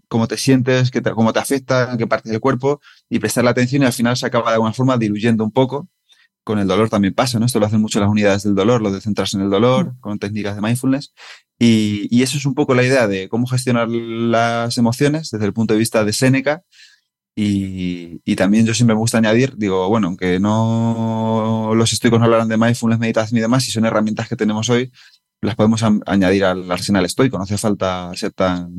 cómo 0.08 0.28
te 0.28 0.36
sientes, 0.36 0.90
qué 0.90 1.02
cómo 1.02 1.32
te 1.32 1.38
afecta, 1.40 1.92
en 1.92 1.98
qué 1.98 2.06
parte 2.06 2.30
del 2.30 2.40
cuerpo 2.40 2.80
y 3.08 3.18
prestarle 3.18 3.50
atención 3.50 3.82
y 3.82 3.86
al 3.86 3.92
final 3.92 4.16
se 4.16 4.26
acaba 4.26 4.50
de 4.50 4.54
alguna 4.54 4.72
forma 4.72 4.98
diluyendo 4.98 5.44
un 5.44 5.52
poco. 5.52 5.88
Con 6.44 6.60
el 6.60 6.68
dolor 6.68 6.88
también 6.88 7.12
pasa, 7.12 7.40
¿no? 7.40 7.46
Esto 7.46 7.58
lo 7.58 7.66
hacen 7.66 7.80
mucho 7.80 7.98
las 7.98 8.08
unidades 8.08 8.44
del 8.44 8.54
dolor, 8.54 8.80
lo 8.80 8.92
de 8.92 9.00
centrarse 9.00 9.36
en 9.36 9.42
el 9.42 9.50
dolor, 9.50 9.94
con 10.00 10.18
técnicas 10.20 10.54
de 10.54 10.62
mindfulness. 10.62 11.12
Y, 11.58 12.22
eso 12.22 12.38
es 12.38 12.46
un 12.46 12.54
poco 12.54 12.74
la 12.74 12.84
idea 12.84 13.08
de 13.08 13.28
cómo 13.28 13.46
gestionar 13.46 13.88
las 13.88 14.78
emociones 14.78 15.30
desde 15.30 15.46
el 15.46 15.52
punto 15.52 15.74
de 15.74 15.80
vista 15.80 16.04
de 16.04 16.12
Séneca. 16.12 16.62
Y, 17.34 18.36
también 18.36 18.64
yo 18.66 18.74
siempre 18.74 18.94
me 18.94 19.00
gusta 19.00 19.18
añadir, 19.18 19.56
digo, 19.56 19.88
bueno, 19.88 20.08
aunque 20.08 20.38
no 20.40 21.72
los 21.74 21.92
estoicos 21.92 22.18
no 22.18 22.26
hablarán 22.26 22.48
de 22.48 22.56
mindfulness, 22.56 22.98
meditación 23.00 23.38
y 23.38 23.40
demás, 23.40 23.64
si 23.64 23.72
son 23.72 23.84
herramientas 23.84 24.28
que 24.28 24.36
tenemos 24.36 24.70
hoy, 24.70 24.92
las 25.42 25.56
podemos 25.56 25.82
añadir 26.06 26.44
al 26.44 26.70
arsenal 26.70 27.04
estoico, 27.04 27.38
no 27.38 27.44
hace 27.44 27.58
falta 27.58 28.12
ser 28.14 28.32
tan 28.32 28.78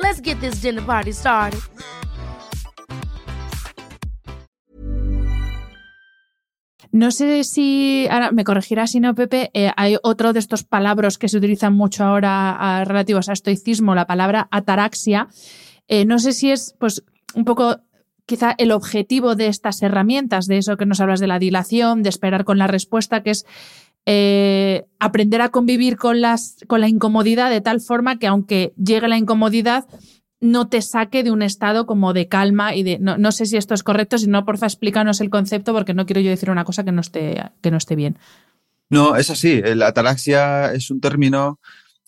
Let's 0.00 0.20
get 0.22 0.40
this 0.40 0.62
dinner 0.62 0.84
party 0.84 1.12
started. 1.12 1.58
No 6.90 7.10
sé 7.10 7.44
si, 7.44 8.06
ahora 8.10 8.32
me 8.32 8.44
corregirá 8.44 8.86
si 8.86 8.98
no, 8.98 9.14
Pepe, 9.14 9.50
eh, 9.52 9.70
hay 9.76 9.96
otro 10.02 10.32
de 10.32 10.38
estos 10.38 10.64
palabras 10.64 11.18
que 11.18 11.28
se 11.28 11.36
utilizan 11.36 11.74
mucho 11.74 12.04
ahora 12.04 12.82
relativos 12.86 13.28
a 13.28 13.34
estoicismo, 13.34 13.94
la 13.94 14.06
palabra 14.06 14.48
ataraxia. 14.50 15.28
Eh, 15.86 16.06
no 16.06 16.18
sé 16.18 16.32
si 16.32 16.50
es, 16.50 16.74
pues, 16.78 17.04
un 17.34 17.44
poco 17.44 17.80
quizá 18.24 18.54
el 18.58 18.72
objetivo 18.72 19.34
de 19.34 19.48
estas 19.48 19.82
herramientas, 19.82 20.46
de 20.46 20.58
eso 20.58 20.76
que 20.76 20.86
nos 20.86 21.00
hablas 21.00 21.20
de 21.20 21.26
la 21.26 21.38
dilación, 21.38 22.02
de 22.02 22.08
esperar 22.08 22.44
con 22.44 22.58
la 22.58 22.66
respuesta, 22.66 23.22
que 23.22 23.30
es 23.30 23.46
eh, 24.06 24.86
aprender 24.98 25.40
a 25.42 25.50
convivir 25.50 25.96
con, 25.96 26.20
las, 26.20 26.56
con 26.66 26.80
la 26.80 26.88
incomodidad 26.88 27.50
de 27.50 27.60
tal 27.60 27.80
forma 27.80 28.18
que 28.18 28.26
aunque 28.26 28.72
llegue 28.76 29.08
la 29.08 29.18
incomodidad, 29.18 29.86
no 30.40 30.68
te 30.68 30.82
saque 30.82 31.22
de 31.22 31.30
un 31.30 31.42
estado 31.42 31.86
como 31.86 32.12
de 32.12 32.28
calma 32.28 32.74
y 32.74 32.82
de. 32.82 32.98
No, 32.98 33.32
sé 33.32 33.46
si 33.46 33.56
esto 33.56 33.74
es 33.74 33.82
correcto, 33.82 34.18
si 34.18 34.28
no, 34.28 34.44
porfa, 34.44 34.66
explícanos 34.66 35.20
el 35.20 35.30
concepto, 35.30 35.72
porque 35.72 35.94
no 35.94 36.06
quiero 36.06 36.20
yo 36.20 36.30
decir 36.30 36.50
una 36.50 36.64
cosa 36.64 36.84
que 36.84 36.92
no 36.92 37.00
esté, 37.00 37.42
que 37.60 37.70
no 37.70 37.76
esté 37.76 37.96
bien. 37.96 38.18
No, 38.88 39.16
es 39.16 39.30
así. 39.30 39.60
La 39.60 39.88
ataraxia 39.88 40.72
es 40.72 40.90
un 40.90 41.00
término 41.00 41.58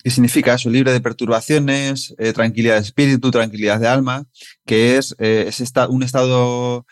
que 0.03 0.11
significa 0.11 0.55
eso, 0.55 0.71
libre 0.71 0.93
de 0.93 1.01
perturbaciones, 1.01 2.15
eh, 2.19 2.33
tranquilidad 2.33 2.77
de 2.77 2.81
espíritu, 2.81 3.31
tranquilidad 3.31 3.81
de 3.81 3.89
alma, 3.89 4.25
que 4.65 4.97
es, 4.97 5.15
eh, 5.19 5.51
un 5.91 6.03
estado 6.03 6.87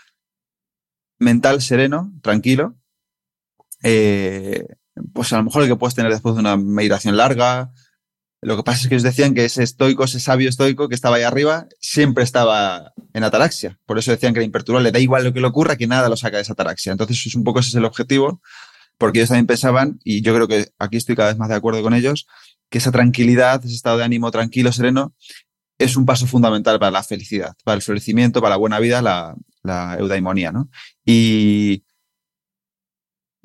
mental 1.19 1.63
sereno, 1.63 2.13
tranquilo, 2.23 2.77
eh, 3.83 4.67
pues 5.13 5.33
a 5.33 5.39
lo 5.39 5.45
mejor 5.45 5.63
el 5.63 5.69
que 5.69 5.77
puedes 5.77 5.95
tener 5.95 6.13
después 6.13 6.35
de 6.35 6.41
una 6.41 6.57
meditación 6.57 7.17
larga, 7.17 7.73
lo 8.41 8.57
que 8.57 8.63
pasa 8.63 8.83
es 8.83 8.89
que 8.89 8.95
ellos 8.95 9.03
decían 9.03 9.35
que 9.35 9.45
ese 9.45 9.65
estoico, 9.65 10.05
ese 10.05 10.21
sabio 10.21 10.49
estoico 10.49 10.89
que 10.89 10.95
estaba 10.95 11.17
ahí 11.17 11.23
arriba, 11.23 11.67
siempre 11.81 12.23
estaba 12.23 12.93
en 13.13 13.25
ataraxia. 13.25 13.79
Por 13.85 13.99
eso 13.99 14.13
decían 14.13 14.33
que 14.33 14.39
era 14.39 14.45
imperturbable. 14.45 14.93
Da 14.93 15.01
igual 15.01 15.25
lo 15.25 15.33
que 15.33 15.41
le 15.41 15.49
ocurra, 15.49 15.77
que 15.77 15.89
nada 15.89 16.09
lo 16.09 16.17
saca 16.17 16.37
de 16.37 16.43
esa 16.43 16.53
ataraxia. 16.53 16.93
Entonces, 16.93 17.27
es 17.27 17.35
un 17.35 17.43
poco 17.43 17.59
ese 17.59 17.71
es 17.71 17.75
el 17.75 17.85
objetivo, 17.85 18.41
porque 18.97 19.19
ellos 19.19 19.31
también 19.31 19.47
pensaban, 19.47 19.99
y 20.05 20.23
yo 20.23 20.35
creo 20.35 20.47
que 20.47 20.69
aquí 20.79 20.97
estoy 20.97 21.17
cada 21.17 21.31
vez 21.31 21.39
más 21.39 21.49
de 21.49 21.57
acuerdo 21.57 21.83
con 21.83 21.95
ellos, 21.95 22.27
que 22.71 22.79
esa 22.79 22.93
tranquilidad, 22.93 23.65
ese 23.65 23.75
estado 23.75 23.99
de 23.99 24.05
ánimo 24.05 24.31
tranquilo, 24.31 24.71
sereno, 24.71 25.15
es 25.79 25.97
un 25.97 26.07
paso 26.07 26.27
fundamental 26.27 26.79
para 26.79 26.93
la 26.93 27.03
felicidad, 27.03 27.55
para 27.65 27.77
el 27.77 27.83
florecimiento, 27.83 28.41
para 28.41 28.51
la 28.51 28.57
buena 28.57 28.79
vida, 28.79 29.03
la, 29.03 29.35
la 29.63 29.97
eudaimonía, 29.99 30.53
¿no? 30.53 30.69
Y, 31.05 31.85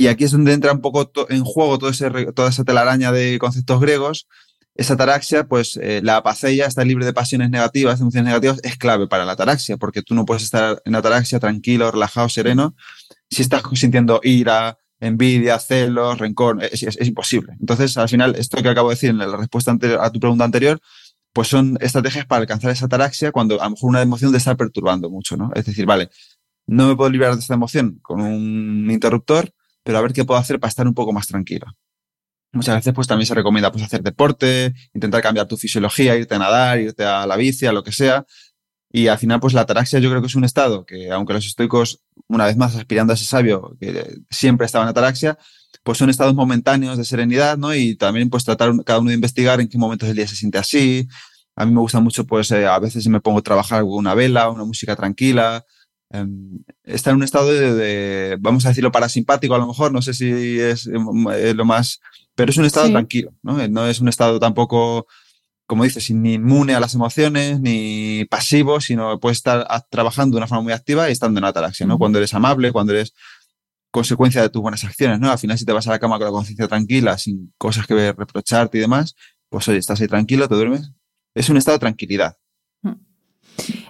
y 0.03 0.07
aquí 0.07 0.25
es 0.25 0.31
donde 0.31 0.51
entra 0.51 0.73
un 0.73 0.81
poco 0.81 1.09
en 1.29 1.45
juego 1.45 1.79
todo 1.79 1.89
ese, 1.89 2.09
toda 2.33 2.49
esa 2.49 2.65
telaraña 2.65 3.13
de 3.13 3.39
conceptos 3.39 3.79
griegos, 3.79 4.27
esa 4.75 4.95
ataraxia, 4.95 5.47
pues 5.47 5.77
eh, 5.81 6.01
la 6.03 6.17
apaceia, 6.17 6.65
estar 6.65 6.85
libre 6.85 7.05
de 7.05 7.13
pasiones 7.13 7.49
negativas, 7.49 7.99
de 7.99 8.03
emociones 8.03 8.27
negativas, 8.27 8.59
es 8.63 8.75
clave 8.75 9.07
para 9.07 9.23
la 9.23 9.31
ataraxia, 9.31 9.77
porque 9.77 10.01
tú 10.01 10.13
no 10.13 10.25
puedes 10.25 10.43
estar 10.43 10.81
en 10.83 10.95
ataraxia 10.95 11.39
tranquilo, 11.39 11.89
relajado, 11.89 12.27
sereno, 12.27 12.75
si 13.29 13.43
estás 13.43 13.63
sintiendo 13.75 14.19
ira, 14.23 14.77
envidia, 14.99 15.57
celos, 15.57 16.17
rencor, 16.17 16.61
es, 16.61 16.83
imposible. 16.99 17.53
Entonces, 17.61 17.95
al 17.95 18.09
final, 18.09 18.35
esto 18.35 18.61
que 18.61 18.67
acabo 18.67 18.89
de 18.89 18.95
decir 18.95 19.09
en 19.09 19.19
la 19.19 19.37
respuesta 19.37 19.73
a 20.01 20.11
tu 20.11 20.19
pregunta 20.19 20.43
anterior, 20.43 20.81
pues 21.31 21.47
son 21.47 21.77
estrategias 21.79 22.25
para 22.25 22.41
alcanzar 22.41 22.71
esa 22.71 22.87
ataraxia 22.87 23.31
cuando 23.31 23.61
a 23.61 23.65
lo 23.65 23.71
mejor 23.71 23.89
una 23.89 24.01
emoción 24.01 24.31
te 24.31 24.37
está 24.37 24.55
perturbando 24.55 25.09
mucho, 25.09 25.37
¿no? 25.37 25.49
Es 25.55 25.63
decir, 25.63 25.85
vale, 25.85 26.09
no 26.67 26.89
me 26.89 26.95
puedo 26.97 27.09
liberar 27.09 27.35
de 27.35 27.39
esta 27.39 27.53
emoción 27.53 27.99
con 28.01 28.19
un 28.19 28.91
interruptor, 28.91 29.53
pero 29.83 29.97
a 29.97 30.01
ver 30.01 30.13
qué 30.13 30.25
puedo 30.25 30.39
hacer 30.39 30.59
para 30.59 30.69
estar 30.69 30.87
un 30.87 30.93
poco 30.93 31.13
más 31.13 31.27
tranquilo. 31.27 31.67
Muchas 32.53 32.75
veces 32.75 32.93
pues 32.93 33.07
también 33.07 33.25
se 33.25 33.33
recomienda 33.33 33.71
pues 33.71 33.83
hacer 33.83 34.03
deporte, 34.03 34.73
intentar 34.93 35.21
cambiar 35.21 35.47
tu 35.47 35.57
fisiología, 35.57 36.15
irte 36.15 36.35
a 36.35 36.39
nadar, 36.39 36.79
irte 36.79 37.03
a 37.03 37.25
la 37.25 37.35
bici, 37.35 37.65
a 37.65 37.71
lo 37.73 37.83
que 37.83 37.91
sea. 37.91 38.25
Y 38.91 39.07
al 39.07 39.17
final 39.17 39.39
pues 39.39 39.53
la 39.53 39.61
ataraxia 39.61 39.97
yo 39.99 40.09
creo 40.09 40.21
que 40.21 40.27
es 40.27 40.35
un 40.35 40.43
estado 40.43 40.85
que 40.85 41.09
aunque 41.11 41.33
los 41.33 41.47
estoicos, 41.47 42.03
una 42.27 42.45
vez 42.45 42.55
más 42.55 42.75
aspirando 42.75 43.11
a 43.11 43.15
ese 43.15 43.25
sabio 43.25 43.75
que 43.79 44.21
siempre 44.29 44.67
estaba 44.67 44.85
en 44.85 44.89
ataraxia, 44.89 45.37
pues 45.81 45.97
son 45.97 46.11
estados 46.11 46.35
momentáneos 46.35 46.97
de 46.97 47.05
serenidad, 47.05 47.57
¿no? 47.57 47.73
Y 47.73 47.95
también 47.95 48.29
pues 48.29 48.45
tratar 48.45 48.71
cada 48.85 48.99
uno 48.99 49.09
de 49.09 49.15
investigar 49.15 49.59
en 49.59 49.67
qué 49.67 49.79
momentos 49.79 50.07
del 50.07 50.15
día 50.15 50.27
se 50.27 50.35
siente 50.35 50.59
así. 50.59 51.07
A 51.55 51.65
mí 51.65 51.71
me 51.73 51.79
gusta 51.79 51.99
mucho 51.99 52.25
pues 52.25 52.51
eh, 52.51 52.67
a 52.67 52.77
veces 52.77 53.07
me 53.07 53.19
pongo 53.19 53.39
a 53.39 53.41
trabajar 53.41 53.81
con 53.81 53.93
una 53.93 54.13
vela, 54.13 54.49
una 54.49 54.63
música 54.63 54.95
tranquila, 54.95 55.65
está 56.83 57.09
en 57.09 57.15
un 57.15 57.23
estado 57.23 57.47
de, 57.47 58.37
vamos 58.39 58.65
a 58.65 58.69
decirlo, 58.69 58.91
parasimpático 58.91 59.55
a 59.55 59.57
lo 59.57 59.67
mejor, 59.67 59.91
no 59.91 60.01
sé 60.01 60.13
si 60.13 60.59
es 60.59 60.87
eh, 60.87 61.53
lo 61.53 61.65
más, 61.65 61.99
pero 62.35 62.51
es 62.51 62.57
un 62.57 62.65
estado 62.65 62.89
tranquilo, 62.89 63.33
¿no? 63.41 63.59
Eh, 63.59 63.67
no 63.67 63.87
es 63.87 63.99
un 63.99 64.07
estado 64.07 64.39
tampoco, 64.39 65.07
como 65.65 65.83
dices, 65.83 66.09
ni 66.11 66.33
inmune 66.33 66.75
a 66.75 66.79
las 66.79 66.93
emociones, 66.93 67.59
ni 67.59 68.25
pasivo, 68.25 68.79
sino 68.79 69.19
puedes 69.19 69.37
estar 69.37 69.67
trabajando 69.89 70.35
de 70.35 70.39
una 70.39 70.47
forma 70.47 70.63
muy 70.63 70.73
activa 70.73 71.09
y 71.09 71.11
estando 71.11 71.39
en 71.39 71.45
ataraxia, 71.45 71.85
¿no? 71.85 71.97
Cuando 71.97 72.19
eres 72.19 72.33
amable, 72.33 72.71
cuando 72.71 72.93
eres 72.93 73.13
consecuencia 73.91 74.41
de 74.41 74.49
tus 74.49 74.61
buenas 74.61 74.83
acciones, 74.83 75.19
¿no? 75.19 75.31
Al 75.31 75.39
final, 75.39 75.57
si 75.57 75.65
te 75.65 75.73
vas 75.73 75.87
a 75.87 75.91
la 75.91 75.99
cama 75.99 76.17
con 76.17 76.25
la 76.25 76.31
conciencia 76.31 76.67
tranquila, 76.67 77.17
sin 77.17 77.53
cosas 77.57 77.87
que 77.87 78.13
reprocharte 78.13 78.77
y 78.77 78.81
demás, 78.81 79.15
pues 79.49 79.67
oye, 79.67 79.77
estás 79.77 80.01
ahí 80.01 80.07
tranquilo, 80.07 80.47
te 80.47 80.55
duermes. 80.55 80.91
Es 81.35 81.49
un 81.49 81.57
estado 81.57 81.77
de 81.77 81.81
tranquilidad. 81.81 82.37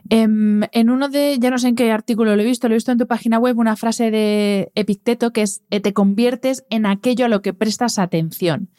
Em, 0.10 0.62
en 0.72 0.90
uno 0.90 1.10
de, 1.10 1.38
ya 1.40 1.50
no 1.50 1.58
sé 1.58 1.70
en 1.70 1.76
qué 1.76 1.92
artículo 1.92 2.36
lo 2.36 2.42
he 2.42 2.46
visto, 2.46 2.68
lo 2.68 2.74
he 2.74 2.78
visto 2.78 2.92
en 2.92 2.98
tu 2.98 3.08
página 3.08 3.40
web, 3.40 3.58
una 3.58 3.76
frase 3.76 4.12
de 4.12 4.72
Epicteto 4.76 5.32
que 5.32 5.42
es, 5.42 5.64
eh, 5.70 5.80
te 5.80 5.94
conviertes 5.94 6.66
en 6.70 6.86
aquello 6.86 7.26
a 7.26 7.30
lo 7.30 7.42
que 7.42 7.54
prestas 7.54 8.00
atención. 8.00 8.70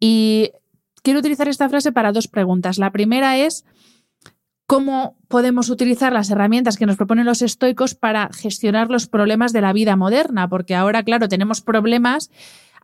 Y 0.00 0.50
quiero 1.02 1.20
utilizar 1.20 1.48
esta 1.48 1.68
frase 1.68 1.92
para 1.92 2.12
dos 2.12 2.28
preguntas. 2.28 2.78
La 2.78 2.90
primera 2.90 3.36
es, 3.36 3.64
¿cómo 4.66 5.16
podemos 5.28 5.70
utilizar 5.70 6.12
las 6.12 6.30
herramientas 6.30 6.76
que 6.76 6.86
nos 6.86 6.96
proponen 6.96 7.26
los 7.26 7.42
estoicos 7.42 7.94
para 7.94 8.30
gestionar 8.32 8.90
los 8.90 9.06
problemas 9.06 9.52
de 9.52 9.60
la 9.60 9.72
vida 9.72 9.96
moderna? 9.96 10.48
Porque 10.48 10.74
ahora, 10.74 11.02
claro, 11.02 11.28
tenemos 11.28 11.60
problemas 11.60 12.30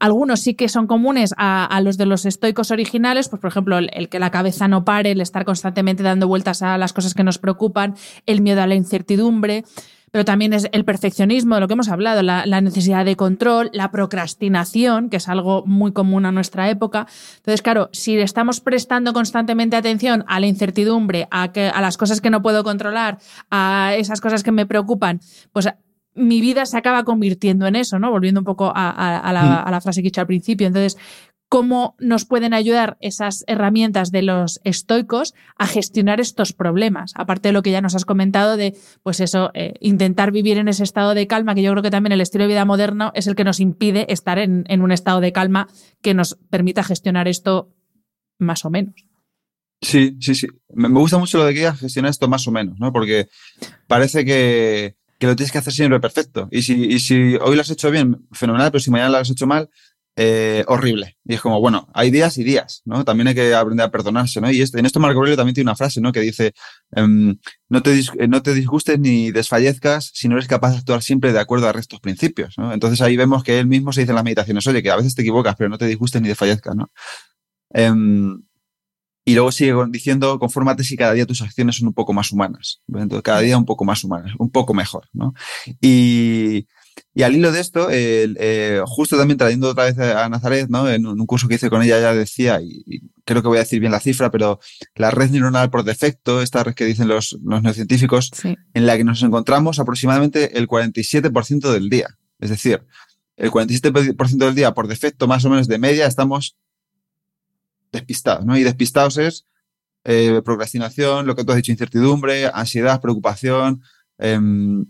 algunos 0.01 0.41
sí 0.41 0.55
que 0.55 0.69
son 0.69 0.87
comunes 0.87 1.35
a, 1.37 1.81
los 1.83 1.97
de 1.97 2.07
los 2.07 2.27
estoicos 2.27 2.71
originales, 2.71 3.29
pues 3.29 3.41
por 3.41 3.51
ejemplo, 3.51 3.79
el, 3.79 4.09
que 4.09 4.19
la 4.19 4.31
cabeza 4.31 4.67
no 4.67 4.85
pare, 4.85 5.13
el 5.13 5.21
estar 5.21 5.45
constantemente 5.45 6.03
dando 6.03 6.27
vueltas 6.27 6.63
a 6.63 6.77
las 6.79 6.93
cosas 6.93 7.15
que 7.15 7.23
nos 7.23 7.39
preocupan, 7.39 7.95
el 8.27 8.41
miedo 8.41 8.63
a 8.63 8.67
la 8.67 8.75
incertidumbre 8.75 9.65
pero 10.11 10.25
también 10.25 10.53
es 10.53 10.69
el 10.73 10.85
perfeccionismo, 10.85 11.55
de 11.55 11.61
lo 11.61 11.69
que 11.69 11.75
hemos 11.75 11.89
hablado, 11.89 12.23
la, 12.23 12.61
necesidad 12.61 13.05
de 13.05 13.17
control, 13.17 13.71
la 13.73 13.91
procrastinación, 13.91 15.09
que 15.09 15.19
es 15.19 15.29
algo 15.29 15.65
muy 15.67 15.93
común 15.93 16.27
a 16.27 16.33
nuestra 16.33 16.69
época. 16.69 17.07
Entonces, 17.37 17.63
claro, 17.63 17.91
si 17.93 18.19
estamos 18.19 18.61
prestando 18.61 19.13
constantemente 19.13 19.77
atención 19.77 20.25
a 20.27 20.41
la 20.41 20.47
incertidumbre, 20.47 21.29
a, 21.31 21.53
que, 21.53 21.69
a 21.69 21.81
las 21.81 21.97
cosas 21.97 22.21
que 22.21 22.31
no 22.31 22.43
puedo 22.43 22.65
controlar, 22.65 23.19
a 23.51 23.95
esas 23.97 24.21
cosas 24.21 24.43
que 24.43 24.51
me 24.53 24.67
preocupan, 24.67 25.21
pues 25.53 25.69
mi 26.15 26.41
vida 26.41 26.67
se 26.67 26.77
acaba 26.77 27.05
convirtiendo 27.05 27.67
en 27.67 27.77
eso, 27.77 27.99
¿no? 27.99 28.11
Volviendo 28.11 28.41
un 28.41 28.45
poco 28.45 28.69
mm. 28.71 28.77
a, 28.77 29.67
la, 29.71 29.81
frase 29.81 30.03
que 30.03 30.09
he 30.09 30.11
dicho 30.11 30.21
al 30.21 30.27
principio. 30.27 30.67
Entonces, 30.67 30.97
¿cómo 31.49 31.97
nos 31.99 32.25
pueden 32.25 32.55
ayudar 32.55 32.97
esas 33.01 33.45
herramientas 33.47 34.11
de 34.11 34.23
los 34.23 34.61
estoicos 34.65 35.35
a 35.57 35.67
gestionar 35.67 36.21
estos 36.21 36.53
problemas? 36.53 37.13
Aparte 37.17 37.49
de 37.49 37.53
lo 37.53 37.63
que 37.63 37.71
ya 37.71 37.81
nos 37.81 37.95
has 37.95 38.05
comentado 38.05 38.57
de, 38.57 38.77
pues 39.03 39.21
eso, 39.21 39.51
eh, 39.55 39.75
intentar 39.81 40.33
vivir 40.33 40.59
en 40.59 40.69
ese 40.69 40.85
estado 40.85 41.15
de 41.15 41.27
calma, 41.27 41.55
que 41.55 41.63
yo 41.63 41.73
creo 41.73 41.83
que 41.83 41.91
también 41.91 42.13
el 42.13 42.21
estilo 42.21 42.45
de 42.45 42.49
vida 42.49 42.65
moderno 42.65 43.13
es 43.15 43.27
el 43.27 43.35
que 43.35 43.45
nos 43.45 43.61
impide 43.61 44.13
estar 44.13 44.39
en, 44.39 44.65
un 44.81 44.93
estado 44.93 45.21
de 45.21 45.33
calma 45.33 45.69
que 46.03 46.15
nos 46.15 46.39
permita 46.51 46.83
gestionar 46.83 47.29
esto 47.29 47.75
más 48.39 48.65
o 48.65 48.71
menos. 48.71 48.95
Sí, 49.83 50.17
sí, 50.21 50.35
sí. 50.35 50.47
Me 50.75 50.89
gusta 50.89 51.19
mucho 51.19 51.39
lo 51.39 51.47
de 51.47 51.55
que 51.55 51.73
gestionar 51.73 52.11
esto 52.11 52.29
más 52.29 52.47
o 52.47 52.53
menos, 52.53 52.79
¿no? 52.79 52.93
Porque 52.93 53.29
parece 53.87 54.27
que, 54.27 54.97
que 55.21 55.27
lo 55.27 55.37
tienes 55.37 55.53
que 55.53 55.59
hacer 55.59 55.73
siempre 55.75 56.01
perfecto. 56.01 56.49
Y 56.51 56.62
si, 56.62 56.99
si 56.99 57.37
hoy 57.37 57.55
lo 57.55 57.61
has 57.61 57.71
hecho 57.71 57.91
bien, 57.91 58.27
fenomenal, 58.33 58.73
pero 58.73 58.81
si 58.81 58.91
mañana 58.91 59.11
lo 59.11 59.18
has 59.18 59.31
hecho 59.31 59.47
mal, 59.47 59.68
eh, 60.16 60.64
horrible. 60.66 61.18
Y 61.27 61.35
es 61.35 61.43
como, 61.43 61.61
bueno, 61.61 61.89
hay 61.93 62.11
días 62.11 62.39
y 62.39 62.43
días, 62.43 62.81
¿no? 62.87 63.05
También 63.05 63.29
hay 63.29 63.35
que 63.35 63.55
aprender 63.55 63.85
a 63.85 63.91
perdonarse, 63.91 64.41
¿no? 64.41 64.51
Y 64.51 64.62
en 64.62 64.87
esto 64.87 64.99
Marco 64.99 65.18
Aurelio 65.18 65.37
también 65.37 65.55
tiene 65.55 65.68
una 65.68 65.77
frase, 65.77 66.01
¿no? 66.01 66.11
Que 66.11 66.21
dice, 66.21 66.53
em, 66.97 67.39
no, 67.68 67.83
te 67.83 68.03
no 68.29 68.43
te 68.43 68.55
disgustes 68.55 68.99
ni 68.99 69.31
desfallezcas 69.31 70.11
si 70.14 70.27
no 70.29 70.37
eres 70.37 70.49
capaz 70.49 70.71
de 70.73 70.79
actuar 70.79 71.03
siempre 71.03 71.35
de 71.35 71.41
acuerdo 71.41 71.68
a 71.68 71.79
estos 71.79 72.01
principios, 72.01 72.55
¿no? 72.57 72.73
Entonces 72.73 73.03
ahí 73.03 73.16
vemos 73.16 73.45
que 73.45 73.59
él 73.59 73.66
mismo 73.66 73.93
se 73.93 74.01
dice 74.01 74.12
en 74.12 74.16
las 74.16 74.25
meditaciones, 74.25 74.66
oye, 74.66 74.83
que 74.83 74.91
a 74.91 74.97
veces 74.97 75.14
te 75.14 75.21
equivocas, 75.21 75.55
pero 75.57 75.68
no 75.68 75.77
te 75.77 75.87
disgustes 75.87 76.23
ni 76.23 76.29
desfallezcas, 76.29 76.75
¿no? 76.75 76.91
Em, 77.73 78.43
y 79.31 79.35
luego 79.35 79.53
sigue 79.53 79.72
diciendo, 79.91 80.41
confórmate 80.41 80.83
si 80.83 80.97
cada 80.97 81.12
día 81.12 81.24
tus 81.24 81.41
acciones 81.41 81.76
son 81.76 81.87
un 81.87 81.95
poco 81.95 82.12
más 82.12 82.33
humanas. 82.33 82.83
Entonces, 82.89 83.22
cada 83.22 83.39
día 83.39 83.57
un 83.57 83.64
poco 83.64 83.85
más 83.85 84.03
humanas, 84.03 84.33
un 84.41 84.51
poco 84.51 84.74
mejor, 84.74 85.07
¿no? 85.12 85.35
Y, 85.81 86.66
y 87.14 87.22
al 87.22 87.37
hilo 87.37 87.53
de 87.53 87.61
esto, 87.61 87.87
eh, 87.93 88.83
justo 88.87 89.16
también 89.16 89.39
trayendo 89.39 89.68
otra 89.68 89.85
vez 89.85 89.97
a 90.01 90.28
Nazaret, 90.28 90.68
¿no? 90.68 90.91
En 90.91 91.07
un 91.07 91.26
curso 91.26 91.47
que 91.47 91.55
hice 91.55 91.70
con 91.70 91.81
ella 91.81 92.01
ya 92.01 92.12
decía, 92.12 92.61
y, 92.61 92.83
creo 93.24 93.41
que 93.41 93.47
voy 93.47 93.59
a 93.59 93.61
decir 93.61 93.78
bien 93.78 93.93
la 93.93 94.01
cifra, 94.01 94.33
pero 94.33 94.59
la 94.97 95.12
red 95.12 95.31
neuronal 95.31 95.70
por 95.70 95.85
defecto, 95.85 96.43
esta 96.43 96.64
red 96.64 96.74
que 96.74 96.85
dicen 96.85 97.07
los, 97.07 97.39
los 97.45 97.62
neocientíficos, 97.62 98.33
en 98.43 98.85
la 98.85 98.97
que 98.97 99.05
nos 99.05 99.22
encontramos 99.22 99.78
aproximadamente 99.78 100.59
el 100.59 100.66
47% 100.66 101.70
del 101.70 101.89
día. 101.89 102.18
Es 102.41 102.51
decir, 102.51 102.83
el 103.37 103.53
47% 103.53 104.39
del 104.39 104.57
día 104.57 104.74
por 104.74 104.89
defecto, 104.89 105.28
más 105.28 105.45
o 105.45 105.51
menos 105.51 105.68
de 105.68 105.78
media, 105.78 106.09
estamos 106.09 106.57
despistados, 107.93 108.45
¿no? 108.45 108.57
Y 108.57 108.62
despistados 108.62 109.18
es 109.18 109.47
eh, 110.05 110.41
procrastinación, 110.45 111.26
lo 111.26 111.36
que 111.36 111.45
tú 111.45 111.53
has 111.53 111.57
dicho, 111.57 111.72
incertidumbre, 111.72 112.47
ansiedad, 112.47 113.01
preocupación, 113.01 113.82
em, 114.18 114.86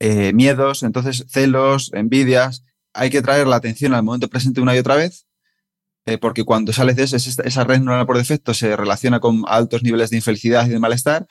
eh, 0.00 0.32
miedos, 0.32 0.82
entonces 0.82 1.26
celos, 1.28 1.90
envidias. 1.94 2.64
Hay 2.94 3.10
que 3.10 3.22
traer 3.22 3.46
la 3.46 3.56
atención 3.56 3.94
al 3.94 4.02
momento 4.04 4.28
presente 4.28 4.60
una 4.60 4.76
y 4.76 4.78
otra 4.78 4.96
vez, 4.96 5.26
eh, 6.06 6.18
porque 6.18 6.44
cuando 6.44 6.72
sales 6.72 6.96
de 6.96 7.04
eso, 7.04 7.16
esa 7.16 7.64
red 7.64 7.78
neuronal 7.78 8.06
por 8.06 8.16
defecto 8.16 8.54
se 8.54 8.76
relaciona 8.76 9.20
con 9.20 9.42
altos 9.46 9.82
niveles 9.82 10.10
de 10.10 10.16
infelicidad 10.16 10.66
y 10.66 10.70
de 10.70 10.78
malestar. 10.78 11.26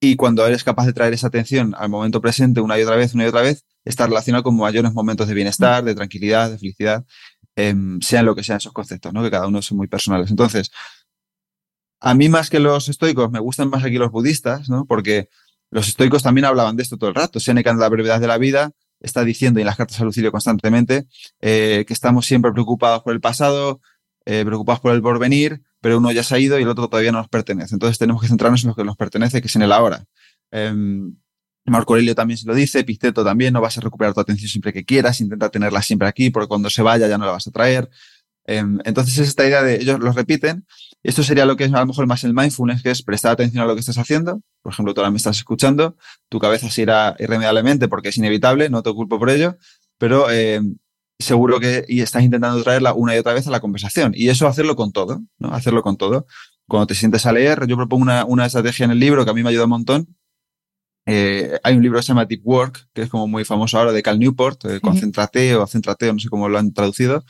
Y 0.00 0.16
cuando 0.16 0.46
eres 0.46 0.64
capaz 0.64 0.86
de 0.86 0.92
traer 0.92 1.14
esa 1.14 1.28
atención 1.28 1.74
al 1.76 1.88
momento 1.88 2.20
presente 2.20 2.60
una 2.60 2.78
y 2.78 2.82
otra 2.82 2.96
vez, 2.96 3.14
una 3.14 3.24
y 3.24 3.28
otra 3.28 3.42
vez, 3.42 3.64
está 3.84 4.06
relacionado 4.06 4.42
con 4.42 4.56
mayores 4.56 4.92
momentos 4.92 5.28
de 5.28 5.34
bienestar, 5.34 5.84
de 5.84 5.94
tranquilidad, 5.94 6.50
de 6.50 6.58
felicidad. 6.58 7.04
Em, 7.56 8.00
sean 8.02 8.26
lo 8.26 8.34
que 8.34 8.42
sean 8.42 8.58
esos 8.58 8.72
conceptos, 8.72 9.14
¿no? 9.14 9.22
que 9.22 9.30
cada 9.30 9.46
uno 9.46 9.62
son 9.62 9.78
muy 9.78 9.88
personales. 9.88 10.30
Entonces, 10.30 10.70
a 12.00 12.14
mí 12.14 12.28
más 12.28 12.50
que 12.50 12.60
los 12.60 12.88
estoicos, 12.90 13.30
me 13.30 13.40
gustan 13.40 13.70
más 13.70 13.82
aquí 13.82 13.96
los 13.96 14.10
budistas, 14.10 14.68
¿no? 14.68 14.84
porque 14.84 15.30
los 15.70 15.88
estoicos 15.88 16.22
también 16.22 16.44
hablaban 16.44 16.76
de 16.76 16.82
esto 16.82 16.98
todo 16.98 17.08
el 17.08 17.16
rato. 17.16 17.40
Seneca 17.40 17.70
en 17.70 17.78
la 17.78 17.88
brevedad 17.88 18.20
de 18.20 18.26
la 18.26 18.36
vida 18.36 18.72
está 19.00 19.24
diciendo, 19.24 19.58
y 19.58 19.62
en 19.62 19.66
las 19.66 19.76
cartas 19.76 19.98
a 20.00 20.04
Lucilio 20.04 20.30
constantemente, 20.32 21.06
eh, 21.40 21.84
que 21.86 21.94
estamos 21.94 22.26
siempre 22.26 22.52
preocupados 22.52 23.02
por 23.02 23.14
el 23.14 23.20
pasado, 23.20 23.80
eh, 24.26 24.44
preocupados 24.44 24.80
por 24.80 24.92
el 24.94 25.00
porvenir, 25.00 25.62
pero 25.80 25.98
uno 25.98 26.12
ya 26.12 26.22
se 26.22 26.34
ha 26.34 26.38
ido 26.38 26.58
y 26.58 26.62
el 26.62 26.68
otro 26.68 26.88
todavía 26.88 27.12
no 27.12 27.18
nos 27.18 27.28
pertenece. 27.28 27.74
Entonces 27.74 27.98
tenemos 27.98 28.20
que 28.20 28.28
centrarnos 28.28 28.64
en 28.64 28.68
lo 28.68 28.74
que 28.74 28.84
nos 28.84 28.96
pertenece, 28.96 29.40
que 29.40 29.48
es 29.48 29.56
en 29.56 29.62
el 29.62 29.72
ahora. 29.72 30.04
Em, 30.50 31.16
Marco 31.70 31.94
Aurelio 31.94 32.14
también 32.14 32.38
se 32.38 32.46
lo 32.46 32.54
dice, 32.54 32.84
Pisteto 32.84 33.24
también, 33.24 33.52
no 33.52 33.60
vas 33.60 33.78
a 33.78 33.80
recuperar 33.80 34.14
tu 34.14 34.20
atención 34.20 34.48
siempre 34.48 34.72
que 34.72 34.84
quieras, 34.84 35.20
intenta 35.20 35.48
tenerla 35.50 35.82
siempre 35.82 36.08
aquí, 36.08 36.30
porque 36.30 36.48
cuando 36.48 36.70
se 36.70 36.82
vaya 36.82 37.08
ya 37.08 37.18
no 37.18 37.26
la 37.26 37.32
vas 37.32 37.46
a 37.46 37.50
traer. 37.50 37.90
Em, 38.46 38.78
entonces 38.84 39.18
es 39.18 39.28
esta 39.28 39.44
idea 39.44 39.62
de, 39.62 39.76
ellos 39.76 39.98
lo 39.98 40.12
repiten, 40.12 40.66
esto 41.02 41.22
sería 41.22 41.46
lo 41.46 41.56
que 41.56 41.64
es 41.64 41.72
a 41.72 41.80
lo 41.80 41.86
mejor 41.86 42.06
más 42.06 42.24
el 42.24 42.34
mindfulness, 42.34 42.82
que 42.82 42.90
es 42.90 43.02
prestar 43.02 43.32
atención 43.32 43.62
a 43.62 43.66
lo 43.66 43.74
que 43.74 43.80
estás 43.80 43.98
haciendo. 43.98 44.40
Por 44.62 44.72
ejemplo, 44.72 44.94
tú 44.94 45.00
ahora 45.00 45.10
me 45.10 45.16
estás 45.16 45.36
escuchando, 45.36 45.96
tu 46.28 46.38
cabeza 46.38 46.70
se 46.70 46.82
irá 46.82 47.16
irremediablemente 47.18 47.88
porque 47.88 48.08
es 48.10 48.16
inevitable, 48.16 48.68
no 48.70 48.82
te 48.82 48.92
culpo 48.92 49.18
por 49.18 49.30
ello, 49.30 49.56
pero 49.98 50.30
em, 50.30 50.76
seguro 51.18 51.60
que 51.60 51.84
y 51.88 52.00
estás 52.00 52.22
intentando 52.22 52.62
traerla 52.62 52.94
una 52.94 53.14
y 53.14 53.18
otra 53.18 53.34
vez 53.34 53.46
a 53.46 53.50
la 53.50 53.60
conversación. 53.60 54.12
Y 54.14 54.28
eso 54.28 54.46
hacerlo 54.46 54.76
con 54.76 54.92
todo, 54.92 55.22
¿no? 55.38 55.52
Hacerlo 55.52 55.82
con 55.82 55.96
todo. 55.96 56.26
Cuando 56.68 56.86
te 56.88 56.94
sientes 56.94 57.26
a 57.26 57.32
leer, 57.32 57.66
yo 57.66 57.76
propongo 57.76 58.02
una, 58.02 58.24
una 58.24 58.46
estrategia 58.46 58.84
en 58.84 58.90
el 58.90 58.98
libro 58.98 59.24
que 59.24 59.30
a 59.30 59.34
mí 59.34 59.42
me 59.42 59.50
ayuda 59.50 59.64
un 59.64 59.70
montón, 59.70 60.16
eh, 61.06 61.58
hay 61.62 61.76
un 61.76 61.82
libro 61.82 61.98
que 61.98 62.02
se 62.02 62.08
llama 62.08 62.24
Deep 62.24 62.42
Work, 62.44 62.88
que 62.92 63.02
es 63.02 63.08
como 63.08 63.26
muy 63.26 63.44
famoso 63.44 63.78
ahora, 63.78 63.92
de 63.92 64.02
Cal 64.02 64.18
Newport, 64.18 64.64
eh, 64.66 64.80
Concéntrate 64.80 65.54
o 65.56 65.66
Céntrate, 65.66 66.12
no 66.12 66.18
sé 66.18 66.28
cómo 66.28 66.48
lo 66.48 66.58
han 66.58 66.72
traducido, 66.72 67.24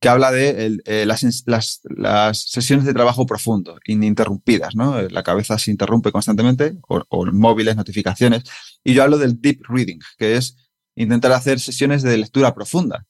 que 0.00 0.08
habla 0.08 0.32
de 0.32 0.80
eh, 0.86 1.04
las, 1.04 1.22
las, 1.46 1.80
las, 1.84 2.50
sesiones 2.50 2.86
de 2.86 2.94
trabajo 2.94 3.26
profundo, 3.26 3.78
ininterrumpidas, 3.84 4.74
¿no? 4.74 4.98
Eh, 4.98 5.08
la 5.10 5.22
cabeza 5.22 5.58
se 5.58 5.70
interrumpe 5.70 6.10
constantemente, 6.10 6.78
o, 6.88 7.02
o, 7.10 7.26
móviles, 7.26 7.76
notificaciones. 7.76 8.44
Y 8.82 8.94
yo 8.94 9.02
hablo 9.02 9.18
del 9.18 9.40
deep 9.40 9.60
reading, 9.68 9.98
que 10.16 10.36
es 10.36 10.56
intentar 10.96 11.32
hacer 11.32 11.60
sesiones 11.60 12.02
de 12.02 12.16
lectura 12.16 12.54
profunda, 12.54 13.06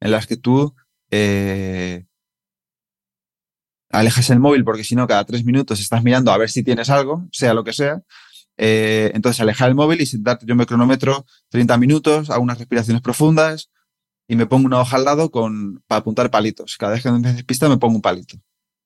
en 0.00 0.10
las 0.10 0.26
que 0.26 0.36
tú 0.36 0.74
eh, 1.12 2.06
alejas 3.90 4.28
el 4.30 4.40
móvil, 4.40 4.64
porque 4.64 4.82
si 4.82 4.96
no, 4.96 5.06
cada 5.06 5.24
tres 5.24 5.44
minutos 5.44 5.78
estás 5.78 6.02
mirando 6.02 6.32
a 6.32 6.38
ver 6.38 6.50
si 6.50 6.64
tienes 6.64 6.90
algo, 6.90 7.28
sea 7.30 7.54
lo 7.54 7.62
que 7.62 7.72
sea, 7.72 8.02
eh, 8.64 9.10
entonces, 9.14 9.40
alejar 9.40 9.70
el 9.70 9.74
móvil 9.74 10.00
y 10.00 10.06
sentarte, 10.06 10.46
yo 10.46 10.54
me 10.54 10.66
cronómetro 10.66 11.26
30 11.48 11.78
minutos, 11.78 12.30
hago 12.30 12.44
unas 12.44 12.58
respiraciones 12.58 13.02
profundas, 13.02 13.70
y 14.28 14.36
me 14.36 14.46
pongo 14.46 14.66
una 14.66 14.78
hoja 14.78 14.98
al 14.98 15.04
lado 15.04 15.32
con, 15.32 15.82
para 15.88 15.98
apuntar 15.98 16.30
palitos. 16.30 16.76
Cada 16.78 16.92
vez 16.92 17.02
que 17.02 17.10
me 17.10 17.32
despista 17.32 17.68
me 17.68 17.78
pongo 17.78 17.96
un 17.96 18.02
palito, 18.02 18.36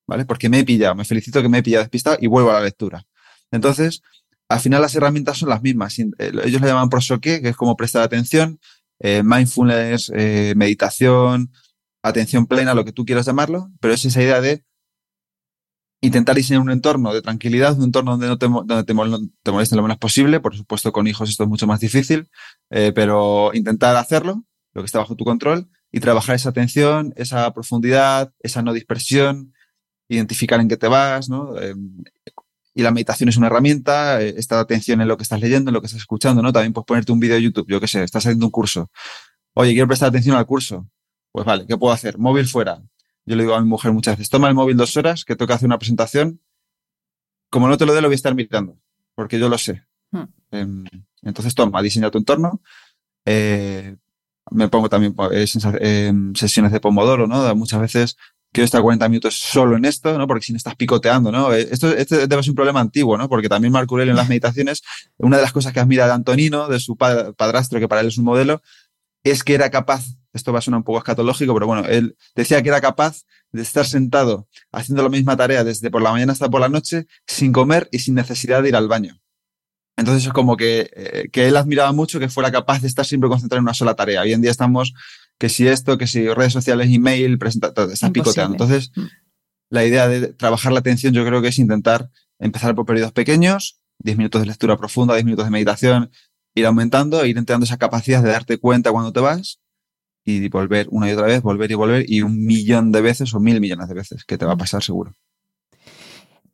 ¿vale? 0.06 0.24
Porque 0.24 0.48
me 0.48 0.60
he 0.60 0.64
pillado, 0.64 0.94
me 0.94 1.04
felicito 1.04 1.42
que 1.42 1.50
me 1.50 1.58
he 1.58 1.62
pillado 1.62 1.82
despistado 1.82 2.16
y 2.18 2.26
vuelvo 2.26 2.52
a 2.52 2.54
la 2.54 2.62
lectura. 2.62 3.04
Entonces, 3.50 4.00
al 4.48 4.60
final 4.60 4.80
las 4.80 4.94
herramientas 4.94 5.36
son 5.36 5.50
las 5.50 5.60
mismas. 5.60 5.98
Eh, 5.98 6.08
ellos 6.18 6.62
le 6.62 6.68
llaman 6.68 6.88
prosoque, 6.88 7.42
que 7.42 7.50
es 7.50 7.56
como 7.56 7.76
prestar 7.76 8.02
atención, 8.02 8.58
eh, 9.00 9.22
mindfulness, 9.22 10.10
meditación, 10.56 11.52
atención 12.02 12.46
plena, 12.46 12.72
lo 12.72 12.86
que 12.86 12.92
tú 12.92 13.04
quieras 13.04 13.26
llamarlo, 13.26 13.70
pero 13.80 13.92
es 13.92 14.02
esa 14.06 14.22
idea 14.22 14.40
de 14.40 14.64
intentar 16.06 16.36
diseñar 16.36 16.62
un 16.62 16.70
entorno 16.70 17.12
de 17.12 17.22
tranquilidad, 17.22 17.76
un 17.76 17.84
entorno 17.84 18.12
donde 18.12 18.28
no 18.28 18.38
te, 18.38 18.46
donde 18.46 18.84
te, 18.84 18.94
molesten 18.94 19.76
lo 19.76 19.82
menos 19.82 19.98
posible. 19.98 20.40
Por 20.40 20.56
supuesto, 20.56 20.92
con 20.92 21.06
hijos 21.06 21.28
esto 21.28 21.44
es 21.44 21.48
mucho 21.48 21.66
más 21.66 21.80
difícil, 21.80 22.28
pero 22.68 23.50
intentar 23.54 23.96
hacerlo, 23.96 24.44
lo 24.74 24.82
que 24.82 24.86
está 24.86 24.98
bajo 24.98 25.16
tu 25.16 25.24
control, 25.24 25.68
y 25.92 26.00
trabajar 26.00 26.36
esa 26.36 26.50
atención, 26.50 27.12
esa 27.16 27.52
profundidad, 27.52 28.32
esa 28.40 28.62
no 28.62 28.72
dispersión, 28.72 29.54
identificar 30.08 30.60
en 30.60 30.68
qué 30.68 30.76
te 30.76 30.88
vas, 30.88 31.28
¿no? 31.28 31.58
Em, 31.60 32.04
y 32.74 32.82
la 32.82 32.90
meditación 32.90 33.28
es 33.30 33.36
una 33.38 33.46
herramienta, 33.46 34.20
eh, 34.22 34.34
esta 34.36 34.60
atención 34.60 35.00
en 35.00 35.08
lo 35.08 35.16
que 35.16 35.22
estás 35.22 35.40
leyendo, 35.40 35.70
en 35.70 35.74
lo 35.74 35.80
que 35.80 35.86
estás 35.86 36.02
escuchando, 36.02 36.42
¿no? 36.42 36.52
También 36.52 36.72
puedes 36.72 36.86
ponerte 36.86 37.12
un 37.12 37.20
vídeo 37.20 37.36
de 37.36 37.42
YouTube, 37.42 37.66
yo 37.68 37.80
qué 37.80 37.88
sé, 37.88 38.02
estás 38.02 38.26
haciendo 38.26 38.46
un 38.46 38.52
curso. 38.52 38.90
Oye, 39.54 39.72
quiero 39.72 39.88
prestar 39.88 40.10
atención 40.10 40.36
al 40.36 40.46
curso. 40.46 40.86
Pues 41.32 41.46
vale, 41.46 41.66
¿qué 41.66 41.76
puedo 41.78 41.92
hacer? 41.92 42.18
Móvil 42.18 42.46
fuera. 42.46 42.82
Yo 43.26 43.36
le 43.36 43.42
digo 43.42 43.54
a 43.54 43.60
mi 43.60 43.68
mujer 43.68 43.92
muchas 43.92 44.16
veces, 44.16 44.30
toma 44.30 44.48
el 44.48 44.54
móvil 44.54 44.76
dos 44.76 44.96
horas, 44.96 45.24
que 45.24 45.36
toca 45.36 45.54
hacer 45.54 45.66
una 45.66 45.78
presentación. 45.78 46.40
Como 47.50 47.68
no 47.68 47.76
te 47.76 47.86
lo 47.86 47.94
dé, 47.94 48.00
lo 48.00 48.08
voy 48.08 48.14
a 48.14 48.16
estar 48.16 48.34
mirando, 48.34 48.78
porque 49.14 49.38
yo 49.38 49.48
lo 49.48 49.58
sé. 49.58 49.82
Hmm. 50.12 50.24
Em, 50.52 50.84
entonces, 51.22 51.54
toma, 51.54 51.82
diseña 51.82 52.10
tu 52.10 52.18
entorno. 52.18 52.62
Eh, 53.24 53.96
me 54.50 54.68
pongo 54.68 54.88
también 54.88 55.14
eh, 55.32 55.46
em, 55.80 56.34
sesiones 56.34 56.72
de 56.72 56.80
Pomodoro, 56.80 57.26
¿no? 57.26 57.54
Muchas 57.56 57.80
veces 57.80 58.16
quiero 58.52 58.64
estar 58.64 58.80
40 58.80 59.08
minutos 59.08 59.34
solo 59.34 59.76
en 59.76 59.84
esto, 59.84 60.16
¿no? 60.16 60.26
Porque 60.26 60.46
si 60.46 60.52
no 60.52 60.56
estás 60.56 60.76
picoteando, 60.76 61.32
¿no? 61.32 61.52
Eh, 61.52 61.68
esto, 61.70 61.94
este 61.94 62.26
debe 62.26 62.42
ser 62.42 62.52
un 62.52 62.56
problema 62.56 62.80
antiguo, 62.80 63.18
¿no? 63.18 63.28
Porque 63.28 63.48
también 63.48 63.72
Marco 63.72 63.94
Aurelio 63.94 64.12
en 64.12 64.16
las 64.16 64.28
meditaciones, 64.28 64.82
una 65.18 65.36
de 65.36 65.42
las 65.42 65.52
cosas 65.52 65.72
que 65.72 65.80
admira 65.80 66.06
de 66.06 66.12
Antonino, 66.12 66.68
de 66.68 66.80
su 66.80 66.96
padrastro, 66.96 67.80
que 67.80 67.88
para 67.88 68.00
él 68.00 68.06
es 68.08 68.18
un 68.18 68.24
modelo, 68.24 68.62
es 69.24 69.42
que 69.42 69.54
era 69.54 69.70
capaz, 69.70 70.04
esto 70.36 70.52
va 70.52 70.60
a 70.60 70.62
sonar 70.62 70.78
un 70.78 70.84
poco 70.84 70.98
escatológico, 70.98 71.52
pero 71.54 71.66
bueno, 71.66 71.84
él 71.86 72.16
decía 72.34 72.62
que 72.62 72.68
era 72.68 72.80
capaz 72.80 73.22
de 73.52 73.62
estar 73.62 73.86
sentado 73.86 74.48
haciendo 74.72 75.02
la 75.02 75.08
misma 75.08 75.36
tarea 75.36 75.64
desde 75.64 75.90
por 75.90 76.02
la 76.02 76.12
mañana 76.12 76.32
hasta 76.32 76.48
por 76.48 76.60
la 76.60 76.68
noche, 76.68 77.06
sin 77.26 77.52
comer 77.52 77.88
y 77.90 77.98
sin 78.00 78.14
necesidad 78.14 78.62
de 78.62 78.68
ir 78.68 78.76
al 78.76 78.88
baño. 78.88 79.20
Entonces 79.96 80.26
es 80.26 80.32
como 80.32 80.56
que, 80.56 80.90
eh, 80.94 81.28
que 81.32 81.48
él 81.48 81.56
admiraba 81.56 81.92
mucho 81.92 82.20
que 82.20 82.28
fuera 82.28 82.52
capaz 82.52 82.82
de 82.82 82.88
estar 82.88 83.06
siempre 83.06 83.30
concentrado 83.30 83.58
en 83.58 83.64
una 83.64 83.74
sola 83.74 83.94
tarea. 83.94 84.20
Hoy 84.20 84.32
en 84.32 84.42
día 84.42 84.50
estamos 84.50 84.92
que 85.38 85.48
si 85.48 85.66
esto, 85.66 85.98
que 85.98 86.06
si 86.06 86.28
redes 86.28 86.52
sociales, 86.52 86.88
email, 86.90 87.38
presenta, 87.38 87.68
estás 87.68 88.10
picoteando. 88.10 88.54
Entonces, 88.54 88.92
mm. 88.94 89.04
la 89.70 89.84
idea 89.84 90.06
de 90.08 90.28
trabajar 90.34 90.72
la 90.72 90.80
atención 90.80 91.14
yo 91.14 91.24
creo 91.24 91.40
que 91.40 91.48
es 91.48 91.58
intentar 91.58 92.10
empezar 92.38 92.74
por 92.74 92.84
periodos 92.84 93.12
pequeños, 93.12 93.80
10 94.00 94.18
minutos 94.18 94.42
de 94.42 94.46
lectura 94.46 94.76
profunda, 94.76 95.14
10 95.14 95.24
minutos 95.24 95.46
de 95.46 95.50
meditación, 95.50 96.10
ir 96.54 96.66
aumentando, 96.66 97.24
ir 97.24 97.38
entrenando 97.38 97.64
esa 97.64 97.78
capacidad 97.78 98.22
de 98.22 98.30
darte 98.30 98.58
cuenta 98.58 98.92
cuando 98.92 99.12
te 99.12 99.20
vas 99.20 99.60
y 100.26 100.48
volver 100.48 100.88
una 100.90 101.08
y 101.08 101.12
otra 101.12 101.26
vez, 101.26 101.40
volver 101.40 101.70
y 101.70 101.74
volver 101.74 102.04
y 102.06 102.20
un 102.20 102.44
millón 102.44 102.92
de 102.92 103.00
veces 103.00 103.32
o 103.32 103.40
mil 103.40 103.60
millones 103.60 103.88
de 103.88 103.94
veces, 103.94 104.24
que 104.24 104.36
te 104.36 104.44
va 104.44 104.52
a 104.52 104.56
mm. 104.56 104.58
pasar 104.58 104.82
seguro. 104.82 105.14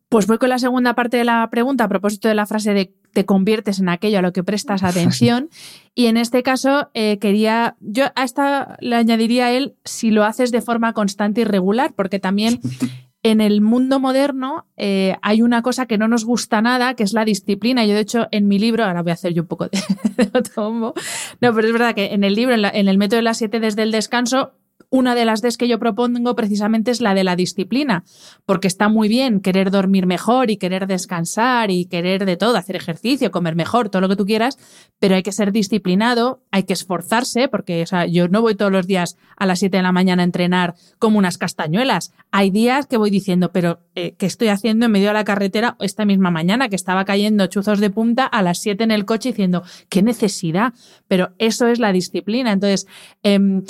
Pues 0.09 0.27
voy 0.27 0.37
con 0.37 0.51
la 0.51 0.59
segunda 0.59 0.95
parte 0.95 1.17
de 1.17 1.25
la 1.25 1.49
pregunta 1.51 1.85
a 1.85 1.89
propósito 1.89 2.29
de 2.29 2.35
la 2.35 2.45
frase 2.45 2.75
de 2.75 2.95
te 3.15 3.25
conviertes 3.25 3.79
en 3.79 3.89
aquello 3.89 4.19
a 4.19 4.23
lo 4.23 4.33
que 4.33 4.45
prestas 4.45 4.83
atención. 4.83 5.49
y 5.95 6.07
en 6.07 6.19
este 6.19 6.43
caso, 6.43 6.91
eh, 6.93 7.19
quería, 7.19 7.77
yo 7.81 8.07
a 8.15 8.25
esta 8.25 8.77
le 8.81 8.97
añadiría 8.97 9.47
a 9.47 9.53
él 9.53 9.75
si 9.85 10.11
lo 10.11 10.25
haces 10.25 10.53
de 10.53 10.61
forma 10.61 10.93
constante 10.93 11.41
y 11.41 11.45
regular, 11.45 11.95
porque 11.95 12.19
también 12.19 12.61
en 13.23 13.41
el 13.41 13.61
mundo 13.61 14.01
moderno 14.01 14.67
eh, 14.77 15.17
hay 15.23 15.43
una 15.43 15.63
cosa 15.63 15.87
que 15.87 15.99
no 15.99 16.09
nos 16.09 16.25
gusta 16.25 16.61
nada, 16.61 16.95
que 16.95 17.05
es 17.05 17.13
la 17.13 17.25
disciplina. 17.25 17.85
Yo, 17.85 17.95
de 17.95 18.01
hecho, 18.01 18.27
en 18.33 18.49
mi 18.49 18.59
libro, 18.59 18.85
ahora 18.85 19.03
voy 19.03 19.11
a 19.11 19.15
hacer 19.15 19.33
yo 19.33 19.43
un 19.43 19.49
poco 19.49 19.69
de, 19.69 19.79
No, 20.57 20.93
pero 21.41 21.67
es 21.67 21.73
verdad 21.73 21.95
que 21.95 22.13
en 22.13 22.25
el 22.25 22.35
libro, 22.35 22.55
en, 22.55 22.65
en 22.65 22.89
el 22.89 22.99
método 22.99 23.19
de 23.19 23.23
las 23.23 23.39
siete 23.39 23.61
desde 23.61 23.83
el 23.83 23.93
descanso, 23.93 24.55
una 24.93 25.15
de 25.15 25.25
las 25.25 25.41
Ds 25.41 25.57
que 25.57 25.69
yo 25.69 25.79
propongo 25.79 26.37
precisamente 26.37 26.91
es 26.91 27.01
la 27.01 27.15
de 27.15 27.25
la 27.25 27.35
disciplina, 27.35 28.05
porque 28.45 28.69
está 28.69 28.91
muy 28.91 29.09
bien 29.09 29.41
querer 29.41 29.71
dormir 29.71 30.05
mejor 30.05 30.51
y 30.51 30.59
querer 30.59 30.87
descansar 30.87 31.71
y 31.71 31.87
querer 31.87 32.27
de 32.27 32.37
todo, 32.37 32.59
hacer 32.59 32.77
ejercicio, 32.77 33.31
comer 33.31 33.57
mejor, 33.57 33.89
todo 33.89 34.03
lo 34.03 34.09
que 34.11 34.17
tú 34.17 34.27
quieras, 34.27 34.59
pero 34.99 35.15
hay 35.15 35.23
que 35.23 35.33
ser 35.33 35.51
disciplinado, 35.51 36.43
hay 36.51 36.65
que 36.65 36.75
esforzarse, 36.75 37.49
porque 37.49 37.87
yo 38.11 38.29
no 38.29 38.43
voy 38.43 38.55
todos 38.55 38.71
los 38.71 38.87
días 38.87 39.17
a 39.39 39.47
las 39.47 39.61
7 39.61 39.79
de 39.79 39.83
la 39.83 39.93
mañana 39.93 40.23
a 40.23 40.27
entrenar 40.27 40.75
como 40.99 41.19
unas 41.19 41.39
castañuelas. 41.39 42.13
Hay 42.31 42.51
días 42.51 42.87
que 42.87 42.99
voy 42.99 43.09
diciendo, 43.09 43.51
pero 43.51 43.81
eh, 43.95 44.15
¿qué 44.19 44.27
estoy 44.27 44.49
haciendo 44.49 44.85
en 44.85 44.93
medio 44.93 45.09
de 45.09 45.15
la 45.15 45.25
carretera 45.25 45.75
esta 45.81 46.05
misma 46.05 46.31
mañana? 46.31 46.69
Que 46.69 46.77
estaba 46.77 47.07
cayendo 47.07 47.47
chuzos 47.47 47.81
de 47.81 47.89
punta 47.89 48.27
a 48.27 48.43
las 48.43 48.61
7 48.61 48.85
en 48.85 48.91
el 48.91 49.07
coche 49.07 49.31
diciendo, 49.31 49.63
¿qué 49.89 50.03
necesidad? 50.03 50.75
Pero 51.09 51.31
eso 51.39 51.67
es 51.67 51.79
la 51.79 51.93
disciplina. 51.93 52.53
Entonces, 52.53 52.87
eh, 53.23 53.63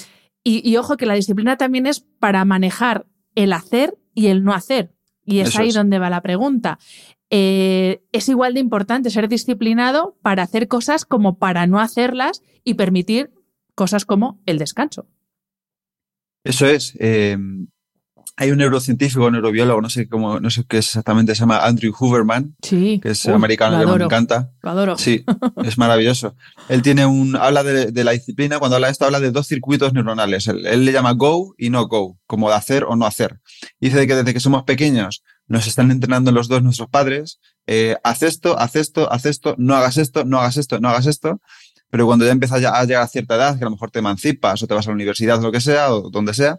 y, 0.44 0.76
ojo 0.76 0.96
que 0.96 1.06
la 1.06 1.14
disciplina 1.14 1.56
también 1.56 1.86
es 1.86 2.00
para 2.00 2.44
manejar 2.44 3.06
el 3.34 3.52
hacer 3.52 3.96
y 4.14 4.26
el 4.26 4.42
no 4.42 4.52
hacer. 4.52 4.92
Y 5.24 5.38
es 5.38 5.56
ahí 5.56 5.70
donde 5.70 5.98
va 5.98 6.10
la 6.10 6.20
pregunta. 6.20 6.78
Eh, 7.30 8.02
es 8.12 8.28
igual 8.28 8.54
de 8.54 8.60
importante 8.60 9.10
ser 9.10 9.28
disciplinado 9.28 10.18
para 10.20 10.42
hacer 10.42 10.68
cosas 10.68 11.04
como 11.04 11.38
para 11.38 11.66
no 11.66 11.80
hacerlas 11.80 12.42
y 12.64 12.74
permitir 12.74 13.30
cosas 13.74 14.04
como 14.04 14.40
el 14.46 14.58
descanso. 14.58 15.06
Eso 16.44 16.66
es. 16.66 16.96
Eh, 16.98 17.38
hay 18.36 18.50
un 18.50 18.58
neurocientífico, 18.58 19.30
neurobiólogo, 19.30 19.80
no 19.80 19.90
sé 19.90 20.08
cómo, 20.08 20.40
no 20.40 20.50
sé 20.50 20.64
qué 20.66 20.78
es 20.78 20.86
exactamente, 20.86 21.34
se 21.34 21.40
llama 21.40 21.58
Andrew 21.58 21.92
Hooverman, 21.92 22.56
que 22.60 23.00
es 23.04 23.26
americano, 23.28 23.78
que 23.78 23.98
me 23.98 24.04
encanta. 24.04 24.50
Lo 24.62 24.70
adoro. 24.70 24.96
Sí, 24.98 25.24
es 25.64 25.76
maravilloso. 25.76 26.34
Él 26.68 26.82
tiene 26.82 27.04
un, 27.04 27.36
habla 27.36 27.62
de, 27.62 28.04
la 28.04 28.12
disciplina, 28.12 28.58
cuando 28.58 28.76
habla 28.76 28.88
de 28.88 28.92
esto, 28.92 29.04
habla 29.04 29.20
de 29.20 29.30
dos 29.30 29.46
circuitos 29.46 29.92
neuronales. 29.92 30.48
Él, 30.48 30.84
le 30.84 30.92
llama 30.92 31.12
go 31.12 31.54
y 31.58 31.70
no 31.70 31.86
go, 31.86 32.18
como 32.26 32.48
de 32.48 32.56
hacer 32.56 32.84
o 32.84 32.96
no 32.96 33.06
hacer. 33.06 33.38
Dice 33.80 34.06
que 34.06 34.14
desde 34.14 34.32
que 34.32 34.40
somos 34.40 34.62
pequeños 34.64 35.22
nos 35.46 35.66
están 35.66 35.90
entrenando 35.90 36.32
los 36.32 36.48
dos 36.48 36.62
nuestros 36.62 36.88
padres, 36.88 37.38
eh, 37.66 37.96
haz 38.02 38.22
esto, 38.22 38.58
haz 38.58 38.76
esto, 38.76 39.12
haz 39.12 39.26
esto, 39.26 39.54
no 39.58 39.74
hagas 39.76 39.98
esto, 39.98 40.24
no 40.24 40.38
hagas 40.38 40.56
esto, 40.56 40.80
no 40.80 40.88
hagas 40.88 41.06
esto. 41.06 41.40
Pero 41.90 42.06
cuando 42.06 42.24
ya 42.24 42.32
empiezas 42.32 42.64
a 42.64 42.86
llegar 42.86 43.02
a 43.02 43.06
cierta 43.06 43.34
edad, 43.34 43.58
que 43.58 43.64
a 43.64 43.66
lo 43.66 43.72
mejor 43.72 43.90
te 43.90 43.98
emancipas 43.98 44.62
o 44.62 44.66
te 44.66 44.72
vas 44.72 44.86
a 44.86 44.90
la 44.90 44.94
universidad 44.94 45.38
o 45.38 45.42
lo 45.42 45.52
que 45.52 45.60
sea, 45.60 45.92
o 45.92 46.08
donde 46.08 46.32
sea, 46.32 46.58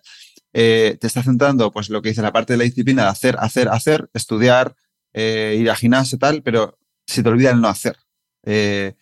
eh, 0.53 0.97
te 1.01 1.07
está 1.07 1.23
centrando, 1.23 1.71
pues 1.71 1.89
lo 1.89 2.01
que 2.01 2.09
dice 2.09 2.21
la 2.21 2.31
parte 2.31 2.53
de 2.53 2.57
la 2.57 2.63
disciplina 2.63 3.03
de 3.03 3.09
hacer, 3.09 3.35
hacer, 3.39 3.69
hacer, 3.69 4.09
estudiar, 4.13 4.75
eh, 5.13 5.57
ir 5.59 5.69
a 5.69 5.75
gimnasio, 5.75 6.19
tal, 6.19 6.43
pero 6.43 6.77
se 7.07 7.23
te 7.23 7.29
olvida 7.29 7.51
el 7.51 7.59
no 7.59 7.67
hacer. 7.67 7.97
Eh, 8.45 8.93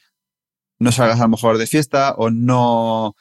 no 0.80 0.92
salgas 0.92 1.20
a 1.20 1.24
lo 1.24 1.30
mejor 1.30 1.58
de 1.58 1.68
fiesta 1.68 2.16
o 2.18 2.30
no, 2.30 3.16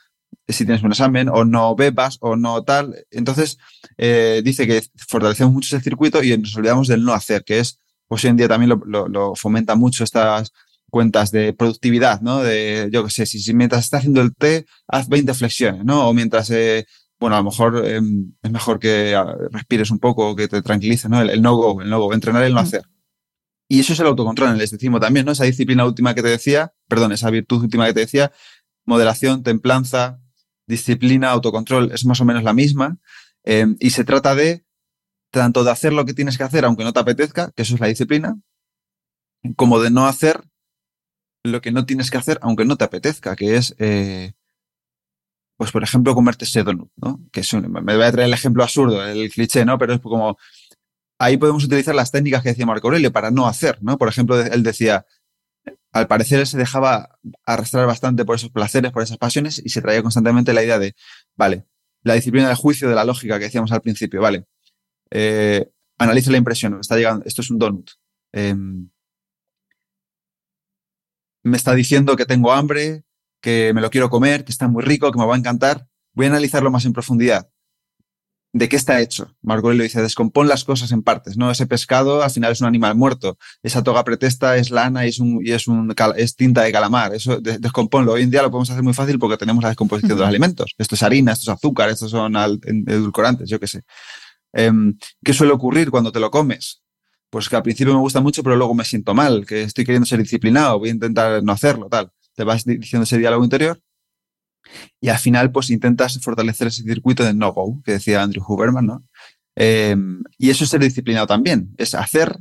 si 0.46 0.64
tienes 0.64 0.82
un 0.84 0.92
examen, 0.92 1.28
o 1.28 1.44
no 1.44 1.74
bebas 1.74 2.18
o 2.20 2.36
no 2.36 2.62
tal. 2.62 3.04
Entonces, 3.10 3.58
dice 3.98 4.66
que 4.66 4.82
fortalecemos 5.08 5.52
mucho 5.52 5.76
ese 5.76 5.84
circuito 5.84 6.22
y 6.22 6.36
nos 6.38 6.56
olvidamos 6.56 6.88
del 6.88 7.04
no 7.04 7.12
hacer, 7.12 7.44
que 7.44 7.58
es, 7.58 7.80
pues 8.08 8.24
hoy 8.24 8.30
en 8.30 8.36
día 8.36 8.48
también 8.48 8.70
lo, 8.86 9.08
lo, 9.08 9.34
fomenta 9.34 9.74
mucho 9.74 10.04
estas 10.04 10.52
cuentas 10.88 11.30
de 11.32 11.52
productividad, 11.52 12.20
¿no? 12.22 12.42
De, 12.42 12.88
yo 12.90 13.04
qué 13.04 13.10
sé, 13.10 13.26
si, 13.26 13.52
mientras 13.54 13.84
estás 13.84 13.98
haciendo 13.98 14.22
el 14.22 14.34
té, 14.34 14.66
haz 14.88 15.08
20 15.08 15.34
flexiones, 15.34 15.84
¿no? 15.84 16.08
O 16.08 16.14
mientras 16.14 16.50
bueno, 17.20 17.36
a 17.36 17.40
lo 17.40 17.44
mejor 17.44 17.86
em, 17.86 18.32
es 18.42 18.50
mejor 18.50 18.80
que 18.80 19.14
ah, 19.14 19.36
respires 19.50 19.90
un 19.90 19.98
poco, 19.98 20.34
que 20.34 20.48
te 20.48 20.62
tranquilices, 20.62 21.10
¿no? 21.10 21.20
El, 21.20 21.42
no-go, 21.42 21.82
el 21.82 21.90
no-go, 21.90 22.14
entrenar 22.14 22.42
el 22.44 22.54
no 22.54 22.60
hacer. 22.60 22.82
Y 23.68 23.80
eso 23.80 23.92
es 23.92 24.00
el 24.00 24.06
autocontrol 24.06 24.54
el 24.54 24.60
estoicismo 24.60 24.98
también, 24.98 25.26
¿no? 25.26 25.32
Esa 25.32 25.44
disciplina 25.44 25.84
última 25.84 26.14
que 26.14 26.22
te 26.22 26.28
decía, 26.28 26.72
perdón, 26.88 27.12
esa 27.12 27.30
virtud 27.30 27.62
última 27.62 27.86
que 27.86 27.92
te 27.92 28.00
decía, 28.00 28.32
moderación, 28.86 29.42
templanza, 29.42 30.18
disciplina, 30.66 31.30
autocontrol, 31.30 31.92
es 31.92 32.06
más 32.06 32.20
o 32.20 32.24
menos 32.24 32.42
la 32.42 32.54
misma. 32.54 32.98
Em, 33.44 33.76
y 33.80 33.90
se 33.90 34.04
trata 34.04 34.34
de 34.34 34.64
tanto 35.30 35.62
de 35.62 35.70
hacer 35.70 35.92
lo 35.92 36.04
que 36.06 36.14
tienes 36.14 36.38
que 36.38 36.44
hacer 36.44 36.64
aunque 36.64 36.84
no 36.84 36.92
te 36.92 37.00
apetezca, 37.00 37.52
que 37.54 37.62
eso 37.62 37.74
es 37.74 37.80
la 37.80 37.86
disciplina, 37.86 38.40
como 39.56 39.78
de 39.80 39.90
no 39.90 40.06
hacer 40.06 40.42
lo 41.44 41.60
que 41.60 41.70
no 41.70 41.86
tienes 41.86 42.10
que 42.10 42.18
hacer 42.18 42.38
aunque 42.42 42.64
no 42.64 42.76
te 42.76 42.84
apetezca, 42.84 43.36
que 43.36 43.56
es 43.56 43.74
eh, 43.78 44.32
pues 45.60 45.72
por 45.72 45.82
ejemplo, 45.82 46.14
comerte 46.14 46.46
ese 46.46 46.62
donut, 46.62 46.90
¿no? 46.96 47.20
Que 47.30 47.42
me 47.52 47.94
voy 47.94 48.02
a 48.02 48.10
traer 48.10 48.28
el 48.28 48.32
ejemplo 48.32 48.62
absurdo, 48.62 49.04
el 49.06 49.30
cliché, 49.30 49.62
¿no? 49.66 49.76
Pero 49.76 49.92
es 49.92 50.00
como, 50.00 50.38
ahí 51.18 51.36
podemos 51.36 51.62
utilizar 51.64 51.94
las 51.94 52.10
técnicas 52.10 52.42
que 52.42 52.48
decía 52.48 52.64
Marco 52.64 52.86
Aurelio 52.86 53.12
para 53.12 53.30
no 53.30 53.46
hacer, 53.46 53.76
¿no? 53.82 53.98
Por 53.98 54.08
ejemplo, 54.08 54.40
él 54.40 54.62
decía, 54.62 55.04
al 55.92 56.08
parecer 56.08 56.40
él 56.40 56.46
se 56.46 56.56
dejaba 56.56 57.18
arrastrar 57.44 57.86
bastante 57.86 58.24
por 58.24 58.36
esos 58.36 58.48
placeres, 58.48 58.90
por 58.90 59.02
esas 59.02 59.18
pasiones 59.18 59.60
y 59.62 59.68
se 59.68 59.82
traía 59.82 60.00
constantemente 60.00 60.54
la 60.54 60.64
idea 60.64 60.78
de, 60.78 60.94
vale, 61.36 61.66
la 62.04 62.14
disciplina 62.14 62.48
del 62.48 62.56
juicio, 62.56 62.88
de 62.88 62.94
la 62.94 63.04
lógica 63.04 63.38
que 63.38 63.44
decíamos 63.44 63.70
al 63.70 63.82
principio, 63.82 64.22
vale, 64.22 64.46
eh, 65.10 65.70
la 65.98 66.36
impresión, 66.38 66.80
está 66.80 66.96
llegando, 66.96 67.26
esto 67.26 67.42
es 67.42 67.50
un 67.50 67.58
donut. 67.58 67.90
Em, 68.32 68.88
me 71.42 71.58
está 71.58 71.74
diciendo 71.74 72.16
que 72.16 72.24
tengo 72.24 72.50
hambre, 72.50 73.04
que 73.40 73.72
me 73.74 73.80
lo 73.80 73.90
quiero 73.90 74.10
comer, 74.10 74.44
que 74.44 74.52
está 74.52 74.68
muy 74.68 74.82
rico, 74.82 75.10
que 75.12 75.18
me 75.18 75.26
va 75.26 75.34
a 75.34 75.38
encantar. 75.38 75.86
voy 76.12 76.26
a 76.26 76.28
analizarlo 76.30 76.70
más 76.70 76.84
en 76.84 76.92
profundidad. 76.92 77.48
¿De 78.52 78.68
qué 78.68 78.74
está 78.74 79.00
hecho? 79.00 79.36
Marco 79.42 79.68
Aurelio 79.68 79.84
dice, 79.84 80.02
descompón 80.02 80.48
las 80.48 80.64
cosas 80.64 80.90
en 80.90 81.02
partes, 81.02 81.36
¿no? 81.36 81.52
Ese 81.52 81.68
pescado 81.68 82.24
al 82.24 82.32
final 82.32 82.50
es 82.50 82.60
un 82.60 82.66
animal 82.66 82.96
muerto, 82.96 83.38
esa 83.62 83.84
toga 83.84 84.02
pretesta 84.02 84.56
es 84.56 84.72
lana 84.72 85.06
y 85.06 85.10
es, 85.10 85.20
un, 85.20 85.40
y 85.40 85.52
es, 85.52 85.68
un, 85.68 85.94
es 86.16 86.34
tinta 86.34 86.62
de 86.62 86.72
calamar, 86.72 87.14
eso 87.14 87.40
descomponlo. 87.40 88.12
Hoy 88.12 88.22
en 88.22 88.30
día 88.30 88.42
lo 88.42 88.50
podemos 88.50 88.68
hacer 88.70 88.82
muy 88.82 88.92
fácil 88.92 89.20
porque 89.20 89.36
tenemos 89.36 89.62
la 89.62 89.68
descomposición 89.68 90.16
de 90.16 90.22
los 90.22 90.28
alimentos. 90.28 90.74
Esto 90.78 90.96
es 90.96 91.02
harina, 91.04 91.32
esto 91.32 91.52
es 91.52 91.56
azúcar, 91.56 91.90
estos 91.90 92.10
son 92.10 92.34
edulcorantes, 92.36 93.48
yo 93.48 93.60
qué 93.60 93.68
sé. 93.68 93.82
Em, 94.52 94.98
¿Qué 95.24 95.32
suele 95.32 95.52
ocurrir 95.52 95.90
cuando 95.92 96.10
te 96.10 96.18
lo 96.18 96.32
comes? 96.32 96.82
Pues 97.30 97.48
que 97.48 97.54
al 97.54 97.62
principio 97.62 97.94
me 97.94 98.00
gusta 98.00 98.20
mucho, 98.20 98.42
pero 98.42 98.56
luego 98.56 98.74
me 98.74 98.84
siento 98.84 99.14
mal, 99.14 99.46
que 99.46 99.62
estoy 99.62 99.84
queriendo 99.84 100.06
ser 100.06 100.18
disciplinado, 100.18 100.80
voy 100.80 100.88
a 100.88 100.92
intentar 100.92 101.40
no 101.44 101.52
hacerlo, 101.52 101.88
tal. 101.88 102.10
Te 102.40 102.44
vas 102.44 102.64
diciendo 102.64 103.02
ese 103.02 103.18
diálogo 103.18 103.44
interior 103.44 103.78
y 104.98 105.10
al 105.10 105.18
final, 105.18 105.52
pues 105.52 105.68
intentas 105.68 106.18
fortalecer 106.22 106.68
ese 106.68 106.82
circuito 106.82 107.22
de 107.22 107.34
no-go 107.34 107.82
que 107.84 107.92
decía 107.92 108.22
Andrew 108.22 108.42
Huberman, 108.48 108.86
¿no? 108.86 109.04
Em, 109.56 110.22
y 110.38 110.48
eso 110.48 110.64
es 110.64 110.70
ser 110.70 110.80
disciplinado 110.80 111.26
también, 111.26 111.74
es 111.76 111.94
hacer, 111.94 112.38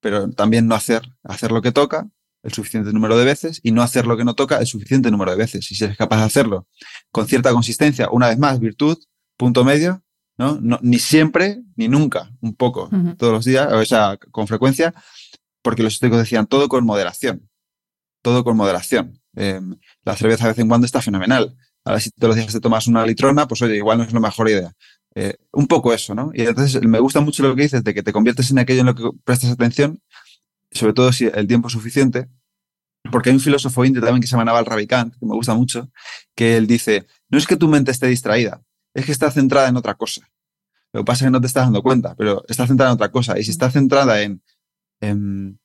pero 0.00 0.30
también 0.30 0.66
no 0.66 0.74
hacer, 0.74 1.02
hacer 1.22 1.52
lo 1.52 1.60
que 1.60 1.70
toca 1.70 2.08
el 2.42 2.54
suficiente 2.54 2.94
número 2.94 3.18
de 3.18 3.26
veces 3.26 3.60
y 3.62 3.72
no 3.72 3.82
hacer 3.82 4.06
lo 4.06 4.16
que 4.16 4.24
no 4.24 4.32
toca 4.32 4.56
el 4.56 4.66
suficiente 4.66 5.10
número 5.10 5.32
de 5.32 5.36
veces. 5.36 5.70
Y 5.70 5.74
si 5.74 5.84
eres 5.84 5.98
capaz 5.98 6.16
de 6.16 6.22
hacerlo 6.22 6.66
con 7.12 7.26
cierta 7.26 7.52
consistencia, 7.52 8.08
una 8.10 8.28
vez 8.28 8.38
más, 8.38 8.58
virtud, 8.58 8.96
punto 9.36 9.66
medio, 9.66 10.02
¿no? 10.38 10.58
ni 10.80 10.98
siempre, 10.98 11.62
ni 11.76 11.88
nunca, 11.88 12.32
un 12.40 12.54
poco, 12.54 12.88
todos 13.18 13.34
los 13.34 13.44
días, 13.44 13.70
o 13.70 13.84
sea, 13.84 14.16
con 14.30 14.46
frecuencia, 14.46 14.94
porque 15.60 15.82
los 15.82 15.92
estoicos 15.92 16.20
decían 16.20 16.46
todo 16.46 16.70
con 16.70 16.86
moderación, 16.86 17.50
todo 18.22 18.44
con 18.44 18.56
moderación. 18.56 19.20
Em, 19.36 19.76
la 20.02 20.16
cerveza 20.16 20.44
de 20.44 20.50
vez 20.50 20.58
en 20.58 20.68
cuando 20.68 20.86
está 20.86 21.02
fenomenal. 21.02 21.54
Ahora 21.84 22.00
si 22.00 22.10
todos 22.10 22.30
los 22.30 22.36
días 22.36 22.52
te 22.52 22.60
tomas 22.60 22.86
una 22.86 23.06
litrona, 23.06 23.46
pues 23.46 23.60
oye, 23.62 23.76
igual 23.76 23.98
no 23.98 24.04
es 24.04 24.12
la 24.12 24.20
mejor 24.20 24.48
idea. 24.48 24.72
Eh, 25.14 25.36
un 25.52 25.66
poco 25.66 25.92
eso, 25.92 26.14
¿no? 26.14 26.30
Y 26.34 26.42
entonces 26.42 26.82
me 26.82 26.98
gusta 27.00 27.20
mucho 27.20 27.42
lo 27.42 27.54
que 27.54 27.62
dices 27.62 27.84
de 27.84 27.94
que 27.94 28.02
te 28.02 28.12
conviertes 28.12 28.50
en 28.50 28.58
aquello 28.58 28.80
en 28.80 28.86
lo 28.86 28.94
que 28.94 29.10
prestas 29.24 29.50
atención, 29.50 30.00
sobre 30.70 30.94
todo 30.94 31.12
si 31.12 31.26
el 31.26 31.46
tiempo 31.46 31.68
es 31.68 31.74
suficiente, 31.74 32.28
porque 33.10 33.30
hay 33.30 33.36
un 33.36 33.40
filósofo 33.40 33.84
indio 33.84 34.02
también 34.02 34.20
que 34.20 34.26
se 34.26 34.32
llama 34.32 34.46
Naval 34.46 34.66
Ravikant, 34.66 35.14
que 35.18 35.26
me 35.26 35.34
gusta 35.34 35.54
mucho, 35.54 35.90
que 36.34 36.56
él 36.56 36.66
dice, 36.66 37.06
no 37.28 37.38
es 37.38 37.46
que 37.46 37.56
tu 37.56 37.68
mente 37.68 37.90
esté 37.90 38.08
distraída, 38.08 38.62
es 38.94 39.06
que 39.06 39.12
está 39.12 39.30
centrada 39.30 39.68
en 39.68 39.76
otra 39.76 39.94
cosa. 39.94 40.28
Lo 40.92 41.00
que 41.00 41.04
pasa 41.04 41.24
es 41.24 41.28
que 41.28 41.32
no 41.32 41.40
te 41.40 41.46
estás 41.46 41.64
dando 41.64 41.82
cuenta, 41.82 42.14
pero 42.14 42.44
está 42.48 42.66
centrada 42.66 42.90
en 42.92 42.94
otra 42.94 43.10
cosa. 43.10 43.38
Y 43.38 43.44
si 43.44 43.50
está 43.50 43.70
centrada 43.70 44.22
en, 44.22 44.42
en 45.00 45.58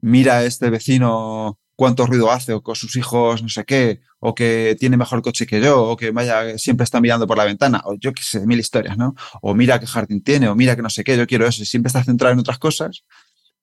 mira 0.00 0.38
a 0.38 0.44
este 0.44 0.68
vecino 0.68 1.58
cuánto 1.76 2.06
ruido 2.06 2.30
hace, 2.30 2.52
o 2.52 2.62
con 2.62 2.76
sus 2.76 2.96
hijos 2.96 3.42
no 3.42 3.48
sé 3.48 3.64
qué, 3.64 4.00
o 4.20 4.34
que 4.34 4.76
tiene 4.78 4.96
mejor 4.96 5.22
coche 5.22 5.46
que 5.46 5.60
yo, 5.60 5.82
o 5.82 5.96
que 5.96 6.10
vaya, 6.10 6.58
siempre 6.58 6.84
está 6.84 7.00
mirando 7.00 7.26
por 7.26 7.36
la 7.36 7.44
ventana, 7.44 7.82
o 7.84 7.94
yo 7.94 8.12
qué 8.12 8.22
sé, 8.22 8.46
mil 8.46 8.60
historias, 8.60 8.96
¿no? 8.96 9.14
O 9.40 9.54
mira 9.54 9.80
qué 9.80 9.86
jardín 9.86 10.22
tiene, 10.22 10.48
o 10.48 10.54
mira 10.54 10.76
que 10.76 10.82
no 10.82 10.90
sé 10.90 11.04
qué, 11.04 11.16
yo 11.16 11.26
quiero 11.26 11.46
eso, 11.46 11.62
y 11.62 11.66
siempre 11.66 11.88
está 11.88 12.04
centrado 12.04 12.32
en 12.32 12.40
otras 12.40 12.58
cosas, 12.58 13.04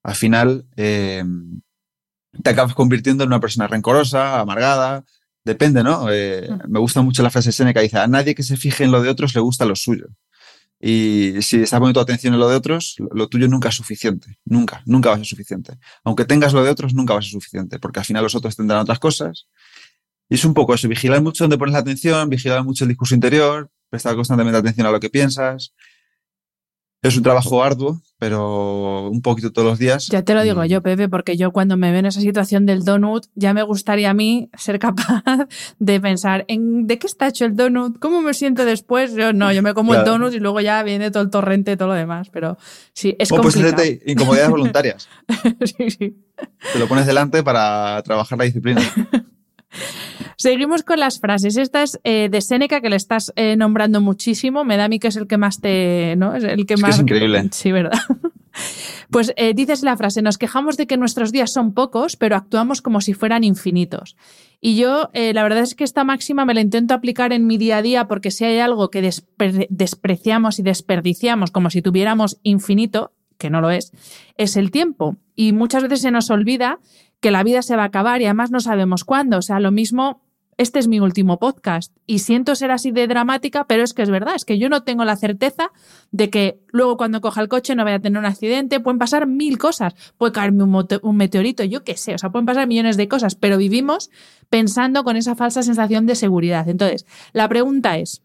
al 0.04 0.16
final 0.16 0.66
eh, 0.76 1.24
te 2.44 2.50
acabas 2.50 2.74
convirtiendo 2.74 3.24
en 3.24 3.30
una 3.30 3.40
persona 3.40 3.68
rencorosa, 3.68 4.40
amargada, 4.40 5.04
depende, 5.44 5.84
¿no? 5.84 6.12
Eh, 6.12 6.50
mm. 6.50 6.72
me 6.72 6.80
gusta 6.80 7.02
mucho 7.02 7.24
la 7.24 7.30
frase 7.30 7.52
Seneca, 7.52 7.82
dice, 7.82 8.00
a 8.00 8.08
nadie 8.08 8.36
que 8.36 8.44
se 8.44 8.58
fije 8.58 8.84
en 8.84 8.92
lo 8.92 9.02
de 9.02 9.10
otros 9.10 9.34
le 9.36 9.42
gusta 9.42 9.66
lo 9.66 9.76
suyo. 9.76 10.08
Y 10.80 11.42
si 11.42 11.62
estás 11.62 11.80
poniendo 11.80 12.00
atención 12.00 12.34
en 12.34 12.40
lo 12.40 12.48
de 12.48 12.56
otros, 12.56 12.96
lo 13.12 13.28
tuyo 13.28 13.48
nunca 13.48 13.70
es 13.70 13.76
suficiente. 13.76 14.38
Nunca, 14.46 14.82
nunca 14.86 15.10
va 15.10 15.16
a 15.16 15.18
ser 15.18 15.28
suficiente. 15.28 15.78
Aunque 16.04 16.26
tengas 16.26 16.54
lo 16.54 16.64
de 16.64 16.70
otros, 16.70 16.94
nunca 16.94 17.14
va 17.14 17.20
a 17.20 17.22
ser 17.22 17.32
suficiente, 17.32 17.80
porque 17.80 18.00
al 18.00 18.06
final 18.06 18.24
los 18.24 18.36
otros 18.36 18.56
tendrán 18.56 18.80
otras 18.80 19.00
cosas. 19.00 19.48
Y 20.30 20.36
es 20.36 20.46
un 20.46 20.54
poco 20.54 20.74
eso, 20.74 20.88
vigilar 20.88 21.22
mucho 21.22 21.44
donde 21.44 21.58
pones 21.58 21.74
la 21.74 21.80
atención, 21.80 22.30
vigilar 22.30 22.64
mucho 22.64 22.86
el 22.86 22.90
discurso 22.90 23.16
interior, 23.16 23.70
prestar 23.90 24.16
constantemente 24.16 24.58
atención 24.60 24.88
a 24.88 24.92
lo 24.92 25.00
que 25.00 25.10
piensas, 25.10 25.74
es 27.02 27.18
un 27.18 27.24
trabajo 27.24 27.64
arduo, 27.64 28.02
pero 28.20 29.10
un 29.10 29.22
poquito 29.22 29.52
todos 29.54 29.68
los 29.68 29.80
días. 29.80 30.08
Ya 30.08 30.24
te 30.24 30.34
lo 30.34 30.44
digo 30.44 30.64
yo, 30.66 30.82
Pepe, 30.82 31.08
porque 31.08 31.38
yo 31.38 31.52
cuando 31.52 31.78
me 31.78 31.90
veo 31.92 32.02
en 32.02 32.06
esa 32.06 32.20
situación 32.20 32.66
del 32.66 32.84
donut, 32.84 33.28
ya 33.34 33.54
me 33.54 33.64
gustaría 33.64 34.10
a 34.10 34.14
mí 34.14 34.50
ser 34.58 34.78
capaz 34.78 35.24
de 35.80 36.02
pensar 36.02 36.44
en 36.50 36.86
de 36.86 37.00
qué 37.00 37.08
está 37.08 37.30
hecho 37.30 37.46
el 37.46 37.56
donut, 37.56 37.98
cómo 37.98 38.22
me 38.22 38.34
siento 38.34 38.66
después. 38.66 39.16
Yo 39.16 39.32
no, 39.32 39.54
yo 39.54 39.64
me 39.64 39.74
como 39.74 39.96
el 39.96 40.04
donut 40.04 40.34
y 40.34 40.40
luego 40.40 40.60
ya 40.60 40.84
viene 40.84 41.12
todo 41.12 41.24
el 41.24 41.30
torrente, 41.30 41.78
todo 41.78 41.88
lo 41.88 41.94
demás. 41.94 42.30
Pero 42.30 42.58
sí, 42.92 43.16
es 43.18 43.30
pues 43.30 43.42
complicado. 43.42 43.76
Pues 43.78 44.00
incomodidades 44.06 44.52
voluntarias. 44.52 45.10
sí, 45.78 45.90
sí. 45.90 46.18
Te 46.74 46.80
lo 46.80 46.88
pones 46.90 47.08
delante 47.08 47.42
para 47.42 48.02
trabajar 48.04 48.38
la 48.38 48.44
disciplina. 48.44 48.82
Seguimos 50.40 50.84
con 50.84 51.02
las 51.02 51.20
frases. 51.20 51.58
Esta 51.58 51.84
es 51.84 52.00
eh, 52.06 52.30
de 52.32 52.40
Séneca, 52.40 52.80
que 52.80 52.90
le 52.90 52.96
estás 52.96 53.34
eh, 53.36 53.58
nombrando 53.58 54.00
muchísimo. 54.00 54.64
Me 54.64 54.78
da 54.78 54.86
a 54.86 54.88
mí 54.88 54.98
que 54.98 55.10
es 55.10 55.18
el 55.18 55.28
que 55.28 55.38
más 55.38 55.60
te. 55.60 56.16
¿no? 56.16 56.34
Es 56.34 56.46
el 56.46 56.66
que 56.66 56.78
más. 56.78 56.96
es 56.96 57.02
increíble. 57.02 57.50
Sí, 57.52 57.72
¿verdad? 57.72 58.00
Pues 59.12 59.34
eh, 59.38 59.54
dices 59.54 59.84
la 59.84 59.96
frase, 59.96 60.22
nos 60.22 60.38
quejamos 60.38 60.76
de 60.76 60.86
que 60.86 60.98
nuestros 60.98 61.32
días 61.32 61.52
son 61.52 61.74
pocos, 61.74 62.16
pero 62.16 62.36
actuamos 62.36 62.82
como 62.82 63.00
si 63.00 63.14
fueran 63.14 63.44
infinitos. 63.44 64.18
Y 64.60 64.76
yo, 64.76 65.10
la 65.14 65.44
verdad 65.44 65.60
es 65.64 65.76
que 65.76 65.84
esta 65.84 66.04
máxima 66.04 66.46
me 66.46 66.54
la 66.54 66.62
intento 66.62 66.94
aplicar 66.94 67.32
en 67.32 67.48
mi 67.48 67.58
día 67.58 67.78
a 67.78 67.82
día 67.82 68.08
porque 68.08 68.32
si 68.32 68.46
hay 68.46 68.60
algo 68.60 68.90
que 68.90 69.12
despreciamos 69.70 70.60
y 70.60 70.64
desperdiciamos 70.64 71.52
como 71.52 71.70
si 71.70 71.82
tuviéramos 71.82 72.40
infinito, 72.44 73.14
que 73.38 73.50
no 73.50 73.62
lo 73.62 73.72
es, 73.72 73.94
es 74.36 74.58
el 74.58 74.72
tiempo. 74.72 75.16
Y 75.36 75.54
muchas 75.54 75.84
veces 75.84 76.02
se 76.02 76.12
nos 76.12 76.30
olvida 76.30 76.80
que 77.22 77.32
la 77.32 77.44
vida 77.44 77.62
se 77.62 77.76
va 77.76 77.84
a 77.84 77.88
acabar 77.88 78.22
y 78.22 78.26
además 78.26 78.52
no 78.52 78.60
sabemos 78.60 79.06
cuándo. 79.06 79.38
O 79.38 79.42
sea, 79.42 79.60
lo 79.60 79.72
mismo 79.72 80.22
este 80.60 80.78
es 80.78 80.90
mi 80.90 81.00
último 81.00 81.40
podcast 81.40 81.96
y 82.06 82.20
siento 82.20 82.54
ser 82.54 82.72
así 82.72 82.92
de 82.92 83.08
dramática, 83.08 83.66
pero 83.66 83.82
es 83.82 83.94
que 83.94 84.02
es 84.02 84.10
verdad, 84.10 84.36
es 84.36 84.44
que 84.44 84.60
yo 84.60 84.68
no 84.68 84.84
tengo 84.84 85.06
la 85.06 85.16
certeza 85.16 85.72
de 86.12 86.30
que 86.30 86.60
luego 86.68 86.98
cuando 86.98 87.22
coja 87.22 87.40
el 87.40 87.48
coche 87.48 87.76
no 87.76 87.86
vaya 87.86 87.96
a 87.96 88.02
tener 88.02 88.20
un 88.20 88.26
accidente, 88.26 88.82
pueden 88.82 89.00
pasar 89.00 89.26
mil 89.26 89.58
cosas, 89.58 89.96
puede 90.18 90.34
caerme 90.34 90.64
un, 90.64 91.16
meteorito, 91.16 91.64
yo 91.64 91.86
qué 91.86 91.96
sé, 91.96 92.14
o 92.14 92.18
sea, 92.18 92.30
pueden 92.30 92.46
pasar 92.46 92.68
millones 92.68 92.98
de 92.98 93.08
cosas, 93.08 93.36
pero 93.36 93.58
vivimos 93.58 94.10
pensando 94.50 95.06
con 95.06 95.16
esa 95.16 95.34
falsa 95.34 95.64
sensación 95.64 96.06
de 96.06 96.16
seguridad. 96.16 96.68
Entonces, 96.68 97.06
la 97.32 97.48
pregunta 97.48 97.98
es, 97.98 98.22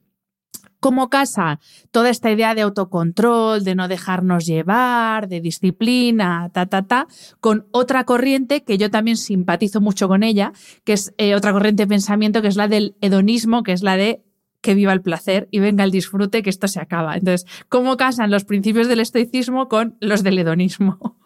¿Cómo 0.85 1.09
casa 1.09 1.61
toda 1.93 2.11
esta 2.11 2.31
idea 2.31 2.55
de 2.55 2.61
autocontrol, 2.61 3.65
de 3.65 3.75
no 3.75 3.89
dejarnos 3.89 4.45
llevar, 4.45 5.29
de 5.29 5.41
disciplina, 5.41 6.51
ta, 6.53 6.67
ta, 6.67 6.83
ta, 6.83 7.07
con 7.41 7.67
otra 7.71 8.05
corriente 8.05 8.65
que 8.65 8.77
yo 8.77 8.91
también 8.91 9.17
simpatizo 9.17 9.81
mucho 9.81 10.09
con 10.09 10.23
ella, 10.23 10.53
que 10.85 10.93
es 10.93 11.15
eh, 11.17 11.35
otra 11.35 11.55
corriente 11.55 11.85
de 11.85 11.87
pensamiento, 11.87 12.43
que 12.43 12.49
es 12.49 12.57
la 12.57 12.69
del 12.69 12.99
hedonismo, 13.01 13.63
que 13.63 13.73
es 13.73 13.83
la 13.83 13.97
de 13.97 14.27
que 14.61 14.75
viva 14.75 14.93
el 14.93 15.01
placer 15.01 15.49
y 15.51 15.61
venga 15.61 15.85
el 15.85 15.91
disfrute, 15.91 16.43
que 16.43 16.51
esto 16.51 16.69
se 16.69 16.81
acaba. 16.81 17.17
Entonces, 17.17 17.47
¿cómo 17.71 17.97
casan 17.97 18.31
los 18.31 18.45
principios 18.45 18.87
del 18.87 19.01
estoicismo 19.01 19.71
con 19.71 19.97
los 20.01 20.23
del 20.23 20.39
hedonismo? 20.39 20.99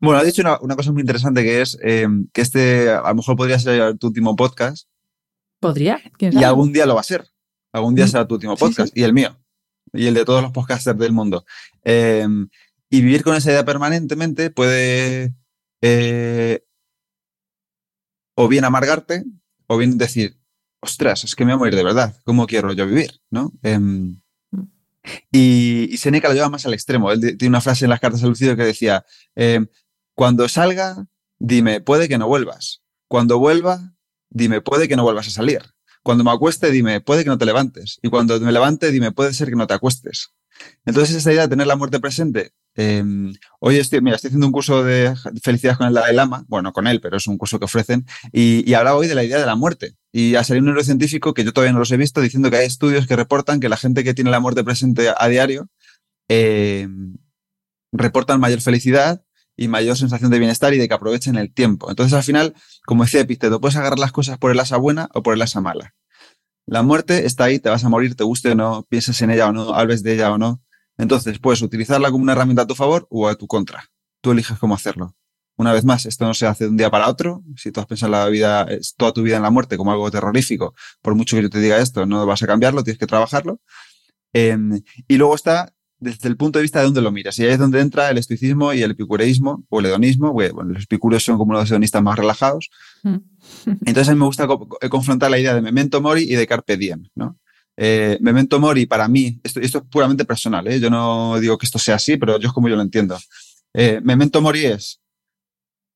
Bueno, 0.00 0.18
has 0.18 0.26
dicho 0.26 0.42
una, 0.42 0.76
cosa 0.76 0.92
muy 0.92 1.00
interesante 1.00 1.42
que 1.42 1.62
es 1.62 1.78
eh, 1.82 2.06
que 2.32 2.42
este 2.42 2.90
a 2.90 3.08
lo 3.08 3.14
mejor 3.14 3.34
podría 3.34 3.58
ser 3.58 3.96
tu 3.96 4.08
último 4.08 4.36
podcast. 4.36 4.88
Podría. 5.58 6.00
Y 6.18 6.44
algún 6.44 6.70
día 6.72 6.84
lo 6.84 6.96
va 6.96 7.00
a 7.00 7.04
ser. 7.04 7.26
Algún 7.76 7.94
día 7.94 8.08
será 8.08 8.26
tu 8.26 8.36
último 8.36 8.56
podcast 8.56 8.96
y 8.96 9.02
el 9.02 9.12
mío 9.12 9.38
y 9.92 10.06
el 10.06 10.14
de 10.14 10.24
todos 10.24 10.40
los 10.40 10.50
podcasters 10.50 10.98
del 10.98 11.12
mundo. 11.12 11.44
Em, 11.84 12.48
y 12.88 13.02
vivir 13.02 13.22
con 13.22 13.36
esa 13.36 13.50
idea 13.50 13.66
permanentemente 13.66 14.48
puede 14.48 15.34
eh, 15.82 16.64
o 18.34 18.48
bien 18.48 18.64
amargarte 18.64 19.24
o 19.66 19.76
bien 19.76 19.98
decir, 19.98 20.38
ostras, 20.80 21.24
es 21.24 21.34
que 21.34 21.44
me 21.44 21.52
voy 21.52 21.56
a 21.56 21.58
morir 21.58 21.74
de 21.74 21.84
verdad, 21.84 22.16
¿cómo 22.24 22.46
quiero 22.46 22.72
yo 22.72 22.86
vivir? 22.86 23.20
¿no? 23.28 23.52
Em, 23.62 24.22
y, 25.30 25.88
y, 25.92 25.96
Seneca 25.98 26.28
lo 26.28 26.34
lleva 26.34 26.48
más 26.48 26.64
al 26.64 26.72
extremo. 26.72 27.12
Él 27.12 27.20
tiene 27.36 27.48
una 27.48 27.60
frase 27.60 27.84
en 27.84 27.90
las 27.90 28.00
cartas 28.00 28.22
al 28.22 28.30
Lucido 28.30 28.56
que 28.56 28.64
decía, 28.64 29.04
em, 29.34 29.66
cuando 30.14 30.48
salga, 30.48 31.06
dime, 31.38 31.82
puede 31.82 32.08
que 32.08 32.16
no 32.16 32.26
vuelvas. 32.26 32.82
Cuando 33.06 33.38
vuelva, 33.38 33.94
dime, 34.30 34.62
puede 34.62 34.88
que 34.88 34.96
no 34.96 35.02
vuelvas 35.02 35.28
a 35.28 35.30
salir. 35.30 35.75
Cuando 36.06 36.22
me 36.22 36.30
acueste, 36.30 36.70
dime, 36.70 37.00
puede 37.00 37.24
que 37.24 37.30
no 37.30 37.36
te 37.36 37.44
levantes. 37.44 37.98
Y 38.00 38.10
cuando 38.10 38.38
me 38.38 38.52
levante, 38.52 38.92
dime, 38.92 39.10
puede 39.10 39.34
ser 39.34 39.48
que 39.48 39.56
no 39.56 39.66
te 39.66 39.74
acuestes. 39.74 40.30
Entonces, 40.84 41.16
esa 41.16 41.32
idea 41.32 41.42
de 41.42 41.48
tener 41.48 41.66
la 41.66 41.74
muerte 41.74 41.98
presente. 41.98 42.52
Em, 42.76 43.34
hoy 43.58 43.78
estoy, 43.78 44.00
mira, 44.02 44.14
estoy 44.14 44.28
haciendo 44.28 44.46
un 44.46 44.52
curso 44.52 44.84
de 44.84 45.16
felicidad 45.42 45.76
con 45.76 45.88
el 45.88 45.94
Dalai 45.94 46.14
Lama, 46.14 46.44
bueno, 46.46 46.72
con 46.72 46.86
él, 46.86 47.00
pero 47.00 47.16
es 47.16 47.26
un 47.26 47.36
curso 47.36 47.58
que 47.58 47.64
ofrecen, 47.64 48.06
y, 48.30 48.62
y 48.70 48.74
hablaba 48.74 48.96
hoy 48.96 49.08
de 49.08 49.16
la 49.16 49.24
idea 49.24 49.40
de 49.40 49.46
la 49.46 49.56
muerte. 49.56 49.96
Y 50.12 50.36
ha 50.36 50.44
salido 50.44 50.60
un 50.60 50.66
neurocientífico 50.66 51.34
que 51.34 51.42
yo 51.42 51.52
todavía 51.52 51.72
no 51.72 51.80
los 51.80 51.90
he 51.90 51.96
visto 51.96 52.20
diciendo 52.20 52.52
que 52.52 52.58
hay 52.58 52.66
estudios 52.66 53.08
que 53.08 53.16
reportan 53.16 53.58
que 53.58 53.68
la 53.68 53.76
gente 53.76 54.04
que 54.04 54.14
tiene 54.14 54.30
la 54.30 54.38
muerte 54.38 54.62
presente 54.62 55.12
a 55.14 55.26
diario 55.26 55.68
em, 56.28 57.16
reportan 57.90 58.38
mayor 58.38 58.60
felicidad 58.60 59.25
y 59.56 59.68
mayor 59.68 59.96
sensación 59.96 60.30
de 60.30 60.38
bienestar 60.38 60.74
y 60.74 60.78
de 60.78 60.88
que 60.88 60.94
aprovechen 60.94 61.36
el 61.36 61.52
tiempo. 61.52 61.88
Entonces, 61.90 62.12
al 62.12 62.22
final, 62.22 62.54
como 62.84 63.04
decía 63.04 63.20
Epicteto, 63.20 63.60
puedes 63.60 63.76
agarrar 63.76 63.98
las 63.98 64.12
cosas 64.12 64.38
por 64.38 64.50
el 64.50 64.60
asa 64.60 64.76
buena 64.76 65.08
o 65.14 65.22
por 65.22 65.34
el 65.34 65.42
asa 65.42 65.60
mala. 65.60 65.94
La 66.66 66.82
muerte 66.82 67.26
está 67.26 67.44
ahí, 67.44 67.58
te 67.58 67.68
vas 67.68 67.84
a 67.84 67.88
morir, 67.88 68.16
te 68.16 68.24
guste 68.24 68.50
o 68.50 68.54
no, 68.54 68.84
pienses 68.88 69.20
en 69.22 69.30
ella 69.30 69.48
o 69.48 69.52
no, 69.52 69.74
hables 69.74 70.02
de 70.02 70.14
ella 70.14 70.32
o 70.32 70.38
no. 70.38 70.62
Entonces, 70.98 71.38
puedes 71.38 71.62
utilizarla 71.62 72.10
como 72.10 72.22
una 72.22 72.32
herramienta 72.32 72.62
a 72.62 72.66
tu 72.66 72.74
favor 72.74 73.06
o 73.10 73.28
a 73.28 73.34
tu 73.36 73.46
contra. 73.46 73.84
Tú 74.20 74.32
eliges 74.32 74.58
cómo 74.58 74.74
hacerlo. 74.74 75.14
una 75.58 75.72
vez 75.72 75.84
más, 75.84 76.04
esto 76.04 76.26
no 76.26 76.34
se 76.34 76.46
hace 76.46 76.64
de 76.64 76.70
un 76.70 76.76
día 76.76 76.90
para 76.90 77.08
otro. 77.08 77.42
Si 77.56 77.72
tú 77.72 77.80
has 77.80 77.86
pensado 77.86 78.12
la 78.12 78.26
vida, 78.28 78.66
toda 78.98 79.12
tu 79.12 79.22
vida 79.22 79.36
en 79.36 79.42
la 79.42 79.50
muerte 79.50 79.78
como 79.78 79.92
algo 79.92 80.10
terrorífico, 80.10 80.74
por 81.00 81.14
mucho 81.14 81.36
que 81.36 81.42
yo 81.44 81.50
te 81.50 81.60
diga 81.60 81.78
esto, 81.78 82.04
no 82.04 82.26
vas 82.26 82.42
a 82.42 82.46
cambiarlo, 82.46 82.84
tienes 82.84 82.98
que 82.98 83.06
trabajarlo. 83.06 83.60
Em, 84.34 84.82
y 85.08 85.16
luego 85.16 85.34
está 85.34 85.72
desde 85.98 86.28
el 86.28 86.36
punto 86.36 86.58
de 86.58 86.62
vista 86.62 86.80
de 86.80 86.86
dónde 86.86 87.00
lo 87.00 87.10
miras. 87.10 87.38
Y 87.38 87.44
ahí 87.44 87.52
es 87.52 87.58
donde 87.58 87.80
entra 87.80 88.10
el 88.10 88.18
estoicismo 88.18 88.72
y 88.72 88.82
el 88.82 88.92
epicureísmo 88.92 89.64
o 89.68 89.80
el 89.80 89.86
hedonismo. 89.86 90.32
Bueno, 90.32 90.62
los 90.64 90.84
epicúreos 90.84 91.24
son 91.24 91.38
como 91.38 91.52
los 91.52 91.70
hedonistas 91.70 92.02
más 92.02 92.18
relajados. 92.18 92.70
Mm. 93.02 93.16
Entonces 93.86 94.08
a 94.08 94.12
mí 94.14 94.18
me 94.20 94.26
gusta 94.26 94.46
confrontar 94.90 95.30
la 95.30 95.38
idea 95.38 95.54
de 95.54 95.62
memento 95.62 96.00
mori 96.00 96.22
y 96.22 96.34
de 96.34 96.46
carpe 96.46 96.76
diem, 96.76 97.08
¿no? 97.14 97.38
Eh, 97.78 98.16
memento 98.22 98.58
mori 98.58 98.86
para 98.86 99.06
mí, 99.06 99.38
esto, 99.42 99.60
esto 99.60 99.78
es 99.78 99.84
puramente 99.84 100.24
personal, 100.24 100.66
¿eh? 100.66 100.80
yo 100.80 100.88
no 100.88 101.38
digo 101.38 101.58
que 101.58 101.66
esto 101.66 101.78
sea 101.78 101.96
así, 101.96 102.16
pero 102.16 102.40
yo 102.40 102.48
es 102.48 102.54
como 102.54 102.70
yo 102.70 102.76
lo 102.76 102.80
entiendo. 102.80 103.18
Eh, 103.74 104.00
memento 104.02 104.40
mori 104.40 104.64
es 104.64 105.02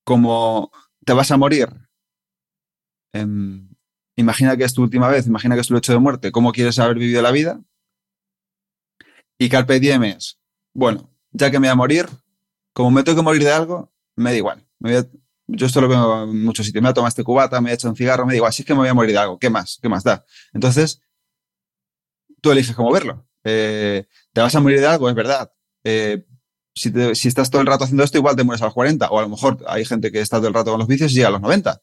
como 0.04 0.70
te 1.04 1.14
vas 1.14 1.30
a 1.30 1.38
morir. 1.38 1.68
Em, 3.14 3.68
imagina 4.16 4.56
que 4.56 4.64
es 4.64 4.74
tu 4.74 4.82
última 4.82 5.08
vez, 5.08 5.26
imagina 5.26 5.54
que 5.54 5.62
es 5.62 5.68
tu 5.68 5.76
hecho 5.76 5.92
de 5.92 5.98
muerte, 5.98 6.30
cómo 6.32 6.52
quieres 6.52 6.78
haber 6.78 6.98
vivido 6.98 7.22
la 7.22 7.30
vida. 7.30 7.60
Y 9.40 9.48
Carpe 9.48 9.80
Diem 9.80 10.04
es, 10.04 10.38
bueno, 10.74 11.10
ya 11.32 11.50
que 11.50 11.58
me 11.58 11.68
voy 11.68 11.72
a 11.72 11.74
morir, 11.74 12.06
como 12.74 12.90
me 12.90 13.02
tengo 13.02 13.16
que 13.16 13.22
morir 13.22 13.42
de 13.42 13.50
algo, 13.50 13.90
me 14.14 14.32
da 14.32 14.36
igual. 14.36 14.66
yo 15.46 15.66
esto 15.66 15.80
lo 15.80 15.88
veo 15.88 16.24
en 16.24 16.44
muchos 16.44 16.66
sitios. 16.66 16.82
Me 16.82 16.88
voy 16.88 16.90
a 16.90 16.94
tomar 16.94 17.08
este 17.08 17.24
cubata, 17.24 17.58
me 17.62 17.70
he 17.70 17.72
hecho 17.72 17.88
un 17.88 17.96
cigarro, 17.96 18.26
me 18.26 18.34
da 18.34 18.36
igual. 18.36 18.52
Si 18.52 18.60
es 18.60 18.66
que 18.66 18.74
me 18.74 18.80
voy 18.80 18.90
a 18.90 18.94
morir 18.94 19.12
de 19.12 19.18
algo, 19.18 19.38
¿qué 19.38 19.48
más? 19.48 19.78
¿Qué 19.80 19.88
más 19.88 20.04
da? 20.04 20.26
Entonces, 20.52 21.00
tú 22.42 22.52
eliges 22.52 22.76
cómo 22.76 22.92
verlo. 22.92 23.26
Eh, 23.42 24.04
te 24.34 24.42
vas 24.42 24.54
a 24.54 24.60
morir 24.60 24.78
de 24.78 24.86
algo, 24.86 25.08
es 25.08 25.14
verdad. 25.14 25.50
Eh, 25.84 26.22
si, 26.74 26.92
si, 27.14 27.28
estás 27.28 27.48
todo 27.48 27.62
el 27.62 27.66
rato 27.66 27.84
haciendo 27.84 28.04
esto, 28.04 28.18
igual 28.18 28.36
te 28.36 28.44
mueres 28.44 28.60
a 28.60 28.66
los 28.66 28.74
40. 28.74 29.08
O 29.08 29.18
a 29.20 29.22
lo 29.22 29.30
mejor 29.30 29.64
hay 29.68 29.86
gente 29.86 30.12
que 30.12 30.20
está 30.20 30.36
todo 30.36 30.48
el 30.48 30.54
rato 30.54 30.70
con 30.70 30.80
los 30.80 30.88
vicios 30.88 31.12
y 31.12 31.14
llega 31.14 31.28
a 31.28 31.32
los 31.32 31.40
90. 31.40 31.80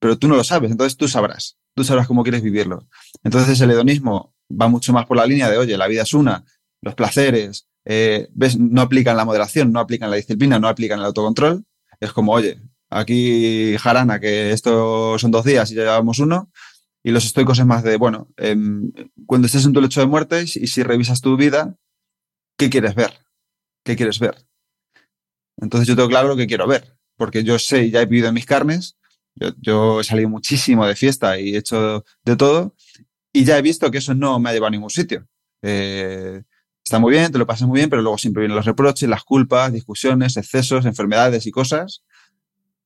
Pero 0.00 0.18
tú 0.18 0.26
no 0.26 0.34
lo 0.34 0.42
sabes, 0.42 0.72
entonces 0.72 0.96
tú 0.96 1.06
sabrás. 1.06 1.56
Tú 1.76 1.84
sabrás 1.84 2.08
cómo 2.08 2.24
quieres 2.24 2.42
vivirlo. 2.42 2.88
Entonces 3.22 3.60
el 3.60 3.70
hedonismo 3.70 4.34
va 4.50 4.68
mucho 4.68 4.92
más 4.92 5.06
por 5.06 5.16
la 5.16 5.26
línea 5.26 5.48
de, 5.50 5.58
oye, 5.58 5.76
la 5.76 5.86
vida 5.86 6.02
es 6.02 6.14
una, 6.14 6.44
los 6.84 6.94
placeres, 6.94 7.66
eh, 7.86 8.28
ves, 8.32 8.58
no 8.58 8.82
aplican 8.82 9.16
la 9.16 9.24
moderación, 9.24 9.72
no 9.72 9.80
aplican 9.80 10.10
la 10.10 10.16
disciplina, 10.16 10.58
no 10.58 10.68
aplican 10.68 10.98
el 10.98 11.06
autocontrol. 11.06 11.64
Es 11.98 12.12
como, 12.12 12.32
oye, 12.32 12.60
aquí 12.90 13.76
jarana, 13.78 14.20
que 14.20 14.52
esto 14.52 15.18
son 15.18 15.30
dos 15.30 15.44
días 15.44 15.70
y 15.70 15.74
ya 15.74 15.82
llevamos 15.82 16.18
uno, 16.18 16.50
y 17.02 17.10
los 17.10 17.24
estoicos 17.24 17.58
es 17.58 17.66
más 17.66 17.82
de, 17.82 17.96
bueno, 17.96 18.28
em, 18.36 18.92
cuando 19.26 19.46
estés 19.46 19.64
en 19.64 19.72
tu 19.72 19.80
lecho 19.80 20.00
de 20.00 20.06
muerte 20.06 20.42
y 20.42 20.66
si 20.66 20.82
revisas 20.82 21.22
tu 21.22 21.36
vida, 21.36 21.76
¿qué 22.58 22.68
quieres 22.68 22.94
ver? 22.94 23.12
¿Qué 23.82 23.96
quieres 23.96 24.18
ver? 24.18 24.46
Entonces 25.56 25.88
yo 25.88 25.96
tengo 25.96 26.08
claro 26.08 26.28
lo 26.28 26.36
que 26.36 26.46
quiero 26.46 26.66
ver, 26.66 26.96
porque 27.16 27.44
yo 27.44 27.58
sé, 27.58 27.90
ya 27.90 28.02
he 28.02 28.06
vivido 28.06 28.28
en 28.28 28.34
mis 28.34 28.46
carnes, 28.46 28.98
yo, 29.34 30.00
he 30.00 30.04
salido 30.04 30.28
muchísimo 30.28 30.86
de 30.86 30.96
fiesta 30.96 31.40
y 31.40 31.54
he 31.54 31.58
hecho 31.58 32.04
de 32.24 32.36
todo, 32.36 32.74
y 33.32 33.44
ya 33.44 33.58
he 33.58 33.62
visto 33.62 33.90
que 33.90 33.98
eso 33.98 34.14
no 34.14 34.38
me 34.38 34.50
ha 34.50 34.52
llevado 34.52 34.68
a 34.68 34.70
ningún 34.70 34.90
sitio. 34.90 35.26
Eh, 35.62 36.42
está 36.84 36.98
muy 36.98 37.12
bien, 37.12 37.32
te 37.32 37.38
lo 37.38 37.46
pasas 37.46 37.66
muy 37.66 37.78
bien, 37.78 37.90
pero 37.90 38.02
luego 38.02 38.18
siempre 38.18 38.42
vienen 38.42 38.56
los 38.56 38.66
reproches, 38.66 39.08
las 39.08 39.24
culpas, 39.24 39.72
discusiones, 39.72 40.36
excesos, 40.36 40.84
enfermedades 40.84 41.46
y 41.46 41.50
cosas. 41.50 42.02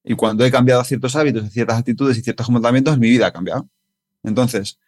Y 0.04 0.14
cuando 0.14 0.44
he 0.44 0.50
cambiado 0.50 0.82
ciertos 0.84 1.16
hábitos, 1.16 1.50
ciertas 1.50 1.78
actitudes 1.78 2.16
y 2.16 2.22
ciertos 2.22 2.46
comportamientos, 2.46 2.96
mi 2.98 3.10
vida 3.10 3.26
ha 3.26 3.32
cambiado. 3.32 3.68
Entonces, 4.22 4.78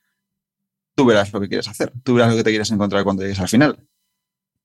tú 0.94 1.04
verás 1.04 1.32
lo 1.32 1.40
que 1.40 1.48
quieres 1.48 1.68
hacer, 1.68 1.92
tú 2.04 2.14
verás 2.14 2.30
lo 2.30 2.36
que 2.36 2.44
te 2.44 2.50
quieres 2.50 2.70
encontrar 2.70 3.02
cuando 3.04 3.22
llegues 3.22 3.40
al 3.40 3.48
final. 3.48 3.86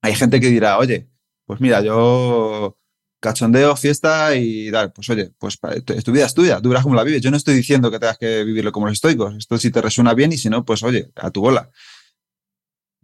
Hay 0.02 0.16
gente 0.16 0.40
que 0.40 0.48
dirá, 0.48 0.78
oye, 0.78 1.10
pues 1.46 1.60
mira, 1.60 1.82
yo 1.82 2.78
cachondeo, 3.20 3.76
fiesta 3.76 4.36
y 4.36 4.72
tal, 4.72 4.94
pues 4.94 5.10
oye, 5.10 5.32
pues 5.40 5.60
tu 6.04 6.12
vida 6.12 6.26
es 6.26 6.34
tuya, 6.36 6.62
tú 6.62 6.70
verás 6.70 6.84
cómo 6.84 6.96
la 6.96 7.04
vives. 7.04 7.22
Yo 7.22 7.32
no 7.32 7.38
estoy 7.38 7.56
diciendo 7.56 7.90
que 7.90 7.98
tengas 7.98 8.20
que 8.20 8.44
vivirlo 8.44 8.72
como 8.72 8.86
los 8.86 8.94
estoicos, 8.94 9.36
esto 9.36 9.58
si 9.58 9.72
te 9.72 9.82
resuena 9.82 10.14
bien 10.14 10.32
y 10.32 10.38
si 10.38 10.50
no, 10.50 10.64
pues 10.64 10.84
oye, 10.84 11.12
a 11.16 11.32
tu 11.32 11.42
bola. 11.42 11.72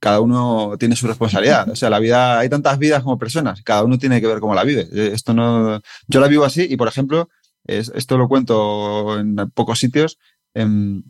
Cada 0.02 0.20
uno 0.20 0.78
tiene 0.80 0.96
su 0.96 1.06
responsabilidad. 1.06 1.70
O 1.70 1.76
sea, 1.76 1.92
la 1.92 2.00
vida, 2.00 2.40
hay 2.40 2.50
tantas 2.50 2.80
vidas 2.80 3.04
como 3.04 3.20
personas, 3.20 3.62
cada 3.62 3.84
uno 3.84 4.00
tiene 4.00 4.20
que 4.20 4.26
ver 4.26 4.40
cómo 4.40 4.56
la 4.56 4.64
vive. 4.64 4.90
Esto 5.14 5.32
no, 5.32 5.80
yo 6.08 6.20
la 6.20 6.28
vivo 6.28 6.44
así 6.44 6.66
y, 6.68 6.76
por 6.76 6.88
ejemplo, 6.88 7.30
esto 7.66 8.18
lo 8.18 8.28
cuento 8.28 9.20
en 9.20 9.36
pocos 9.54 9.78
sitios. 9.78 10.18
Em, 10.56 11.04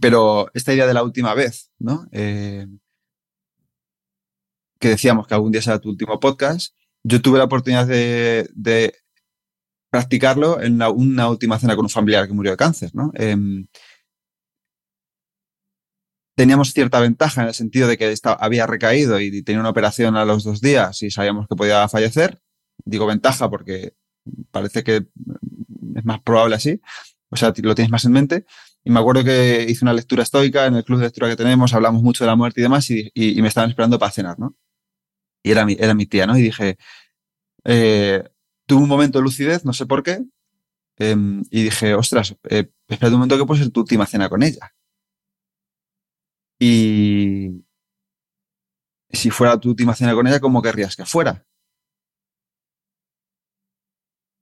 pero 0.00 0.48
esta 0.54 0.72
idea 0.72 0.86
de 0.86 0.94
la 0.94 1.02
última 1.02 1.34
vez, 1.34 1.72
¿no? 1.80 2.06
Eh, 2.12 2.68
que 4.78 4.90
decíamos 4.90 5.26
que 5.26 5.34
algún 5.34 5.50
día 5.50 5.60
será 5.60 5.80
tu 5.80 5.88
último 5.88 6.20
podcast, 6.20 6.76
yo 7.02 7.20
tuve 7.20 7.38
la 7.38 7.44
oportunidad 7.44 7.88
de, 7.88 8.94
practicarlo 9.90 10.62
en 10.62 10.80
una 10.80 11.28
última 11.28 11.58
cena 11.58 11.74
con 11.74 11.86
un 11.86 11.90
familiar 11.90 12.28
que 12.28 12.32
murió 12.32 12.52
de 12.52 12.56
cáncer, 12.56 12.90
¿no? 12.94 13.10
Em, 13.14 13.66
teníamos 16.42 16.72
cierta 16.72 16.98
ventaja 16.98 17.42
en 17.42 17.48
el 17.48 17.54
sentido 17.54 17.86
de 17.86 17.96
que 17.96 18.12
había 18.40 18.66
recaído 18.66 19.20
y 19.20 19.42
tenía 19.44 19.60
una 19.60 19.68
operación 19.68 20.16
a 20.16 20.24
los 20.24 20.42
dos 20.42 20.60
días 20.60 21.00
y 21.04 21.08
sabíamos 21.12 21.46
que 21.46 21.54
podía 21.54 21.86
fallecer. 21.86 22.42
Digo 22.84 23.06
ventaja 23.06 23.48
porque 23.48 23.94
parece 24.50 24.82
que 24.82 25.06
es 25.94 26.04
más 26.04 26.20
probable 26.20 26.56
así, 26.56 26.80
o 27.30 27.36
sea, 27.36 27.52
lo 27.62 27.76
tienes 27.76 27.92
más 27.92 28.04
en 28.06 28.10
mente. 28.10 28.44
Y 28.82 28.90
me 28.90 28.98
acuerdo 28.98 29.22
que 29.22 29.66
hice 29.68 29.84
una 29.84 29.92
lectura 29.92 30.24
estoica 30.24 30.66
en 30.66 30.74
el 30.74 30.82
club 30.82 30.98
de 30.98 31.04
lectura 31.04 31.28
que 31.28 31.36
tenemos, 31.36 31.74
hablamos 31.74 32.02
mucho 32.02 32.24
de 32.24 32.30
la 32.30 32.34
muerte 32.34 32.60
y 32.60 32.64
demás, 32.64 32.90
y, 32.90 33.12
me 33.40 33.46
estaban 33.46 33.70
esperando 33.70 34.00
para 34.00 34.10
cenar, 34.10 34.36
¿no? 34.36 34.56
Y 35.44 35.52
era 35.52 35.64
mi, 35.64 35.76
era 35.78 35.94
mi 35.94 36.06
tía, 36.06 36.26
¿no? 36.26 36.36
Y 36.36 36.42
dije, 36.42 36.76
eh, 37.62 38.24
tuve 38.66 38.82
un 38.82 38.88
momento 38.88 39.20
de 39.20 39.22
lucidez, 39.22 39.64
no 39.64 39.72
sé 39.72 39.86
por 39.86 40.02
qué, 40.02 40.24
em, 40.98 41.44
y 41.50 41.62
dije, 41.62 41.94
ostras, 41.94 42.34
eh, 42.50 42.68
espera 42.88 43.12
un 43.12 43.18
momento 43.20 43.38
que 43.38 43.46
puede 43.46 43.62
ser 43.62 43.70
tu 43.70 43.82
última 43.82 44.06
cena 44.06 44.28
con 44.28 44.42
ella. 44.42 44.74
Y 46.64 47.64
si 49.10 49.30
fuera 49.30 49.58
tu 49.58 49.70
última 49.70 49.96
cena 49.96 50.14
con 50.14 50.28
ella, 50.28 50.38
¿cómo 50.38 50.62
querrías 50.62 50.94
que 50.94 51.04
fuera? 51.04 51.44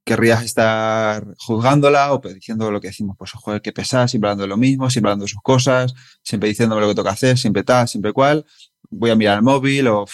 querrías 0.04 0.42
estar 0.42 1.24
juzgándola 1.38 2.12
o 2.12 2.18
diciendo 2.18 2.70
lo 2.70 2.80
que 2.80 2.88
decimos, 2.88 3.16
pues 3.16 3.30
joder, 3.30 3.62
qué 3.62 3.72
pesar, 3.72 4.08
siempre 4.08 4.28
hablando 4.28 4.42
de 4.42 4.48
lo 4.48 4.56
mismo, 4.56 4.90
siempre 4.90 5.08
hablando 5.08 5.24
de 5.24 5.30
sus 5.30 5.40
cosas, 5.40 5.94
siempre 6.22 6.48
diciéndome 6.48 6.80
lo 6.82 6.88
que 6.88 6.96
toca 6.96 7.10
hacer, 7.10 7.38
siempre 7.38 7.62
tal, 7.62 7.86
siempre 7.86 8.12
cual, 8.12 8.44
voy 8.90 9.10
a 9.10 9.14
mirar 9.14 9.36
el 9.36 9.42
móvil 9.42 9.86
o 9.86 10.06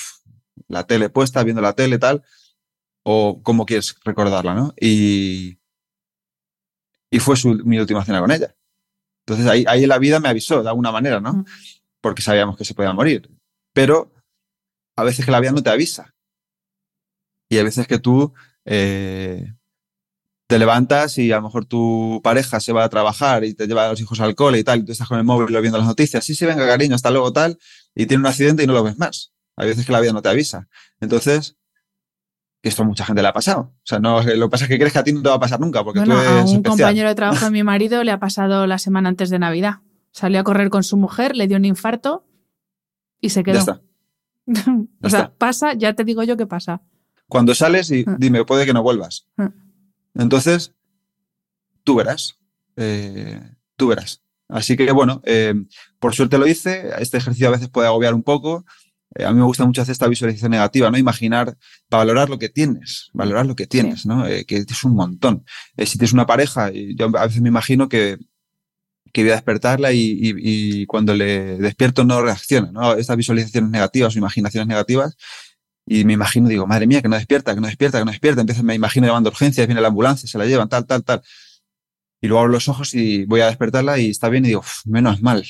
la 0.68 0.84
tele 0.86 1.08
puesta, 1.08 1.42
viendo 1.42 1.62
la 1.62 1.72
tele, 1.72 1.98
tal, 1.98 2.22
o 3.04 3.40
cómo 3.42 3.64
quieres 3.64 3.96
recordarla, 4.04 4.54
¿no? 4.54 4.74
Y, 4.78 5.58
y 7.10 7.18
fue 7.18 7.36
su, 7.36 7.54
mi 7.64 7.78
última 7.78 8.04
cena 8.04 8.20
con 8.20 8.30
ella. 8.30 8.54
Entonces 9.20 9.46
ahí, 9.46 9.64
ahí 9.66 9.86
la 9.86 9.98
vida 9.98 10.20
me 10.20 10.28
avisó 10.28 10.62
de 10.62 10.68
alguna 10.68 10.92
manera, 10.92 11.20
¿no? 11.20 11.44
Porque 12.00 12.22
sabíamos 12.22 12.56
que 12.56 12.64
se 12.64 12.74
podía 12.74 12.92
morir. 12.92 13.30
Pero 13.72 14.12
a 14.96 15.04
veces 15.04 15.24
que 15.24 15.30
la 15.30 15.40
vida 15.40 15.52
no 15.52 15.62
te 15.62 15.70
avisa. 15.70 16.14
Y 17.48 17.58
a 17.58 17.64
veces 17.64 17.86
que 17.86 17.98
tú 17.98 18.32
eh, 18.64 19.52
te 20.46 20.58
levantas 20.58 21.18
y 21.18 21.32
a 21.32 21.36
lo 21.36 21.42
mejor 21.42 21.64
tu 21.64 22.20
pareja 22.22 22.60
se 22.60 22.72
va 22.72 22.84
a 22.84 22.88
trabajar 22.88 23.44
y 23.44 23.54
te 23.54 23.66
lleva 23.66 23.86
a 23.86 23.90
los 23.90 24.00
hijos 24.00 24.20
al 24.20 24.34
cole 24.34 24.58
y 24.58 24.64
tal, 24.64 24.80
y 24.80 24.84
tú 24.84 24.92
estás 24.92 25.08
con 25.08 25.18
el 25.18 25.24
móvil 25.24 25.58
viendo 25.60 25.78
las 25.78 25.86
noticias, 25.86 26.24
sí, 26.24 26.34
sí, 26.34 26.46
venga, 26.46 26.66
cariño, 26.66 26.94
hasta 26.94 27.10
luego 27.10 27.32
tal, 27.32 27.58
y 27.94 28.06
tiene 28.06 28.22
un 28.22 28.26
accidente 28.26 28.62
y 28.62 28.66
no 28.66 28.72
lo 28.72 28.82
ves 28.82 28.98
más. 28.98 29.32
Hay 29.56 29.68
veces 29.68 29.86
que 29.86 29.92
la 29.92 30.00
vida 30.00 30.12
no 30.12 30.22
te 30.22 30.28
avisa. 30.28 30.68
Entonces, 31.00 31.56
que 32.62 32.68
esto 32.68 32.82
a 32.82 32.86
mucha 32.86 33.04
gente 33.04 33.22
le 33.22 33.28
ha 33.28 33.32
pasado. 33.32 33.72
O 33.74 33.80
sea, 33.84 33.98
no, 33.98 34.22
lo 34.22 34.46
que 34.46 34.50
pasa 34.50 34.64
es 34.64 34.68
que 34.68 34.78
crees 34.78 34.92
que 34.92 34.98
a 34.98 35.04
ti 35.04 35.12
no 35.12 35.22
te 35.22 35.28
va 35.28 35.36
a 35.36 35.40
pasar 35.40 35.60
nunca, 35.60 35.82
porque 35.82 36.00
tú 36.00 36.12
eres 36.12 36.26
a 36.26 36.44
un 36.44 36.62
compañero 36.62 37.08
de 37.08 37.14
trabajo 37.14 37.44
de 37.44 37.50
mi 37.50 37.62
marido 37.62 38.04
le 38.04 38.12
ha 38.12 38.18
pasado 38.18 38.66
la 38.66 38.78
semana 38.78 39.08
antes 39.08 39.30
de 39.30 39.38
Navidad. 39.38 39.80
Salió 40.16 40.40
a 40.40 40.44
correr 40.44 40.70
con 40.70 40.82
su 40.82 40.96
mujer, 40.96 41.36
le 41.36 41.46
dio 41.46 41.58
un 41.58 41.66
infarto 41.66 42.24
y 43.20 43.28
se 43.28 43.44
quedó. 43.44 43.58
Ya 44.46 44.60
está. 44.62 44.76
o 45.02 45.10
sea, 45.10 45.34
pasa, 45.36 45.74
ya 45.74 45.92
te 45.92 46.04
digo 46.04 46.22
yo 46.22 46.36
qué 46.36 46.46
pasa. 46.46 46.80
Cuando 47.28 47.54
sales 47.54 47.90
y 47.90 48.04
ah. 48.06 48.16
dime, 48.18 48.44
puede 48.44 48.64
que 48.64 48.72
no 48.72 48.82
vuelvas. 48.82 49.26
Ah. 49.36 49.50
Entonces, 50.14 50.72
tú 51.84 51.96
verás, 51.96 52.38
eh, 52.76 53.42
tú 53.76 53.88
verás. 53.88 54.22
Así 54.48 54.76
que 54.76 54.90
bueno, 54.92 55.20
eh, 55.26 55.52
por 55.98 56.14
suerte 56.14 56.38
lo 56.38 56.46
hice. 56.46 56.92
Este 56.98 57.18
ejercicio 57.18 57.48
a 57.48 57.50
veces 57.50 57.68
puede 57.68 57.88
agobiar 57.88 58.14
un 58.14 58.22
poco. 58.22 58.64
Eh, 59.16 59.24
a 59.24 59.32
mí 59.32 59.38
me 59.38 59.44
gusta 59.44 59.66
mucho 59.66 59.82
hacer 59.82 59.92
esta 59.92 60.08
visualización 60.08 60.52
negativa, 60.52 60.90
¿no? 60.90 60.96
Imaginar, 60.96 61.58
para 61.90 62.04
valorar 62.04 62.30
lo 62.30 62.38
que 62.38 62.48
tienes, 62.48 63.10
valorar 63.12 63.44
lo 63.44 63.56
que 63.56 63.66
tienes, 63.66 64.06
¿no? 64.06 64.24
que 64.24 64.64
es 64.66 64.84
un 64.84 64.94
montón. 64.94 65.44
si 65.76 65.98
tienes 65.98 66.14
una 66.14 66.24
pareja, 66.24 66.70
yo 66.70 67.10
a 67.18 67.26
veces 67.26 67.42
me 67.42 67.48
imagino 67.48 67.88
que, 67.90 68.16
que 69.16 69.22
voy 69.22 69.30
a 69.30 69.36
despertarla 69.36 69.94
y, 69.94 70.18
y, 70.20 70.84
cuando 70.84 71.14
le 71.14 71.56
despierto 71.56 72.04
no 72.04 72.20
reacciona, 72.20 72.70
¿no? 72.70 72.92
Estas 72.92 73.16
visualizaciones 73.16 73.70
negativas 73.70 74.14
o 74.14 74.18
imaginaciones 74.18 74.68
negativas 74.68 75.16
y 75.86 76.04
me 76.04 76.12
imagino, 76.12 76.50
digo, 76.50 76.66
madre 76.66 76.86
mía, 76.86 77.00
que 77.00 77.08
no 77.08 77.16
despierta, 77.16 77.54
que 77.54 77.60
no 77.62 77.66
despierta, 77.66 77.98
que 77.98 78.04
no 78.04 78.10
despierta. 78.10 78.42
Empiezo, 78.42 78.62
me 78.62 78.74
imagino 78.74 79.06
llamando 79.06 79.30
urgencias, 79.30 79.66
viene 79.66 79.80
la 79.80 79.88
ambulancia, 79.88 80.28
se 80.28 80.36
la 80.36 80.44
llevan, 80.44 80.68
tal, 80.68 80.84
tal, 80.84 81.02
tal. 81.02 81.22
Y 82.20 82.26
luego 82.26 82.40
abro 82.40 82.52
los 82.52 82.68
ojos 82.68 82.92
y 82.92 83.24
voy 83.24 83.40
a 83.40 83.46
despertarla 83.46 83.98
y 83.98 84.10
está 84.10 84.28
bien 84.28 84.44
y 84.44 84.48
digo, 84.48 84.62
menos 84.84 85.22
mal, 85.22 85.46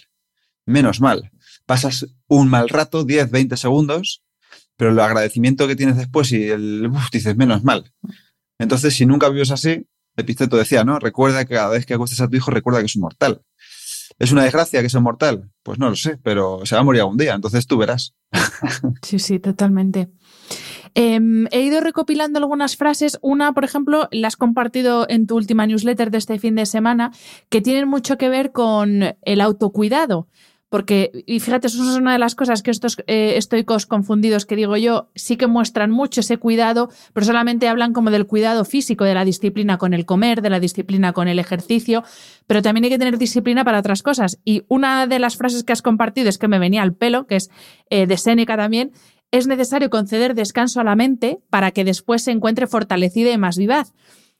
menos 0.64 1.00
mal. 1.00 1.32
Pasas 1.66 2.06
un 2.28 2.48
mal 2.48 2.68
rato, 2.68 3.02
10, 3.02 3.32
20 3.32 3.56
segundos, 3.56 4.22
pero 4.76 4.92
el 4.92 5.00
agradecimiento 5.00 5.66
que 5.66 5.74
tienes 5.74 5.96
después 5.96 6.30
y 6.30 6.50
el, 6.50 6.86
uf, 6.86 7.10
dices, 7.10 7.36
menos 7.36 7.64
mal. 7.64 7.92
Entonces, 8.60 8.94
si 8.94 9.06
nunca 9.06 9.28
vives 9.28 9.50
así, 9.50 9.88
Epiceto 10.16 10.56
decía, 10.56 10.84
¿no? 10.84 10.98
Recuerda 10.98 11.44
que 11.44 11.54
cada 11.54 11.70
vez 11.70 11.84
que 11.84 11.94
acuestes 11.94 12.20
a 12.20 12.28
tu 12.28 12.36
hijo, 12.36 12.50
recuerda 12.50 12.80
que 12.80 12.86
es 12.86 12.96
un 12.96 13.02
mortal. 13.02 13.42
¿Es 14.18 14.32
una 14.32 14.44
desgracia 14.44 14.82
que 14.82 14.88
sea 14.88 15.00
mortal? 15.00 15.50
Pues 15.62 15.78
no 15.78 15.88
lo 15.88 15.96
sé, 15.96 16.18
pero 16.22 16.64
se 16.64 16.74
va 16.74 16.80
a 16.80 16.84
morir 16.84 17.00
algún 17.02 17.16
día, 17.16 17.34
entonces 17.34 17.66
tú 17.66 17.78
verás. 17.78 18.14
Sí, 19.02 19.18
sí, 19.18 19.38
totalmente. 19.38 20.09
Em, 20.94 21.46
he 21.50 21.61
ido 21.61 21.80
recopilando 21.80 22.38
algunas 22.38 22.76
frases. 22.76 23.18
Una, 23.20 23.52
por 23.52 23.64
ejemplo, 23.64 24.09
la 24.11 24.28
has 24.28 24.36
compartido 24.36 25.07
en 25.09 25.26
tu 25.26 25.36
última 25.36 25.66
newsletter 25.66 26.11
de 26.11 26.18
este 26.18 26.38
fin 26.38 26.54
de 26.54 26.64
semana, 26.64 27.12
que 27.50 27.61
tienen 27.61 27.88
mucho 27.88 28.16
que 28.16 28.28
ver 28.28 28.52
con 28.52 29.02
el 29.20 29.40
autocuidado. 29.40 30.28
Porque, 30.68 31.24
y 31.26 31.38
fíjate, 31.38 31.68
eso 31.68 31.82
es 31.82 31.96
una 31.96 32.12
de 32.12 32.18
las 32.18 32.34
cosas 32.34 32.62
que 32.62 32.72
estos 32.72 32.96
eh, 33.06 33.34
estoicos 33.36 33.86
confundidos 33.86 34.46
que 34.46 34.56
digo 34.56 34.76
yo, 34.76 35.10
sí 35.14 35.36
que 35.36 35.46
muestran 35.46 35.90
mucho 35.90 36.20
ese 36.20 36.38
cuidado, 36.38 36.90
pero 37.12 37.24
solamente 37.24 37.68
hablan 37.68 37.92
como 37.92 38.10
del 38.10 38.26
cuidado 38.26 38.64
físico, 38.64 39.04
de 39.04 39.14
la 39.14 39.24
disciplina 39.24 39.78
con 39.78 39.94
el 39.94 40.04
comer, 40.04 40.42
de 40.42 40.50
la 40.50 40.58
disciplina 40.58 41.12
con 41.12 41.28
el 41.28 41.38
ejercicio, 41.38 42.02
pero 42.46 42.62
también 42.62 42.84
hay 42.84 42.90
que 42.90 42.98
tener 42.98 43.16
disciplina 43.16 43.64
para 43.64 43.78
otras 43.78 44.02
cosas. 44.02 44.40
Y 44.44 44.64
una 44.68 45.06
de 45.06 45.18
las 45.20 45.36
frases 45.36 45.62
que 45.62 45.72
has 45.72 45.82
compartido 45.82 46.28
es 46.28 46.38
que 46.38 46.48
me 46.48 46.58
venía 46.58 46.82
al 46.82 46.94
pelo, 46.94 47.26
que 47.26 47.36
es 47.36 47.50
eh, 47.90 48.06
de 48.06 48.16
Séneca 48.16 48.56
también, 48.56 48.92
es 49.30 49.46
necesario 49.46 49.90
conceder 49.90 50.34
descanso 50.34 50.80
a 50.80 50.84
la 50.84 50.96
mente 50.96 51.38
para 51.50 51.70
que 51.70 51.84
después 51.84 52.22
se 52.22 52.32
encuentre 52.32 52.66
fortalecida 52.66 53.30
y 53.30 53.38
más 53.38 53.56
vivaz. 53.56 53.92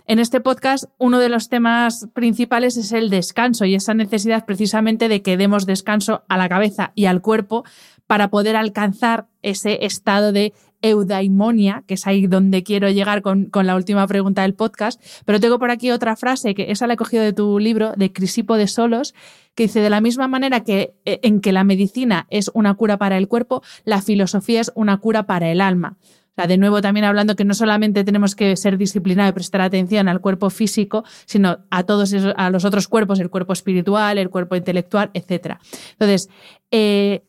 En 0.09 0.21
este 0.21 0.41
podcast, 0.41 0.85
uno 0.99 1.19
de 1.19 1.29
los 1.29 1.49
temas 1.49 2.07
principales 2.15 2.77
es 2.77 2.93
el 2.93 3.11
descanso 3.11 3.65
y 3.65 3.75
esa 3.75 3.93
necesidad 3.93 4.47
precisamente 4.47 5.09
de 5.09 5.21
que 5.21 5.37
demos 5.37 5.67
descanso 5.67 6.23
a 6.29 6.37
la 6.37 6.49
cabeza 6.49 6.93
y 6.95 7.07
al 7.07 7.21
cuerpo 7.21 7.65
para 8.07 8.31
poder 8.31 8.55
alcanzar 8.55 9.27
ese 9.43 9.85
estado 9.85 10.31
de 10.31 10.53
eudaimonia, 10.81 11.83
que 11.89 11.95
es 11.95 12.07
ahí 12.07 12.29
donde 12.29 12.63
quiero 12.63 12.89
llegar 12.89 13.21
con, 13.21 13.47
con, 13.47 13.67
la 13.67 13.75
última 13.75 14.07
pregunta 14.07 14.43
del 14.43 14.55
podcast. 14.55 15.03
Pero 15.25 15.41
tengo 15.41 15.59
por 15.59 15.73
aquí 15.73 15.91
otra 15.91 16.15
frase, 16.15 16.55
que 16.55 16.71
esa 16.71 16.87
la 16.87 16.95
he 16.95 16.97
cogido 16.97 17.25
de 17.25 17.33
tu 17.33 17.59
libro, 17.59 17.93
de 17.97 18.13
Crisipo 18.13 18.57
de 18.57 18.69
Solos, 18.69 19.13
que 19.57 19.65
dice, 19.65 19.81
de 19.81 19.91
la 19.91 20.01
misma 20.01 20.29
manera 20.29 20.63
que 20.63 20.95
eh, 21.05 21.19
en 21.25 21.41
que 21.41 21.51
la 21.51 21.65
medicina 21.65 22.29
es 22.31 22.49
una 22.55 22.75
cura 22.75 22.97
para 22.97 23.19
el 23.19 23.27
cuerpo, 23.27 23.65
la 23.85 24.01
filosofía 24.01 24.61
es 24.61 24.71
una 24.77 24.99
cura 24.99 25.25
para 25.25 25.51
el 25.51 25.61
alma 25.61 25.97
de 26.37 26.59
nuevo 26.59 26.83
también 26.83 27.05
hablando 27.05 27.35
que 27.35 27.45
no 27.45 27.55
solamente 27.55 28.05
tenemos 28.05 28.35
que 28.35 28.57
ser 28.57 28.77
disciplinados 28.77 29.31
y 29.31 29.35
prestar 29.35 29.63
atención 29.63 30.09
al 30.09 30.21
cuerpo 30.21 30.51
físico, 30.51 31.05
sino 31.25 31.59
a 31.71 31.85
todos 31.85 32.13
esos, 32.13 32.35
a 32.37 32.51
los 32.51 32.65
otros 32.65 32.89
cuerpos, 32.89 33.21
el 33.21 33.31
cuerpo 33.31 33.55
espiritual, 33.55 34.19
el 34.19 34.29
cuerpo 34.29 34.57
intelectual, 34.57 35.11
etc. 35.15 35.57
Entonces, 35.93 36.29
eh, 36.71 37.25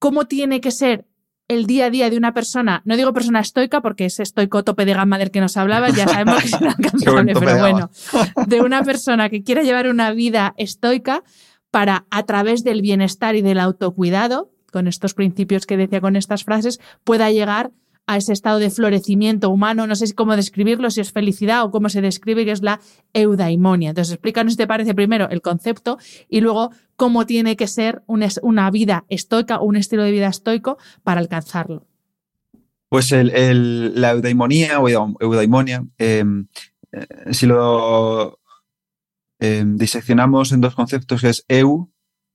¿cómo 0.00 0.24
tiene 0.26 0.60
que 0.60 0.72
ser 0.72 1.06
el 1.48 1.66
día 1.66 1.86
a 1.86 1.90
día 1.90 2.10
de 2.10 2.16
una 2.16 2.32
persona, 2.32 2.82
no 2.84 2.96
digo 2.96 3.12
persona 3.12 3.40
estoica 3.40 3.82
porque 3.82 4.06
es 4.06 4.18
estoico 4.18 4.64
tope 4.64 4.84
de 4.84 4.94
gama 4.94 5.18
del 5.18 5.30
que 5.30 5.40
nos 5.40 5.56
hablaba, 5.56 5.90
ya 5.90 6.08
sabemos 6.08 6.40
que 6.40 6.46
es 6.46 6.60
inalcanzable, 6.60 7.34
pero 7.38 7.58
bueno, 7.58 7.90
de 8.46 8.60
una 8.62 8.82
persona 8.82 9.28
que 9.28 9.42
quiera 9.42 9.62
llevar 9.62 9.88
una 9.88 10.12
vida 10.12 10.54
estoica 10.56 11.22
para 11.70 12.06
a 12.10 12.22
través 12.22 12.64
del 12.64 12.80
bienestar 12.80 13.36
y 13.36 13.42
del 13.42 13.60
autocuidado, 13.60 14.52
con 14.72 14.88
estos 14.88 15.14
principios 15.14 15.66
que 15.66 15.76
decía 15.76 16.00
con 16.00 16.16
estas 16.16 16.44
frases, 16.44 16.80
pueda 17.04 17.30
llegar 17.30 17.72
a 18.06 18.16
ese 18.18 18.32
estado 18.32 18.58
de 18.58 18.70
florecimiento 18.70 19.50
humano, 19.50 19.86
no 19.86 19.96
sé 19.96 20.14
cómo 20.14 20.36
describirlo, 20.36 20.90
si 20.90 21.00
es 21.00 21.12
felicidad 21.12 21.64
o 21.64 21.70
cómo 21.70 21.88
se 21.88 22.02
describe, 22.02 22.44
que 22.44 22.50
es 22.50 22.62
la 22.62 22.80
eudaimonia. 23.14 23.90
Entonces, 23.90 24.14
explícanos 24.14 24.54
si 24.54 24.56
te 24.58 24.66
parece 24.66 24.94
primero 24.94 25.28
el 25.30 25.40
concepto 25.40 25.98
y 26.28 26.40
luego 26.40 26.70
cómo 26.96 27.24
tiene 27.26 27.56
que 27.56 27.66
ser 27.66 28.02
una, 28.06 28.70
vida 28.70 29.04
estoica 29.08 29.58
o 29.58 29.64
un 29.64 29.76
estilo 29.76 30.02
de 30.02 30.10
vida 30.10 30.28
estoico 30.28 30.76
para 31.02 31.20
alcanzarlo. 31.20 31.86
Pues 32.88 33.10
la 33.10 34.10
eudaimonía 34.10 34.78
o 34.80 34.88
eudaimonia, 34.88 35.84
em, 35.98 36.46
eh, 36.92 37.32
si 37.32 37.46
lo 37.46 38.38
em, 39.40 39.76
diseccionamos 39.76 40.52
en 40.52 40.60
dos 40.60 40.74
conceptos, 40.74 41.22
que 41.22 41.30
es 41.30 41.44
eu, 41.48 41.90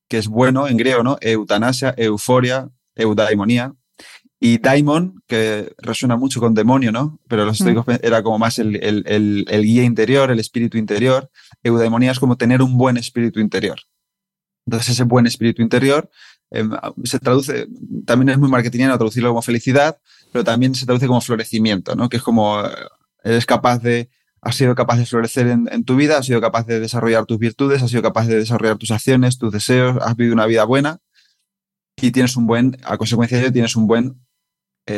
que 0.10 0.18
es 0.18 0.28
bueno 0.28 0.68
en 0.68 0.76
griego, 0.76 1.04
¿no? 1.04 1.18
Eutanasia, 1.22 1.94
euforia, 1.96 2.70
eudaimonía, 2.96 3.74
y 4.42 4.58
Daimon, 4.58 5.22
que 5.28 5.74
resuena 5.80 6.16
mucho 6.16 6.40
con 6.40 6.54
demonio, 6.54 6.94
¿no? 6.94 7.20
Pero 7.28 7.44
los 7.44 7.60
estoicos 7.60 7.86
mm. 7.86 8.00
era 8.02 8.24
como 8.24 8.40
más 8.40 8.58
el, 8.58 8.78
el, 8.78 9.64
guía 9.64 9.84
interior, 9.84 10.32
el 10.32 10.40
espíritu 10.40 10.78
interior. 10.78 11.30
Eudaimonía 11.62 12.12
es 12.12 12.20
como 12.20 12.38
tener 12.38 12.62
un 12.62 12.78
buen 12.78 12.96
espíritu 12.96 13.42
interior. 13.42 13.80
Entonces, 14.66 14.92
ese 14.92 15.04
buen 15.04 15.28
espíritu 15.28 15.62
interior 15.62 16.10
em, 16.52 16.72
se 17.04 17.20
traduce, 17.20 17.68
también 18.06 18.30
es 18.30 18.38
muy 18.38 18.50
marketingiano 18.50 18.98
traducirlo 18.98 19.30
como 19.30 19.42
felicidad, 19.42 20.00
pero 20.32 20.46
también 20.46 20.74
se 20.74 20.86
traduce 20.86 21.08
como 21.08 21.20
florecimiento, 21.20 21.96
¿no? 21.96 22.08
Que 22.08 22.18
es 22.18 22.24
como 22.24 22.62
eh, 22.62 22.70
eres 23.26 23.46
capaz 23.46 23.80
de, 23.80 24.10
has 24.42 24.56
sido 24.56 24.74
capaz 24.74 25.00
de 25.00 25.06
florecer 25.06 25.48
en, 25.48 25.68
en, 25.70 25.84
tu 25.84 25.98
vida, 25.98 26.18
has 26.18 26.26
sido 26.26 26.40
capaz 26.40 26.66
de 26.66 26.80
desarrollar 26.80 27.26
tus 27.26 27.40
virtudes, 27.40 27.84
has 27.84 27.90
sido 27.90 28.04
capaz 28.04 28.28
de 28.28 28.38
desarrollar 28.38 28.78
tus 28.78 28.92
acciones, 28.92 29.38
tus 29.38 29.52
deseos, 29.52 29.98
has 30.02 30.16
vivido 30.16 30.34
una 30.34 30.46
vida 30.46 30.64
buena 30.64 31.00
y 31.98 32.12
tienes 32.12 32.38
un 32.38 32.48
buen, 32.48 32.78
a 32.84 32.98
consecuencia 32.98 33.38
de 33.38 33.44
ello, 33.44 33.54
tienes 33.54 33.76
un 33.76 33.86
buen 33.86 34.18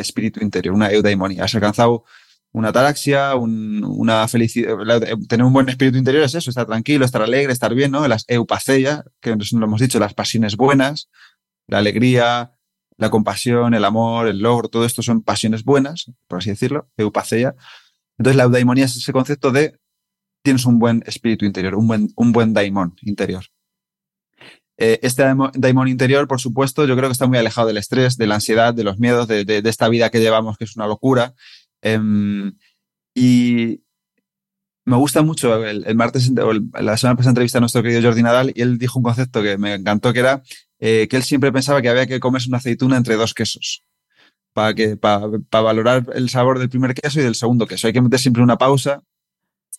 espíritu 0.00 0.40
interior, 0.42 0.74
una 0.74 0.90
eudaimonia. 0.90 1.44
Has 1.44 1.54
alcanzado 1.54 2.04
una 2.52 2.68
ataraxia, 2.68 3.34
una 3.34 4.28
felicidad, 4.28 4.76
tener 5.28 5.46
un 5.46 5.52
buen 5.52 5.68
espíritu 5.68 5.96
interior 5.96 6.22
es 6.22 6.34
eso, 6.34 6.50
estar 6.50 6.66
tranquilo, 6.66 7.04
estar 7.04 7.22
alegre, 7.22 7.52
estar 7.52 7.74
bien, 7.74 7.90
¿no? 7.90 8.06
Las 8.06 8.24
eupaceia, 8.28 9.04
que 9.20 9.34
nos 9.34 9.52
lo 9.52 9.64
hemos 9.64 9.80
dicho, 9.80 9.98
las 9.98 10.12
pasiones 10.12 10.56
buenas, 10.56 11.08
la 11.66 11.78
alegría, 11.78 12.52
la 12.98 13.10
compasión, 13.10 13.72
el 13.74 13.84
amor, 13.84 14.28
el 14.28 14.40
logro, 14.40 14.68
todo 14.68 14.84
esto 14.84 15.02
son 15.02 15.22
pasiones 15.22 15.64
buenas, 15.64 16.12
por 16.28 16.38
así 16.38 16.50
decirlo, 16.50 16.90
eupaceia. 16.98 17.54
Entonces 18.18 18.36
la 18.36 18.44
eudaimonia 18.44 18.84
es 18.84 18.96
ese 18.96 19.12
concepto 19.12 19.50
de 19.50 19.78
tienes 20.42 20.66
un 20.66 20.78
buen 20.78 21.02
espíritu 21.06 21.46
interior, 21.46 21.74
un 21.74 21.86
buen, 21.86 22.08
un 22.16 22.32
buen 22.32 22.52
daimon 22.52 22.94
interior. 23.02 23.44
Eh, 24.78 24.98
este 25.02 25.22
daimon 25.54 25.88
interior, 25.88 26.26
por 26.26 26.40
supuesto, 26.40 26.86
yo 26.86 26.96
creo 26.96 27.08
que 27.08 27.12
está 27.12 27.26
muy 27.26 27.38
alejado 27.38 27.68
del 27.68 27.76
estrés, 27.76 28.16
de 28.16 28.26
la 28.26 28.36
ansiedad, 28.36 28.74
de 28.74 28.84
los 28.84 28.98
miedos, 28.98 29.28
de, 29.28 29.62
esta 29.64 29.88
vida 29.88 30.10
que 30.10 30.20
llevamos, 30.20 30.56
que 30.56 30.64
es 30.64 30.76
una 30.76 30.86
locura. 30.86 31.34
Em, 31.82 32.56
y 33.14 33.82
me 34.84 34.96
gusta 34.96 35.22
mucho, 35.22 35.64
el, 35.64 35.94
martes, 35.94 36.30
la 36.30 36.96
semana 36.96 37.16
pasada 37.16 37.30
entrevista 37.30 37.58
a 37.58 37.60
nuestro 37.60 37.82
querido 37.82 38.02
Jordi 38.02 38.22
Nadal, 38.22 38.52
y 38.54 38.62
él 38.62 38.78
dijo 38.78 38.98
un 38.98 39.04
concepto 39.04 39.42
que 39.42 39.58
me 39.58 39.74
encantó, 39.74 40.12
que 40.12 40.20
era 40.20 40.42
eh, 40.80 41.06
que 41.08 41.16
él 41.16 41.22
siempre 41.22 41.52
pensaba 41.52 41.82
que 41.82 41.88
había 41.88 42.06
que 42.06 42.18
comerse 42.20 42.48
una 42.48 42.58
aceituna 42.58 42.96
entre 42.96 43.16
dos 43.16 43.34
quesos. 43.34 43.84
Para, 44.54 44.74
que, 44.74 44.98
para, 44.98 45.26
para 45.48 45.62
valorar 45.62 46.06
el 46.14 46.28
sabor 46.28 46.58
del 46.58 46.68
primer 46.68 46.92
queso 46.92 47.20
y 47.20 47.22
del 47.22 47.34
segundo 47.34 47.66
queso. 47.66 47.86
Hay 47.86 47.94
que 47.94 48.02
meter 48.02 48.18
siempre 48.18 48.42
una 48.42 48.58
pausa 48.58 49.02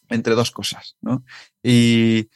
entre 0.10 0.34
dos 0.34 0.50
cosas. 0.50 0.96
¿no? 1.02 1.24
Y, 1.62 2.28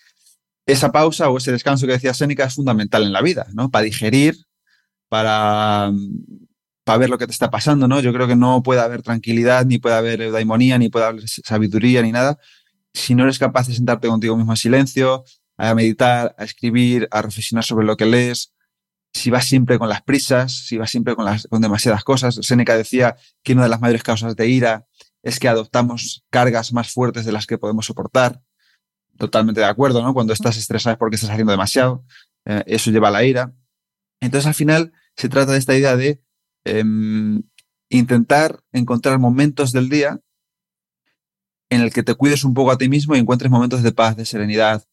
esa 0.67 0.91
pausa 0.91 1.29
o 1.29 1.37
ese 1.37 1.51
descanso 1.53 1.87
que 1.87 1.93
decía 1.93 2.13
Séneca 2.13 2.43
es 2.43 2.53
fundamental 2.53 3.03
en 3.03 3.13
la 3.13 3.21
vida, 3.21 3.47
¿no? 3.53 3.71
Para 3.71 3.85
digerir, 3.85 4.35
para, 5.07 5.91
para 6.83 6.97
ver 6.99 7.09
lo 7.09 7.17
que 7.17 7.25
te 7.25 7.31
está 7.31 7.49
pasando, 7.49 7.87
¿no? 7.87 8.01
Yo 8.01 8.13
creo 8.13 8.27
que 8.27 8.35
no 8.35 8.61
puede 8.61 8.81
haber 8.81 9.01
tranquilidad, 9.01 9.65
ni 9.65 9.79
puede 9.79 9.95
haber 9.95 10.21
eudaimonía, 10.21 10.77
ni 10.77 10.89
puede 10.89 11.05
haber 11.05 11.23
sabiduría, 11.27 12.01
ni 12.01 12.11
nada, 12.11 12.37
si 12.93 13.15
no 13.15 13.23
eres 13.23 13.39
capaz 13.39 13.67
de 13.67 13.75
sentarte 13.75 14.09
contigo 14.09 14.35
mismo 14.35 14.51
en 14.51 14.57
silencio, 14.57 15.23
a 15.55 15.73
meditar, 15.73 16.35
a 16.37 16.43
escribir, 16.43 17.07
a 17.11 17.21
reflexionar 17.21 17.63
sobre 17.63 17.85
lo 17.85 17.95
que 17.95 18.05
lees, 18.05 18.53
si 19.13 19.29
vas 19.29 19.45
siempre 19.45 19.79
con 19.79 19.87
las 19.87 20.01
prisas, 20.03 20.65
si 20.67 20.77
vas 20.77 20.91
siempre 20.91 21.15
con, 21.15 21.25
con 21.49 21.61
demasiadas 21.61 22.03
cosas. 22.03 22.37
Séneca 22.41 22.75
decía 22.75 23.15
que 23.41 23.53
una 23.53 23.63
de 23.63 23.69
las 23.69 23.79
mayores 23.79 24.03
causas 24.03 24.35
de 24.35 24.47
ira 24.47 24.85
es 25.23 25.39
que 25.39 25.47
adoptamos 25.47 26.25
cargas 26.29 26.73
más 26.73 26.91
fuertes 26.91 27.25
de 27.25 27.31
las 27.31 27.47
que 27.47 27.57
podemos 27.57 27.85
soportar 27.85 28.41
totalmente 29.17 29.61
de 29.61 29.67
acuerdo, 29.67 30.01
¿no? 30.01 30.13
Cuando 30.13 30.33
estás 30.33 30.57
estresado 30.57 30.93
es 30.93 30.99
porque 30.99 31.15
estás 31.15 31.29
haciendo 31.29 31.51
demasiado, 31.51 32.05
eh, 32.45 32.63
eso 32.67 32.91
lleva 32.91 33.09
a 33.09 33.11
la 33.11 33.23
ira. 33.23 33.53
Entonces, 34.21 34.47
al 34.47 34.53
final, 34.53 34.93
se 35.15 35.29
trata 35.29 35.51
de 35.51 35.57
esta 35.57 35.75
idea 35.75 35.95
de 35.95 36.21
em, 36.65 37.43
intentar 37.89 38.59
encontrar 38.71 39.19
momentos 39.19 39.71
del 39.71 39.89
día 39.89 40.19
en 41.69 41.81
el 41.81 41.91
que 41.91 42.03
te 42.03 42.15
cuides 42.15 42.43
un 42.43 42.53
poco 42.53 42.71
a 42.71 42.77
ti 42.77 42.89
mismo 42.89 43.15
y 43.15 43.19
encuentres 43.19 43.51
momentos 43.51 43.83
de 43.83 43.91
paz, 43.91 44.15
de 44.15 44.25
serenidad. 44.25 44.83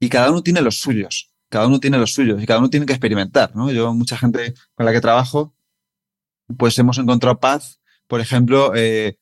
Y 0.00 0.08
cada 0.08 0.30
uno 0.30 0.42
tiene 0.42 0.60
los 0.60 0.78
suyos, 0.78 1.32
cada 1.48 1.66
uno 1.66 1.80
tiene 1.80 1.98
los 1.98 2.12
suyos 2.12 2.42
y 2.42 2.46
cada 2.46 2.60
uno 2.60 2.70
tiene 2.70 2.86
que 2.86 2.92
experimentar, 2.92 3.54
¿no? 3.56 3.70
Yo, 3.70 3.92
mucha 3.94 4.16
gente 4.16 4.54
con 4.74 4.86
la 4.86 4.92
que 4.92 5.00
trabajo, 5.00 5.54
pues 6.58 6.78
hemos 6.78 6.98
encontrado 6.98 7.40
paz, 7.40 7.80
por 8.06 8.20
ejemplo, 8.20 8.72
eh, 8.74 9.18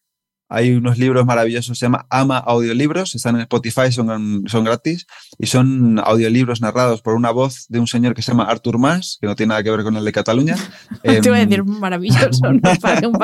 hay 0.48 0.72
unos 0.72 0.98
libros 0.98 1.24
maravillosos, 1.24 1.78
se 1.78 1.86
llama 1.86 2.06
Ama 2.10 2.38
Audiolibros, 2.38 3.14
están 3.14 3.36
en 3.36 3.42
Spotify, 3.42 3.90
son, 3.90 4.44
son 4.46 4.64
gratis, 4.64 5.06
y 5.38 5.46
son 5.46 5.98
audiolibros 5.98 6.60
narrados 6.60 7.02
por 7.02 7.14
una 7.14 7.30
voz 7.30 7.66
de 7.68 7.80
un 7.80 7.86
señor 7.86 8.14
que 8.14 8.22
se 8.22 8.32
llama 8.32 8.44
Artur 8.44 8.78
Mas, 8.78 9.18
que 9.20 9.26
no 9.26 9.34
tiene 9.36 9.50
nada 9.50 9.62
que 9.62 9.70
ver 9.70 9.82
con 9.82 9.96
el 9.96 10.04
de 10.04 10.12
Cataluña. 10.12 10.56
Te 11.02 11.20
voy 11.20 11.38
a 11.38 11.46
decir 11.46 11.60
em, 11.60 11.66
maravilloso, 11.66 12.52
no 12.52 12.60
para 12.80 13.08
un 13.08 13.18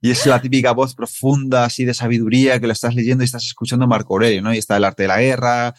Y 0.00 0.10
es 0.10 0.26
la 0.26 0.40
típica 0.40 0.72
voz 0.72 0.94
profunda, 0.94 1.64
así 1.64 1.84
de 1.84 1.94
sabiduría, 1.94 2.60
que 2.60 2.66
lo 2.66 2.72
estás 2.72 2.94
leyendo 2.94 3.24
y 3.24 3.26
estás 3.26 3.44
escuchando 3.44 3.86
Marco 3.86 4.14
Aurelio, 4.14 4.42
¿no? 4.42 4.54
Y 4.54 4.58
está 4.58 4.76
El 4.76 4.84
arte 4.84 5.04
de 5.04 5.08
la 5.08 5.20
guerra, 5.20 5.74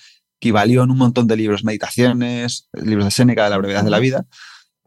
en 0.51 0.91
un 0.91 0.97
montón 0.97 1.27
de 1.27 1.35
libros, 1.35 1.63
meditaciones, 1.63 2.69
libros 2.73 3.05
de 3.05 3.11
Séneca, 3.11 3.45
de 3.45 3.49
la 3.49 3.57
brevedad 3.57 3.83
de 3.83 3.89
la 3.89 3.99
vida. 3.99 4.25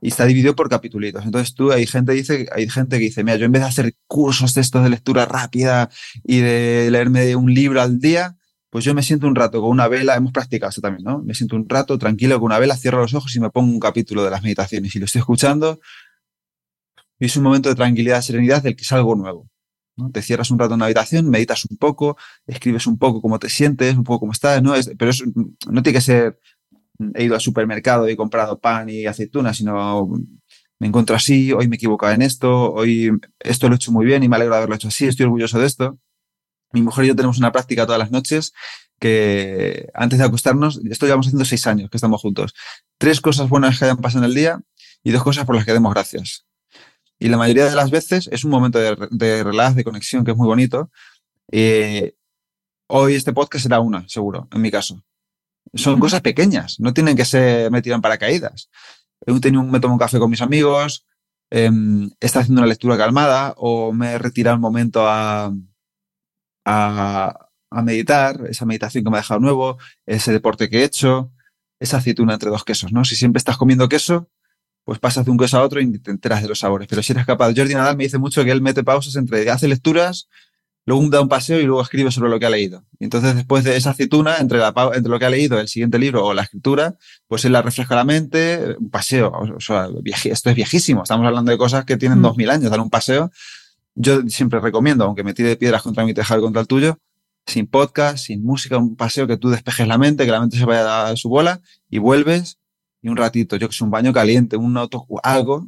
Y 0.01 0.09
está 0.09 0.25
dividido 0.27 0.55
por 0.55 0.69
capítulos. 0.69 1.25
Entonces 1.25 1.55
tú, 1.55 1.73
hay 1.73 1.87
gente, 1.87 2.13
dice, 2.13 2.47
hay 2.55 2.69
gente 2.69 2.99
que 2.99 3.05
dice, 3.05 3.25
mira, 3.25 3.37
yo 3.37 3.47
en 3.47 3.53
vez 3.53 3.63
de 3.63 3.69
hacer 3.69 3.95
cursos 4.07 4.55
de 4.55 4.61
estos 4.61 4.83
de 4.83 4.91
lectura 4.91 5.27
rápida 5.27 5.91
y 6.25 6.39
de 6.39 6.89
leerme 6.91 7.35
un 7.37 7.53
libro 7.53 7.81
al 7.81 7.99
día, 7.99 8.37
pues 8.71 8.85
yo 8.85 8.95
me 8.95 9.03
siento 9.03 9.27
un 9.27 9.35
rato 9.35 9.61
con 9.61 9.71
una 9.71 9.89
vela, 9.89 10.15
hemos 10.15 10.33
practicado 10.33 10.71
eso 10.71 10.81
también, 10.81 11.05
¿no? 11.05 11.23
Me 11.23 11.35
siento 11.35 11.57
un 11.57 11.69
rato 11.69 11.99
tranquilo 11.99 12.39
con 12.39 12.47
una 12.47 12.59
vela, 12.59 12.77
cierro 12.77 13.01
los 13.01 13.15
ojos 13.15 13.35
y 13.35 13.41
me 13.41 13.51
pongo 13.51 13.73
un 13.73 13.81
capítulo 13.81 14.23
de 14.25 14.31
las 14.31 14.43
meditaciones 14.43 14.95
y 14.95 14.99
lo 14.99 15.07
estoy 15.07 15.21
escuchando. 15.21 15.81
Y 17.19 17.27
es 17.27 17.37
un 17.37 17.43
momento 17.43 17.69
de 17.69 17.75
tranquilidad, 17.75 18.21
serenidad 18.23 18.63
del 18.63 18.77
que 18.77 18.83
es 18.83 18.93
algo 18.93 19.17
nuevo. 19.17 19.49
¿no? 19.97 20.11
Te 20.11 20.23
cierras 20.23 20.51
un 20.51 20.59
rato 20.59 20.75
en 20.75 20.77
una 20.77 20.85
habitación, 20.85 21.29
meditas 21.29 21.65
un 21.65 21.77
poco, 21.77 22.17
escribes 22.47 22.87
un 22.87 22.99
poco 22.99 23.21
cómo 23.21 23.39
te 23.39 23.49
sientes, 23.49 23.97
un 23.97 24.05
poco 24.05 24.21
cómo 24.21 24.33
estás, 24.33 24.63
¿no? 24.63 24.75
pero 24.97 25.11
eso 25.11 25.25
no 25.69 25.83
tiene 25.83 25.99
que 25.99 26.01
ser 26.01 26.39
he 27.15 27.25
ido 27.25 27.35
al 27.35 27.41
supermercado 27.41 28.09
y 28.09 28.13
he 28.13 28.17
comprado 28.17 28.59
pan 28.59 28.89
y 28.89 29.07
aceitunas, 29.07 29.57
sino 29.57 30.09
me 30.79 30.87
encuentro 30.87 31.17
así, 31.17 31.53
hoy 31.53 31.69
me 31.69 31.77
he 31.77 31.79
equivocado 31.79 32.13
en 32.13 32.23
esto, 32.23 32.73
hoy 32.73 33.11
esto 33.41 33.69
lo 33.69 33.75
he 33.75 33.77
hecho 33.77 33.93
muy 33.93 34.07
bien 34.07 34.23
y 34.23 34.29
me 34.29 34.37
alegro 34.37 34.55
de 34.55 34.59
haberlo 34.59 34.77
hecho 34.77 34.89
así, 34.89 35.07
estoy 35.07 35.25
orgulloso 35.25 35.59
de 35.59 35.67
esto. 35.67 35.99
Mi 36.73 36.83
mujer 36.83 37.07
y 37.07 37.09
yo 37.09 37.17
tenemos 37.17 37.39
una 37.39 37.51
práctica 37.51 37.87
todas 37.87 37.99
las 37.99 38.11
noches 38.11 38.53
que 39.01 39.89
antes 39.95 40.19
de 40.19 40.25
acostarnos, 40.25 40.81
esto 40.91 41.07
llevamos 41.07 41.27
haciendo 41.29 41.45
seis 41.45 41.67
años 41.67 41.89
que 41.91 41.97
estamos 41.97 42.21
juntos, 42.21 42.55
tres 42.99 43.21
cosas 43.21 43.49
buenas 43.49 43.79
que 43.79 43.85
hayan 43.85 43.99
pasado 43.99 44.25
en 44.25 44.31
el 44.31 44.35
día 44.35 44.61
y 45.03 45.13
dos 45.13 45.23
cosas 45.23 45.45
por 45.47 45.55
las 45.55 45.65
que 45.65 45.73
demos 45.73 45.95
gracias. 45.95 46.47
Y 47.19 47.29
la 47.29 47.37
mayoría 47.37 47.67
de 47.67 47.75
las 47.75 47.91
veces 47.91 48.29
es 48.31 48.45
un 48.45 48.51
momento 48.51 48.79
de, 48.79 48.97
de 49.11 49.43
relax, 49.43 49.75
de 49.75 49.85
conexión, 49.85 50.25
que 50.25 50.33
es 50.33 50.37
muy 50.37 50.47
bonito. 50.47 50.91
Eh, 51.51 52.15
hoy 52.87 53.15
este 53.15 53.33
podcast 53.33 53.65
será 53.65 53.81
una, 53.81 54.09
seguro, 54.09 54.49
en 54.53 54.61
mi 54.61 54.71
caso. 54.71 55.03
Son 55.75 56.01
cosas 56.01 56.21
pequeñas, 56.21 56.81
no 56.81 56.95
tienen 56.95 57.17
que 57.17 57.25
ser 57.25 57.71
me 57.71 57.83
tiran 57.83 58.01
paracaídas. 58.01 58.71
He 59.27 59.39
tenido 59.41 59.63
me 59.65 59.81
tomo 59.81 59.95
un 59.95 59.99
café 59.99 60.19
con 60.19 60.31
mis 60.31 60.43
amigos, 60.43 61.07
eh, 61.51 61.71
está 62.21 62.41
haciendo 62.41 62.61
una 62.61 62.69
lectura 62.69 62.97
calmada 62.97 63.55
o 63.57 63.93
me 63.93 64.13
he 64.13 64.19
retirado 64.19 64.57
un 64.57 64.63
momento 64.63 65.07
a, 65.07 65.53
a, 66.65 67.49
a, 67.71 67.83
meditar, 67.83 68.47
esa 68.49 68.67
meditación 68.67 69.05
que 69.05 69.11
me 69.11 69.17
ha 69.17 69.21
dejado 69.21 69.41
nuevo, 69.41 69.79
ese 70.07 70.33
deporte 70.33 70.69
que 70.69 70.81
he 70.81 70.85
hecho, 70.85 71.33
esa 71.81 71.99
aceituna 71.99 72.35
entre 72.35 72.51
dos 72.51 72.65
quesos, 72.65 72.93
¿no? 72.93 73.05
Si 73.05 73.17
siempre 73.17 73.39
estás 73.39 73.57
comiendo 73.57 73.89
queso, 73.89 74.29
pues 74.85 74.99
pasas 74.99 75.25
de 75.25 75.31
un 75.31 75.39
queso 75.39 75.59
a 75.59 75.63
otro 75.63 75.81
y 75.81 75.99
te 75.99 76.11
enteras 76.11 76.43
de 76.43 76.49
los 76.49 76.61
sabores. 76.61 76.89
Pero 76.89 77.03
si 77.03 77.13
eres 77.13 77.27
capaz, 77.27 77.53
Jordi 77.55 77.75
Nadal 77.75 77.97
me 77.97 78.05
dice 78.05 78.19
mucho 78.19 78.45
que 78.45 78.51
él 78.51 78.63
mete 78.63 78.85
pausas 78.85 79.17
entre, 79.17 79.51
hace 79.51 79.69
lecturas 79.69 80.29
luego 80.89 81.07
da 81.11 81.21
un 81.21 81.29
paseo 81.29 81.61
y 81.61 81.65
luego 81.65 81.83
escribe 81.83 82.11
sobre 82.11 82.31
lo 82.31 82.41
que 82.41 82.47
ha 82.47 82.51
leído. 82.51 82.83
Y 82.99 83.05
entonces, 83.05 83.37
después 83.37 83.63
de 83.63 83.77
esa 83.77 83.91
aceituna, 83.91 84.39
entre, 84.39 84.59
la, 84.59 84.73
entre 84.95 85.11
lo 85.11 85.19
que 85.19 85.27
ha 85.27 85.31
leído, 85.31 85.61
el 85.61 85.69
siguiente 85.69 85.99
libro 85.99 86.25
o 86.25 86.33
la 86.33 86.43
escritura, 86.43 86.97
pues 87.27 87.45
él 87.45 87.53
la 87.53 87.61
refresca 87.61 87.95
la 87.95 88.05
mente, 88.05 88.75
un 88.79 88.89
paseo. 88.89 89.31
O 89.31 89.61
sea, 89.61 89.89
esto 90.25 90.49
es 90.49 90.57
viejísimo. 90.57 91.03
Estamos 91.03 91.27
hablando 91.27 91.53
de 91.53 91.59
cosas 91.59 91.85
que 91.85 91.99
tienen 91.99 92.21
mm. 92.21 92.23
dos 92.23 92.37
mil 92.39 92.49
años, 92.49 92.71
dar 92.71 92.81
un 92.81 92.89
paseo. 92.89 93.31
Yo 93.97 94.23
siempre 94.29 94.61
recomiendo, 94.61 95.05
aunque 95.05 95.23
me 95.23 95.35
tire 95.35 95.57
piedras 95.57 95.83
contra 95.83 96.07
mi 96.07 96.15
tejado 96.15 96.41
y 96.41 96.43
contra 96.43 96.63
el 96.63 96.67
tuyo, 96.67 96.99
sin 97.47 97.67
podcast, 97.67 98.25
sin 98.25 98.43
música, 98.43 98.79
un 98.79 98.97
paseo 98.97 99.27
que 99.27 99.37
tú 99.37 99.51
despejes 99.51 99.87
la 99.87 99.99
mente, 99.99 100.25
que 100.25 100.33
la 100.33 100.41
mente 100.41 100.57
se 100.57 100.65
vaya 100.65 101.09
a 101.09 101.17
su 101.17 101.29
bola 101.29 101.61
y 101.91 101.99
vuelves 101.99 102.59
y 103.03 103.11
un 103.11 103.19
ratito, 103.19 103.57
yo 103.57 103.69
que 103.69 103.75
sé, 103.75 103.85
un 103.85 103.91
baño 103.91 104.15
caliente, 104.15 104.57
un 104.57 104.75
auto, 104.79 105.07
algo. 105.23 105.67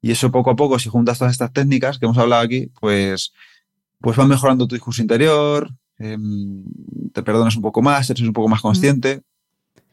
Y 0.00 0.12
eso 0.12 0.30
poco 0.30 0.50
a 0.50 0.56
poco, 0.56 0.78
si 0.78 0.88
juntas 0.88 1.18
todas 1.18 1.32
estas 1.32 1.52
técnicas 1.52 1.98
que 1.98 2.06
hemos 2.06 2.16
hablado 2.16 2.42
aquí, 2.42 2.70
pues 2.80 3.34
pues 4.04 4.18
va 4.18 4.26
mejorando 4.26 4.68
tu 4.68 4.74
discurso 4.74 5.00
interior, 5.00 5.74
em, 5.98 6.62
te 7.14 7.22
perdonas 7.22 7.56
un 7.56 7.62
poco 7.62 7.80
más, 7.80 8.10
eres 8.10 8.22
un 8.22 8.34
poco 8.34 8.48
más 8.48 8.60
consciente. 8.60 9.22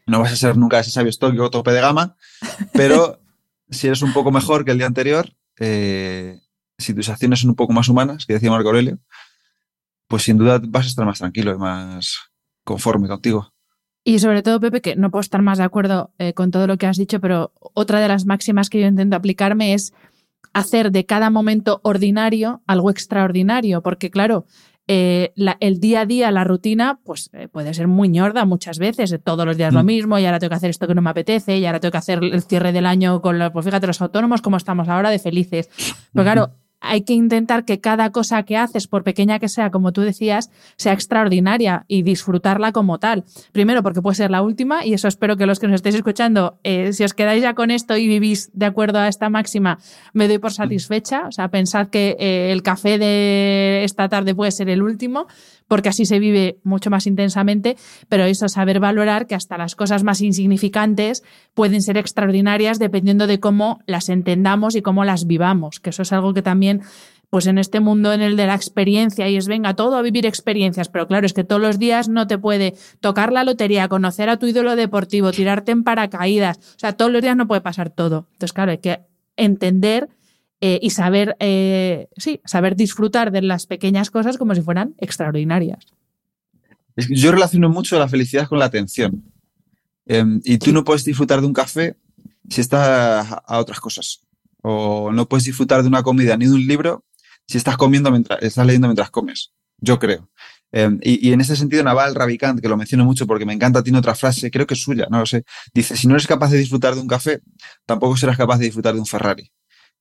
No 0.05 0.19
vas 0.19 0.33
a 0.33 0.35
ser 0.35 0.57
nunca 0.57 0.81
ese 0.81 0.91
sabio 0.91 1.09
estoico 1.09 1.49
tope 1.49 1.71
de 1.71 1.79
gama, 1.79 2.17
pero 2.73 3.21
si 3.69 3.87
eres 3.87 4.01
un 4.01 4.11
poco 4.11 4.29
mejor 4.29 4.65
que 4.65 4.71
el 4.71 4.79
día 4.79 4.87
anterior, 4.87 5.31
eh, 5.61 6.41
si 6.77 6.93
tus 6.93 7.07
acciones 7.07 7.39
son 7.39 7.51
un 7.51 7.55
poco 7.55 7.71
más 7.71 7.87
humanas, 7.87 8.25
que 8.25 8.33
decía 8.33 8.51
Marco 8.51 8.67
Aurelio, 8.67 8.99
pues 10.09 10.23
sin 10.23 10.37
duda 10.37 10.59
vas 10.61 10.87
a 10.87 10.89
estar 10.89 11.05
más 11.05 11.19
tranquilo 11.19 11.53
y 11.53 11.57
más 11.57 12.17
conforme 12.65 13.07
contigo. 13.07 13.53
Y 14.03 14.19
sobre 14.19 14.43
todo, 14.43 14.59
Pepe, 14.59 14.81
que 14.81 14.97
no 14.97 15.09
puedo 15.09 15.21
estar 15.21 15.41
más 15.41 15.57
de 15.57 15.63
acuerdo 15.63 16.11
eh, 16.17 16.33
con 16.33 16.51
todo 16.51 16.67
lo 16.67 16.77
que 16.77 16.87
has 16.87 16.97
dicho, 16.97 17.21
pero 17.21 17.53
otra 17.61 18.01
de 18.01 18.09
las 18.09 18.25
máximas 18.25 18.69
que 18.69 18.81
yo 18.81 18.87
intento 18.87 19.15
aplicarme 19.15 19.73
es 19.73 19.93
hacer 20.53 20.91
de 20.91 21.05
cada 21.05 21.29
momento 21.29 21.79
ordinario 21.83 22.61
algo 22.67 22.89
extraordinario, 22.89 23.81
porque 23.81 24.09
claro, 24.09 24.45
eh, 24.87 25.31
el 25.59 25.79
día 25.79 26.01
a 26.01 26.05
día, 26.05 26.31
la 26.31 26.43
rutina, 26.43 26.99
pues 27.05 27.29
eh, 27.33 27.47
puede 27.47 27.73
ser 27.73 27.87
muy 27.87 28.09
ñorda 28.09 28.45
muchas 28.45 28.77
veces, 28.77 29.17
todos 29.23 29.45
los 29.45 29.55
días 29.55 29.73
lo 29.73 29.83
mm. 29.83 29.85
mismo, 29.85 30.19
y 30.19 30.25
ahora 30.25 30.39
tengo 30.39 30.49
que 30.49 30.55
hacer 30.55 30.69
esto 30.69 30.87
que 30.87 30.95
no 30.95 31.01
me 31.01 31.09
apetece, 31.09 31.57
y 31.57 31.65
ahora 31.65 31.79
tengo 31.79 31.91
que 31.91 31.97
hacer 31.97 32.19
el 32.21 32.41
cierre 32.41 32.73
del 32.73 32.85
año 32.85 33.21
con 33.21 33.39
los, 33.39 33.51
pues 33.51 33.63
fíjate, 33.65 33.87
los 33.87 34.01
autónomos, 34.01 34.41
como 34.41 34.57
estamos 34.57 34.89
ahora 34.89 35.09
de 35.09 35.19
felices. 35.19 35.69
Pero 36.11 36.23
claro, 36.23 36.51
hay 36.81 37.03
que 37.03 37.13
intentar 37.13 37.63
que 37.63 37.79
cada 37.79 38.11
cosa 38.11 38.43
que 38.43 38.57
haces, 38.57 38.87
por 38.87 39.03
pequeña 39.03 39.39
que 39.39 39.47
sea, 39.47 39.69
como 39.69 39.93
tú 39.93 40.01
decías, 40.01 40.51
sea 40.75 40.93
extraordinaria 40.93 41.85
y 41.87 42.03
disfrutarla 42.03 42.71
como 42.71 42.99
tal. 42.99 43.23
Primero, 43.51 43.83
porque 43.83 44.01
puede 44.01 44.15
ser 44.15 44.31
la 44.31 44.41
última, 44.41 44.85
y 44.85 44.93
eso 44.93 45.07
espero 45.07 45.37
que 45.37 45.45
los 45.45 45.59
que 45.59 45.67
nos 45.67 45.75
estéis 45.75 45.95
escuchando, 45.95 46.59
eh, 46.63 46.91
si 46.93 47.03
os 47.03 47.13
quedáis 47.13 47.43
ya 47.43 47.53
con 47.53 47.71
esto 47.71 47.95
y 47.97 48.07
vivís 48.07 48.49
de 48.53 48.65
acuerdo 48.65 48.99
a 48.99 49.07
esta 49.07 49.29
máxima, 49.29 49.77
me 50.13 50.27
doy 50.27 50.39
por 50.39 50.51
satisfecha. 50.51 51.27
O 51.27 51.31
sea, 51.31 51.49
pensad 51.49 51.87
que 51.87 52.17
eh, 52.19 52.51
el 52.51 52.63
café 52.63 52.97
de 52.97 53.83
esta 53.83 54.09
tarde 54.09 54.35
puede 54.35 54.51
ser 54.51 54.69
el 54.69 54.81
último, 54.81 55.27
porque 55.67 55.87
así 55.87 56.05
se 56.05 56.19
vive 56.19 56.57
mucho 56.63 56.89
más 56.89 57.07
intensamente, 57.07 57.77
pero 58.09 58.25
eso, 58.25 58.49
saber 58.49 58.81
valorar 58.81 59.25
que 59.25 59.35
hasta 59.35 59.57
las 59.57 59.75
cosas 59.75 60.03
más 60.03 60.19
insignificantes 60.19 61.23
pueden 61.53 61.81
ser 61.81 61.97
extraordinarias 61.97 62.77
dependiendo 62.77 63.25
de 63.25 63.39
cómo 63.39 63.79
las 63.85 64.09
entendamos 64.09 64.75
y 64.75 64.81
cómo 64.81 65.05
las 65.05 65.27
vivamos, 65.27 65.79
que 65.79 65.91
eso 65.91 66.01
es 66.01 66.11
algo 66.11 66.33
que 66.33 66.41
también 66.41 66.70
pues 67.31 67.47
en 67.47 67.57
este 67.57 67.79
mundo 67.79 68.11
en 68.11 68.21
el 68.21 68.35
de 68.35 68.45
la 68.45 68.55
experiencia 68.55 69.27
y 69.29 69.37
es 69.37 69.47
venga 69.47 69.73
todo 69.73 69.95
a 69.95 70.01
vivir 70.01 70.25
experiencias, 70.25 70.89
pero 70.89 71.07
claro, 71.07 71.25
es 71.25 71.33
que 71.33 71.45
todos 71.45 71.61
los 71.61 71.79
días 71.79 72.09
no 72.09 72.27
te 72.27 72.37
puede 72.37 72.75
tocar 72.99 73.31
la 73.31 73.45
lotería, 73.45 73.87
conocer 73.87 74.27
a 74.29 74.37
tu 74.37 74.47
ídolo 74.47 74.75
deportivo, 74.75 75.31
tirarte 75.31 75.71
en 75.71 75.85
paracaídas, 75.85 76.57
o 76.57 76.79
sea, 76.79 76.93
todos 76.93 77.09
los 77.09 77.21
días 77.21 77.37
no 77.37 77.47
puede 77.47 77.61
pasar 77.61 77.89
todo. 77.89 78.27
Entonces, 78.33 78.51
claro, 78.51 78.71
hay 78.71 78.79
que 78.79 78.99
entender 79.37 80.09
eh, 80.59 80.77
y 80.81 80.89
saber, 80.89 81.37
eh, 81.39 82.09
sí, 82.17 82.41
saber 82.43 82.75
disfrutar 82.75 83.31
de 83.31 83.41
las 83.41 83.65
pequeñas 83.65 84.11
cosas 84.11 84.37
como 84.37 84.53
si 84.53 84.61
fueran 84.61 84.93
extraordinarias. 84.97 85.85
yo 86.97 87.31
relaciono 87.31 87.69
mucho 87.69 87.97
la 87.97 88.09
felicidad 88.09 88.49
con 88.49 88.59
la 88.59 88.65
atención. 88.65 89.23
Em, 90.05 90.41
y 90.43 90.57
tú 90.57 90.73
no 90.73 90.83
puedes 90.83 91.05
disfrutar 91.05 91.39
de 91.39 91.47
un 91.47 91.53
café 91.53 91.95
si 92.49 92.59
estás 92.59 93.41
a 93.45 93.59
otras 93.59 93.79
cosas. 93.79 94.21
O 94.61 95.11
no 95.11 95.27
puedes 95.27 95.45
disfrutar 95.45 95.81
de 95.81 95.87
una 95.87 96.03
comida 96.03 96.37
ni 96.37 96.45
de 96.45 96.53
un 96.53 96.67
libro 96.67 97.05
si 97.47 97.57
estás 97.57 97.77
comiendo 97.77 98.11
mientras, 98.11 98.41
estás 98.41 98.65
leyendo 98.65 98.87
mientras 98.87 99.09
comes. 99.09 99.51
Yo 99.79 99.99
creo. 99.99 100.29
Em, 100.71 100.99
y, 101.01 101.33
en 101.33 101.41
ese 101.41 101.55
sentido, 101.55 101.83
Naval 101.83 102.15
Ravikant, 102.15 102.61
que 102.61 102.69
lo 102.69 102.77
menciono 102.77 103.03
mucho 103.03 103.27
porque 103.27 103.45
me 103.45 103.53
encanta, 103.53 103.83
tiene 103.83 103.99
otra 103.99 104.15
frase, 104.15 104.49
creo 104.49 104.65
que 104.65 104.75
es 104.75 104.81
suya, 104.81 105.07
no 105.09 105.19
lo 105.19 105.25
sé. 105.25 105.43
Dice: 105.73 105.97
Si 105.97 106.07
no 106.07 106.13
eres 106.13 106.27
capaz 106.27 106.49
de 106.51 106.57
disfrutar 106.57 106.95
de 106.95 107.01
un 107.01 107.07
café, 107.07 107.41
tampoco 107.85 108.15
serás 108.15 108.37
capaz 108.37 108.57
de 108.59 108.65
disfrutar 108.65 108.93
de 108.93 108.99
un 108.99 109.05
Ferrari. 109.05 109.51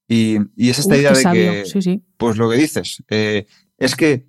Y, 0.07 0.39
es 0.57 0.79
esta 0.79 0.97
idea 0.97 1.13
de 1.13 1.23
que, 1.23 2.01
pues 2.17 2.37
lo 2.37 2.51
que 2.51 2.57
dices, 2.57 3.03
eh, 3.09 3.47
es 3.79 3.97
que 3.97 4.27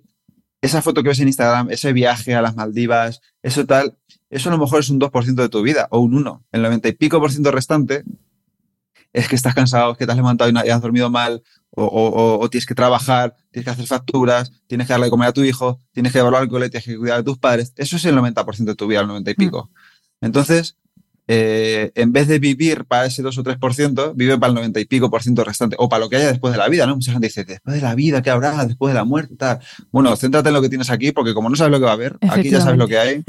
esa 0.60 0.80
foto 0.80 1.02
que 1.02 1.08
ves 1.08 1.20
en 1.20 1.28
Instagram, 1.28 1.70
ese 1.70 1.92
viaje 1.92 2.34
a 2.34 2.42
las 2.42 2.54
Maldivas, 2.54 3.20
eso 3.42 3.66
tal, 3.66 3.98
eso 4.30 4.48
a 4.48 4.52
lo 4.52 4.58
mejor 4.58 4.80
es 4.80 4.90
un 4.90 5.00
2% 5.00 5.34
de 5.34 5.48
tu 5.48 5.62
vida 5.62 5.88
o 5.90 5.98
un 5.98 6.14
1. 6.14 6.46
El 6.52 6.62
90 6.62 6.88
y 6.88 6.92
pico 6.92 7.20
por 7.20 7.32
ciento 7.32 7.50
restante 7.50 8.04
es 9.12 9.28
que 9.28 9.36
estás 9.36 9.54
cansado, 9.54 9.94
que 9.96 10.06
te 10.06 10.12
has 10.12 10.16
levantado 10.16 10.50
y, 10.50 10.70
has 10.70 10.80
dormido 10.80 11.10
mal, 11.10 11.42
o, 11.70 12.46
tienes 12.50 12.66
que 12.66 12.74
trabajar, 12.74 13.34
tienes 13.50 13.64
que 13.64 13.70
hacer 13.70 13.86
facturas, 13.86 14.52
tienes 14.66 14.86
que 14.86 14.92
darle 14.92 15.06
de 15.06 15.10
comer 15.10 15.28
a 15.28 15.32
tu 15.32 15.42
hijo, 15.42 15.78
tienes 15.92 16.12
que 16.12 16.18
llevarlo 16.18 16.38
al 16.38 16.48
cole, 16.48 16.70
tienes 16.70 16.86
que 16.86 16.96
cuidar 16.96 17.18
de 17.18 17.24
tus 17.24 17.38
padres. 17.38 17.72
Eso 17.76 17.96
es 17.96 18.04
el 18.04 18.16
90% 18.16 18.64
de 18.64 18.74
tu 18.74 18.86
vida, 18.86 19.00
el 19.00 19.06
90 19.06 19.30
y 19.30 19.34
pico. 19.34 19.70
Mm. 20.20 20.26
Entonces, 20.26 20.76
eh, 21.28 21.92
en 21.94 22.12
vez 22.12 22.26
de 22.26 22.38
vivir 22.38 22.84
para 22.84 23.06
ese 23.06 23.22
2 23.22 23.38
o 23.38 23.42
3%, 23.42 24.12
vive 24.14 24.38
para 24.38 24.48
el 24.48 24.54
90 24.54 24.80
y 24.80 24.84
pico 24.86 25.08
por 25.08 25.22
ciento 25.22 25.44
restante, 25.44 25.76
o 25.78 25.88
para 25.88 26.00
lo 26.00 26.10
que 26.10 26.16
haya 26.16 26.28
después 26.28 26.52
de 26.52 26.58
la 26.58 26.68
vida, 26.68 26.86
¿no? 26.86 26.96
Mucha 26.96 27.12
gente 27.12 27.28
dice, 27.28 27.44
después 27.44 27.76
de 27.76 27.82
la 27.82 27.94
vida, 27.94 28.22
¿qué 28.22 28.30
habrá? 28.30 28.64
Después 28.66 28.92
de 28.92 28.98
la 28.98 29.04
muerte, 29.04 29.36
tal. 29.36 29.60
Bueno, 29.90 30.14
céntrate 30.16 30.48
en 30.48 30.54
lo 30.54 30.62
que 30.62 30.68
tienes 30.68 30.90
aquí, 30.90 31.12
porque 31.12 31.32
como 31.32 31.48
no 31.48 31.56
sabes 31.56 31.70
lo 31.70 31.78
que 31.78 31.84
va 31.84 31.92
a 31.92 31.94
haber, 31.94 32.18
aquí 32.28 32.50
ya 32.50 32.60
sabes 32.60 32.78
lo 32.78 32.88
que 32.88 32.98
hay. 32.98 33.24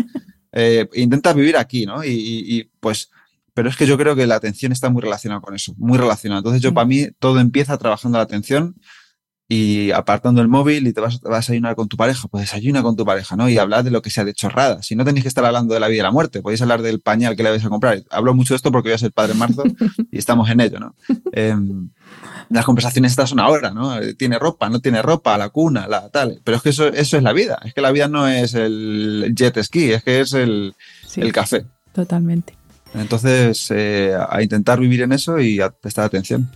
Eh, 0.54 0.88
intenta 0.94 1.34
vivir 1.34 1.58
aquí, 1.58 1.86
¿no? 1.86 2.04
Y, 2.04 2.70
pues, 2.80 3.10
pero 3.54 3.70
es 3.70 3.78
que 3.78 3.86
yo 3.86 3.98
creo 3.98 4.16
que 4.16 4.28
la 4.28 4.36
atención 4.36 4.72
está 4.72 4.90
muy 4.90 5.02
relacionada 5.02 5.42
con 5.42 5.54
eso, 5.56 5.74
muy 5.78 5.98
relacionada. 5.98 6.40
Entonces, 6.40 6.62
yo, 6.62 6.72
mm. 6.72 6.74
para 6.74 6.88
mí, 6.88 7.08
todo 7.20 7.40
empieza 7.40 7.78
trabajando 7.78 8.18
la 8.18 8.24
atención 8.24 8.76
y 9.48 9.92
apartando 9.92 10.42
el 10.42 10.48
móvil 10.48 10.88
y 10.88 10.94
te 10.94 11.02
vas, 11.02 11.20
vas, 11.22 11.34
a 11.34 11.38
desayunar 11.38 11.76
con 11.76 11.88
tu 11.88 11.98
pareja, 11.98 12.28
pues 12.28 12.46
desayuna 12.46 12.82
con 12.82 12.96
tu 12.96 13.06
pareja, 13.06 13.36
¿no? 13.36 13.50
Y 13.50 13.58
hablar 13.58 13.84
de 13.84 13.92
lo 13.92 14.02
que 14.02 14.10
sea 14.10 14.24
de 14.24 14.34
chorrada. 14.34 14.82
Si 14.82 14.96
no 14.96 15.06
tenéis 15.06 15.24
que 15.24 15.28
estar 15.28 15.46
hablando 15.46 15.74
de 15.74 15.80
la 15.80 15.88
vida 15.88 16.00
y 16.00 16.04
la 16.04 16.12
muerte, 16.12 16.42
podéis 16.42 16.62
hablar 16.62 16.82
del 16.82 17.02
pañal 17.02 17.36
que 17.36 17.44
le 17.44 17.52
vais 17.52 17.64
a 17.64 17.70
comprar. 17.70 18.04
Hablo 18.10 18.34
mucho 18.34 18.54
de 18.54 18.56
esto 18.56 18.72
porque 18.72 18.90
voy 18.90 18.96
a 18.96 18.98
ser 18.98 19.12
padre 19.12 19.34
en 19.34 19.40
marzo 19.40 19.64
y 20.12 20.18
estamos 20.18 20.50
en 20.50 20.62
ello, 20.62 20.80
¿no? 20.80 20.96
Em, 21.34 21.90
las 22.50 22.66
conversaciones 22.66 23.12
estas 23.12 23.30
son 23.30 23.40
ahora, 23.40 23.72
¿no? 23.72 24.00
Tiene 24.18 24.40
ropa, 24.40 24.70
no 24.70 24.80
tiene 24.80 25.02
ropa, 25.02 25.38
la 25.38 25.50
cuna, 25.50 25.88
la 25.88 26.10
tal. 26.10 26.42
Pero 26.44 26.58
es 26.58 26.64
que 26.64 26.70
eso, 26.70 26.88
eso 26.88 27.18
es 27.18 27.24
la 27.24 27.34
vida. 27.34 27.60
Es 27.64 27.74
que 27.74 27.82
la 27.82 27.92
vida 27.92 28.08
no 28.08 28.28
es 28.28 28.56
el 28.56 29.34
jet 29.36 29.62
ski, 29.62 29.92
es 29.92 30.04
que 30.04 30.22
es 30.22 30.34
el, 30.34 30.74
el 31.18 31.32
café. 31.34 31.66
Totalmente. 31.94 32.63
Entonces, 32.94 33.68
eh, 33.72 34.16
a 34.30 34.42
intentar 34.42 34.80
vivir 34.80 35.02
en 35.02 35.14
eso 35.14 35.40
y 35.40 35.60
a 35.60 35.70
prestar 35.70 36.06
atención. 36.06 36.50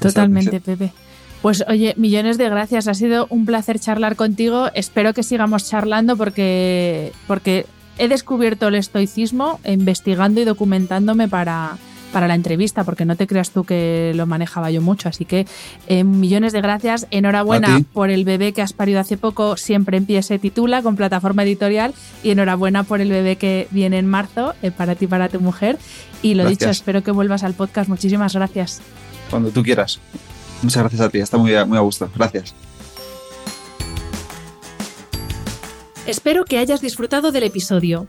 Totalmente. 0.00 0.60
Pepe. 0.60 0.92
Pues 1.42 1.64
oye, 1.68 1.94
millones 1.96 2.38
de 2.38 2.48
gracias. 2.48 2.88
Ha 2.88 2.94
sido 2.94 3.26
un 3.30 3.46
placer 3.46 3.78
charlar 3.78 4.16
contigo. 4.16 4.70
Espero 4.74 5.14
que 5.14 5.22
sigamos 5.22 5.68
charlando 5.68 6.16
porque, 6.16 7.12
porque 7.26 7.66
he 7.98 8.08
descubierto 8.08 8.68
el 8.68 8.74
estoicismo 8.74 9.60
investigando 9.64 10.40
y 10.40 10.44
documentándome 10.44 11.28
para, 11.28 11.78
para 12.12 12.28
la 12.28 12.34
entrevista, 12.34 12.84
porque 12.84 13.04
no 13.04 13.16
te 13.16 13.26
creas 13.26 13.50
tú 13.50 13.64
que 13.64 14.12
lo 14.14 14.26
manejaba 14.26 14.70
yo 14.70 14.82
mucho. 14.82 15.08
Así 15.08 15.24
que 15.24 15.46
eh, 15.86 16.04
millones 16.04 16.52
de 16.52 16.60
gracias. 16.60 17.06
Enhorabuena 17.10 17.82
por 17.92 18.10
el 18.10 18.24
bebé 18.24 18.52
que 18.52 18.62
has 18.62 18.72
parido 18.72 19.00
hace 19.00 19.16
poco. 19.16 19.56
Siempre 19.56 19.96
en 19.96 20.06
pie 20.06 20.22
se 20.22 20.38
titula 20.38 20.82
con 20.82 20.96
plataforma 20.96 21.42
editorial. 21.42 21.94
Y 22.22 22.30
enhorabuena 22.30 22.84
por 22.84 23.00
el 23.00 23.10
bebé 23.10 23.36
que 23.36 23.68
viene 23.70 23.98
en 23.98 24.06
marzo 24.06 24.54
eh, 24.62 24.70
para 24.70 24.94
ti 24.94 25.06
y 25.06 25.08
para 25.08 25.28
tu 25.28 25.40
mujer. 25.40 25.78
Y 26.22 26.34
lo 26.34 26.46
dicho, 26.46 26.68
espero 26.68 27.02
que 27.02 27.10
vuelvas 27.10 27.42
al 27.44 27.54
podcast. 27.54 27.88
Muchísimas 27.88 28.34
gracias. 28.34 28.82
Cuando 29.30 29.50
tú 29.50 29.62
quieras. 29.62 30.00
Muchas 30.62 30.82
gracias 30.82 31.00
a 31.00 31.08
ti, 31.08 31.18
está 31.18 31.38
muy, 31.38 31.52
muy 31.64 31.78
a 31.78 31.80
gusto. 31.80 32.10
Gracias. 32.14 32.54
Espero 36.06 36.44
que 36.44 36.58
hayas 36.58 36.80
disfrutado 36.80 37.32
del 37.32 37.44
episodio. 37.44 38.08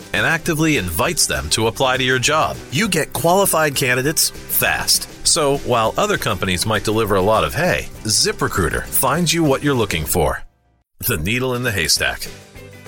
and 0.13 0.25
actively 0.25 0.77
invites 0.77 1.25
them 1.25 1.49
to 1.51 1.67
apply 1.67 1.97
to 1.97 2.03
your 2.03 2.19
job. 2.19 2.57
You 2.71 2.87
get 2.89 3.13
qualified 3.13 3.75
candidates 3.75 4.29
fast. 4.29 5.07
So, 5.25 5.57
while 5.59 5.93
other 5.97 6.17
companies 6.17 6.65
might 6.65 6.83
deliver 6.83 7.15
a 7.15 7.21
lot 7.21 7.43
of 7.43 7.53
hay, 7.53 7.89
ZipRecruiter 8.03 8.83
finds 8.85 9.33
you 9.33 9.43
what 9.43 9.63
you're 9.63 9.73
looking 9.73 10.05
for. 10.05 10.43
The 10.99 11.17
needle 11.17 11.55
in 11.55 11.63
the 11.63 11.71
haystack. 11.71 12.27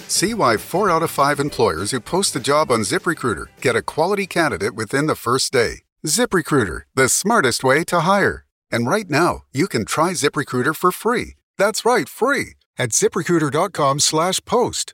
See 0.08 0.34
why 0.34 0.58
four 0.58 0.90
out 0.90 1.04
of 1.04 1.12
five 1.12 1.40
employers 1.40 1.92
who 1.92 2.00
post 2.00 2.36
a 2.36 2.40
job 2.40 2.72
on 2.72 2.82
ZipRecruiter 2.82 3.48
get 3.62 3.76
a 3.76 3.82
quality 3.82 4.28
candidate 4.28 4.76
within 4.76 5.08
the 5.08 5.16
first 5.16 5.52
day. 5.54 5.84
ZipRecruiter, 6.06 6.82
the 6.96 7.10
smartest 7.10 7.64
way 7.64 7.84
to 7.86 8.02
hire. 8.02 8.46
And 8.72 8.88
right 8.88 9.10
now, 9.10 9.44
you 9.52 9.68
can 9.68 9.86
try 9.86 10.12
ZipRecruiter 10.12 10.76
for 10.76 10.92
free. 10.92 11.36
That's 11.58 11.86
right, 11.86 12.10
free 12.10 12.56
at 12.78 12.90
ziprecruiter.com 12.90 14.00
slash 14.00 14.44
post. 14.46 14.94